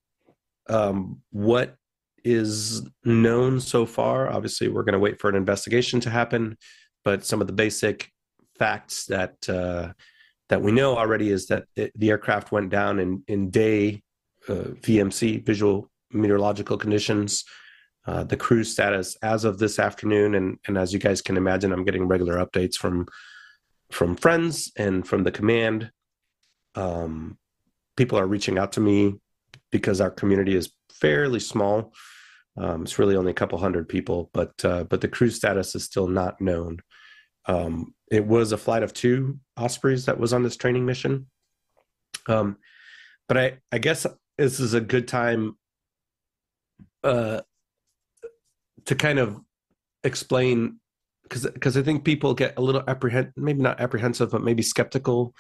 Um, 0.69 1.23
what 1.31 1.77
is 2.25 2.83
known 3.05 3.61
so 3.61 3.87
far. 3.87 4.31
Obviously, 4.31 4.69
we're 4.69 4.83
going 4.83 4.93
to 4.93 4.99
wait 4.99 5.21
for 5.21 5.31
an 5.31 5.37
investigation 5.37 6.01
to 6.01 6.11
happen, 6.11 6.57
but 7.05 7.25
some 7.25 7.41
of 7.41 7.47
the 7.47 7.53
basic 7.53 8.11
facts 8.59 9.07
that 9.07 9.49
uh, 9.49 9.93
that 10.49 10.63
we 10.63 10.73
know 10.73 10.97
already 10.97 11.31
is 11.31 11.47
that 11.47 11.65
it, 11.77 11.93
the 11.95 12.11
aircraft 12.11 12.53
went 12.53 12.71
down 12.71 12.99
in 12.99 13.23
in 13.29 13.51
day 13.51 14.03
uh, 14.49 14.73
VMC 14.83 15.45
visual 15.45 15.91
meteorological 16.11 16.79
conditions. 16.79 17.45
Uh, 18.07 18.25
the 18.25 18.37
crew's 18.37 18.73
status 18.73 19.17
as 19.23 19.45
of 19.45 19.59
this 19.59 19.79
afternoon, 19.79 20.35
and 20.35 20.59
and 20.67 20.79
as 20.79 20.93
you 20.93 20.99
guys 20.99 21.21
can 21.21 21.37
imagine, 21.37 21.73
I'm 21.73 21.85
getting 21.85 22.09
regular 22.09 22.37
updates 22.45 22.77
from 22.77 23.07
from 23.91 24.17
friends 24.17 24.73
and 24.77 25.07
from 25.07 25.25
the 25.25 25.31
command. 25.31 25.91
Um, 26.75 27.39
people 27.97 28.19
are 28.19 28.27
reaching 28.27 28.59
out 28.59 28.73
to 28.73 28.81
me 28.81 29.15
because 29.71 30.01
our 30.01 30.11
community 30.11 30.55
is 30.55 30.73
fairly 30.91 31.41
small. 31.41 31.93
Um, 32.57 32.83
it's 32.83 32.99
really 32.99 33.17
only 33.17 33.31
a 33.31 33.35
couple 33.35 33.59
hundred 33.59 33.89
people, 33.89 34.31
but 34.33 34.53
uh, 34.65 34.85
but 34.85 35.01
the 35.01 35.09
crew's 35.09 35.37
status 35.37 35.75
is 35.75 35.85
still 35.85 36.09
not 36.09 36.41
known. 36.41 36.79
Um, 37.49 37.95
it 38.11 38.27
was 38.27 38.53
a 38.53 38.59
flight 38.59 38.83
of 38.83 38.93
two 38.93 39.39
Ospreys 39.57 40.07
that 40.07 40.21
was 40.21 40.33
on 40.33 40.43
this 40.43 40.57
training 40.57 40.87
mission. 40.87 41.27
Um, 42.29 42.59
but 43.27 43.37
I 43.37 43.59
I 43.73 43.79
guess 43.79 44.07
this 44.37 44.61
is 44.61 44.75
a 44.75 44.81
good 44.81 45.09
time 45.09 45.57
uh, 47.03 47.41
to 48.85 48.95
kind 48.95 49.19
of 49.19 49.41
explain 50.05 50.79
because 51.25 51.77
I 51.77 51.83
think 51.83 52.05
people 52.05 52.33
get 52.33 52.55
a 52.57 52.63
little 52.63 52.83
apprehend 52.89 53.33
maybe 53.37 53.61
not 53.61 53.81
apprehensive 53.81 54.31
but 54.31 54.43
maybe 54.43 54.63
skeptical 54.63 55.35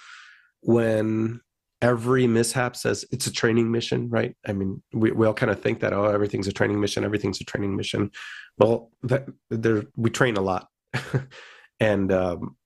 when 0.60 1.40
every 1.80 2.26
mishap 2.26 2.76
says 2.76 3.05
it's 3.10 3.26
a 3.26 3.32
training 3.32 3.70
mission, 3.70 4.09
right? 4.10 4.35
I 4.47 4.52
mean, 4.52 4.82
we, 4.93 5.12
we 5.12 5.26
all 5.26 5.35
kind 5.35 5.51
of 5.51 5.60
think 5.60 5.80
that, 5.80 5.93
oh, 5.93 6.06
everything's 6.06 6.48
a 6.48 6.52
training 6.52 6.80
mission, 6.80 7.05
everything's 7.05 7.40
a 7.40 7.44
training 7.44 7.76
mission. 7.76 8.10
Well, 8.59 8.90
that, 9.05 9.28
there, 9.51 9.85
we 9.97 10.10
train 10.10 10.36
a 10.36 10.40
lot. 10.40 10.68
and 11.81 12.13
um, 12.13 12.57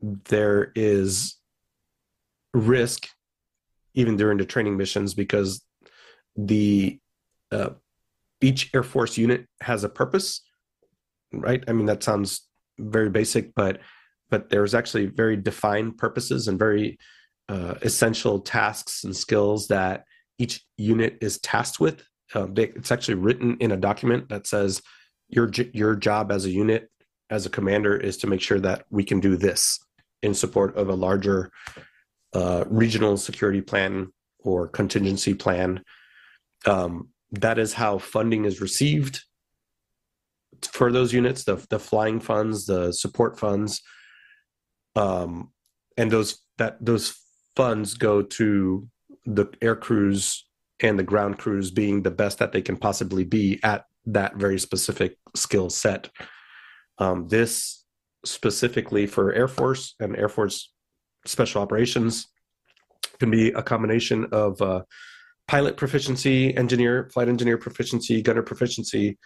there 0.00 0.72
is 0.74 1.36
risk 2.54 3.08
even 3.94 4.16
during 4.16 4.38
the 4.38 4.44
training 4.44 4.76
missions 4.76 5.14
because 5.14 5.64
the 6.36 6.98
uh, 7.50 7.70
each 8.40 8.70
Air 8.74 8.82
Force 8.82 9.18
unit 9.18 9.46
has 9.60 9.84
a 9.84 9.88
purpose, 9.88 10.42
right? 11.32 11.62
I 11.66 11.72
mean, 11.72 11.86
that 11.86 12.02
sounds 12.02 12.46
very 12.78 13.10
basic, 13.10 13.54
but 13.54 13.80
but 14.30 14.50
there's 14.50 14.74
actually 14.74 15.06
very 15.06 15.36
defined 15.36 15.96
purposes 15.96 16.48
and 16.48 16.58
very 16.58 16.98
uh, 17.48 17.74
essential 17.82 18.40
tasks 18.40 19.04
and 19.04 19.16
skills 19.16 19.68
that 19.68 20.04
each 20.38 20.64
unit 20.76 21.16
is 21.22 21.38
tasked 21.38 21.80
with. 21.80 22.04
Uh, 22.34 22.46
they, 22.52 22.64
it's 22.64 22.92
actually 22.92 23.14
written 23.14 23.56
in 23.58 23.72
a 23.72 23.76
document 23.76 24.28
that 24.28 24.46
says 24.46 24.82
your 25.28 25.50
your 25.72 25.96
job 25.96 26.30
as 26.30 26.44
a 26.44 26.50
unit, 26.50 26.90
as 27.30 27.46
a 27.46 27.50
commander, 27.50 27.96
is 27.96 28.16
to 28.18 28.26
make 28.26 28.40
sure 28.40 28.60
that 28.60 28.84
we 28.90 29.04
can 29.04 29.20
do 29.20 29.36
this 29.36 29.78
in 30.22 30.34
support 30.34 30.76
of 30.76 30.88
a 30.88 30.94
larger 30.94 31.50
uh, 32.32 32.64
regional 32.68 33.16
security 33.16 33.60
plan 33.60 34.12
or 34.40 34.68
contingency 34.68 35.34
plan. 35.34 35.82
Um, 36.66 37.08
that 37.32 37.58
is 37.58 37.74
how 37.74 37.98
funding 37.98 38.44
is 38.44 38.60
received 38.60 39.20
for 40.72 40.90
those 40.90 41.12
units 41.12 41.44
the, 41.44 41.64
the 41.70 41.78
flying 41.78 42.18
funds 42.18 42.66
the 42.66 42.90
support 42.90 43.38
funds 43.38 43.80
um, 44.96 45.52
and 45.96 46.10
those 46.10 46.40
that 46.56 46.84
those 46.84 47.14
funds 47.54 47.94
go 47.94 48.22
to 48.22 48.88
the 49.26 49.46
air 49.62 49.76
crews 49.76 50.46
and 50.80 50.98
the 50.98 51.02
ground 51.02 51.38
crews 51.38 51.70
being 51.70 52.02
the 52.02 52.10
best 52.10 52.38
that 52.38 52.52
they 52.52 52.62
can 52.62 52.76
possibly 52.76 53.24
be 53.24 53.60
at 53.62 53.84
that 54.06 54.36
very 54.36 54.58
specific 54.58 55.18
skill 55.34 55.68
set. 55.68 56.08
Um, 56.98 57.28
this 57.28 57.84
specifically 58.24 59.06
for 59.06 59.32
Air 59.32 59.48
Force 59.48 59.94
and 60.00 60.16
Air 60.16 60.28
Force 60.28 60.72
Special 61.26 61.62
Operations 61.62 62.28
can 63.18 63.30
be 63.30 63.48
a 63.50 63.62
combination 63.62 64.26
of 64.32 64.60
uh, 64.62 64.82
pilot 65.46 65.76
proficiency, 65.76 66.56
engineer, 66.56 67.10
flight 67.12 67.28
engineer 67.28 67.58
proficiency, 67.58 68.22
gunner 68.22 68.42
proficiency, 68.42 69.18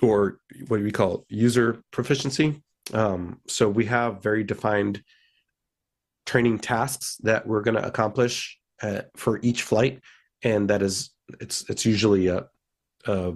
or 0.00 0.38
what 0.68 0.78
do 0.78 0.84
we 0.84 0.90
call 0.90 1.14
it? 1.14 1.20
user 1.28 1.82
proficiency. 1.90 2.62
Um, 2.92 3.40
so 3.48 3.68
we 3.68 3.84
have 3.86 4.22
very 4.22 4.44
defined 4.44 5.02
training 6.26 6.58
tasks 6.58 7.16
that 7.22 7.46
we're 7.46 7.62
going 7.62 7.76
to 7.76 7.86
accomplish 7.86 8.58
uh, 8.82 9.02
for 9.16 9.40
each 9.42 9.62
flight, 9.62 10.00
and 10.42 10.68
that 10.70 10.82
is 10.82 11.10
it's 11.40 11.68
it's 11.70 11.84
usually 11.84 12.26
a, 12.26 12.46
a, 13.06 13.34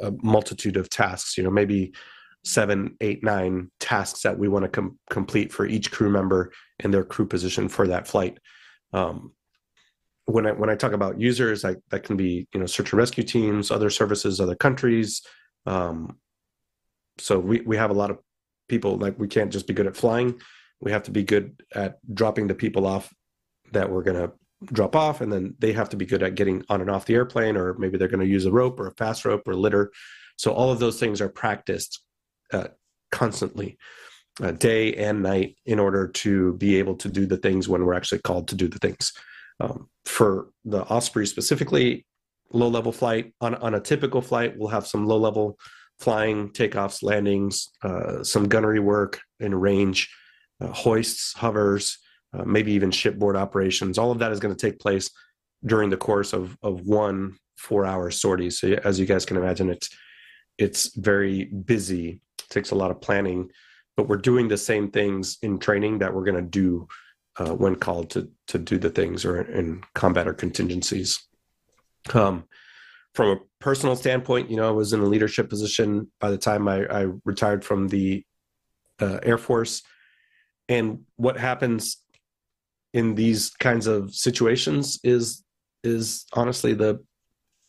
a 0.00 0.10
multitude 0.22 0.76
of 0.76 0.88
tasks. 0.88 1.36
You 1.36 1.44
know, 1.44 1.50
maybe 1.50 1.92
seven, 2.44 2.96
eight, 3.00 3.22
nine 3.22 3.70
tasks 3.80 4.22
that 4.22 4.38
we 4.38 4.48
want 4.48 4.64
to 4.64 4.68
com- 4.68 4.98
complete 5.10 5.52
for 5.52 5.66
each 5.66 5.90
crew 5.90 6.10
member 6.10 6.52
in 6.82 6.90
their 6.90 7.04
crew 7.04 7.26
position 7.26 7.68
for 7.68 7.86
that 7.88 8.06
flight. 8.06 8.38
Um, 8.92 9.32
when 10.26 10.46
I 10.46 10.52
when 10.52 10.70
I 10.70 10.76
talk 10.76 10.92
about 10.92 11.20
users, 11.20 11.64
I, 11.64 11.76
that 11.90 12.04
can 12.04 12.16
be 12.16 12.46
you 12.54 12.60
know 12.60 12.66
search 12.66 12.92
and 12.92 12.98
rescue 12.98 13.24
teams, 13.24 13.70
other 13.70 13.90
services, 13.90 14.40
other 14.40 14.54
countries. 14.54 15.22
Um, 15.66 16.18
so 17.18 17.38
we 17.38 17.60
we 17.60 17.76
have 17.76 17.90
a 17.90 17.94
lot 17.94 18.10
of 18.10 18.18
people 18.68 18.96
like 18.96 19.18
we 19.18 19.28
can't 19.28 19.52
just 19.52 19.66
be 19.66 19.74
good 19.74 19.86
at 19.86 19.96
flying 19.96 20.40
we 20.80 20.92
have 20.92 21.02
to 21.04 21.10
be 21.10 21.22
good 21.22 21.62
at 21.74 21.98
dropping 22.14 22.46
the 22.46 22.54
people 22.54 22.86
off 22.86 23.12
that 23.72 23.90
we're 23.90 24.02
going 24.02 24.16
to 24.16 24.32
drop 24.72 24.96
off 24.96 25.20
and 25.20 25.32
then 25.32 25.54
they 25.58 25.72
have 25.72 25.88
to 25.88 25.96
be 25.96 26.04
good 26.04 26.22
at 26.22 26.34
getting 26.34 26.62
on 26.68 26.80
and 26.80 26.90
off 26.90 27.06
the 27.06 27.14
airplane 27.14 27.56
or 27.56 27.74
maybe 27.74 27.96
they're 27.96 28.08
going 28.08 28.20
to 28.20 28.26
use 28.26 28.44
a 28.44 28.52
rope 28.52 28.78
or 28.78 28.88
a 28.88 28.94
fast 28.94 29.24
rope 29.24 29.46
or 29.46 29.54
litter 29.54 29.90
so 30.36 30.52
all 30.52 30.70
of 30.70 30.78
those 30.78 31.00
things 31.00 31.20
are 31.20 31.28
practiced 31.28 32.02
uh, 32.52 32.68
constantly 33.10 33.78
uh, 34.42 34.52
day 34.52 34.94
and 34.94 35.22
night 35.22 35.56
in 35.66 35.78
order 35.78 36.08
to 36.08 36.54
be 36.54 36.76
able 36.76 36.96
to 36.96 37.08
do 37.08 37.26
the 37.26 37.36
things 37.36 37.68
when 37.68 37.84
we're 37.84 37.94
actually 37.94 38.20
called 38.20 38.48
to 38.48 38.54
do 38.54 38.68
the 38.68 38.78
things 38.78 39.12
um, 39.60 39.88
for 40.04 40.48
the 40.64 40.82
osprey 40.84 41.26
specifically 41.26 42.06
low 42.52 42.68
level 42.68 42.92
flight. 42.92 43.32
On 43.40 43.54
on 43.56 43.74
a 43.74 43.80
typical 43.80 44.22
flight, 44.22 44.56
we'll 44.56 44.68
have 44.68 44.86
some 44.86 45.06
low 45.06 45.18
level 45.18 45.58
flying, 45.98 46.48
takeoffs, 46.50 47.02
landings, 47.02 47.68
uh, 47.82 48.24
some 48.24 48.48
gunnery 48.48 48.80
work 48.80 49.20
in 49.38 49.54
range, 49.54 50.08
uh, 50.60 50.68
hoists, 50.68 51.34
hovers, 51.34 51.98
uh, 52.32 52.44
maybe 52.44 52.72
even 52.72 52.90
shipboard 52.90 53.36
operations. 53.36 53.98
All 53.98 54.10
of 54.10 54.18
that 54.20 54.32
is 54.32 54.40
going 54.40 54.54
to 54.54 54.66
take 54.66 54.78
place 54.78 55.10
during 55.66 55.90
the 55.90 55.96
course 55.96 56.32
of 56.32 56.56
of 56.62 56.86
one 56.86 57.36
four 57.56 57.84
hour 57.84 58.10
sortie. 58.10 58.50
So 58.50 58.68
as 58.84 58.98
you 58.98 59.06
guys 59.06 59.26
can 59.26 59.36
imagine, 59.36 59.68
it's 59.68 59.90
it's 60.58 60.94
very 60.96 61.44
busy. 61.44 62.20
Takes 62.50 62.72
a 62.72 62.74
lot 62.74 62.90
of 62.90 63.00
planning, 63.00 63.50
but 63.96 64.08
we're 64.08 64.16
doing 64.16 64.48
the 64.48 64.58
same 64.58 64.90
things 64.90 65.38
in 65.42 65.58
training 65.58 65.98
that 66.00 66.12
we're 66.12 66.24
going 66.24 66.42
to 66.44 66.50
do 66.50 66.88
uh, 67.38 67.54
when 67.54 67.76
called 67.76 68.10
to 68.10 68.28
to 68.48 68.58
do 68.58 68.78
the 68.78 68.90
things 68.90 69.24
or 69.24 69.40
in 69.42 69.82
combat 69.94 70.28
or 70.28 70.34
contingencies. 70.34 71.18
Um, 72.12 72.44
from 73.14 73.28
a 73.28 73.40
personal 73.60 73.96
standpoint, 73.96 74.50
you 74.50 74.56
know, 74.56 74.68
I 74.68 74.72
was 74.72 74.92
in 74.92 75.00
a 75.00 75.06
leadership 75.06 75.48
position 75.48 76.10
by 76.20 76.30
the 76.30 76.38
time 76.38 76.68
I, 76.68 76.86
I 76.86 77.06
retired 77.24 77.64
from 77.64 77.88
the 77.88 78.24
uh, 79.00 79.18
Air 79.22 79.38
Force. 79.38 79.82
And 80.68 81.00
what 81.16 81.36
happens 81.36 81.96
in 82.92 83.14
these 83.14 83.50
kinds 83.50 83.86
of 83.86 84.14
situations 84.14 85.00
is 85.02 85.44
is 85.82 86.26
honestly 86.34 86.74
the 86.74 87.02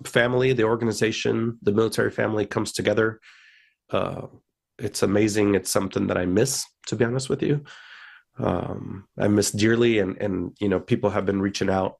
family, 0.03 0.53
the 0.53 0.63
organization, 0.63 1.57
the 1.61 1.71
military 1.71 2.11
family 2.11 2.45
comes 2.45 2.71
together. 2.71 3.19
Uh, 3.89 4.27
it's 4.81 5.03
amazing. 5.03 5.55
It's 5.55 5.69
something 5.69 6.07
that 6.07 6.17
I 6.17 6.25
miss, 6.25 6.65
to 6.87 6.95
be 6.95 7.05
honest 7.05 7.29
with 7.29 7.43
you. 7.43 7.63
Um, 8.39 9.05
I 9.19 9.27
miss 9.27 9.51
dearly, 9.51 9.99
and 9.99 10.17
and 10.21 10.55
you 10.59 10.69
know, 10.69 10.79
people 10.79 11.09
have 11.11 11.25
been 11.25 11.41
reaching 11.41 11.69
out, 11.69 11.97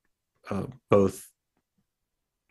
uh, 0.49 0.68
both 0.90 1.28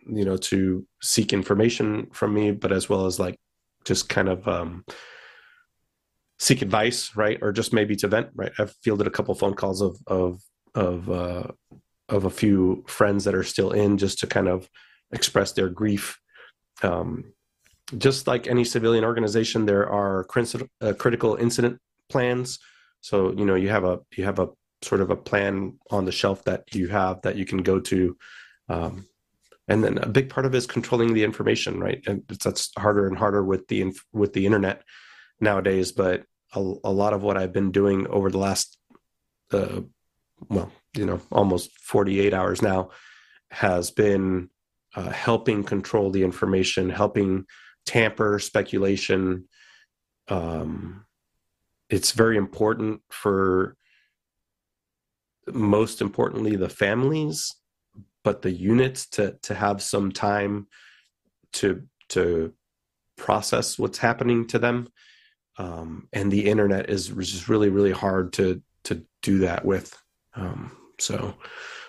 you 0.07 0.25
know, 0.25 0.37
to 0.37 0.87
seek 1.03 1.33
information 1.33 2.09
from 2.13 2.35
me, 2.35 2.53
but 2.53 2.73
as 2.73 2.89
well 2.89 3.07
as 3.07 3.19
like 3.19 3.39
just 3.85 4.09
kind 4.09 4.29
of 4.29 4.47
um, 4.49 4.85
seek 6.39 6.63
advice, 6.63 7.15
right, 7.17 7.39
or 7.43 7.53
just 7.53 7.73
maybe 7.73 7.97
to 7.97 8.09
vent, 8.09 8.29
right. 8.35 8.53
I've 8.59 8.75
fielded 8.83 9.07
a 9.07 9.11
couple 9.11 9.35
phone 9.35 9.55
calls 9.55 9.81
of 9.81 9.99
of 10.07 10.43
of 10.75 11.11
uh, 11.11 11.49
of 12.09 12.25
a 12.25 12.31
few 12.31 12.85
friends 12.87 13.25
that 13.25 13.35
are 13.35 13.45
still 13.45 13.73
in, 13.73 13.99
just 13.99 14.19
to 14.21 14.27
kind 14.27 14.49
of 14.49 14.69
express 15.13 15.53
their 15.53 15.69
grief. 15.69 16.19
Um, 16.83 17.33
just 17.99 18.27
like 18.27 18.47
any 18.47 18.65
civilian 18.65 19.05
organization, 19.05 19.67
there 19.67 19.89
are 19.89 20.27
uh, 20.81 20.93
critical 20.95 21.37
incident 21.37 21.79
plans. 22.09 22.59
So 23.01 23.33
you 23.33 23.45
know 23.45 23.55
you 23.55 23.71
have 23.71 23.85
a 23.85 24.01
you 24.17 24.25
have 24.25 24.39
a 24.39 24.49
sort 24.83 25.01
of 25.01 25.11
a 25.11 25.17
plan 25.17 25.79
on 25.91 26.05
the 26.05 26.13
shelf 26.13 26.45
that 26.45 26.75
you 26.75 26.89
have 26.89 27.23
that 27.23 27.37
you 27.37 27.45
can 27.45 27.59
go 27.59 27.81
to. 27.81 28.17
Um, 28.69 29.07
and 29.69 29.85
then 29.85 29.99
a 29.99 30.09
big 30.09 30.31
part 30.31 30.47
of 30.47 30.55
it 30.55 30.59
is 30.59 30.67
controlling 30.67 31.15
the 31.15 31.23
information, 31.23 31.79
right? 31.79 32.03
And 32.07 32.25
that's 32.27 32.71
harder 32.77 33.07
and 33.07 33.17
harder 33.17 33.45
with 33.45 33.69
the 33.69 33.93
with 34.13 34.33
the 34.33 34.47
internet 34.47 34.83
nowadays. 35.41 35.93
But 35.93 36.25
a, 36.55 36.61
a 36.85 36.91
lot 36.91 37.13
of 37.13 37.23
what 37.23 37.37
I've 37.37 37.53
been 37.53 37.71
doing 37.71 38.07
over 38.09 38.31
the 38.31 38.39
last, 38.39 38.77
uh, 39.53 39.83
well, 40.49 40.73
you 40.97 41.07
know, 41.07 41.21
almost 41.31 41.79
forty 41.79 42.21
eight 42.21 42.35
hours 42.35 42.63
now, 42.63 42.91
has 43.51 43.91
been 43.91 44.51
uh, 44.97 45.11
helping 45.11 45.63
control 45.63 46.11
the 46.11 46.25
information, 46.25 46.91
helping 46.91 47.47
tamper 47.87 48.39
speculation. 48.39 49.49
Um, 50.29 51.05
it's 51.89 52.13
very 52.13 52.37
important 52.37 53.03
for, 53.11 53.77
most 55.53 56.01
importantly, 56.01 56.57
the 56.57 56.69
families, 56.69 57.55
but 58.23 58.43
the 58.43 58.53
units 58.53 59.07
to 59.07 59.37
to 59.43 59.55
have 59.55 59.83
some 59.83 60.13
time 60.13 60.67
to 61.55 61.83
to 62.11 62.53
process 63.17 63.79
what's 63.79 63.99
happening 63.99 64.47
to 64.49 64.59
them. 64.59 64.89
Um, 65.59 66.09
and 66.13 66.31
the 66.31 66.47
internet 66.47 66.91
is 66.91 67.09
just 67.09 67.49
really 67.49 67.71
really 67.71 67.93
hard 67.93 68.33
to 68.35 68.63
to 68.85 69.05
do 69.23 69.39
that 69.41 69.65
with. 69.65 69.97
Um, 70.35 70.77
so 70.99 71.35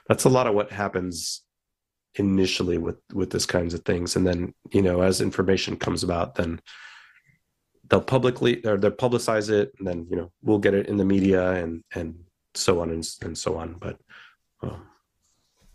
that's 0.08 0.24
a 0.24 0.30
lot 0.30 0.48
of 0.48 0.56
what 0.56 0.72
happens 0.72 1.44
initially 2.16 2.78
with 2.78 2.98
with 3.14 3.30
this 3.32 3.46
kinds 3.46 3.74
of 3.74 3.84
things. 3.86 4.16
And 4.16 4.26
then 4.26 4.54
you 4.72 4.82
know 4.82 5.02
as 5.02 5.22
information 5.22 5.78
comes 5.78 6.04
about 6.04 6.36
then 6.36 6.62
they'll 7.90 8.02
publicly 8.02 8.66
or 8.66 8.78
they'll 8.78 8.92
publicize 8.92 9.50
it 9.50 9.74
and 9.78 9.88
then 9.88 10.08
you 10.10 10.16
know 10.16 10.32
we'll 10.42 10.60
get 10.60 10.74
it 10.74 10.88
in 10.88 10.98
the 10.98 11.06
media 11.06 11.52
and 11.52 11.84
and 11.94 12.16
so 12.54 12.82
on 12.82 12.90
and, 12.90 13.08
and 13.22 13.38
so 13.38 13.58
on. 13.58 13.76
But 13.80 13.98
um, 14.62 14.84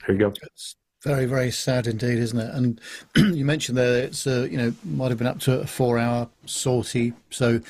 here 0.04 0.14
you 0.14 0.20
go. 0.20 0.32
It's 0.42 0.76
very 1.02 1.26
very 1.26 1.50
sad 1.50 1.86
indeed 1.86 2.18
isn't 2.18 2.38
it? 2.38 2.54
And 2.54 2.80
you 3.36 3.44
mentioned 3.44 3.78
there 3.78 4.04
it's 4.04 4.26
uh, 4.26 4.48
you 4.50 4.58
know 4.58 4.74
might 4.84 5.10
have 5.10 5.18
been 5.18 5.26
up 5.26 5.40
to 5.40 5.60
a 5.60 5.66
four 5.66 5.98
hour 5.98 6.28
sortie. 6.46 7.12
So 7.30 7.60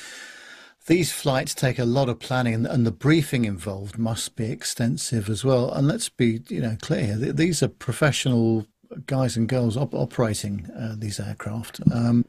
these 0.86 1.12
flights 1.12 1.54
take 1.54 1.78
a 1.78 1.84
lot 1.84 2.08
of 2.08 2.18
planning 2.18 2.54
and, 2.54 2.66
and, 2.66 2.86
the 2.86 2.92
briefing 2.92 3.44
involved 3.44 3.98
must 3.98 4.36
be 4.36 4.50
extensive 4.50 5.28
as 5.28 5.44
well. 5.44 5.72
And 5.72 5.88
let's 5.88 6.08
be, 6.08 6.42
you 6.48 6.60
know, 6.60 6.76
clear, 6.80 7.16
these 7.16 7.62
are 7.62 7.68
professional 7.68 8.66
guys 9.06 9.36
and 9.36 9.48
girls 9.48 9.76
op- 9.76 9.94
operating 9.94 10.70
uh, 10.78 10.94
these 10.96 11.18
aircraft. 11.18 11.80
Um, 11.92 12.24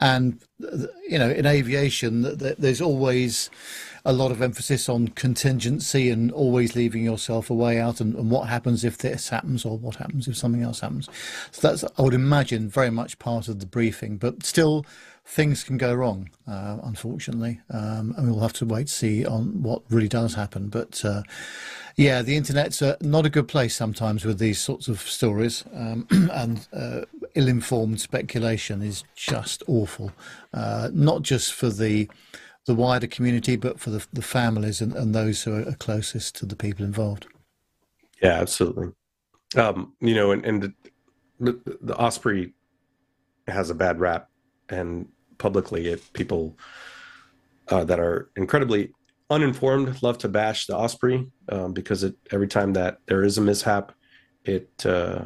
and, 0.00 0.40
you 1.08 1.18
know, 1.18 1.30
in 1.30 1.46
aviation, 1.46 2.22
there's 2.36 2.80
always 2.80 3.48
a 4.04 4.12
lot 4.12 4.30
of 4.30 4.42
emphasis 4.42 4.88
on 4.88 5.08
contingency 5.08 6.10
and 6.10 6.32
always 6.32 6.74
leaving 6.74 7.04
yourself 7.04 7.50
a 7.50 7.54
way 7.54 7.78
out 7.78 8.00
and, 8.00 8.14
and, 8.14 8.30
what 8.30 8.48
happens 8.48 8.82
if 8.82 8.98
this 8.98 9.28
happens 9.28 9.64
or 9.64 9.76
what 9.76 9.96
happens 9.96 10.26
if 10.26 10.36
something 10.36 10.62
else 10.62 10.80
happens. 10.80 11.08
So 11.50 11.68
that's, 11.68 11.84
I 11.98 12.02
would 12.02 12.14
imagine, 12.14 12.68
very 12.68 12.90
much 12.90 13.18
part 13.18 13.48
of 13.48 13.60
the 13.60 13.66
briefing, 13.66 14.16
but 14.16 14.44
still 14.44 14.84
things 15.30 15.62
can 15.62 15.78
go 15.78 15.94
wrong, 15.94 16.28
uh, 16.48 16.78
unfortunately, 16.82 17.60
um, 17.70 18.12
and 18.16 18.28
we'll 18.28 18.40
have 18.40 18.52
to 18.52 18.66
wait 18.66 18.88
to 18.88 18.92
see 18.92 19.24
on 19.24 19.62
what 19.62 19.80
really 19.88 20.08
does 20.08 20.34
happen. 20.34 20.68
But 20.68 21.04
uh, 21.04 21.22
yeah, 21.96 22.20
the 22.22 22.36
internet's 22.36 22.82
uh, 22.82 22.96
not 23.00 23.26
a 23.26 23.30
good 23.30 23.46
place 23.46 23.76
sometimes 23.76 24.24
with 24.24 24.40
these 24.40 24.58
sorts 24.58 24.88
of 24.88 25.00
stories, 25.00 25.64
um, 25.72 26.08
and 26.32 26.66
uh, 26.72 27.02
ill-informed 27.36 28.00
speculation 28.00 28.82
is 28.82 29.04
just 29.14 29.62
awful. 29.68 30.10
Uh, 30.52 30.90
not 30.92 31.22
just 31.22 31.54
for 31.54 31.70
the 31.70 32.10
the 32.66 32.74
wider 32.74 33.06
community, 33.06 33.56
but 33.56 33.80
for 33.80 33.90
the, 33.90 34.06
the 34.12 34.22
families 34.22 34.80
and, 34.82 34.92
and 34.92 35.14
those 35.14 35.42
who 35.42 35.54
are 35.54 35.72
closest 35.76 36.36
to 36.36 36.44
the 36.44 36.54
people 36.54 36.84
involved. 36.84 37.26
Yeah, 38.20 38.34
absolutely. 38.34 38.92
Um, 39.56 39.94
you 40.00 40.14
know, 40.14 40.32
and, 40.32 40.44
and 40.44 40.74
the, 41.40 41.58
the 41.80 41.96
Osprey 41.96 42.52
has 43.48 43.70
a 43.70 43.74
bad 43.74 43.98
rap, 43.98 44.28
and 44.68 45.08
publicly 45.40 45.96
people 46.12 46.56
uh, 47.68 47.84
that 47.84 47.98
are 47.98 48.30
incredibly 48.36 48.92
uninformed 49.30 50.02
love 50.02 50.18
to 50.18 50.28
bash 50.28 50.66
the 50.66 50.76
Osprey 50.76 51.26
um, 51.48 51.72
because 51.72 52.04
it 52.04 52.14
every 52.30 52.48
time 52.48 52.72
that 52.74 52.98
there 53.06 53.24
is 53.24 53.38
a 53.38 53.40
mishap, 53.40 53.92
it 54.44 54.70
uh, 54.84 55.24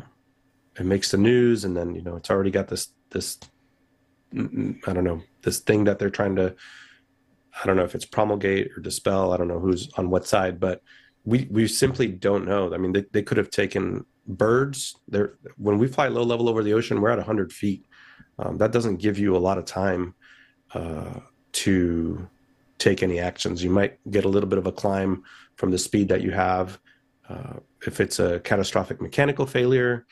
it 0.79 0.87
makes 0.87 1.11
the 1.11 1.19
news, 1.19 1.65
and 1.65 1.77
then 1.77 1.95
you 1.95 2.03
know 2.03 2.17
it's 2.17 2.31
already 2.31 2.51
got 2.51 2.69
this 2.69 2.89
this 3.11 3.39
I 4.33 4.93
don't 4.93 5.05
know 5.05 5.23
this 5.43 5.59
thing 5.61 5.85
that 5.85 5.99
they're 5.99 6.11
trying 6.11 6.37
to 6.37 6.55
I 7.63 7.67
don't 7.67 7.77
know 7.77 7.85
if 7.85 7.95
it's 7.95 8.05
promulgate 8.07 8.71
or 8.77 8.81
dispel. 8.81 9.33
I 9.33 9.37
don't 9.37 9.49
know 9.49 9.61
who's 9.61 9.91
on 9.97 10.11
what 10.11 10.27
side, 10.27 10.59
but 10.59 10.83
we 11.25 11.49
we 11.51 11.67
simply 11.69 12.09
don't 12.09 12.47
know. 12.47 12.73
I 12.75 12.79
mean, 12.79 12.93
they, 12.93 13.05
they 13.13 13.23
could 13.23 13.39
have 13.39 13.51
taken 13.51 14.05
birds. 14.27 14.97
There 15.09 15.39
when 15.57 15.79
we 15.79 15.87
fly 15.87 16.09
low 16.09 16.23
level 16.23 16.49
over 16.49 16.63
the 16.63 16.75
ocean, 16.75 17.01
we're 17.01 17.11
at 17.11 17.19
100 17.19 17.53
feet 17.53 17.87
um, 18.39 18.59
that 18.59 18.73
doesn't 18.73 18.97
give 18.97 19.19
you 19.19 19.37
a 19.37 19.39
lot 19.39 19.59
of 19.59 19.65
time 19.65 20.15
uh, 20.75 21.21
to 21.53 22.29
take 22.79 23.03
any 23.03 23.19
actions. 23.19 23.63
You 23.63 23.71
might 23.71 23.99
get 24.11 24.25
a 24.25 24.29
little 24.29 24.49
bit 24.49 24.59
of 24.59 24.67
a 24.67 24.73
climb 24.73 25.23
from 25.57 25.71
the 25.71 25.79
speed 25.79 26.09
that 26.09 26.23
you 26.23 26.33
have. 26.33 26.79
Uh, 27.29 27.55
if 27.87 28.01
it's 28.01 28.19
a 28.19 28.41
catastrophic 28.41 29.01
mechanical 29.01 29.47
failure, 29.47 30.07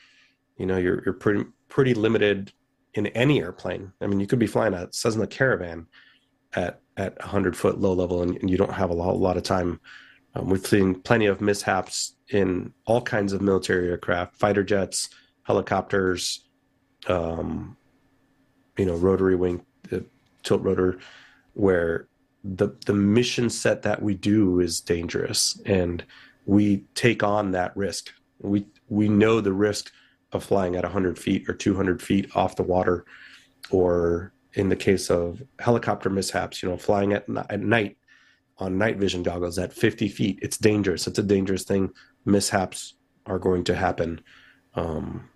you 0.57 0.65
know 0.65 0.77
you're 0.77 1.03
you're 1.05 1.13
pretty 1.13 1.45
pretty 1.69 1.93
limited 1.93 2.51
in 2.93 3.07
any 3.07 3.41
airplane. 3.41 3.91
I 4.01 4.07
mean, 4.07 4.19
you 4.19 4.27
could 4.27 4.39
be 4.39 4.47
flying 4.47 4.73
a 4.73 4.87
Cessna 4.91 5.27
Caravan 5.27 5.87
at 6.53 6.79
at 6.97 7.17
100 7.19 7.57
foot 7.57 7.79
low 7.79 7.93
level, 7.93 8.21
and, 8.21 8.37
and 8.37 8.49
you 8.49 8.57
don't 8.57 8.73
have 8.73 8.89
a 8.89 8.93
lot, 8.93 9.13
a 9.13 9.17
lot 9.17 9.37
of 9.37 9.43
time. 9.43 9.79
Um, 10.35 10.49
we've 10.49 10.65
seen 10.65 10.95
plenty 10.95 11.25
of 11.25 11.41
mishaps 11.41 12.15
in 12.29 12.73
all 12.85 13.01
kinds 13.01 13.33
of 13.33 13.41
military 13.41 13.89
aircraft, 13.89 14.35
fighter 14.35 14.63
jets, 14.63 15.09
helicopters, 15.43 16.47
um, 17.07 17.75
you 18.77 18.85
know 18.85 18.95
rotary 18.95 19.35
wing 19.35 19.65
the 19.89 20.05
tilt 20.43 20.61
rotor 20.61 20.99
where 21.53 22.07
the 22.43 22.69
the 22.85 22.93
mission 22.93 23.49
set 23.49 23.81
that 23.83 24.01
we 24.01 24.15
do 24.15 24.59
is 24.59 24.81
dangerous. 24.81 25.59
And 25.65 26.03
we 26.45 26.83
take 26.93 27.23
on 27.23 27.51
that 27.51 27.75
risk. 27.75 28.11
We 28.41 28.65
we 28.89 29.07
know 29.07 29.39
the 29.41 29.53
risk 29.53 29.91
of 30.33 30.43
flying 30.43 30.75
at 30.75 30.83
100 30.83 31.17
feet 31.17 31.47
or 31.47 31.53
200 31.53 32.01
feet 32.01 32.35
off 32.35 32.55
the 32.55 32.63
water. 32.63 33.05
Or 33.69 34.33
in 34.53 34.69
the 34.69 34.75
case 34.75 35.09
of 35.09 35.41
helicopter 35.59 36.09
mishaps 36.09 36.61
you 36.61 36.69
know 36.69 36.77
flying 36.77 37.13
at, 37.13 37.25
at 37.49 37.59
night 37.59 37.97
on 38.59 38.77
night 38.77 38.97
vision 38.97 39.23
goggles 39.23 39.57
at 39.57 39.73
50 39.73 40.09
feet 40.09 40.39
it's 40.41 40.57
dangerous. 40.57 41.07
It's 41.07 41.19
a 41.19 41.23
dangerous 41.23 41.63
thing. 41.63 41.91
Mishaps 42.25 42.95
are 43.25 43.39
going 43.39 43.63
to 43.65 43.75
happen. 43.75 44.21
Um, 44.75 45.29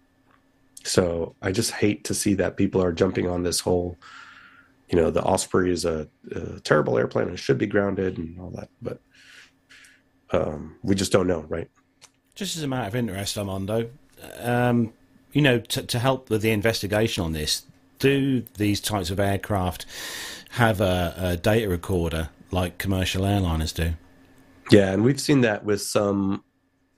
So 0.88 1.36
I 1.42 1.52
just 1.52 1.72
hate 1.72 2.06
to 2.06 2.14
see 2.14 2.34
that 2.36 2.58
people 2.58 2.82
are 2.82 2.94
jumping 2.94 3.28
on 3.28 3.44
this 3.44 3.60
whole, 3.60 3.98
you 4.90 4.98
know, 4.98 5.12
the 5.12 5.22
Osprey 5.22 5.72
is 5.72 5.86
a, 5.86 6.08
a 6.32 6.60
terrible 6.62 6.98
airplane 6.98 7.28
and 7.28 7.40
should 7.40 7.58
be 7.58 7.68
grounded 7.68 8.18
and 8.18 8.40
all 8.40 8.52
that. 8.52 8.70
But 8.82 9.02
um, 10.32 10.78
we 10.84 10.96
just 10.96 11.12
don't 11.12 11.28
know, 11.28 11.42
right? 11.42 11.70
Just 12.36 12.56
as 12.56 12.64
a 12.64 12.68
matter 12.68 12.88
of 12.88 12.96
interest, 12.96 13.38
Armando, 13.38 13.90
um, 14.40 14.94
you 15.34 15.42
know, 15.42 15.60
to, 15.60 15.84
to 15.84 16.00
help 16.00 16.30
with 16.30 16.42
the 16.42 16.52
investigation 16.52 17.24
on 17.24 17.34
this, 17.34 17.64
do 18.00 18.44
these 18.58 18.80
types 18.80 19.10
of 19.10 19.20
aircraft 19.20 19.86
have 20.52 20.80
a, 20.80 21.14
a 21.18 21.38
data 21.38 21.68
recorder 21.68 22.30
like 22.52 22.78
commercial 22.78 23.24
airliners 23.24 23.74
do? 23.74 23.94
Yeah, 24.72 24.92
and 24.92 25.04
we've 25.04 25.20
seen 25.20 25.42
that 25.42 25.66
with 25.66 25.82
some 25.82 26.44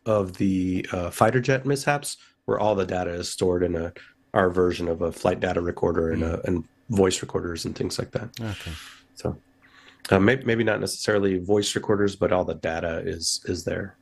of 0.05 0.37
the 0.37 0.85
uh, 0.91 1.09
fighter 1.09 1.39
jet 1.39 1.65
mishaps, 1.65 2.17
where 2.49 2.59
all 2.59 2.73
the 2.73 2.85
data 2.85 3.11
is 3.11 3.29
stored 3.29 3.61
in 3.61 3.75
a 3.75 3.93
our 4.33 4.49
version 4.49 4.87
of 4.87 5.01
a 5.03 5.11
flight 5.11 5.39
data 5.39 5.61
recorder 5.61 6.11
and, 6.11 6.23
uh, 6.23 6.37
and 6.45 6.63
voice 6.89 7.21
recorders 7.21 7.65
and 7.65 7.75
things 7.75 7.97
like 7.97 8.11
that. 8.11 8.29
Okay. 8.39 8.71
So 9.15 9.37
uh, 10.09 10.19
maybe, 10.19 10.43
maybe 10.45 10.63
not 10.63 10.79
necessarily 10.79 11.37
voice 11.39 11.75
recorders, 11.75 12.15
but 12.15 12.31
all 12.31 12.43
the 12.43 12.55
data 12.55 13.03
is 13.05 13.41
is 13.45 13.63
there. 13.63 13.95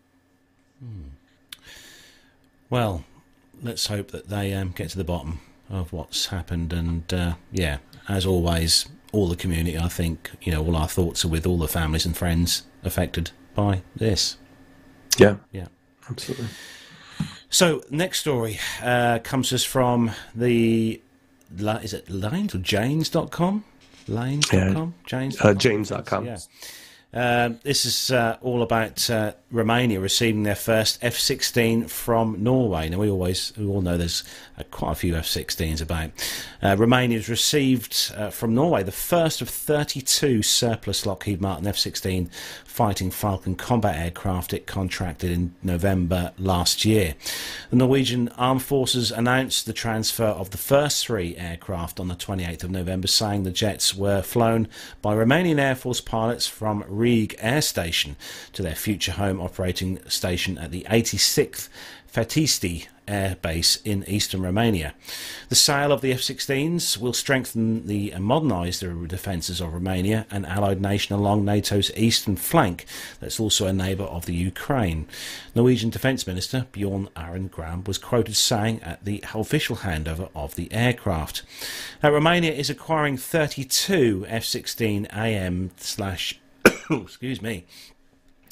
Well, 2.69 3.03
let's 3.61 3.87
hope 3.87 4.11
that 4.11 4.29
they 4.29 4.53
um, 4.53 4.71
get 4.71 4.89
to 4.91 4.97
the 4.97 5.03
bottom 5.03 5.39
of 5.69 5.91
what's 5.93 6.27
happened. 6.27 6.71
And 6.73 7.13
uh, 7.13 7.33
yeah, 7.51 7.77
as 8.07 8.25
always, 8.25 8.87
all 9.11 9.27
the 9.27 9.35
community, 9.35 9.77
I 9.77 9.87
think, 9.87 10.31
you 10.41 10.51
know, 10.51 10.63
all 10.65 10.75
our 10.75 10.87
thoughts 10.87 11.25
are 11.25 11.29
with 11.29 11.45
all 11.45 11.57
the 11.57 11.67
families 11.67 12.05
and 12.05 12.15
friends 12.15 12.63
affected 12.83 13.31
by 13.55 13.81
this. 13.95 14.37
Yeah, 15.17 15.37
Yeah. 15.51 15.67
absolutely. 16.09 16.47
So, 17.49 17.83
next 17.89 18.19
story 18.19 18.59
uh, 18.83 19.19
comes 19.19 19.49
to 19.49 19.55
us 19.55 19.63
from 19.63 20.11
the. 20.35 21.01
Is 21.57 21.93
it 21.93 22.09
Lanes 22.09 22.53
or 22.53 22.57
Janes.com? 22.57 23.63
Lanes.com? 24.09 24.93
Janes? 25.05 25.39
Uh, 25.39 25.53
James.com. 25.53 26.25
Yeah. 26.25 26.37
Um, 27.13 27.59
this 27.63 27.85
is 27.85 28.11
uh, 28.11 28.37
all 28.41 28.61
about 28.61 29.09
uh, 29.09 29.31
Romania 29.49 29.99
receiving 29.99 30.43
their 30.43 30.55
first 30.55 30.99
F-16 31.01 31.89
from 31.89 32.43
Norway. 32.43 32.89
Now 32.89 32.99
we 32.99 33.09
always, 33.09 33.53
we 33.57 33.65
all 33.65 33.81
know 33.81 33.97
there's 33.97 34.25
uh, 34.59 34.63
quite 34.71 34.91
a 34.91 34.95
few 34.95 35.15
F-16s 35.15 35.81
about. 35.81 36.11
Uh, 36.61 36.75
Romania 36.77 37.17
has 37.17 37.29
received 37.29 38.11
uh, 38.15 38.29
from 38.29 38.53
Norway 38.53 38.83
the 38.83 38.91
first 38.91 39.41
of 39.41 39.47
32 39.47 40.43
surplus 40.43 41.05
Lockheed 41.05 41.39
Martin 41.39 41.65
F-16 41.65 42.29
fighting 42.77 43.09
Falcon 43.09 43.55
combat 43.55 43.97
aircraft 43.97 44.53
it 44.53 44.67
contracted 44.67 45.31
in 45.31 45.51
November 45.63 46.31
last 46.37 46.85
year. 46.85 47.15
The 47.71 47.75
Norwegian 47.75 48.29
Armed 48.37 48.61
Forces 48.61 49.09
announced 49.09 49.65
the 49.65 49.73
transfer 49.73 50.25
of 50.25 50.51
the 50.51 50.59
first 50.59 51.03
three 51.03 51.35
aircraft 51.37 51.99
on 51.99 52.07
the 52.07 52.13
28th 52.13 52.65
of 52.65 52.69
November, 52.69 53.07
saying 53.07 53.41
the 53.41 53.49
jets 53.49 53.95
were 53.95 54.21
flown 54.21 54.67
by 55.01 55.15
Romanian 55.15 55.57
Air 55.57 55.73
Force 55.73 56.01
pilots 56.01 56.45
from 56.45 56.83
Rygge 56.83 57.33
Air 57.39 57.63
Station 57.63 58.15
to 58.53 58.61
their 58.61 58.75
future 58.75 59.13
home 59.13 59.41
operating 59.41 59.99
station 60.07 60.59
at 60.59 60.69
the 60.69 60.85
86th 60.87 61.69
Fetesti 62.13 62.89
Air 63.07 63.37
Base 63.41 63.77
in 63.83 64.03
eastern 64.07 64.41
Romania. 64.41 64.93
The 65.49 65.55
sale 65.55 65.91
of 65.91 66.01
the 66.01 66.11
F 66.11 66.19
16s 66.19 66.97
will 66.97 67.13
strengthen 67.13 67.87
the 67.87 68.11
and 68.11 68.23
modernise 68.23 68.79
the 68.79 68.89
defences 69.07 69.61
of 69.61 69.73
Romania, 69.73 70.25
an 70.29 70.45
allied 70.45 70.81
nation 70.81 71.15
along 71.15 71.45
NATO's 71.45 71.91
eastern 71.95 72.35
flank 72.35 72.85
that's 73.19 73.39
also 73.39 73.67
a 73.67 73.73
neighbour 73.73 74.03
of 74.03 74.25
the 74.25 74.35
Ukraine. 74.35 75.07
Norwegian 75.55 75.89
Defence 75.89 76.27
Minister 76.27 76.67
Bjorn 76.71 77.09
Arild 77.15 77.51
Gram 77.51 77.83
was 77.85 77.97
quoted 77.97 78.35
saying 78.35 78.81
at 78.83 79.03
the 79.05 79.23
official 79.33 79.77
handover 79.77 80.29
of 80.35 80.55
the 80.55 80.71
aircraft. 80.71 81.43
Now, 82.03 82.11
Romania 82.11 82.51
is 82.51 82.69
acquiring 82.69 83.17
32 83.17 84.25
F 84.27 84.43
16 84.43 85.07
AM 85.11 85.71
slash, 85.77 86.39
excuse 86.89 87.41
me, 87.41 87.65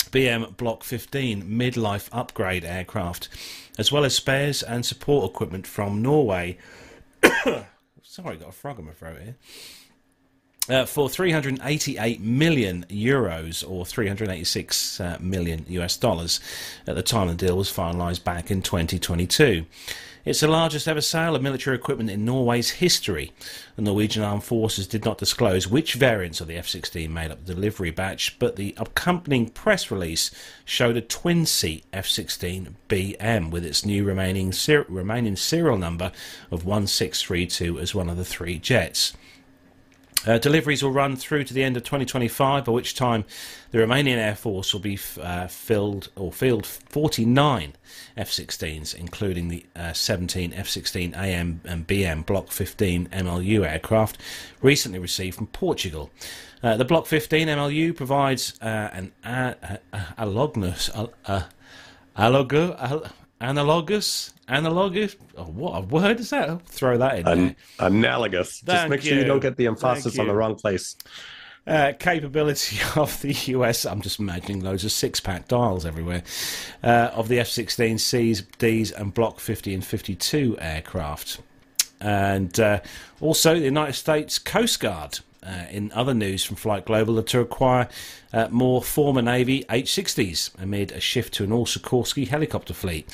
BM 0.05 0.55
Block 0.57 0.83
15 0.83 1.43
midlife 1.43 2.09
upgrade 2.11 2.65
aircraft, 2.65 3.29
as 3.77 3.91
well 3.91 4.05
as 4.05 4.15
spares 4.15 4.63
and 4.63 4.85
support 4.85 5.29
equipment 5.29 5.67
from 5.67 6.01
Norway. 6.01 6.57
Sorry, 8.03 8.37
got 8.37 8.49
a 8.49 8.51
frog 8.51 8.79
in 8.79 8.85
my 8.85 8.91
throat 8.93 9.21
here. 9.21 9.35
Uh, 10.67 10.83
for 10.83 11.07
388 11.07 12.21
million 12.21 12.87
euros 12.89 13.63
or 13.69 13.85
386 13.85 14.99
uh, 14.99 15.15
million 15.19 15.63
US 15.69 15.95
dollars 15.95 16.39
at 16.87 16.95
the 16.95 17.03
time 17.03 17.27
the 17.27 17.35
deal 17.35 17.55
was 17.55 17.71
finalised 17.71 18.23
back 18.23 18.49
in 18.49 18.63
2022. 18.63 19.63
It's 20.25 20.39
the 20.39 20.47
largest 20.47 20.87
ever 20.87 21.01
sale 21.01 21.35
of 21.35 21.43
military 21.43 21.75
equipment 21.75 22.09
in 22.09 22.25
Norway's 22.25 22.71
history. 22.71 23.31
The 23.75 23.83
Norwegian 23.83 24.23
Armed 24.23 24.43
Forces 24.43 24.87
did 24.87 25.05
not 25.05 25.19
disclose 25.19 25.67
which 25.67 25.93
variants 25.93 26.41
of 26.41 26.47
the 26.47 26.57
F 26.57 26.67
16 26.67 27.13
made 27.13 27.29
up 27.29 27.45
the 27.45 27.53
delivery 27.53 27.91
batch, 27.91 28.39
but 28.39 28.55
the 28.55 28.73
accompanying 28.77 29.49
press 29.49 29.91
release 29.91 30.31
showed 30.65 30.97
a 30.97 31.01
twin 31.01 31.45
seat 31.45 31.85
F 31.93 32.07
16 32.07 32.75
BM 32.89 33.51
with 33.51 33.63
its 33.63 33.85
new 33.85 34.03
remaining, 34.03 34.51
ser- 34.51 34.87
remaining 34.89 35.35
serial 35.35 35.77
number 35.77 36.11
of 36.49 36.65
1632 36.65 37.77
as 37.77 37.93
one 37.93 38.09
of 38.09 38.17
the 38.17 38.25
three 38.25 38.57
jets. 38.57 39.13
Uh, 40.25 40.37
deliveries 40.39 40.81
will 40.81 40.91
run 40.91 41.15
through 41.15 41.43
to 41.43 41.53
the 41.53 41.63
end 41.63 41.77
of 41.77 41.83
2025, 41.83 42.65
by 42.65 42.71
which 42.71 42.95
time 42.95 43.25
the 43.71 43.77
Romanian 43.77 44.17
Air 44.17 44.35
Force 44.35 44.73
will 44.73 44.81
be 44.81 44.97
uh, 45.21 45.47
filled 45.47 46.09
or 46.15 46.31
field 46.31 46.65
49 46.65 47.73
F-16s, 48.17 48.95
including 48.95 49.49
the 49.49 49.65
uh, 49.75 49.93
17 49.93 50.53
F-16 50.53 51.15
AM 51.15 51.61
and 51.65 51.85
BM 51.87 52.25
Block 52.25 52.51
15 52.51 53.07
MLU 53.09 53.65
aircraft 53.69 54.17
recently 54.61 54.99
received 54.99 55.37
from 55.37 55.47
Portugal. 55.47 56.09
Uh, 56.63 56.75
the 56.77 56.85
Block 56.85 57.05
15 57.05 57.47
MLU 57.47 57.95
provides 57.95 58.59
uh, 58.61 58.65
an 58.93 59.11
a- 59.23 59.55
a- 59.61 59.79
a- 59.93 60.13
analogous, 60.17 60.89
a- 60.95 61.09
a- 61.25 61.45
alogo- 62.17 62.75
al- 62.81 63.05
analogous, 63.39 64.33
analogous. 64.47 65.15
Oh, 65.37 65.43
what 65.45 65.77
a 65.77 65.81
word 65.81 66.19
is 66.19 66.29
that? 66.31 66.49
I'll 66.49 66.57
throw 66.65 66.97
that 66.97 67.19
in. 67.19 67.25
there. 67.25 67.33
An- 67.33 67.55
analogous. 67.79 68.59
Thank 68.61 68.77
Just 68.77 68.89
make 68.89 69.01
sure 69.01 69.13
you. 69.13 69.19
you. 69.21 69.25
don't 69.25 69.39
get 69.39 69.57
the 69.57 69.67
emphasis 69.67 70.17
on 70.19 70.27
the 70.27 70.35
wrong 70.35 70.55
place. 70.55 70.95
uh, 71.67 71.93
capability 71.97 72.77
of 72.95 73.19
the 73.21 73.33
US. 73.53 73.85
I'm 73.85 74.01
just 74.01 74.19
imagining 74.19 74.61
loads 74.61 74.83
of 74.85 74.91
six 74.91 75.19
pack 75.19 75.47
dials 75.47 75.85
everywhere. 75.85 76.23
Uh, 76.83 77.09
of 77.13 77.27
the 77.27 77.39
F 77.39 77.47
16 77.47 77.97
Cs, 77.97 78.41
Ds, 78.59 78.91
and 78.91 79.13
Block 79.13 79.39
50 79.39 79.73
and 79.73 79.83
52 79.83 80.57
aircraft. 80.59 81.39
And 82.01 82.59
uh, 82.59 82.81
also 83.21 83.55
the 83.55 83.65
United 83.65 83.93
States 83.93 84.37
Coast 84.37 84.79
Guard. 84.79 85.19
Uh, 85.45 85.65
in 85.69 85.91
other 85.91 86.15
news 86.15 86.43
from 86.43 86.55
Flight 86.55 86.85
Global, 86.85 87.21
to 87.21 87.39
acquire 87.39 87.87
uh, 88.33 88.47
more 88.49 88.81
former 88.81 89.21
Navy 89.21 89.63
H-60s 89.69 90.49
amid 90.59 90.91
a 90.91 90.99
shift 90.99 91.35
to 91.35 91.43
an 91.43 91.51
all 91.51 91.67
Sikorsky 91.67 92.27
helicopter 92.27 92.73
fleet. 92.73 93.07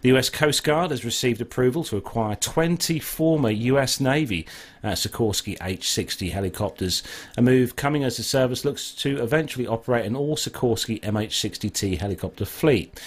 The 0.00 0.16
US 0.16 0.28
Coast 0.28 0.64
Guard 0.64 0.90
has 0.90 1.04
received 1.04 1.40
approval 1.40 1.84
to 1.84 1.96
acquire 1.96 2.34
20 2.34 2.98
former 2.98 3.50
US 3.50 4.00
Navy 4.00 4.46
uh, 4.82 4.90
Sikorsky 4.92 5.56
H-60 5.62 6.32
helicopters, 6.32 7.04
a 7.36 7.42
move 7.42 7.76
coming 7.76 8.02
as 8.02 8.16
the 8.16 8.24
service 8.24 8.64
looks 8.64 8.90
to 8.96 9.22
eventually 9.22 9.66
operate 9.66 10.06
an 10.06 10.16
all 10.16 10.36
Sikorsky 10.36 11.00
MH-60T 11.02 11.98
helicopter 11.98 12.44
fleet. 12.44 13.00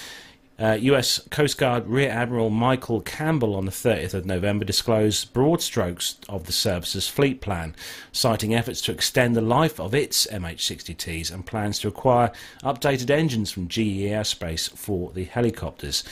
Uh, 0.59 0.73
US 0.73 1.21
Coast 1.29 1.57
Guard 1.57 1.87
Rear 1.87 2.09
Admiral 2.09 2.49
Michael 2.49 2.99
Campbell 2.99 3.55
on 3.55 3.63
the 3.63 3.71
30th 3.71 4.13
of 4.13 4.25
November 4.25 4.65
disclosed 4.65 5.31
broad 5.31 5.61
strokes 5.61 6.17
of 6.27 6.47
the 6.47 6.51
service's 6.51 7.07
fleet 7.07 7.39
plan, 7.39 7.73
citing 8.11 8.53
efforts 8.53 8.81
to 8.81 8.91
extend 8.91 9.37
the 9.37 9.41
life 9.41 9.79
of 9.79 9.95
its 9.95 10.27
MH-60Ts 10.27 11.33
and 11.33 11.45
plans 11.45 11.79
to 11.79 11.87
acquire 11.87 12.33
updated 12.61 13.09
engines 13.09 13.51
from 13.51 13.69
GE 13.69 14.03
Aerospace 14.03 14.69
for 14.71 15.13
the 15.13 15.23
helicopters. 15.23 16.03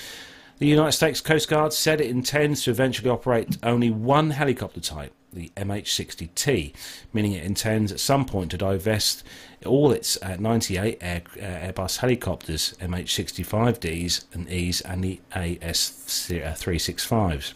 The 0.60 0.68
United 0.68 0.94
States 0.94 1.19
Coast 1.19 1.49
Guard 1.49 1.74
said 1.74 1.99
it 1.99 2.10
intends 2.10 2.64
to 2.64 2.72
eventually 2.72 3.10
operate 3.10 3.57
only 3.64 3.91
one 3.91 4.30
helicopter 4.30 4.80
type, 4.80 5.11
the 5.34 5.52
MH-60T, 5.57 6.74
meaning 7.11 7.34
it 7.34 7.44
intends 7.44 7.91
at 7.91 7.99
some 7.99 8.24
point 8.24 8.52
to 8.52 8.57
divest 8.57 9.24
all 9.65 9.91
its 9.91 10.21
uh, 10.21 10.38
98 10.39 10.99
Air, 11.01 11.23
uh, 11.35 11.39
Airbus 11.39 11.97
helicopters, 11.97 12.75
MH-65Ds 12.79 14.25
and 14.34 14.47
Es, 14.49 14.79
and 14.81 15.03
the 15.03 15.19
AS-365s. 15.34 17.53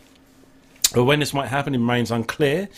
But 0.93 1.05
when 1.05 1.19
this 1.19 1.33
might 1.33 1.47
happen 1.47 1.73
remains 1.73 2.11
unclear. 2.11 2.69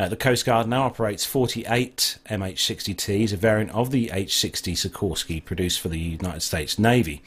Uh, 0.00 0.08
the 0.08 0.16
Coast 0.16 0.46
Guard 0.46 0.68
now 0.68 0.84
operates 0.84 1.24
48 1.24 2.18
MH-60Ts, 2.30 3.32
a 3.32 3.36
variant 3.36 3.72
of 3.72 3.90
the 3.90 4.10
H-60 4.12 4.74
Sikorsky 4.74 5.44
produced 5.44 5.80
for 5.80 5.88
the 5.88 5.98
United 5.98 6.42
States 6.42 6.78
Navy. 6.78 7.20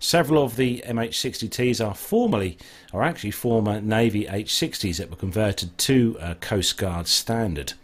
Several 0.00 0.42
of 0.42 0.56
the 0.56 0.82
MH-60Ts 0.86 1.86
are 1.86 1.94
formerly, 1.94 2.58
are 2.92 3.04
actually 3.04 3.30
former 3.30 3.80
Navy 3.80 4.26
H-60s 4.26 4.96
that 4.96 5.08
were 5.08 5.16
converted 5.16 5.78
to 5.78 6.16
uh, 6.20 6.34
Coast 6.34 6.76
Guard 6.76 7.06
standard. 7.06 7.74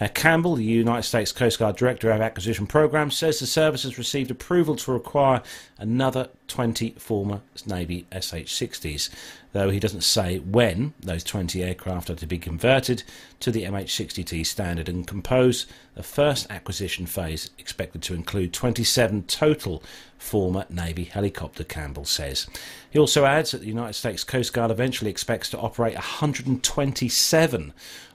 Uh, 0.00 0.06
Campbell, 0.08 0.54
the 0.54 0.64
United 0.64 1.02
States 1.02 1.32
Coast 1.32 1.58
Guard 1.58 1.76
Director 1.76 2.10
of 2.10 2.20
Acquisition 2.20 2.66
Programs, 2.66 3.16
says 3.16 3.40
the 3.40 3.46
service 3.46 3.82
has 3.82 3.98
received 3.98 4.30
approval 4.30 4.76
to 4.76 4.94
acquire 4.94 5.42
another 5.78 6.28
20 6.46 6.90
former 6.98 7.40
Navy 7.66 8.06
SH-60s, 8.12 9.10
though 9.52 9.70
he 9.70 9.80
doesn't 9.80 10.02
say 10.02 10.38
when 10.38 10.94
those 11.00 11.24
20 11.24 11.62
aircraft 11.62 12.10
are 12.10 12.14
to 12.14 12.26
be 12.26 12.38
converted 12.38 13.02
to 13.40 13.50
the 13.50 13.64
MH-60T 13.64 14.46
standard 14.46 14.88
and 14.88 15.06
compose 15.06 15.66
the 15.94 16.02
first 16.02 16.46
acquisition 16.48 17.06
phase 17.06 17.50
expected 17.58 18.02
to 18.02 18.14
include 18.14 18.52
27 18.52 19.24
total 19.24 19.82
former 20.16 20.64
Navy 20.70 21.04
helicopter, 21.04 21.64
Campbell 21.64 22.04
says. 22.04 22.46
He 22.90 22.98
also 22.98 23.24
adds 23.24 23.50
that 23.50 23.60
the 23.60 23.66
United 23.66 23.94
States 23.94 24.24
Coast 24.24 24.52
Guard 24.52 24.70
eventually 24.70 25.10
expects 25.10 25.50
to 25.50 25.58
operate 25.58 25.94
127 25.94 27.72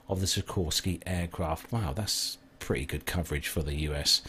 of 0.08 0.20
the 0.20 0.26
Sikorsky 0.26 1.00
aircraft. 1.06 1.72
Wow, 1.72 1.92
that's 1.92 2.38
pretty 2.58 2.86
good 2.86 3.04
coverage 3.04 3.48
for 3.48 3.62
the 3.62 3.74
US 3.90 4.22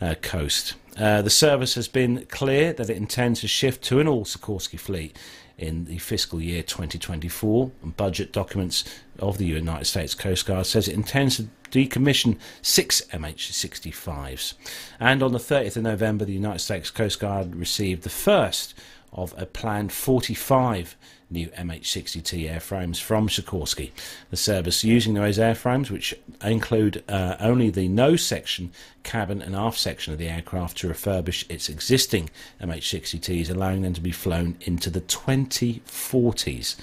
uh, 0.00 0.14
coast. 0.20 0.74
Uh, 0.96 1.22
the 1.22 1.30
service 1.30 1.74
has 1.76 1.86
been 1.86 2.26
clear 2.26 2.72
that 2.72 2.90
it 2.90 2.96
intends 2.96 3.40
to 3.40 3.48
shift 3.48 3.84
to 3.84 4.00
an 4.00 4.08
all 4.08 4.24
Sikorsky 4.24 4.78
fleet 4.78 5.16
in 5.56 5.84
the 5.84 5.98
fiscal 5.98 6.40
year 6.40 6.62
2024. 6.62 7.70
And 7.82 7.96
budget 7.96 8.32
documents 8.32 8.84
of 9.18 9.38
the 9.38 9.46
United 9.46 9.84
States 9.84 10.14
Coast 10.14 10.46
Guard 10.46 10.66
says 10.66 10.88
it 10.88 10.94
intends 10.94 11.36
to 11.36 11.48
decommission 11.70 12.38
six 12.62 13.02
MH-65s. 13.12 14.54
And 14.98 15.22
on 15.22 15.32
the 15.32 15.38
30th 15.38 15.76
of 15.76 15.82
November, 15.82 16.24
the 16.24 16.32
United 16.32 16.60
States 16.60 16.90
Coast 16.90 17.20
Guard 17.20 17.54
received 17.54 18.02
the 18.02 18.10
first 18.10 18.74
of 19.12 19.34
a 19.36 19.46
planned 19.46 19.92
45 19.92 20.96
new 21.30 21.48
MH60T 21.48 22.50
airframes 22.50 23.00
from 23.00 23.28
Sikorsky. 23.28 23.90
The 24.30 24.36
service 24.36 24.84
using 24.84 25.14
those 25.14 25.38
airframes, 25.38 25.90
which 25.90 26.14
include 26.42 27.04
uh, 27.08 27.36
only 27.40 27.70
the 27.70 27.88
nose 27.88 28.24
section, 28.24 28.72
cabin, 29.02 29.42
and 29.42 29.54
aft 29.54 29.78
section 29.78 30.12
of 30.12 30.18
the 30.18 30.28
aircraft, 30.28 30.78
to 30.78 30.88
refurbish 30.88 31.50
its 31.50 31.68
existing 31.68 32.30
MH60Ts, 32.60 33.50
allowing 33.50 33.82
them 33.82 33.94
to 33.94 34.00
be 34.00 34.12
flown 34.12 34.56
into 34.62 34.90
the 34.90 35.00
2040s. 35.02 36.76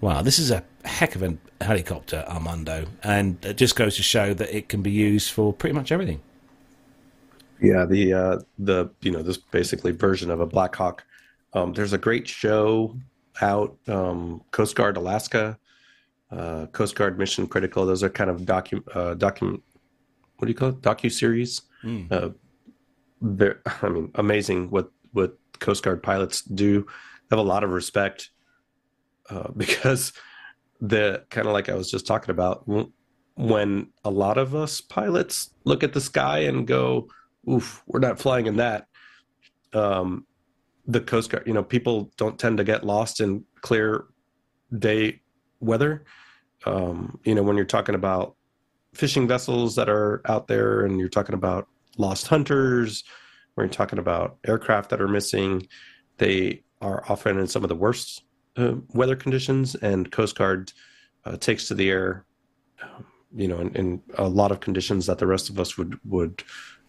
Wow, 0.00 0.22
this 0.22 0.38
is 0.38 0.50
a 0.50 0.64
heck 0.84 1.14
of 1.14 1.22
a 1.22 1.36
helicopter, 1.60 2.24
Armando, 2.28 2.86
and 3.02 3.42
it 3.44 3.56
just 3.56 3.76
goes 3.76 3.96
to 3.96 4.02
show 4.02 4.34
that 4.34 4.54
it 4.54 4.68
can 4.68 4.82
be 4.82 4.90
used 4.90 5.30
for 5.30 5.52
pretty 5.52 5.74
much 5.74 5.92
everything. 5.92 6.20
Yeah, 7.60 7.86
the 7.86 8.12
uh, 8.12 8.38
the 8.58 8.90
you 9.00 9.10
know 9.10 9.22
this 9.22 9.38
basically 9.38 9.92
version 9.92 10.30
of 10.30 10.40
a 10.40 10.46
Black 10.46 10.74
Hawk. 10.74 11.04
Um, 11.54 11.72
there's 11.72 11.92
a 11.92 11.98
great 11.98 12.28
show 12.28 12.96
out, 13.40 13.76
um, 13.88 14.42
Coast 14.50 14.74
Guard 14.76 14.96
Alaska, 14.96 15.58
uh, 16.30 16.66
Coast 16.66 16.94
Guard 16.94 17.18
Mission 17.18 17.46
Critical. 17.46 17.86
Those 17.86 18.02
are 18.02 18.10
kind 18.10 18.30
of 18.30 18.42
docu 18.42 18.82
uh, 18.94 19.14
document. 19.14 19.62
What 20.36 20.46
do 20.46 20.50
you 20.50 20.56
call 20.56 20.70
it? 20.70 20.80
Docu 20.80 21.10
series. 21.10 21.62
Mm. 21.82 22.10
Uh, 22.10 22.30
they're, 23.20 23.60
I 23.82 23.88
mean, 23.88 24.10
amazing 24.14 24.70
what 24.70 24.90
what 25.12 25.38
Coast 25.60 25.82
Guard 25.82 26.02
pilots 26.02 26.42
do. 26.42 26.86
I 26.88 27.36
have 27.36 27.38
a 27.38 27.42
lot 27.42 27.64
of 27.64 27.70
respect 27.70 28.30
uh, 29.30 29.50
because 29.56 30.12
the 30.80 31.24
kind 31.30 31.46
of 31.46 31.52
like 31.52 31.68
I 31.68 31.74
was 31.74 31.90
just 31.90 32.06
talking 32.06 32.30
about 32.30 32.68
when 33.36 33.88
a 34.04 34.10
lot 34.10 34.38
of 34.38 34.54
us 34.54 34.80
pilots 34.80 35.50
look 35.64 35.82
at 35.82 35.92
the 35.92 36.00
sky 36.00 36.40
and 36.40 36.66
go, 36.66 37.08
"Oof, 37.50 37.82
we're 37.86 38.00
not 38.00 38.18
flying 38.18 38.46
in 38.46 38.56
that." 38.56 38.86
Um, 39.72 40.26
the 40.86 41.00
Coast 41.00 41.30
Guard, 41.30 41.46
you 41.46 41.52
know, 41.52 41.62
people 41.62 42.10
don't 42.16 42.38
tend 42.38 42.58
to 42.58 42.64
get 42.64 42.84
lost 42.84 43.20
in 43.20 43.44
clear 43.60 44.04
day 44.78 45.20
weather. 45.60 46.04
Um, 46.66 47.18
you 47.24 47.34
know, 47.34 47.42
when 47.42 47.56
you're 47.56 47.64
talking 47.64 47.94
about 47.94 48.36
fishing 48.94 49.26
vessels 49.26 49.74
that 49.76 49.88
are 49.88 50.22
out 50.26 50.46
there 50.46 50.84
and 50.84 50.98
you're 50.98 51.08
talking 51.08 51.34
about 51.34 51.68
lost 51.96 52.26
hunters, 52.28 53.04
when 53.54 53.66
you're 53.66 53.72
talking 53.72 53.98
about 53.98 54.38
aircraft 54.46 54.90
that 54.90 55.00
are 55.00 55.08
missing, 55.08 55.66
they 56.18 56.62
are 56.80 57.04
often 57.08 57.38
in 57.38 57.46
some 57.46 57.62
of 57.62 57.68
the 57.68 57.74
worst 57.74 58.24
uh, 58.56 58.74
weather 58.92 59.16
conditions, 59.16 59.74
and 59.76 60.10
Coast 60.12 60.36
Guard 60.36 60.72
uh, 61.24 61.36
takes 61.36 61.68
to 61.68 61.74
the 61.74 61.90
air, 61.90 62.24
um, 62.82 63.04
you 63.34 63.48
know, 63.48 63.58
in, 63.58 63.74
in, 63.74 64.02
a 64.16 64.28
lot 64.28 64.52
of 64.52 64.60
conditions 64.60 65.06
that 65.06 65.18
the 65.18 65.26
rest 65.26 65.50
of 65.50 65.58
us 65.58 65.76
would 65.76 65.98
would 66.04 66.44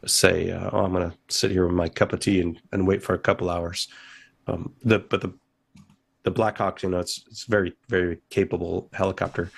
say, 0.05 0.51
uh, 0.51 0.69
"Oh, 0.71 0.85
I'm 0.85 0.93
going 0.93 1.09
to 1.09 1.17
sit 1.29 1.51
here 1.51 1.65
with 1.65 1.75
my 1.75 1.89
cup 1.89 2.13
of 2.13 2.19
tea 2.19 2.41
and, 2.41 2.59
and 2.71 2.87
wait 2.87 3.03
for 3.03 3.13
a 3.13 3.19
couple 3.19 3.49
hours." 3.49 3.87
Um, 4.47 4.73
the 4.83 4.99
but 4.99 5.21
the 5.21 5.33
the 6.23 6.31
Black 6.31 6.57
Hawk, 6.57 6.83
you 6.83 6.89
know, 6.89 6.99
it's 6.99 7.23
it's 7.29 7.45
very 7.45 7.73
very 7.87 8.19
capable 8.29 8.89
helicopter. 8.93 9.51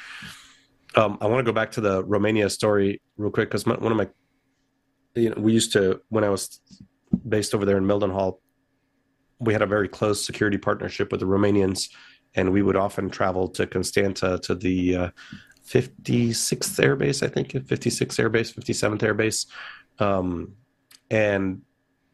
Um, 0.96 1.18
I 1.22 1.28
want 1.28 1.46
to 1.46 1.52
go 1.52 1.56
back 1.56 1.72
to 1.72 1.82
the 1.82 2.04
Romania 2.04 2.50
story 2.50 3.02
real 3.18 3.32
quick 3.32 3.50
because 3.50 3.66
one 3.66 3.92
of 3.92 3.98
my, 3.98 4.08
you 5.16 5.30
know, 5.30 5.42
we 5.42 5.54
used 5.54 5.74
to 5.74 6.02
when 6.10 6.24
I 6.24 6.30
was 6.30 6.60
based 7.28 7.54
over 7.54 7.66
there 7.66 7.78
in 7.78 7.86
Mildenhall, 7.86 8.40
we 9.40 9.54
had 9.54 9.62
a 9.62 9.68
very 9.68 9.88
close 9.88 10.26
security 10.26 10.58
partnership 10.58 11.12
with 11.12 11.20
the 11.20 11.26
Romanians, 11.26 11.90
and 12.36 12.52
we 12.52 12.62
would 12.62 12.76
often 12.76 13.10
travel 13.10 13.48
to 13.50 13.68
Constanta 13.68 14.40
to 14.44 14.56
the 14.56 14.96
uh, 14.96 15.10
56th 15.68 16.84
Air 16.84 16.96
Base, 16.96 17.22
I 17.22 17.28
think, 17.28 17.50
56th 17.50 18.20
Air 18.20 18.30
Base, 18.30 18.52
57th 18.52 19.04
Air 19.04 19.14
Base, 19.14 19.46
um, 20.00 20.54
and 21.10 21.62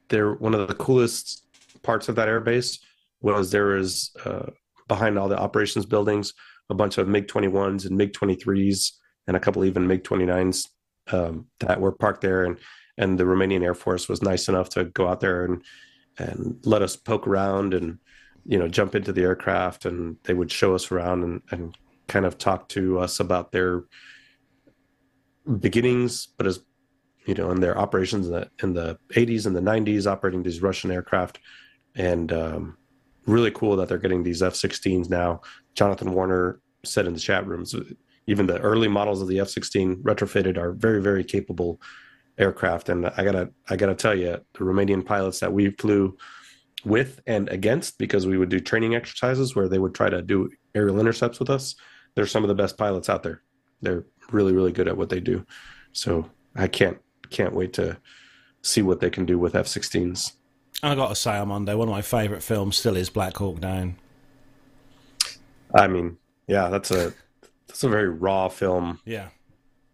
they're 0.10 0.34
one 0.34 0.54
of 0.54 0.68
the 0.68 0.76
coolest 0.76 1.46
parts 1.82 2.10
of 2.10 2.16
that 2.16 2.28
air 2.28 2.40
base 2.40 2.80
was 3.22 3.52
there 3.52 3.66
was 3.66 4.12
uh, 4.26 4.50
behind 4.88 5.18
all 5.18 5.28
the 5.28 5.40
operations 5.40 5.86
buildings 5.86 6.34
a 6.70 6.76
bunch 6.76 6.98
of 6.98 7.08
MiG 7.08 7.28
21s 7.28 7.86
and 7.86 7.98
MiG 7.98 8.14
23s 8.14 8.92
and 9.28 9.38
a 9.38 9.40
couple 9.40 9.66
even 9.66 9.88
MiG 9.88 10.04
29s 10.04 10.68
um, 11.12 11.48
that 11.60 11.80
were 11.80 11.92
parked 11.92 12.22
there, 12.22 12.44
and 12.44 12.58
and 12.98 13.20
the 13.20 13.24
Romanian 13.24 13.64
Air 13.64 13.74
Force 13.74 14.08
was 14.08 14.22
nice 14.22 14.48
enough 14.48 14.70
to 14.70 14.86
go 14.86 15.08
out 15.08 15.20
there 15.20 15.46
and 15.46 15.64
and 16.18 16.60
let 16.64 16.82
us 16.82 16.96
poke 16.96 17.28
around 17.28 17.74
and 17.74 17.98
you 18.46 18.58
know 18.58 18.68
jump 18.68 18.96
into 18.96 19.12
the 19.12 19.24
aircraft 19.24 19.86
and 19.86 20.18
they 20.24 20.34
would 20.34 20.52
show 20.52 20.76
us 20.76 20.92
around 20.92 21.24
and, 21.24 21.42
and 21.52 21.78
kind 22.08 22.26
of 22.26 22.38
talk 22.38 22.70
to 22.70 23.00
us 23.00 23.20
about 23.20 23.52
their 23.52 23.84
beginnings 25.60 26.28
but 26.38 26.46
as 26.46 26.60
you 27.26 27.34
know 27.34 27.52
in 27.52 27.60
their 27.60 27.78
operations 27.78 28.28
in 28.28 28.34
the, 28.34 28.50
in 28.62 28.74
the 28.74 28.98
80s 29.14 29.45
and 29.45 29.56
the 29.56 29.62
90s 29.62 30.06
operating 30.08 30.44
these 30.44 30.62
russian 30.62 30.91
aircraft. 30.91 31.40
And 31.95 32.34
um, 32.34 32.78
really 33.26 33.52
cool 33.52 33.76
that 33.76 33.88
they're 33.88 34.00
getting 34.00 34.24
these 34.24 34.41
f-16s 34.41 35.10
now. 35.10 35.41
Jonathan 35.76 36.14
warner 36.14 36.60
said 36.84 37.06
in 37.08 37.14
the 37.14 37.20
chat 37.20 37.45
rooms 37.45 37.76
even 38.26 38.48
the 38.48 38.60
early 38.60 38.88
models 38.88 39.22
of 39.22 39.28
the 39.28 39.40
f-16 39.40 40.02
retrofitted 40.02 40.58
are 40.58 40.74
very 40.74 41.02
very 41.02 41.24
capable 41.24 41.80
aircraft. 42.38 42.90
And 42.90 43.08
i 43.08 43.24
gotta 43.24 43.52
i 43.70 43.76
gotta 43.76 43.95
tell 43.95 44.16
you 44.16 44.40
the 44.54 44.60
romanian 44.60 45.06
pilots 45.06 45.40
that 45.40 45.54
we 45.54 45.70
flew 45.72 46.18
with 46.84 47.22
and 47.28 47.48
against 47.50 47.98
because 47.98 48.28
we 48.28 48.38
would 48.38 48.50
do 48.50 48.60
training 48.60 48.95
exercises 48.95 49.56
where 49.56 49.70
they 49.70 49.80
would 49.80 49.95
try 49.95 50.10
to 50.10 50.22
do 50.22 50.50
aerial 50.76 51.00
intercepts 51.00 51.40
with 51.40 51.50
us 51.50 51.76
they're 52.16 52.28
some 52.28 52.44
of 52.44 52.48
the 52.48 52.56
best 52.56 52.78
pilots 52.78 53.10
out 53.10 53.24
there. 53.24 53.41
They're 53.82 54.06
really 54.32 54.54
really 54.54 54.72
good 54.72 54.88
at 54.88 54.98
what 54.98 55.10
they 55.10 55.20
do. 55.20 55.45
So 55.91 56.30
i 56.56 56.68
can't 56.68 57.00
can't 57.34 57.54
wait 57.54 57.74
to 57.74 57.98
see 58.62 58.82
what 58.82 59.00
they 59.02 59.10
can 59.10 59.26
do 59.26 59.38
with 59.38 59.56
f-16s 59.56 60.34
I 60.86 60.96
got 60.96 61.08
to 61.10 61.16
say, 61.16 61.32
Armando, 61.38 61.78
one 61.78 61.88
of 61.88 61.94
my 61.94 62.02
favourite 62.02 62.44
films 62.44 62.76
still 62.78 62.98
is 62.98 63.10
Black 63.10 63.38
Hawk 63.38 63.60
Down. 63.60 63.96
i 65.74 65.88
mean 65.88 66.18
yeah 66.48 66.70
that's 66.70 66.92
a 66.92 67.14
that's 67.68 67.84
a 67.84 67.90
very 67.90 68.10
raw 68.10 68.48
film 68.50 69.00
Yeah. 69.06 69.30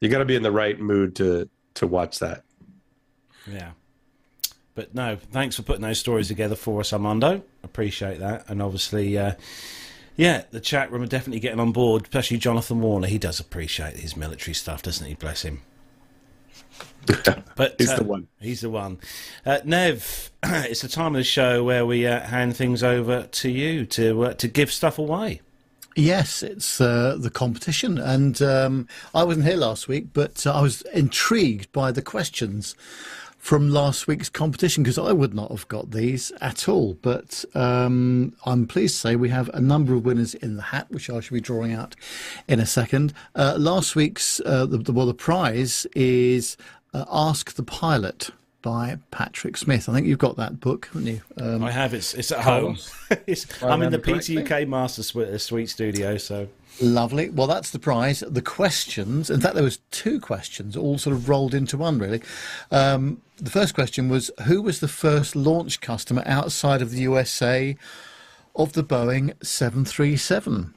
you 0.00 0.08
got 0.08 0.18
to 0.18 0.24
be 0.24 0.36
in 0.36 0.42
the 0.42 0.50
right 0.52 0.78
mood 0.78 1.16
to 1.16 1.48
to 1.74 1.86
watch 1.86 2.18
that 2.20 2.42
Yeah. 3.46 3.70
But 4.74 4.94
no, 4.94 5.16
thanks 5.32 5.56
for 5.56 5.62
putting 5.62 5.82
those 5.82 5.98
stories 5.98 6.28
together 6.28 6.54
for 6.54 6.78
us, 6.78 6.92
Armando. 6.92 7.42
Appreciate 7.64 8.20
that. 8.20 8.48
And 8.48 8.62
obviously, 8.62 9.18
uh, 9.18 9.32
yeah, 10.14 10.44
the 10.52 10.60
chat 10.60 10.92
room 10.92 11.02
are 11.02 11.06
definitely 11.06 11.40
getting 11.40 11.58
on 11.58 11.72
board, 11.72 12.02
especially 12.04 12.36
Jonathan 12.38 12.80
Warner. 12.80 13.08
He 13.08 13.18
does 13.18 13.40
appreciate 13.40 13.96
his 13.96 14.16
military 14.16 14.54
stuff, 14.54 14.82
doesn't 14.82 15.04
he? 15.04 15.14
Bless 15.14 15.42
him. 15.42 15.62
But 17.56 17.76
He's 17.78 17.90
uh, 17.90 17.96
the 17.96 18.04
one. 18.04 18.28
He's 18.40 18.60
the 18.60 18.70
one. 18.70 18.98
Uh, 19.44 19.58
Nev, 19.64 20.30
it's 20.44 20.82
the 20.82 20.88
time 20.88 21.14
of 21.14 21.20
the 21.20 21.24
show 21.24 21.64
where 21.64 21.84
we 21.86 22.06
uh, 22.06 22.20
hand 22.20 22.56
things 22.56 22.82
over 22.82 23.22
to 23.24 23.50
you 23.50 23.86
to 23.86 24.24
uh, 24.24 24.32
to 24.34 24.48
give 24.48 24.70
stuff 24.70 24.98
away. 24.98 25.40
Yes, 25.96 26.44
it's 26.44 26.80
uh, 26.80 27.16
the 27.18 27.30
competition, 27.30 27.98
and 27.98 28.40
um, 28.40 28.86
I 29.14 29.24
wasn't 29.24 29.46
here 29.46 29.56
last 29.56 29.88
week, 29.88 30.12
but 30.12 30.46
uh, 30.46 30.52
I 30.52 30.62
was 30.62 30.82
intrigued 30.94 31.72
by 31.72 31.90
the 31.90 32.02
questions 32.02 32.76
from 33.38 33.70
last 33.70 34.06
week's 34.06 34.28
competition 34.28 34.82
because 34.82 34.98
I 34.98 35.12
would 35.12 35.32
not 35.32 35.50
have 35.50 35.66
got 35.68 35.92
these 35.92 36.32
at 36.40 36.68
all. 36.68 36.94
But 37.00 37.44
um, 37.54 38.34
I'm 38.44 38.66
pleased 38.66 38.96
to 38.96 39.00
say 39.00 39.16
we 39.16 39.30
have 39.30 39.48
a 39.54 39.60
number 39.60 39.94
of 39.94 40.04
winners 40.04 40.34
in 40.34 40.56
the 40.56 40.62
hat, 40.62 40.90
which 40.90 41.08
I 41.08 41.20
shall 41.20 41.36
be 41.36 41.40
drawing 41.40 41.72
out 41.72 41.94
in 42.46 42.60
a 42.60 42.66
second. 42.66 43.14
Uh, 43.34 43.54
last 43.58 43.96
week's 43.96 44.40
uh, 44.44 44.66
the, 44.66 44.78
the, 44.78 44.92
well, 44.92 45.06
the 45.06 45.14
prize 45.14 45.86
is 45.94 46.56
uh, 46.92 47.04
Ask 47.10 47.54
the 47.54 47.62
Pilot. 47.62 48.30
by 48.60 48.98
Patrick 49.12 49.56
Smith. 49.56 49.88
I 49.88 49.92
think 49.94 50.06
you've 50.06 50.18
got 50.18 50.36
that 50.36 50.58
book, 50.60 50.88
haven't 50.92 51.06
you? 51.06 51.20
Um, 51.40 51.62
I 51.62 51.70
have. 51.70 51.94
It's 51.94 52.12
it's 52.14 52.32
at 52.32 52.40
home. 52.40 52.76
it's, 53.26 53.46
I'm 53.62 53.82
in 53.82 53.92
the. 53.92 53.98
PTUK 53.98 54.66
Master 54.68 55.02
Suite, 55.02 55.40
Suite 55.40 55.70
studio, 55.70 56.16
so 56.18 56.48
Lovely. 56.80 57.28
Well, 57.28 57.48
that's 57.48 57.70
the 57.70 57.78
prize. 57.78 58.20
The 58.20 58.42
questions, 58.42 59.30
in 59.30 59.40
fact, 59.40 59.54
there 59.54 59.64
was 59.64 59.80
two 59.90 60.20
questions, 60.20 60.76
all 60.76 60.96
sort 60.96 61.16
of 61.16 61.28
rolled 61.28 61.54
into 61.54 61.76
one, 61.76 61.98
really. 61.98 62.22
Um, 62.70 63.20
the 63.36 63.50
first 63.50 63.74
question 63.74 64.08
was, 64.08 64.30
who 64.44 64.62
was 64.62 64.78
the 64.78 64.88
first 64.88 65.34
launch 65.34 65.80
customer 65.80 66.22
outside 66.24 66.80
of 66.80 66.90
the 66.90 67.00
USA 67.00 67.76
of 68.54 68.74
the 68.74 68.84
Boeing 68.84 69.34
737? 69.44 70.72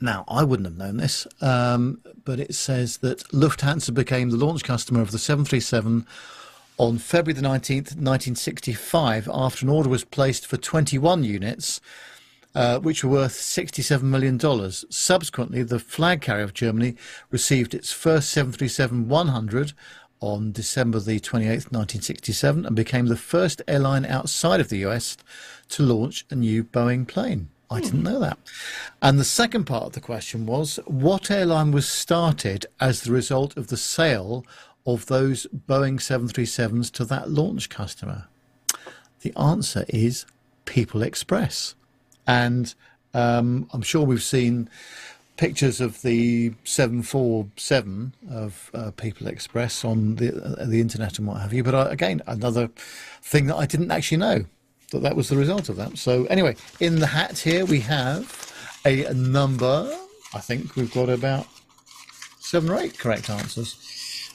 Now, 0.00 0.24
I 0.26 0.44
wouldn't 0.44 0.68
have 0.68 0.78
known 0.78 0.96
this, 0.96 1.26
um, 1.42 2.00
but 2.24 2.38
it 2.40 2.54
says 2.54 2.98
that 2.98 3.24
Lufthansa 3.28 3.92
became 3.92 4.30
the 4.30 4.36
launch 4.36 4.64
customer 4.64 5.02
of 5.02 5.10
the 5.10 5.18
737 5.18 6.06
on 6.78 6.98
February 6.98 7.38
the 7.38 7.46
19th, 7.46 7.96
1965, 7.96 9.28
after 9.32 9.66
an 9.66 9.70
order 9.70 9.88
was 9.88 10.04
placed 10.04 10.46
for 10.46 10.56
21 10.56 11.24
units 11.24 11.80
uh, 12.54 12.78
which 12.80 13.04
were 13.04 13.10
worth 13.10 13.34
$67 13.34 14.02
million. 14.02 14.38
Subsequently, 14.90 15.62
the 15.62 15.78
flag 15.78 16.20
carrier 16.20 16.44
of 16.44 16.54
Germany 16.54 16.96
received 17.30 17.74
its 17.74 17.92
first 17.92 18.34
737-100 18.36 19.72
on 20.20 20.52
December 20.52 20.98
the 20.98 21.20
28th, 21.20 21.70
1967, 21.70 22.66
and 22.66 22.74
became 22.74 23.06
the 23.06 23.16
first 23.16 23.62
airline 23.68 24.04
outside 24.04 24.60
of 24.60 24.68
the 24.68 24.84
US 24.86 25.16
to 25.68 25.82
launch 25.82 26.26
a 26.30 26.34
new 26.34 26.64
Boeing 26.64 27.06
plane. 27.06 27.48
I 27.70 27.80
didn't 27.80 28.02
know 28.02 28.18
that. 28.20 28.38
And 29.02 29.18
the 29.18 29.24
second 29.24 29.64
part 29.64 29.84
of 29.84 29.92
the 29.92 30.00
question 30.00 30.46
was 30.46 30.80
what 30.86 31.30
airline 31.30 31.70
was 31.70 31.86
started 31.86 32.64
as 32.80 33.02
the 33.02 33.12
result 33.12 33.56
of 33.56 33.66
the 33.66 33.76
sale 33.76 34.44
of 34.86 35.06
those 35.06 35.46
Boeing 35.68 35.98
737s 35.98 36.90
to 36.92 37.04
that 37.04 37.30
launch 37.30 37.68
customer? 37.68 38.26
The 39.20 39.36
answer 39.36 39.84
is 39.88 40.24
People 40.64 41.02
Express. 41.02 41.74
And 42.28 42.72
um, 43.14 43.68
I'm 43.72 43.82
sure 43.82 44.04
we've 44.04 44.22
seen 44.22 44.68
pictures 45.38 45.80
of 45.80 46.02
the 46.02 46.52
747 46.64 48.12
of 48.30 48.70
uh, 48.74 48.90
People 48.92 49.28
Express 49.28 49.84
on 49.84 50.16
the 50.16 50.36
uh, 50.36 50.66
the 50.66 50.80
internet 50.80 51.18
and 51.18 51.26
what 51.26 51.40
have 51.40 51.52
you. 51.52 51.64
But 51.64 51.74
uh, 51.74 51.88
again, 51.90 52.22
another 52.26 52.68
thing 53.22 53.46
that 53.46 53.56
I 53.56 53.66
didn't 53.66 53.90
actually 53.90 54.18
know 54.18 54.44
that 54.90 55.02
that 55.02 55.16
was 55.16 55.28
the 55.28 55.36
result 55.36 55.68
of 55.68 55.76
that. 55.76 55.96
So 55.96 56.24
anyway, 56.26 56.56
in 56.80 57.00
the 57.00 57.06
hat 57.06 57.38
here 57.38 57.64
we 57.64 57.80
have 57.80 58.52
a 58.84 59.12
number. 59.14 59.96
I 60.34 60.40
think 60.40 60.76
we've 60.76 60.92
got 60.92 61.08
about 61.08 61.46
seven 62.38 62.70
or 62.70 62.78
eight 62.78 62.98
correct 62.98 63.30
answers. 63.30 63.76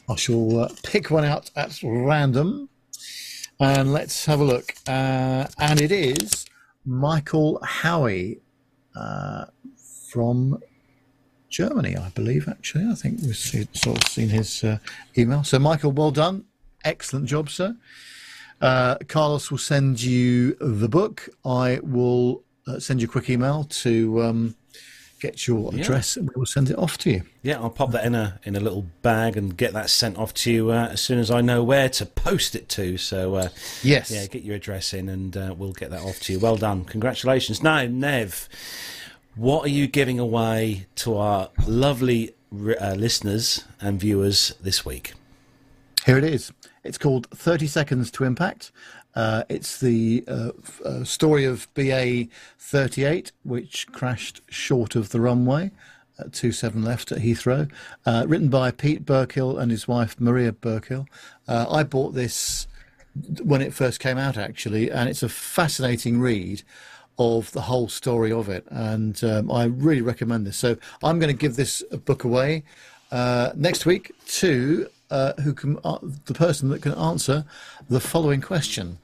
I 0.09 0.15
shall 0.15 0.59
uh, 0.61 0.69
pick 0.83 1.11
one 1.11 1.25
out 1.25 1.51
at 1.55 1.79
random 1.83 2.69
and 3.59 3.93
let's 3.93 4.25
have 4.25 4.39
a 4.39 4.43
look. 4.43 4.73
Uh, 4.87 5.47
and 5.59 5.81
it 5.81 5.91
is 5.91 6.45
Michael 6.85 7.59
Howie 7.63 8.39
uh, 8.95 9.45
from 10.09 10.61
Germany, 11.49 11.95
I 11.95 12.09
believe, 12.09 12.47
actually. 12.47 12.85
I 12.89 12.95
think 12.95 13.21
we've 13.21 13.37
seen, 13.37 13.67
sort 13.73 14.03
of 14.03 14.09
seen 14.09 14.29
his 14.29 14.63
uh, 14.63 14.79
email. 15.17 15.43
So, 15.43 15.59
Michael, 15.59 15.91
well 15.91 16.11
done. 16.11 16.45
Excellent 16.83 17.27
job, 17.27 17.49
sir. 17.49 17.75
Uh, 18.61 18.95
Carlos 19.07 19.51
will 19.51 19.57
send 19.57 20.01
you 20.01 20.55
the 20.59 20.89
book. 20.89 21.29
I 21.45 21.79
will 21.83 22.43
uh, 22.67 22.79
send 22.79 23.01
you 23.01 23.07
a 23.07 23.11
quick 23.11 23.29
email 23.29 23.65
to 23.65 24.23
um, 24.23 24.55
get 25.23 25.47
your 25.47 25.73
address 25.73 26.17
and 26.17 26.29
we 26.29 26.33
will 26.39 26.45
send 26.45 26.69
it 26.69 26.77
off 26.77 26.97
to 26.99 27.09
you. 27.09 27.23
yeah, 27.41 27.55
I'll 27.61 27.69
pop 27.69 27.91
that 27.91 28.03
in 28.05 28.13
a 28.13 28.39
in 28.43 28.55
a 28.55 28.59
little 28.59 28.85
bag 29.01 29.37
and 29.37 29.55
get 29.57 29.71
that 29.73 29.89
sent 29.89 30.17
off 30.17 30.33
to 30.35 30.51
you 30.51 30.69
uh, 30.71 30.89
as 30.91 31.01
soon 31.01 31.17
as 31.17 31.31
I 31.31 31.41
know 31.41 31.63
where 31.63 31.89
to 31.89 32.05
post 32.05 32.53
it 32.55 32.67
to. 32.69 32.97
So 32.97 33.35
uh, 33.35 33.49
Yes. 33.81 34.11
yeah, 34.11 34.25
get 34.27 34.43
your 34.43 34.55
address 34.55 34.93
in 34.93 35.09
and 35.09 35.35
uh, 35.35 35.55
we'll 35.57 35.71
get 35.73 35.89
that 35.91 36.01
off 36.01 36.19
to 36.21 36.33
you. 36.33 36.39
Well 36.39 36.57
done, 36.57 36.85
congratulations. 36.85 37.63
Now, 37.63 37.85
Nev, 37.85 38.47
what 39.35 39.65
are 39.65 39.69
you 39.79 39.87
giving 39.87 40.19
away 40.19 40.85
to 40.97 41.15
our 41.17 41.49
lovely 41.65 42.35
uh, 42.53 42.93
listeners 42.95 43.63
and 43.81 43.99
viewers 43.99 44.53
this 44.61 44.85
week? 44.85 45.13
Here 46.05 46.17
it 46.17 46.23
is. 46.25 46.51
It's 46.83 46.97
called 46.97 47.27
30 47.31 47.65
Seconds 47.67 48.11
to 48.11 48.25
Impact. 48.25 48.71
Uh, 49.15 49.43
it's 49.49 49.79
the 49.79 50.23
uh, 50.27 50.51
uh, 50.83 51.03
story 51.03 51.45
of 51.45 51.67
BA 51.73 52.27
38, 52.59 53.31
which 53.43 53.87
crashed 53.91 54.41
short 54.49 54.95
of 54.95 55.09
the 55.09 55.21
runway 55.21 55.71
at 56.19 56.33
27 56.33 56.83
left 56.83 57.11
at 57.11 57.19
Heathrow. 57.19 57.69
Uh, 58.05 58.25
written 58.27 58.49
by 58.49 58.71
Pete 58.71 59.05
Burkill 59.05 59.57
and 59.57 59.71
his 59.71 59.87
wife 59.87 60.19
Maria 60.19 60.51
Burkill. 60.51 61.07
Uh, 61.47 61.65
I 61.69 61.83
bought 61.83 62.13
this 62.13 62.67
when 63.43 63.61
it 63.61 63.73
first 63.73 63.99
came 63.99 64.17
out, 64.17 64.37
actually, 64.37 64.89
and 64.89 65.07
it's 65.07 65.23
a 65.23 65.29
fascinating 65.29 66.19
read 66.19 66.63
of 67.19 67.51
the 67.51 67.61
whole 67.61 67.87
story 67.87 68.31
of 68.31 68.49
it. 68.49 68.65
And 68.69 69.23
um, 69.23 69.51
I 69.51 69.65
really 69.65 70.01
recommend 70.01 70.47
this. 70.47 70.57
So 70.57 70.77
I'm 71.03 71.19
going 71.19 71.33
to 71.33 71.39
give 71.39 71.55
this 71.55 71.83
book 72.05 72.23
away 72.23 72.63
uh, 73.11 73.51
next 73.55 73.85
week 73.85 74.11
to 74.27 74.87
uh, 75.13 75.33
who 75.43 75.53
can 75.53 75.77
uh, 75.83 75.99
the 76.25 76.33
person 76.33 76.69
that 76.69 76.81
can 76.81 76.93
answer 76.93 77.45
the 77.89 77.99
following 77.99 78.41
question. 78.41 78.97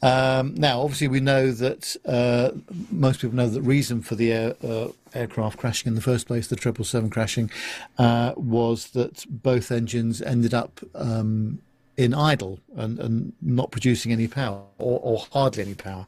Um, 0.00 0.54
now, 0.54 0.82
obviously, 0.82 1.08
we 1.08 1.20
know 1.20 1.50
that 1.50 1.96
uh, 2.04 2.50
most 2.90 3.20
people 3.20 3.34
know 3.34 3.48
that 3.48 3.60
the 3.62 3.70
reason 3.76 4.02
for 4.02 4.14
the 4.14 4.32
air, 4.32 4.54
uh, 4.62 4.88
aircraft 5.12 5.58
crashing 5.58 5.88
in 5.88 5.96
the 5.96 6.00
first 6.00 6.26
place, 6.28 6.46
the 6.46 6.54
triple 6.54 6.84
seven 6.84 7.10
crashing, 7.10 7.50
uh, 7.98 8.32
was 8.36 8.90
that 8.90 9.24
both 9.28 9.72
engines 9.72 10.22
ended 10.22 10.54
up 10.54 10.80
um, 10.94 11.60
in 11.96 12.14
idle 12.14 12.60
and, 12.76 13.00
and 13.00 13.32
not 13.42 13.72
producing 13.72 14.12
any 14.12 14.28
power 14.28 14.62
or, 14.78 15.00
or 15.02 15.26
hardly 15.32 15.64
any 15.64 15.74
power, 15.74 16.06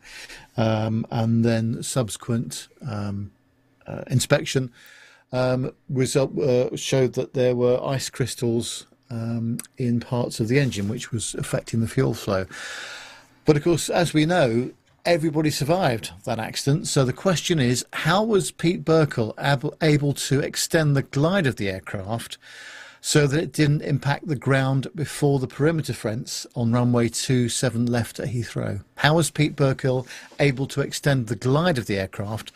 um, 0.56 1.04
and 1.10 1.44
then 1.44 1.82
subsequent 1.82 2.68
um, 2.88 3.32
uh, 3.88 4.02
inspection 4.08 4.70
um, 5.32 5.72
result 5.88 6.36
uh, 6.38 6.74
showed 6.76 7.14
that 7.14 7.34
there 7.34 7.54
were 7.54 7.82
ice 7.84 8.10
crystals 8.10 8.86
um, 9.10 9.58
in 9.76 10.00
parts 10.00 10.40
of 10.40 10.48
the 10.48 10.58
engine, 10.58 10.88
which 10.88 11.12
was 11.12 11.34
affecting 11.34 11.80
the 11.80 11.88
fuel 11.88 12.14
flow. 12.14 12.46
But 13.44 13.56
of 13.56 13.64
course, 13.64 13.88
as 13.88 14.14
we 14.14 14.26
know, 14.26 14.70
everybody 15.04 15.50
survived 15.50 16.12
that 16.24 16.38
accident. 16.38 16.86
So 16.86 17.04
the 17.04 17.12
question 17.12 17.58
is, 17.58 17.84
how 17.92 18.22
was 18.22 18.50
Pete 18.50 18.84
Burkill 18.84 19.34
able, 19.38 19.74
able 19.82 20.12
to 20.14 20.40
extend 20.40 20.96
the 20.96 21.02
glide 21.02 21.46
of 21.46 21.56
the 21.56 21.68
aircraft 21.68 22.38
so 23.00 23.26
that 23.26 23.42
it 23.42 23.52
didn't 23.52 23.80
impact 23.80 24.28
the 24.28 24.36
ground 24.36 24.86
before 24.94 25.38
the 25.38 25.46
perimeter 25.46 25.94
fence 25.94 26.46
on 26.54 26.72
runway 26.72 27.08
27 27.08 27.86
left 27.86 28.20
at 28.20 28.28
Heathrow? 28.28 28.84
How 28.96 29.14
was 29.14 29.30
Pete 29.30 29.56
Burkill 29.56 30.06
able 30.38 30.66
to 30.66 30.82
extend 30.82 31.26
the 31.26 31.36
glide 31.36 31.78
of 31.78 31.86
the 31.86 31.98
aircraft 31.98 32.52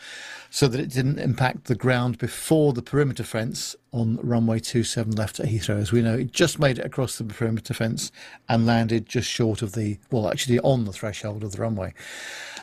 so 0.54 0.68
that 0.68 0.80
it 0.80 0.90
didn't 0.90 1.18
impact 1.18 1.64
the 1.64 1.74
ground 1.74 2.16
before 2.16 2.72
the 2.72 2.80
perimeter 2.80 3.24
fence 3.24 3.74
on 3.90 4.20
runway 4.22 4.60
27 4.60 5.10
left 5.16 5.40
at 5.40 5.46
Heathrow. 5.46 5.80
As 5.80 5.90
we 5.90 6.00
know, 6.00 6.14
it 6.14 6.30
just 6.30 6.60
made 6.60 6.78
it 6.78 6.86
across 6.86 7.18
the 7.18 7.24
perimeter 7.24 7.74
fence 7.74 8.12
and 8.48 8.64
landed 8.64 9.04
just 9.04 9.28
short 9.28 9.62
of 9.62 9.72
the, 9.72 9.98
well, 10.12 10.30
actually 10.30 10.60
on 10.60 10.84
the 10.84 10.92
threshold 10.92 11.42
of 11.42 11.50
the 11.50 11.60
runway. 11.60 11.92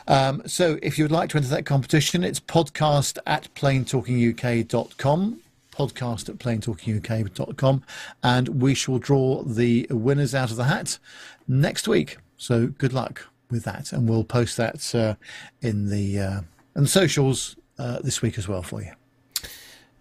Um, 0.08 0.42
so 0.46 0.78
if 0.80 0.96
you 0.96 1.04
would 1.04 1.12
like 1.12 1.28
to 1.30 1.36
enter 1.36 1.50
that 1.50 1.66
competition, 1.66 2.24
it's 2.24 2.40
podcast 2.40 3.18
at 3.26 3.54
planetalkinguk.com 3.54 5.42
podcast 5.70 6.30
at 6.30 6.38
planetalkinguk.com 6.38 7.82
and 8.22 8.48
we 8.62 8.74
shall 8.74 8.98
draw 8.98 9.42
the 9.42 9.86
winners 9.90 10.34
out 10.34 10.50
of 10.50 10.56
the 10.56 10.64
hat 10.64 10.98
next 11.46 11.86
week. 11.86 12.16
So 12.38 12.68
good 12.68 12.94
luck 12.94 13.26
with 13.50 13.64
that 13.64 13.92
and 13.92 14.08
we'll 14.08 14.24
post 14.24 14.56
that 14.56 14.94
uh, 14.94 15.16
in 15.60 15.90
the 15.90 16.18
uh, 16.18 16.40
and 16.74 16.88
socials 16.88 17.56
uh, 17.82 17.98
this 18.00 18.22
week 18.22 18.38
as 18.38 18.46
well 18.46 18.62
for 18.62 18.80
you. 18.80 18.92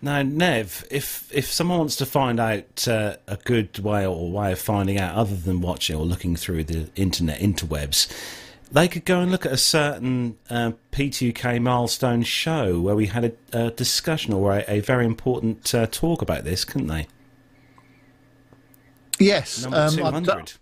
Now, 0.03 0.21
Nev, 0.23 0.85
if 0.89 1.29
if 1.33 1.51
someone 1.51 1.79
wants 1.79 1.95
to 1.97 2.05
find 2.05 2.39
out 2.39 2.87
uh, 2.87 3.17
a 3.27 3.37
good 3.37 3.77
way 3.79 4.05
or 4.05 4.31
way 4.31 4.51
of 4.51 4.59
finding 4.59 4.99
out 4.99 5.15
other 5.15 5.35
than 5.35 5.61
watching 5.61 5.95
or 5.95 6.05
looking 6.05 6.35
through 6.35 6.63
the 6.63 6.89
internet 6.95 7.39
interwebs, 7.39 8.11
they 8.71 8.87
could 8.87 9.05
go 9.05 9.19
and 9.19 9.31
look 9.31 9.45
at 9.45 9.51
a 9.51 9.57
certain 9.57 10.37
uh, 10.49 10.71
P2K 10.91 11.61
milestone 11.61 12.23
show 12.23 12.79
where 12.79 12.95
we 12.95 13.07
had 13.07 13.25
a, 13.25 13.65
a 13.67 13.71
discussion 13.71 14.33
or 14.33 14.57
a, 14.57 14.65
a 14.67 14.79
very 14.79 15.05
important 15.05 15.73
uh, 15.75 15.85
talk 15.87 16.21
about 16.21 16.43
this, 16.43 16.65
couldn't 16.65 16.87
they? 16.87 17.07
Yes, 19.19 19.61
Number 19.63 19.77
um, 19.77 19.95
two 19.95 20.03
hundred. 20.03 20.53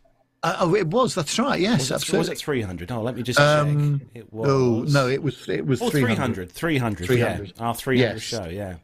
Uh, 0.43 0.57
oh, 0.61 0.75
it 0.75 0.87
was. 0.87 1.15
That's 1.15 1.37
right. 1.39 1.59
Yes, 1.59 1.79
Was, 1.79 1.91
it- 1.91 1.93
absolutely. 1.95 2.19
was 2.19 2.29
it 2.29 2.37
three 2.37 2.61
hundred? 2.61 2.91
Oh, 2.91 3.01
let 3.01 3.15
me 3.15 3.23
just 3.23 3.39
Um, 3.39 3.99
check. 3.99 4.07
It 4.15 4.33
was. 4.33 4.49
Oh 4.49 4.83
no, 4.87 5.07
it 5.07 5.21
was 5.23 5.47
it 5.49 5.65
was 5.65 5.81
Oh, 5.81 5.89
300. 5.89 6.51
300. 6.51 6.51
300, 6.51 7.01
yeah. 7.17 7.35
300. 7.37 7.53
Our 7.59 7.75
300 7.75 8.13
Yes. 8.13 8.21
show, 8.21 8.45
yeah. 8.45 8.75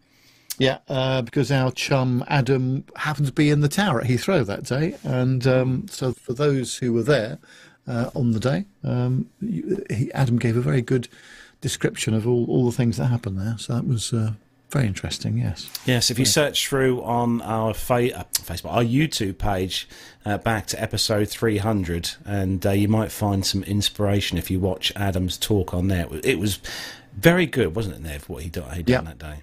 Yeah, 0.58 0.78
uh, 0.88 1.22
because 1.22 1.52
our 1.52 1.70
chum 1.72 2.24
Adam 2.28 2.86
happened 2.96 3.28
to 3.28 3.34
be 3.34 3.50
in 3.50 3.60
the 3.60 3.68
tower 3.68 4.00
at 4.00 4.08
Heathrow 4.08 4.46
that 4.46 4.64
day, 4.64 4.96
and 5.04 5.46
um, 5.46 5.86
so 5.90 6.14
for 6.14 6.32
those 6.34 6.78
who 6.78 6.94
were 6.94 7.04
there 7.04 7.40
uh, 7.88 8.10
on 8.16 8.32
the 8.32 8.40
day, 8.40 8.66
um, 8.84 9.30
he, 9.42 10.10
Adam 10.14 10.38
gave 10.38 10.56
a 10.56 10.62
very 10.62 10.82
good 10.82 11.10
description 11.60 12.14
of 12.14 12.26
all, 12.26 12.46
all 12.46 12.66
the 12.66 12.72
things 12.72 12.96
that 12.98 13.08
happened 13.08 13.38
there. 13.38 13.56
So 13.58 13.74
that 13.76 13.86
was 13.86 14.14
uh, 14.14 14.32
Very 14.72 14.88
interesting. 14.88 15.38
Yes. 15.38 15.70
Yes, 15.86 16.10
if 16.12 16.20
you 16.20 16.26
search 16.26 16.68
through 16.68 17.02
on 17.04 17.42
our 17.42 17.74
fa- 17.74 18.20
uh, 18.20 18.24
Facebook, 18.34 18.72
our 18.74 18.84
YouTube 18.84 19.38
page, 19.38 19.88
uh, 20.26 20.38
back 20.40 20.66
to 20.68 20.82
episode 20.82 21.30
300, 21.30 22.12
and 22.26 22.66
uh, 22.66 22.72
you 22.72 22.88
might 22.88 23.12
find 23.12 23.46
some 23.46 23.64
inspiration 23.64 24.38
if 24.38 24.50
you 24.52 24.60
watch 24.60 24.92
Adam's 24.96 25.38
talk 25.38 25.74
on 25.74 25.88
there. 25.88 26.08
It 26.24 26.40
was 26.40 26.60
very 27.16 27.46
good, 27.46 27.76
wasn't 27.76 27.96
it, 27.96 28.02
Nev, 28.02 28.28
what 28.28 28.44
he 28.44 28.50
done, 28.50 28.76
he 28.76 28.84
done 28.84 29.06
that 29.06 29.20
day? 29.20 29.36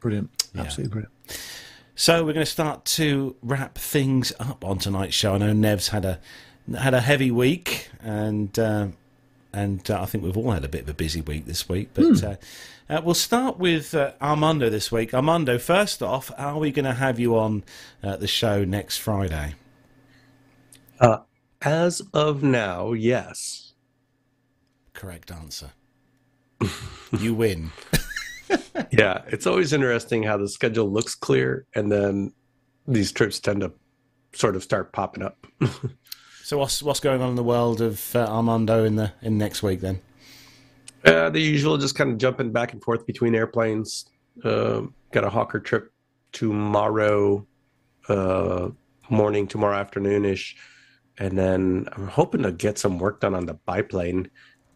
Brilliant. 0.00 0.30
Absolutely 0.56 0.90
brilliant. 0.92 1.12
So 1.96 2.24
we're 2.24 2.32
going 2.32 2.44
to 2.44 2.50
start 2.50 2.84
to 2.86 3.36
wrap 3.42 3.78
things 3.78 4.32
up 4.40 4.64
on 4.64 4.78
tonight's 4.78 5.14
show. 5.14 5.34
I 5.34 5.38
know 5.38 5.52
Nev's 5.52 5.88
had 5.88 6.04
a 6.04 6.18
had 6.76 6.92
a 6.94 7.00
heavy 7.00 7.30
week, 7.30 7.88
and 8.00 8.58
uh, 8.58 8.88
and 9.52 9.88
uh, 9.90 10.02
I 10.02 10.06
think 10.06 10.24
we've 10.24 10.36
all 10.36 10.50
had 10.50 10.64
a 10.64 10.68
bit 10.68 10.82
of 10.82 10.88
a 10.88 10.94
busy 10.94 11.20
week 11.20 11.46
this 11.46 11.68
week. 11.68 11.90
But 11.94 12.22
uh, 12.24 12.36
uh, 12.88 13.00
we'll 13.04 13.14
start 13.14 13.58
with 13.58 13.94
uh, 13.94 14.12
Armando 14.20 14.68
this 14.70 14.92
week. 14.92 15.14
Armando, 15.14 15.58
first 15.58 16.02
off, 16.02 16.30
are 16.36 16.58
we 16.58 16.70
going 16.70 16.84
to 16.84 16.94
have 16.94 17.18
you 17.18 17.36
on 17.36 17.64
uh, 18.02 18.16
the 18.16 18.26
show 18.26 18.64
next 18.64 18.98
Friday? 18.98 19.54
Uh, 21.00 21.18
as 21.62 22.02
of 22.12 22.42
now, 22.42 22.92
yes. 22.92 23.72
Correct 24.92 25.30
answer. 25.30 25.72
you 27.18 27.34
win. 27.34 27.70
Yeah, 28.90 29.22
it's 29.28 29.46
always 29.46 29.72
interesting 29.72 30.22
how 30.22 30.36
the 30.36 30.48
schedule 30.48 30.90
looks 30.90 31.14
clear 31.14 31.66
and 31.74 31.90
then 31.90 32.32
these 32.86 33.12
trips 33.12 33.40
tend 33.40 33.60
to 33.62 33.72
sort 34.32 34.56
of 34.56 34.62
start 34.62 34.92
popping 34.92 35.22
up. 35.22 35.46
So 36.44 36.58
what's 36.58 36.82
what's 36.82 37.00
going 37.00 37.22
on 37.22 37.30
in 37.30 37.36
the 37.36 37.42
world 37.42 37.80
of 37.80 38.14
uh, 38.14 38.18
Armando 38.18 38.84
in 38.84 38.96
the 38.96 39.14
in 39.22 39.38
next 39.38 39.62
week 39.62 39.80
then? 39.80 40.02
Uh, 41.04 41.30
the 41.30 41.40
usual, 41.40 41.76
just 41.76 41.94
kind 41.94 42.10
of 42.10 42.18
jumping 42.18 42.50
back 42.50 42.72
and 42.72 42.82
forth 42.82 43.06
between 43.06 43.34
airplanes. 43.34 44.06
Um 44.42 44.94
got 45.14 45.24
a 45.24 45.30
Hawker 45.30 45.60
trip 45.60 45.92
tomorrow 46.32 47.46
uh, 48.08 48.68
morning, 49.08 49.46
tomorrow 49.46 49.76
afternoon 49.76 50.24
ish, 50.24 50.56
and 51.18 51.38
then 51.38 51.86
I'm 51.92 52.08
hoping 52.08 52.42
to 52.42 52.52
get 52.52 52.78
some 52.78 52.98
work 52.98 53.20
done 53.20 53.34
on 53.34 53.46
the 53.46 53.54
biplane, 53.54 54.28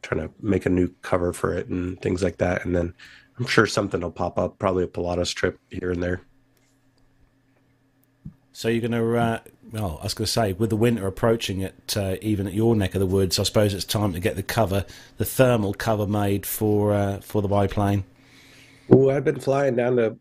trying 0.03 0.21
to 0.21 0.33
make 0.41 0.65
a 0.65 0.71
new 0.71 0.89
cover 1.03 1.33
for 1.33 1.55
it 1.55 1.67
and 1.67 2.01
things 2.01 2.23
like 2.23 2.39
that. 2.39 2.65
And 2.65 2.75
then 2.75 2.95
I'm 3.39 3.47
sure 3.47 3.67
something 3.67 4.01
will 4.01 4.13
pop 4.13 4.39
up, 4.39 4.59
probably 4.59 4.85
a 4.85 4.89
Pilatus 4.89 5.35
trip 5.35 5.59
here 5.71 5.91
and 5.91 6.03
there. 6.03 6.21
So 8.59 8.67
you're 8.67 8.81
going 8.81 8.91
to, 8.91 9.17
uh, 9.17 9.39
well, 9.71 9.99
I 10.01 10.03
was 10.03 10.15
going 10.15 10.27
to 10.27 10.33
say, 10.33 10.53
with 10.53 10.71
the 10.71 10.77
winter 10.77 11.07
approaching 11.07 11.61
it, 11.61 11.97
uh, 11.97 12.17
even 12.21 12.49
at 12.49 12.55
your 12.55 12.75
neck 12.75 12.97
of 12.97 12.99
the 12.99 13.07
woods, 13.07 13.39
I 13.39 13.45
suppose 13.45 13.73
it's 13.73 13.85
time 13.85 14.13
to 14.15 14.19
get 14.19 14.35
the 14.35 14.43
cover, 14.43 14.85
the 15.17 15.25
thermal 15.25 15.73
cover 15.75 16.09
made 16.09 16.45
for 16.45 16.93
uh, 16.93 17.21
for 17.21 17.41
the 17.41 17.47
biplane. 17.47 18.03
Oh, 18.91 19.11
I've 19.11 19.25
been 19.25 19.39
flying 19.39 19.77
down 19.77 19.95
to, 19.99 20.19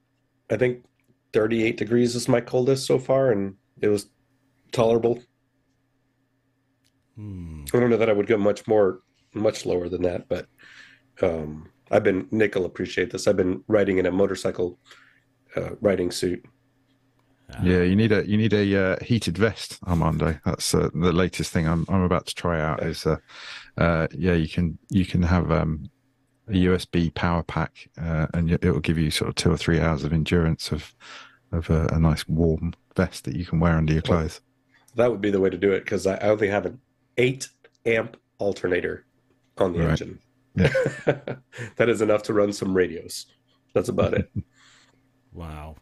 I 0.52 0.58
think, 0.58 0.86
38 1.34 1.78
degrees 1.78 2.14
is 2.14 2.28
my 2.28 2.40
coldest 2.40 2.86
so 2.86 3.00
far, 3.00 3.32
and 3.32 3.56
it 3.82 3.88
was 3.88 4.08
tolerable. 4.72 5.20
I 7.74 7.80
don't 7.80 7.90
know 7.90 7.98
that 7.98 8.08
I 8.12 8.14
would 8.14 8.28
go 8.28 8.38
much 8.38 8.68
more, 8.68 9.00
much 9.34 9.66
lower 9.66 9.90
than 9.90 10.04
that, 10.04 10.30
but 10.30 10.46
um, 11.24 11.72
I've 11.90 12.04
been, 12.04 12.28
Nik 12.30 12.54
will 12.54 12.66
appreciate 12.66 13.10
this. 13.10 13.26
I've 13.26 13.36
been 13.36 13.64
riding 13.68 13.98
in 13.98 14.06
a 14.06 14.12
motorcycle 14.12 14.78
uh, 15.56 15.72
riding 15.82 16.12
suit. 16.12 16.46
Yeah, 17.64 17.82
you 17.82 17.96
need 17.96 18.12
a 18.12 18.28
you 18.28 18.38
need 18.38 18.54
a 18.54 18.76
uh, 18.76 19.04
heated 19.04 19.38
vest, 19.38 19.80
Armando. 19.88 20.38
That's 20.46 20.74
uh, 20.74 20.90
the 20.94 21.14
latest 21.14 21.52
thing 21.52 21.68
I'm 21.68 21.86
I'm 21.90 22.02
about 22.02 22.26
to 22.28 22.36
try 22.36 22.62
out. 22.62 22.84
Is 22.84 23.06
uh, 23.06 23.18
uh, 23.78 24.08
yeah, 24.12 24.34
you 24.34 24.50
can 24.50 24.78
you 24.90 25.06
can 25.06 25.24
have 25.24 25.52
um, 25.52 25.90
a 26.50 26.54
USB 26.54 27.14
power 27.14 27.44
pack, 27.44 27.90
uh, 28.02 28.28
and 28.34 28.52
it 28.52 28.64
will 28.64 28.80
give 28.80 28.98
you 28.98 29.12
sort 29.12 29.30
of 29.30 29.36
two 29.36 29.52
or 29.52 29.58
three 29.58 29.80
hours 29.80 30.04
of 30.04 30.14
endurance 30.14 30.72
of 30.72 30.94
of 31.52 31.70
a, 31.70 31.88
a 31.94 32.00
nice 32.00 32.28
warm 32.28 32.74
vest 32.96 33.24
that 33.26 33.36
you 33.36 33.46
can 33.46 33.60
wear 33.60 33.78
under 33.78 33.94
your 33.94 34.02
clothes. 34.02 34.42
That 34.96 35.10
would 35.10 35.22
be 35.22 35.32
the 35.32 35.40
way 35.40 35.50
to 35.50 35.58
do 35.58 35.72
it 35.72 35.86
because 35.86 36.06
I, 36.06 36.16
I 36.16 36.30
only 36.30 36.50
have 36.50 36.66
an 36.66 36.80
eight 37.18 37.48
amp 37.86 38.18
alternator 38.40 39.06
on 39.58 39.74
the 39.74 39.80
Right. 39.80 39.90
engine. 39.92 40.20
Yeah. 40.56 40.70
that 41.78 41.88
is 41.88 42.02
enough 42.02 42.24
to 42.24 42.34
run 42.34 42.52
some 42.52 42.76
radios. 42.76 43.28
That's 43.74 43.90
about 43.90 44.14
it. 44.14 44.30
Wow. 45.34 45.76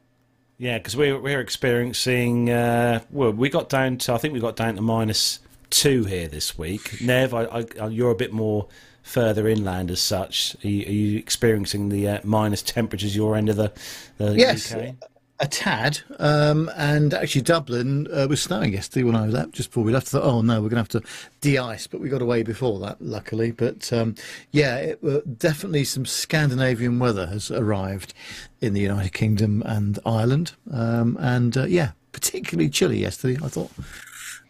Yeah, 0.57 0.77
because 0.77 0.95
we're 0.95 1.19
we're 1.19 1.41
experiencing. 1.41 2.49
Uh, 2.49 3.01
well, 3.09 3.31
we 3.31 3.49
got 3.49 3.69
down 3.69 3.97
to. 3.99 4.13
I 4.13 4.17
think 4.17 4.33
we 4.33 4.39
got 4.39 4.55
down 4.55 4.75
to 4.75 4.81
minus 4.81 5.39
two 5.69 6.05
here 6.05 6.27
this 6.27 6.57
week. 6.57 7.01
Nev, 7.01 7.33
I, 7.33 7.65
I, 7.79 7.87
you're 7.87 8.11
a 8.11 8.15
bit 8.15 8.31
more 8.31 8.67
further 9.03 9.47
inland 9.47 9.91
as 9.91 10.01
such. 10.01 10.55
Are 10.63 10.67
you, 10.67 10.85
are 10.85 10.91
you 10.91 11.17
experiencing 11.19 11.89
the 11.89 12.07
uh, 12.07 12.19
minus 12.23 12.61
temperatures 12.61 13.15
your 13.15 13.35
end 13.35 13.49
of 13.49 13.57
the, 13.57 13.71
the 14.17 14.35
Yes, 14.37 14.73
UK? 14.73 14.95
A 15.39 15.47
tad. 15.47 15.99
Um, 16.19 16.69
and 16.75 17.13
actually, 17.13 17.41
Dublin 17.41 18.07
uh, 18.11 18.27
was 18.29 18.41
snowing 18.41 18.73
yesterday 18.73 19.03
when 19.03 19.15
I 19.15 19.27
left, 19.27 19.51
just 19.51 19.69
before 19.69 19.83
we 19.83 19.91
left. 19.91 20.07
I 20.07 20.11
thought, 20.11 20.23
oh 20.23 20.41
no, 20.41 20.61
we're 20.61 20.69
going 20.69 20.83
to 20.83 20.97
have 20.97 21.03
to 21.03 21.03
de-ice, 21.41 21.87
but 21.87 21.99
we 21.99 22.09
got 22.09 22.21
away 22.21 22.43
before 22.43 22.79
that, 22.79 23.01
luckily. 23.01 23.51
But 23.51 23.91
um, 23.91 24.15
yeah, 24.51 24.77
it, 24.77 24.99
uh, 25.03 25.21
definitely 25.37 25.83
some 25.83 26.05
Scandinavian 26.05 26.99
weather 26.99 27.27
has 27.27 27.51
arrived 27.51 28.13
in 28.61 28.73
the 28.73 28.81
United 28.81 29.13
Kingdom 29.13 29.61
and 29.65 29.99
Ireland, 30.05 30.53
um, 30.71 31.17
and 31.19 31.57
uh, 31.57 31.65
yeah, 31.65 31.91
particularly 32.11 32.69
chilly 32.69 32.99
yesterday. 32.99 33.37
I 33.43 33.49
thought. 33.49 33.71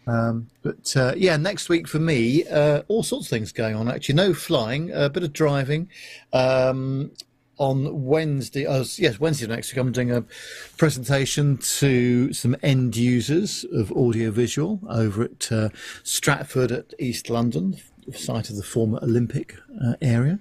Um, 0.08 0.46
but 0.62 0.96
uh, 0.96 1.14
yeah, 1.16 1.36
next 1.36 1.68
week 1.68 1.88
for 1.88 1.98
me, 1.98 2.46
uh, 2.46 2.82
all 2.86 3.02
sorts 3.02 3.26
of 3.26 3.30
things 3.30 3.50
going 3.50 3.74
on. 3.74 3.88
Actually, 3.88 4.14
no 4.14 4.34
flying, 4.34 4.92
a 4.92 5.10
bit 5.10 5.24
of 5.24 5.32
driving. 5.32 5.90
Um, 6.32 7.10
on 7.58 8.04
Wednesday, 8.04 8.66
oh, 8.66 8.84
yes, 8.96 9.18
Wednesday 9.18 9.46
next 9.46 9.72
week, 9.72 9.78
I'm 9.78 9.92
doing 9.92 10.12
a 10.12 10.24
presentation 10.76 11.56
to 11.56 12.32
some 12.32 12.56
end 12.62 12.96
users 12.96 13.64
of 13.72 13.90
audiovisual 13.92 14.80
over 14.88 15.24
at 15.24 15.52
uh, 15.52 15.68
Stratford 16.02 16.72
at 16.72 16.92
East 16.98 17.30
London, 17.30 17.76
site 18.14 18.50
of 18.50 18.56
the 18.56 18.62
former 18.62 18.98
Olympic 19.02 19.56
uh, 19.84 19.94
area. 20.00 20.38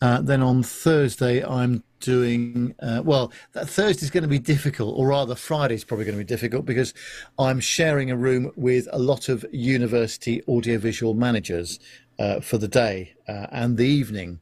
Uh, 0.00 0.20
then 0.20 0.42
on 0.42 0.62
Thursday, 0.62 1.44
I'm 1.44 1.84
doing 2.00 2.74
uh, 2.80 3.02
well. 3.04 3.32
That 3.52 3.68
Thursday's 3.68 4.10
going 4.10 4.22
to 4.22 4.28
be 4.28 4.40
difficult, 4.40 4.98
or 4.98 5.08
rather, 5.08 5.36
Friday's 5.36 5.84
probably 5.84 6.04
going 6.04 6.18
to 6.18 6.24
be 6.24 6.28
difficult 6.28 6.66
because 6.66 6.92
I'm 7.38 7.60
sharing 7.60 8.10
a 8.10 8.16
room 8.16 8.50
with 8.56 8.88
a 8.92 8.98
lot 8.98 9.28
of 9.28 9.44
university 9.52 10.42
audiovisual 10.48 11.14
managers 11.14 11.78
uh, 12.18 12.40
for 12.40 12.58
the 12.58 12.68
day 12.68 13.14
uh, 13.28 13.46
and 13.52 13.76
the 13.76 13.86
evening. 13.86 14.40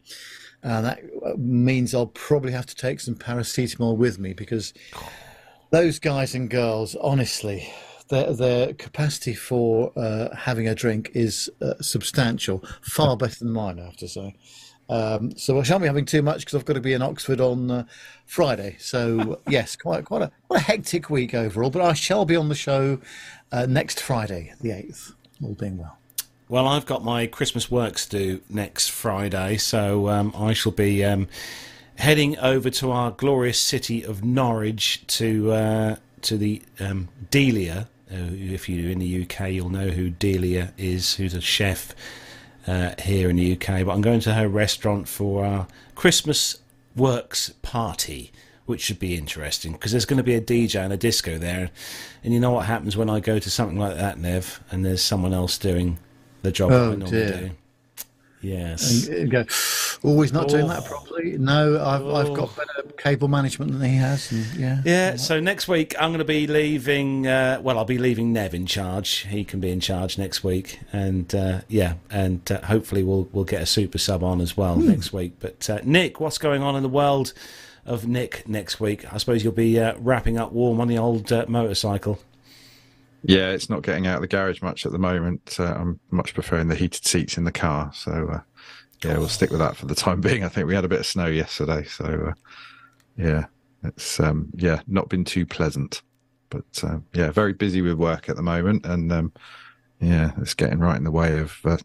And 0.62 0.84
that 0.84 1.00
uh, 1.24 1.32
means 1.36 1.94
I'll 1.94 2.06
probably 2.06 2.52
have 2.52 2.66
to 2.66 2.74
take 2.74 3.00
some 3.00 3.14
paracetamol 3.14 3.96
with 3.96 4.18
me 4.18 4.32
because 4.32 4.74
those 5.70 5.98
guys 5.98 6.34
and 6.34 6.50
girls, 6.50 6.96
honestly, 6.96 7.72
their, 8.08 8.32
their 8.32 8.74
capacity 8.74 9.34
for 9.34 9.92
uh, 9.96 10.34
having 10.34 10.68
a 10.68 10.74
drink 10.74 11.12
is 11.14 11.50
uh, 11.62 11.74
substantial, 11.80 12.62
far 12.82 13.16
better 13.16 13.38
than 13.38 13.52
mine, 13.52 13.78
I 13.80 13.84
have 13.84 13.96
to 13.98 14.08
say. 14.08 14.36
Um, 14.90 15.36
so 15.36 15.58
I 15.58 15.62
shan't 15.62 15.82
be 15.82 15.86
having 15.86 16.04
too 16.04 16.20
much 16.20 16.40
because 16.40 16.56
I've 16.56 16.64
got 16.64 16.74
to 16.74 16.80
be 16.80 16.94
in 16.94 17.00
Oxford 17.00 17.40
on 17.40 17.70
uh, 17.70 17.84
Friday. 18.26 18.76
So 18.80 19.40
yes, 19.48 19.76
quite 19.76 20.04
quite 20.04 20.22
a 20.22 20.32
quite 20.48 20.60
a 20.60 20.64
hectic 20.64 21.08
week 21.08 21.32
overall. 21.32 21.70
But 21.70 21.82
I 21.82 21.92
shall 21.92 22.24
be 22.24 22.34
on 22.34 22.48
the 22.48 22.56
show 22.56 23.00
uh, 23.52 23.66
next 23.66 24.00
Friday, 24.00 24.52
the 24.60 24.72
eighth, 24.72 25.14
all 25.42 25.54
being 25.54 25.78
well. 25.78 25.99
Well, 26.50 26.66
I've 26.66 26.84
got 26.84 27.04
my 27.04 27.28
Christmas 27.28 27.70
works 27.70 28.06
due 28.06 28.40
next 28.50 28.88
Friday, 28.88 29.56
so 29.56 30.08
um, 30.08 30.34
I 30.36 30.52
shall 30.52 30.72
be 30.72 31.04
um, 31.04 31.28
heading 31.94 32.36
over 32.40 32.70
to 32.70 32.90
our 32.90 33.12
glorious 33.12 33.60
city 33.60 34.02
of 34.02 34.24
Norwich 34.24 35.06
to 35.18 35.52
uh, 35.52 35.96
to 36.22 36.36
the 36.36 36.60
um, 36.80 37.06
Delia. 37.30 37.86
Uh, 38.10 38.34
if 38.34 38.68
you're 38.68 38.90
in 38.90 38.98
the 38.98 39.22
UK, 39.22 39.52
you'll 39.52 39.70
know 39.70 39.90
who 39.90 40.10
Delia 40.10 40.72
is, 40.76 41.14
who's 41.14 41.34
a 41.34 41.40
chef 41.40 41.94
uh, 42.66 42.94
here 43.00 43.30
in 43.30 43.36
the 43.36 43.52
UK. 43.52 43.86
But 43.86 43.92
I'm 43.92 44.00
going 44.00 44.18
to 44.18 44.34
her 44.34 44.48
restaurant 44.48 45.06
for 45.06 45.44
our 45.44 45.68
Christmas 45.94 46.56
works 46.96 47.50
party. 47.62 48.32
Which 48.66 48.80
should 48.80 48.98
be 48.98 49.16
interesting 49.16 49.72
because 49.72 49.92
there's 49.92 50.04
going 50.04 50.16
to 50.16 50.24
be 50.24 50.34
a 50.34 50.40
DJ 50.40 50.80
and 50.80 50.92
a 50.92 50.96
disco 50.96 51.38
there, 51.38 51.70
and 52.24 52.34
you 52.34 52.40
know 52.40 52.50
what 52.50 52.66
happens 52.66 52.96
when 52.96 53.08
I 53.08 53.20
go 53.20 53.38
to 53.38 53.50
something 53.50 53.78
like 53.78 53.96
that, 53.96 54.18
Nev, 54.18 54.60
and 54.72 54.84
there's 54.84 55.02
someone 55.02 55.32
else 55.32 55.56
doing 55.56 55.98
the 56.42 56.52
job 56.52 56.70
Oh, 56.72 56.92
I 56.92 56.94
normally 56.96 57.10
dear. 57.10 57.38
do. 57.38 57.50
Yes. 58.42 59.06
And, 59.06 59.16
and 59.18 59.30
go, 59.30 59.44
oh, 60.02 60.22
he's 60.22 60.32
not 60.32 60.48
doing 60.48 60.66
that 60.68 60.84
Oh. 60.84 60.86
properly. 60.88 61.36
No, 61.36 61.78
I've 61.84 62.06
I've 62.06 62.34
got 62.34 62.56
better 62.56 62.88
cable 62.96 63.28
management 63.28 63.72
than 63.72 63.82
he 63.82 63.96
has. 63.96 64.32
And 64.32 64.46
yeah, 64.56 64.80
Yeah, 64.84 65.16
so 65.16 65.40
next 65.40 65.68
week 65.68 65.94
I'm 66.00 66.08
going 66.10 66.20
to 66.20 66.24
be 66.24 66.46
leaving. 66.46 67.26
Uh, 67.26 67.60
well, 67.62 67.76
I'll 67.78 67.84
be 67.84 67.98
leaving 67.98 68.32
Nev 68.32 68.54
in 68.54 68.64
charge. 68.64 69.26
He 69.28 69.44
can 69.44 69.60
be 69.60 69.70
in 69.70 69.80
charge 69.80 70.16
next 70.16 70.42
week, 70.42 70.80
and 70.90 71.34
uh, 71.34 71.60
yeah, 71.68 71.94
and 72.10 72.50
uh, 72.50 72.62
hopefully 72.62 73.02
we'll 73.02 73.28
we'll 73.32 73.44
get 73.44 73.60
a 73.60 73.66
super 73.66 73.98
sub 73.98 74.24
on 74.24 74.40
as 74.40 74.56
well 74.56 74.76
next 74.76 75.12
week. 75.12 75.34
But 75.38 75.68
uh, 75.68 75.80
Nik, 75.84 76.18
what's 76.18 76.38
going 76.38 76.62
on 76.62 76.76
in 76.76 76.82
the 76.82 76.88
world 76.88 77.34
of 77.84 78.06
Nik 78.08 78.48
next 78.48 78.80
week? 78.80 79.12
I 79.12 79.18
suppose 79.18 79.44
you'll 79.44 79.52
be 79.52 79.78
uh, 79.78 79.96
wrapping 79.98 80.38
up 80.38 80.52
warm 80.52 80.80
on 80.80 80.88
the 80.88 80.96
old 80.96 81.30
uh, 81.30 81.44
motorcycle. 81.46 82.18
Yeah, 83.22 83.50
it's 83.50 83.68
not 83.68 83.82
getting 83.82 84.06
out 84.06 84.16
of 84.16 84.22
the 84.22 84.28
garage 84.28 84.62
much 84.62 84.86
at 84.86 84.92
the 84.92 84.98
moment. 84.98 85.56
Uh, 85.58 85.74
I'm 85.74 86.00
much 86.10 86.34
preferring 86.34 86.68
the 86.68 86.74
heated 86.74 87.04
seats 87.04 87.36
in 87.36 87.44
the 87.44 87.52
car. 87.52 87.90
So, 87.94 88.30
uh, 88.32 88.40
yeah, 89.04 89.18
we'll 89.18 89.28
stick 89.28 89.50
with 89.50 89.60
that 89.60 89.76
for 89.76 89.86
the 89.86 89.94
time 89.94 90.20
being. 90.22 90.44
I 90.44 90.48
think 90.48 90.66
we 90.66 90.74
had 90.74 90.84
a 90.84 90.88
bit 90.88 91.00
of 91.00 91.06
snow 91.06 91.26
yesterday. 91.26 91.84
So, 91.84 92.04
uh, 92.04 92.32
yeah. 93.16 93.44
it's 93.84 94.20
um, 94.20 94.48
yeah, 94.54 94.80
not 94.86 95.08
been 95.08 95.24
too 95.24 95.46
pleasant. 95.46 96.02
But 96.48 96.82
um, 96.82 97.06
yeah, 97.14 97.30
very 97.30 97.52
busy 97.52 97.80
with 97.80 97.94
work 97.94 98.28
at 98.28 98.36
the 98.36 98.42
moment, 98.42 98.84
and 98.84 99.12
um, 99.12 99.32
yeah, 100.00 100.32
it's 100.38 100.54
getting 100.54 100.80
right 100.80 100.96
in 100.96 101.04
the 101.04 101.10
way 101.10 101.38
of 101.38 101.58
uh, 101.64 101.76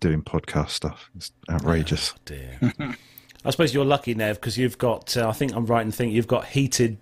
doing 0.00 0.22
podcast 0.22 0.70
stuff. 0.70 1.10
It's 1.16 1.32
outrageous. 1.48 2.12
Oh, 2.14 2.20
dear. 2.26 2.58
I 3.44 3.50
suppose 3.50 3.72
you're 3.72 3.86
lucky, 3.86 4.14
Nev, 4.14 4.36
because 4.36 4.58
you've 4.58 4.76
got. 4.76 5.16
Uh, 5.16 5.28
I 5.28 5.32
think 5.32 5.54
I'm 5.54 5.64
right 5.64 5.84
in 5.84 5.90
thinking 5.90 6.14
you've 6.14 6.26
got 6.26 6.46
heated 6.46 6.98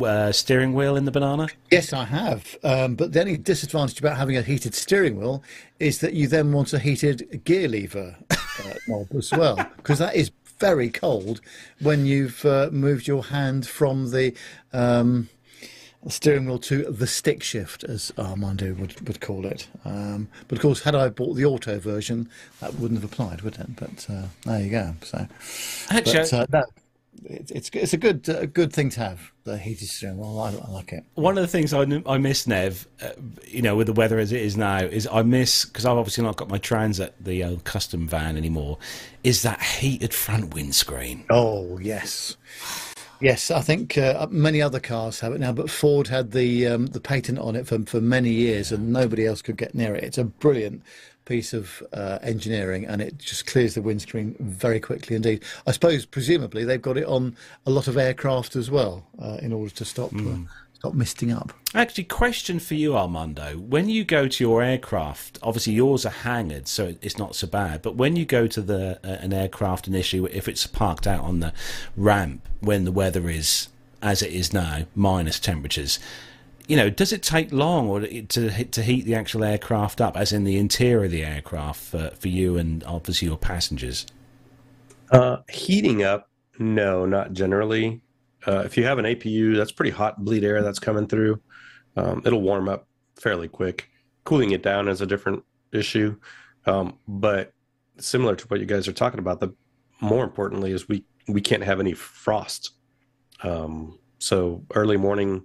uh, 0.00 0.32
steering 0.32 0.74
wheel 0.74 0.96
in 0.96 1.04
the 1.04 1.10
banana. 1.10 1.48
Yes, 1.70 1.92
I 1.92 2.04
have. 2.04 2.56
Um, 2.62 2.94
but 2.94 3.12
the 3.12 3.20
only 3.20 3.36
disadvantage 3.36 3.98
about 3.98 4.16
having 4.16 4.36
a 4.36 4.42
heated 4.42 4.74
steering 4.74 5.18
wheel 5.18 5.42
is 5.78 6.00
that 6.00 6.14
you 6.14 6.26
then 6.28 6.52
want 6.52 6.72
a 6.72 6.78
heated 6.78 7.42
gear 7.44 7.68
lever 7.68 8.16
uh, 8.30 8.36
knob 8.88 9.08
as 9.16 9.30
well, 9.32 9.56
because 9.76 9.98
that 9.98 10.14
is 10.14 10.30
very 10.58 10.88
cold 10.88 11.40
when 11.80 12.06
you've 12.06 12.44
uh, 12.44 12.68
moved 12.72 13.06
your 13.06 13.24
hand 13.24 13.66
from 13.66 14.10
the 14.10 14.34
um, 14.72 15.28
steering 16.08 16.46
wheel 16.46 16.58
to 16.58 16.84
the 16.84 17.06
stick 17.06 17.42
shift, 17.42 17.84
as 17.84 18.12
Armando 18.18 18.74
would, 18.74 19.06
would 19.06 19.20
call 19.20 19.46
it. 19.46 19.66
Um, 19.84 20.28
but 20.48 20.58
of 20.58 20.62
course, 20.62 20.82
had 20.82 20.94
I 20.94 21.08
bought 21.08 21.34
the 21.34 21.44
auto 21.44 21.78
version, 21.78 22.28
that 22.60 22.74
wouldn't 22.74 23.00
have 23.00 23.10
applied, 23.10 23.42
would 23.42 23.56
it? 23.56 23.76
But 23.76 24.06
uh, 24.08 24.26
there 24.44 24.60
you 24.60 24.70
go. 24.70 24.94
So, 25.02 25.26
Actually, 25.90 26.12
but, 26.18 26.32
uh, 26.32 26.46
that, 26.50 26.66
it, 27.24 27.50
it's 27.50 27.70
it's 27.72 27.92
a 27.92 27.96
good 27.96 28.28
uh, 28.28 28.46
good 28.46 28.72
thing 28.72 28.90
to 28.90 29.00
have 29.00 29.32
the 29.44 29.58
heated 29.58 29.88
steering 29.88 30.18
wheel. 30.18 30.38
I, 30.40 30.50
I 30.50 30.70
like 30.70 30.92
it. 30.92 31.04
One 31.14 31.36
of 31.36 31.42
the 31.42 31.48
things 31.48 31.72
I, 31.72 31.82
I 32.06 32.18
miss, 32.18 32.46
Nev, 32.46 32.88
uh, 33.02 33.10
you 33.46 33.62
know, 33.62 33.76
with 33.76 33.86
the 33.86 33.92
weather 33.92 34.18
as 34.18 34.32
it 34.32 34.40
is 34.40 34.56
now, 34.56 34.78
is 34.78 35.06
I 35.10 35.22
miss 35.22 35.64
because 35.64 35.86
I've 35.86 35.96
obviously 35.96 36.24
not 36.24 36.36
got 36.36 36.48
my 36.48 36.58
Transit, 36.58 37.14
the 37.20 37.42
uh, 37.42 37.56
custom 37.64 38.06
van 38.08 38.36
anymore. 38.36 38.78
Is 39.22 39.42
that 39.42 39.62
heated 39.62 40.14
front 40.14 40.54
windscreen? 40.54 41.24
Oh 41.30 41.78
yes, 41.78 42.36
yes. 43.20 43.50
I 43.50 43.60
think 43.60 43.96
uh, 43.98 44.26
many 44.30 44.60
other 44.60 44.80
cars 44.80 45.20
have 45.20 45.32
it 45.32 45.40
now, 45.40 45.52
but 45.52 45.70
Ford 45.70 46.08
had 46.08 46.32
the 46.32 46.66
um, 46.66 46.86
the 46.86 47.00
patent 47.00 47.38
on 47.38 47.56
it 47.56 47.66
for 47.66 47.78
for 47.86 48.00
many 48.00 48.30
years, 48.30 48.72
and 48.72 48.92
nobody 48.92 49.26
else 49.26 49.42
could 49.42 49.56
get 49.56 49.74
near 49.74 49.94
it. 49.94 50.04
It's 50.04 50.18
a 50.18 50.24
brilliant 50.24 50.82
piece 51.24 51.52
of 51.52 51.82
uh, 51.92 52.18
engineering, 52.22 52.84
and 52.86 53.00
it 53.00 53.18
just 53.18 53.46
clears 53.46 53.74
the 53.74 53.82
windscreen 53.82 54.36
very 54.40 54.80
quickly 54.80 55.16
indeed. 55.16 55.42
I 55.66 55.72
suppose, 55.72 56.04
presumably, 56.04 56.64
they've 56.64 56.80
got 56.80 56.96
it 56.96 57.06
on 57.06 57.36
a 57.66 57.70
lot 57.70 57.88
of 57.88 57.96
aircraft 57.96 58.56
as 58.56 58.70
well, 58.70 59.04
uh, 59.20 59.38
in 59.40 59.52
order 59.52 59.70
to 59.74 59.84
stop 59.84 60.14
uh, 60.14 60.36
stop 60.74 60.94
misting 60.94 61.32
up. 61.32 61.52
Actually, 61.74 62.04
question 62.04 62.58
for 62.58 62.74
you, 62.74 62.96
Armando. 62.96 63.56
When 63.56 63.88
you 63.88 64.04
go 64.04 64.28
to 64.28 64.44
your 64.44 64.62
aircraft, 64.62 65.38
obviously 65.42 65.72
yours 65.72 66.04
are 66.04 66.10
hangared, 66.10 66.68
so 66.68 66.94
it's 67.00 67.18
not 67.18 67.34
so 67.34 67.46
bad. 67.46 67.80
But 67.80 67.96
when 67.96 68.16
you 68.16 68.26
go 68.26 68.46
to 68.46 68.60
the 68.60 69.00
uh, 69.02 69.06
an 69.20 69.32
aircraft 69.32 69.88
initially, 69.88 70.30
if 70.32 70.46
it's 70.46 70.66
parked 70.66 71.06
out 71.06 71.24
on 71.24 71.40
the 71.40 71.52
ramp 71.96 72.46
when 72.60 72.84
the 72.84 72.92
weather 72.92 73.28
is 73.30 73.68
as 74.02 74.20
it 74.20 74.30
is 74.30 74.52
now, 74.52 74.84
minus 74.94 75.40
temperatures, 75.40 75.98
you 76.66 76.76
know, 76.76 76.88
does 76.88 77.12
it 77.12 77.22
take 77.22 77.52
long 77.52 77.88
or 77.88 78.00
to 78.00 78.64
to 78.64 78.82
heat 78.82 79.04
the 79.04 79.14
actual 79.14 79.44
aircraft 79.44 80.00
up, 80.00 80.16
as 80.16 80.32
in 80.32 80.44
the 80.44 80.56
interior 80.56 81.04
of 81.04 81.10
the 81.10 81.24
aircraft 81.24 81.80
for, 81.80 82.10
for 82.18 82.28
you 82.28 82.56
and 82.56 82.82
obviously 82.84 83.28
your 83.28 83.36
passengers? 83.36 84.06
Uh, 85.10 85.38
heating 85.50 86.02
up, 86.02 86.30
no, 86.58 87.04
not 87.04 87.32
generally. 87.32 88.00
Uh, 88.46 88.62
if 88.64 88.76
you 88.76 88.84
have 88.84 88.98
an 88.98 89.04
APU, 89.04 89.56
that's 89.56 89.72
pretty 89.72 89.90
hot 89.90 90.24
bleed 90.24 90.44
air 90.44 90.62
that's 90.62 90.78
coming 90.78 91.06
through. 91.06 91.40
Um, 91.96 92.22
it'll 92.24 92.42
warm 92.42 92.68
up 92.68 92.86
fairly 93.16 93.48
quick. 93.48 93.88
Cooling 94.24 94.52
it 94.52 94.62
down 94.62 94.88
is 94.88 95.00
a 95.00 95.06
different 95.06 95.44
issue. 95.72 96.16
Um, 96.66 96.98
but 97.06 97.52
similar 97.98 98.36
to 98.36 98.46
what 98.46 98.60
you 98.60 98.66
guys 98.66 98.88
are 98.88 98.92
talking 98.92 99.18
about, 99.18 99.40
the 99.40 99.54
more 100.00 100.24
importantly 100.24 100.72
is 100.72 100.88
we 100.88 101.04
we 101.28 101.40
can't 101.40 101.62
have 101.62 101.80
any 101.80 101.92
frost. 101.92 102.72
Um, 103.42 103.98
so 104.18 104.64
early 104.74 104.96
morning 104.96 105.44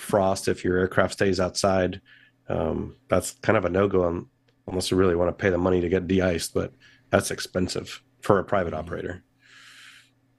frost, 0.00 0.48
if 0.48 0.64
your 0.64 0.78
aircraft 0.78 1.14
stays 1.14 1.40
outside, 1.40 2.00
um, 2.48 2.96
that's 3.08 3.32
kind 3.42 3.56
of 3.56 3.64
a 3.64 3.68
no 3.68 3.88
go 3.88 4.26
unless 4.66 4.90
you 4.90 4.96
really 4.96 5.16
want 5.16 5.28
to 5.28 5.42
pay 5.42 5.50
the 5.50 5.58
money 5.58 5.80
to 5.80 5.88
get 5.88 6.06
de-iced. 6.06 6.54
But 6.54 6.72
that's 7.10 7.30
expensive 7.30 8.02
for 8.20 8.38
a 8.38 8.44
private 8.44 8.74
operator. 8.74 9.22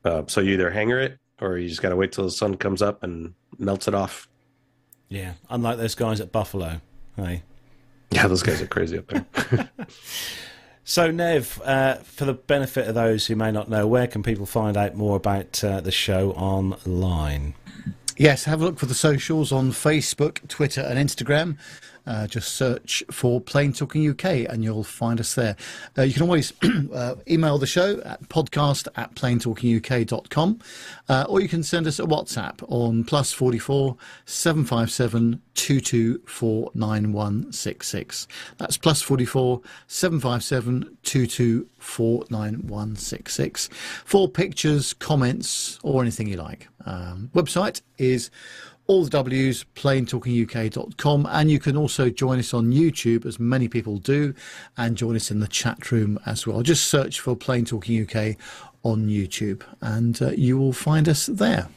Uh, 0.04 0.24
so 0.28 0.42
you 0.42 0.54
either 0.54 0.72
hangar 0.72 1.00
it 1.00 1.20
or 1.40 1.58
you 1.58 1.68
just 1.70 1.82
got 1.82 1.90
to 1.90 1.96
wait 1.96 2.12
till 2.12 2.24
the 2.24 2.32
sun 2.32 2.56
comes 2.56 2.82
up 2.82 3.04
and 3.04 3.34
melts 3.58 3.88
it 3.88 3.94
off. 3.94 4.28
Yeah, 5.10 5.34
unlike 5.50 5.78
those 5.78 5.96
guys 5.96 6.22
at 6.22 6.32
Buffalo. 6.32 6.82
Hey. 7.16 7.44
Yeah, 8.12 8.28
those 8.28 8.44
guys 8.44 8.62
are 8.62 8.68
crazy 8.68 8.98
up 8.98 9.08
there. 9.08 9.70
so, 10.84 11.12
Nev, 11.12 11.62
uh, 11.64 11.96
for 11.96 12.26
the 12.26 12.34
benefit 12.34 12.88
of 12.88 12.96
those 12.96 13.28
who 13.28 13.36
may 13.36 13.52
not 13.52 13.70
know, 13.70 13.88
where 13.88 14.08
can 14.08 14.24
people 14.24 14.46
find 14.46 14.78
out 14.78 14.96
more 14.96 15.16
about 15.16 15.64
uh, 15.64 15.82
the 15.82 15.92
show 15.92 16.32
online? 16.32 17.54
Yes, 18.18 18.44
have 18.44 18.62
a 18.62 18.66
look 18.66 18.78
for 18.78 18.86
the 18.86 18.94
socials 18.94 19.52
on 19.52 19.72
Facebook, 19.72 20.46
Twitter, 20.48 20.82
and 20.82 21.00
Instagram. 21.00 21.58
Uh, 22.06 22.28
just 22.28 22.56
search 22.56 23.04
for 23.12 23.40
Plane 23.40 23.72
Talking 23.74 24.10
UK 24.10 24.26
and 24.50 24.64
you'll 24.64 24.84
find 24.84 25.20
us 25.20 25.36
there. 25.36 25.56
Uh, 25.98 26.04
you 26.04 26.14
can 26.14 26.24
always 26.24 26.54
uh, 26.94 27.16
email 27.30 27.58
the 27.58 27.68
show 27.68 28.00
at 28.02 28.22
podcast 28.30 28.88
at 28.96 29.14
planetalkinguk.com 29.16 30.60
uh, 31.10 31.26
or 31.30 31.42
you 31.42 31.50
can 31.50 31.64
send 31.64 31.88
us 31.88 32.00
a 32.00 32.04
WhatsApp 32.04 32.64
on 32.70 33.04
plus 33.04 33.34
44 33.34 33.98
757 34.26 35.42
224966. 35.54 38.28
That's 38.58 38.78
plus 38.78 39.02
44 39.02 39.62
757 39.88 40.98
224966 41.04 43.70
for 44.06 44.30
pictures, 44.30 44.94
comments, 44.94 45.80
or 45.84 46.02
anything 46.02 46.28
you 46.28 46.38
like. 46.38 46.70
Um, 46.86 47.30
website 47.34 47.82
is 47.98 48.32
all 48.92 49.06
the 49.06 49.10
W's, 49.10 49.64
planetalkinguk.com, 49.76 51.26
and 51.32 51.50
you 51.50 51.60
can 51.60 51.78
also 51.78 52.10
join 52.10 52.40
us 52.40 52.54
on 52.54 52.74
YouTube, 52.74 53.26
as 53.26 53.40
many 53.40 53.70
people 53.70 53.96
do, 53.96 54.34
and 54.76 54.98
join 54.98 55.16
us 55.16 55.32
in 55.32 55.40
the 55.40 55.48
chat 55.48 55.94
room 55.94 56.20
as 56.26 56.46
well. 56.46 56.62
Just 56.62 56.88
search 56.88 57.22
for 57.22 57.34
Plane 57.34 57.64
Talking 57.64 58.04
UK 58.04 58.36
on 58.84 59.08
YouTube, 59.08 59.62
and 59.80 60.22
uh, 60.22 60.32
you 60.32 60.58
will 60.58 60.74
find 60.74 61.08
us 61.08 61.28
there. 61.28 61.70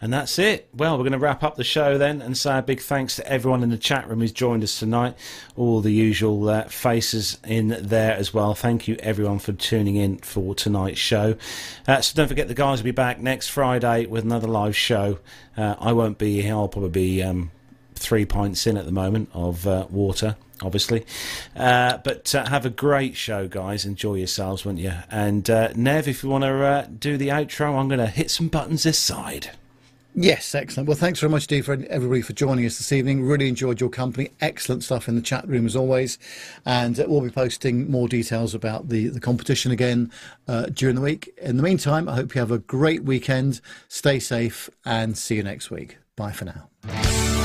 And 0.00 0.12
that's 0.12 0.38
it. 0.38 0.68
Well, 0.74 0.98
we're 0.98 1.04
going 1.04 1.12
to 1.12 1.18
wrap 1.18 1.42
up 1.42 1.56
the 1.56 1.64
show 1.64 1.96
then 1.96 2.20
and 2.20 2.36
say 2.36 2.58
a 2.58 2.62
big 2.62 2.80
thanks 2.80 3.16
to 3.16 3.26
everyone 3.26 3.62
in 3.62 3.70
the 3.70 3.78
chat 3.78 4.06
room 4.08 4.20
who's 4.20 4.30
joined 4.30 4.62
us 4.62 4.78
tonight. 4.78 5.16
All 5.56 5.80
the 5.80 5.90
usual 5.90 6.48
uh, 6.50 6.64
faces 6.64 7.38
in 7.46 7.68
there 7.80 8.12
as 8.12 8.34
well. 8.34 8.54
Thank 8.54 8.88
you 8.88 8.96
everyone 9.00 9.38
for 9.38 9.54
tuning 9.54 9.96
in 9.96 10.18
for 10.18 10.54
tonight's 10.54 10.98
show. 10.98 11.36
Uh, 11.88 12.02
so 12.02 12.14
don't 12.14 12.28
forget 12.28 12.46
the 12.46 12.54
guys 12.54 12.80
will 12.80 12.84
be 12.84 12.90
back 12.90 13.20
next 13.20 13.48
Friday 13.48 14.04
with 14.04 14.24
another 14.24 14.48
live 14.48 14.76
show. 14.76 15.18
Uh, 15.56 15.76
I 15.78 15.92
won't 15.92 16.18
be 16.18 16.42
here. 16.42 16.52
I'll 16.52 16.68
probably 16.68 16.90
be 16.90 17.22
um, 17.22 17.50
three 17.94 18.26
pints 18.26 18.66
in 18.66 18.76
at 18.76 18.84
the 18.84 18.92
moment 18.92 19.30
of 19.32 19.66
uh, 19.66 19.86
water 19.88 20.36
obviously. 20.62 21.04
Uh, 21.54 21.98
but 21.98 22.34
uh, 22.34 22.46
have 22.46 22.64
a 22.64 22.70
great 22.70 23.14
show, 23.14 23.46
guys. 23.46 23.84
Enjoy 23.84 24.14
yourselves, 24.14 24.64
won't 24.64 24.78
you? 24.78 24.92
And 25.10 25.48
uh, 25.50 25.72
Nev, 25.74 26.08
if 26.08 26.22
you 26.22 26.30
want 26.30 26.44
to 26.44 26.64
uh, 26.64 26.86
do 26.98 27.18
the 27.18 27.28
outro, 27.28 27.78
I'm 27.78 27.88
going 27.88 28.00
to 28.00 28.06
hit 28.06 28.30
some 28.30 28.48
buttons 28.48 28.84
this 28.84 28.98
side. 28.98 29.50
Yes, 30.18 30.54
excellent. 30.54 30.88
Well, 30.88 30.96
thanks 30.96 31.20
very 31.20 31.30
much, 31.30 31.46
Dee, 31.46 31.60
for 31.60 31.74
everybody 31.90 32.22
for 32.22 32.32
joining 32.32 32.64
us 32.64 32.78
this 32.78 32.90
evening. 32.90 33.22
Really 33.22 33.48
enjoyed 33.48 33.82
your 33.82 33.90
company. 33.90 34.30
Excellent 34.40 34.82
stuff 34.82 35.08
in 35.08 35.14
the 35.14 35.20
chat 35.20 35.46
room 35.46 35.66
as 35.66 35.76
always. 35.76 36.18
And 36.64 36.98
uh, 36.98 37.04
we'll 37.06 37.20
be 37.20 37.28
posting 37.28 37.90
more 37.90 38.08
details 38.08 38.54
about 38.54 38.88
the, 38.88 39.08
the 39.08 39.20
competition 39.20 39.72
again 39.72 40.10
uh, 40.48 40.66
during 40.72 40.94
the 40.96 41.02
week. 41.02 41.34
In 41.42 41.58
the 41.58 41.62
meantime, 41.62 42.08
I 42.08 42.14
hope 42.14 42.34
you 42.34 42.40
have 42.40 42.50
a 42.50 42.58
great 42.58 43.04
weekend. 43.04 43.60
Stay 43.88 44.18
safe 44.18 44.70
and 44.86 45.18
see 45.18 45.36
you 45.36 45.42
next 45.42 45.70
week. 45.70 45.98
Bye 46.16 46.32
for 46.32 46.46
now. 46.46 47.35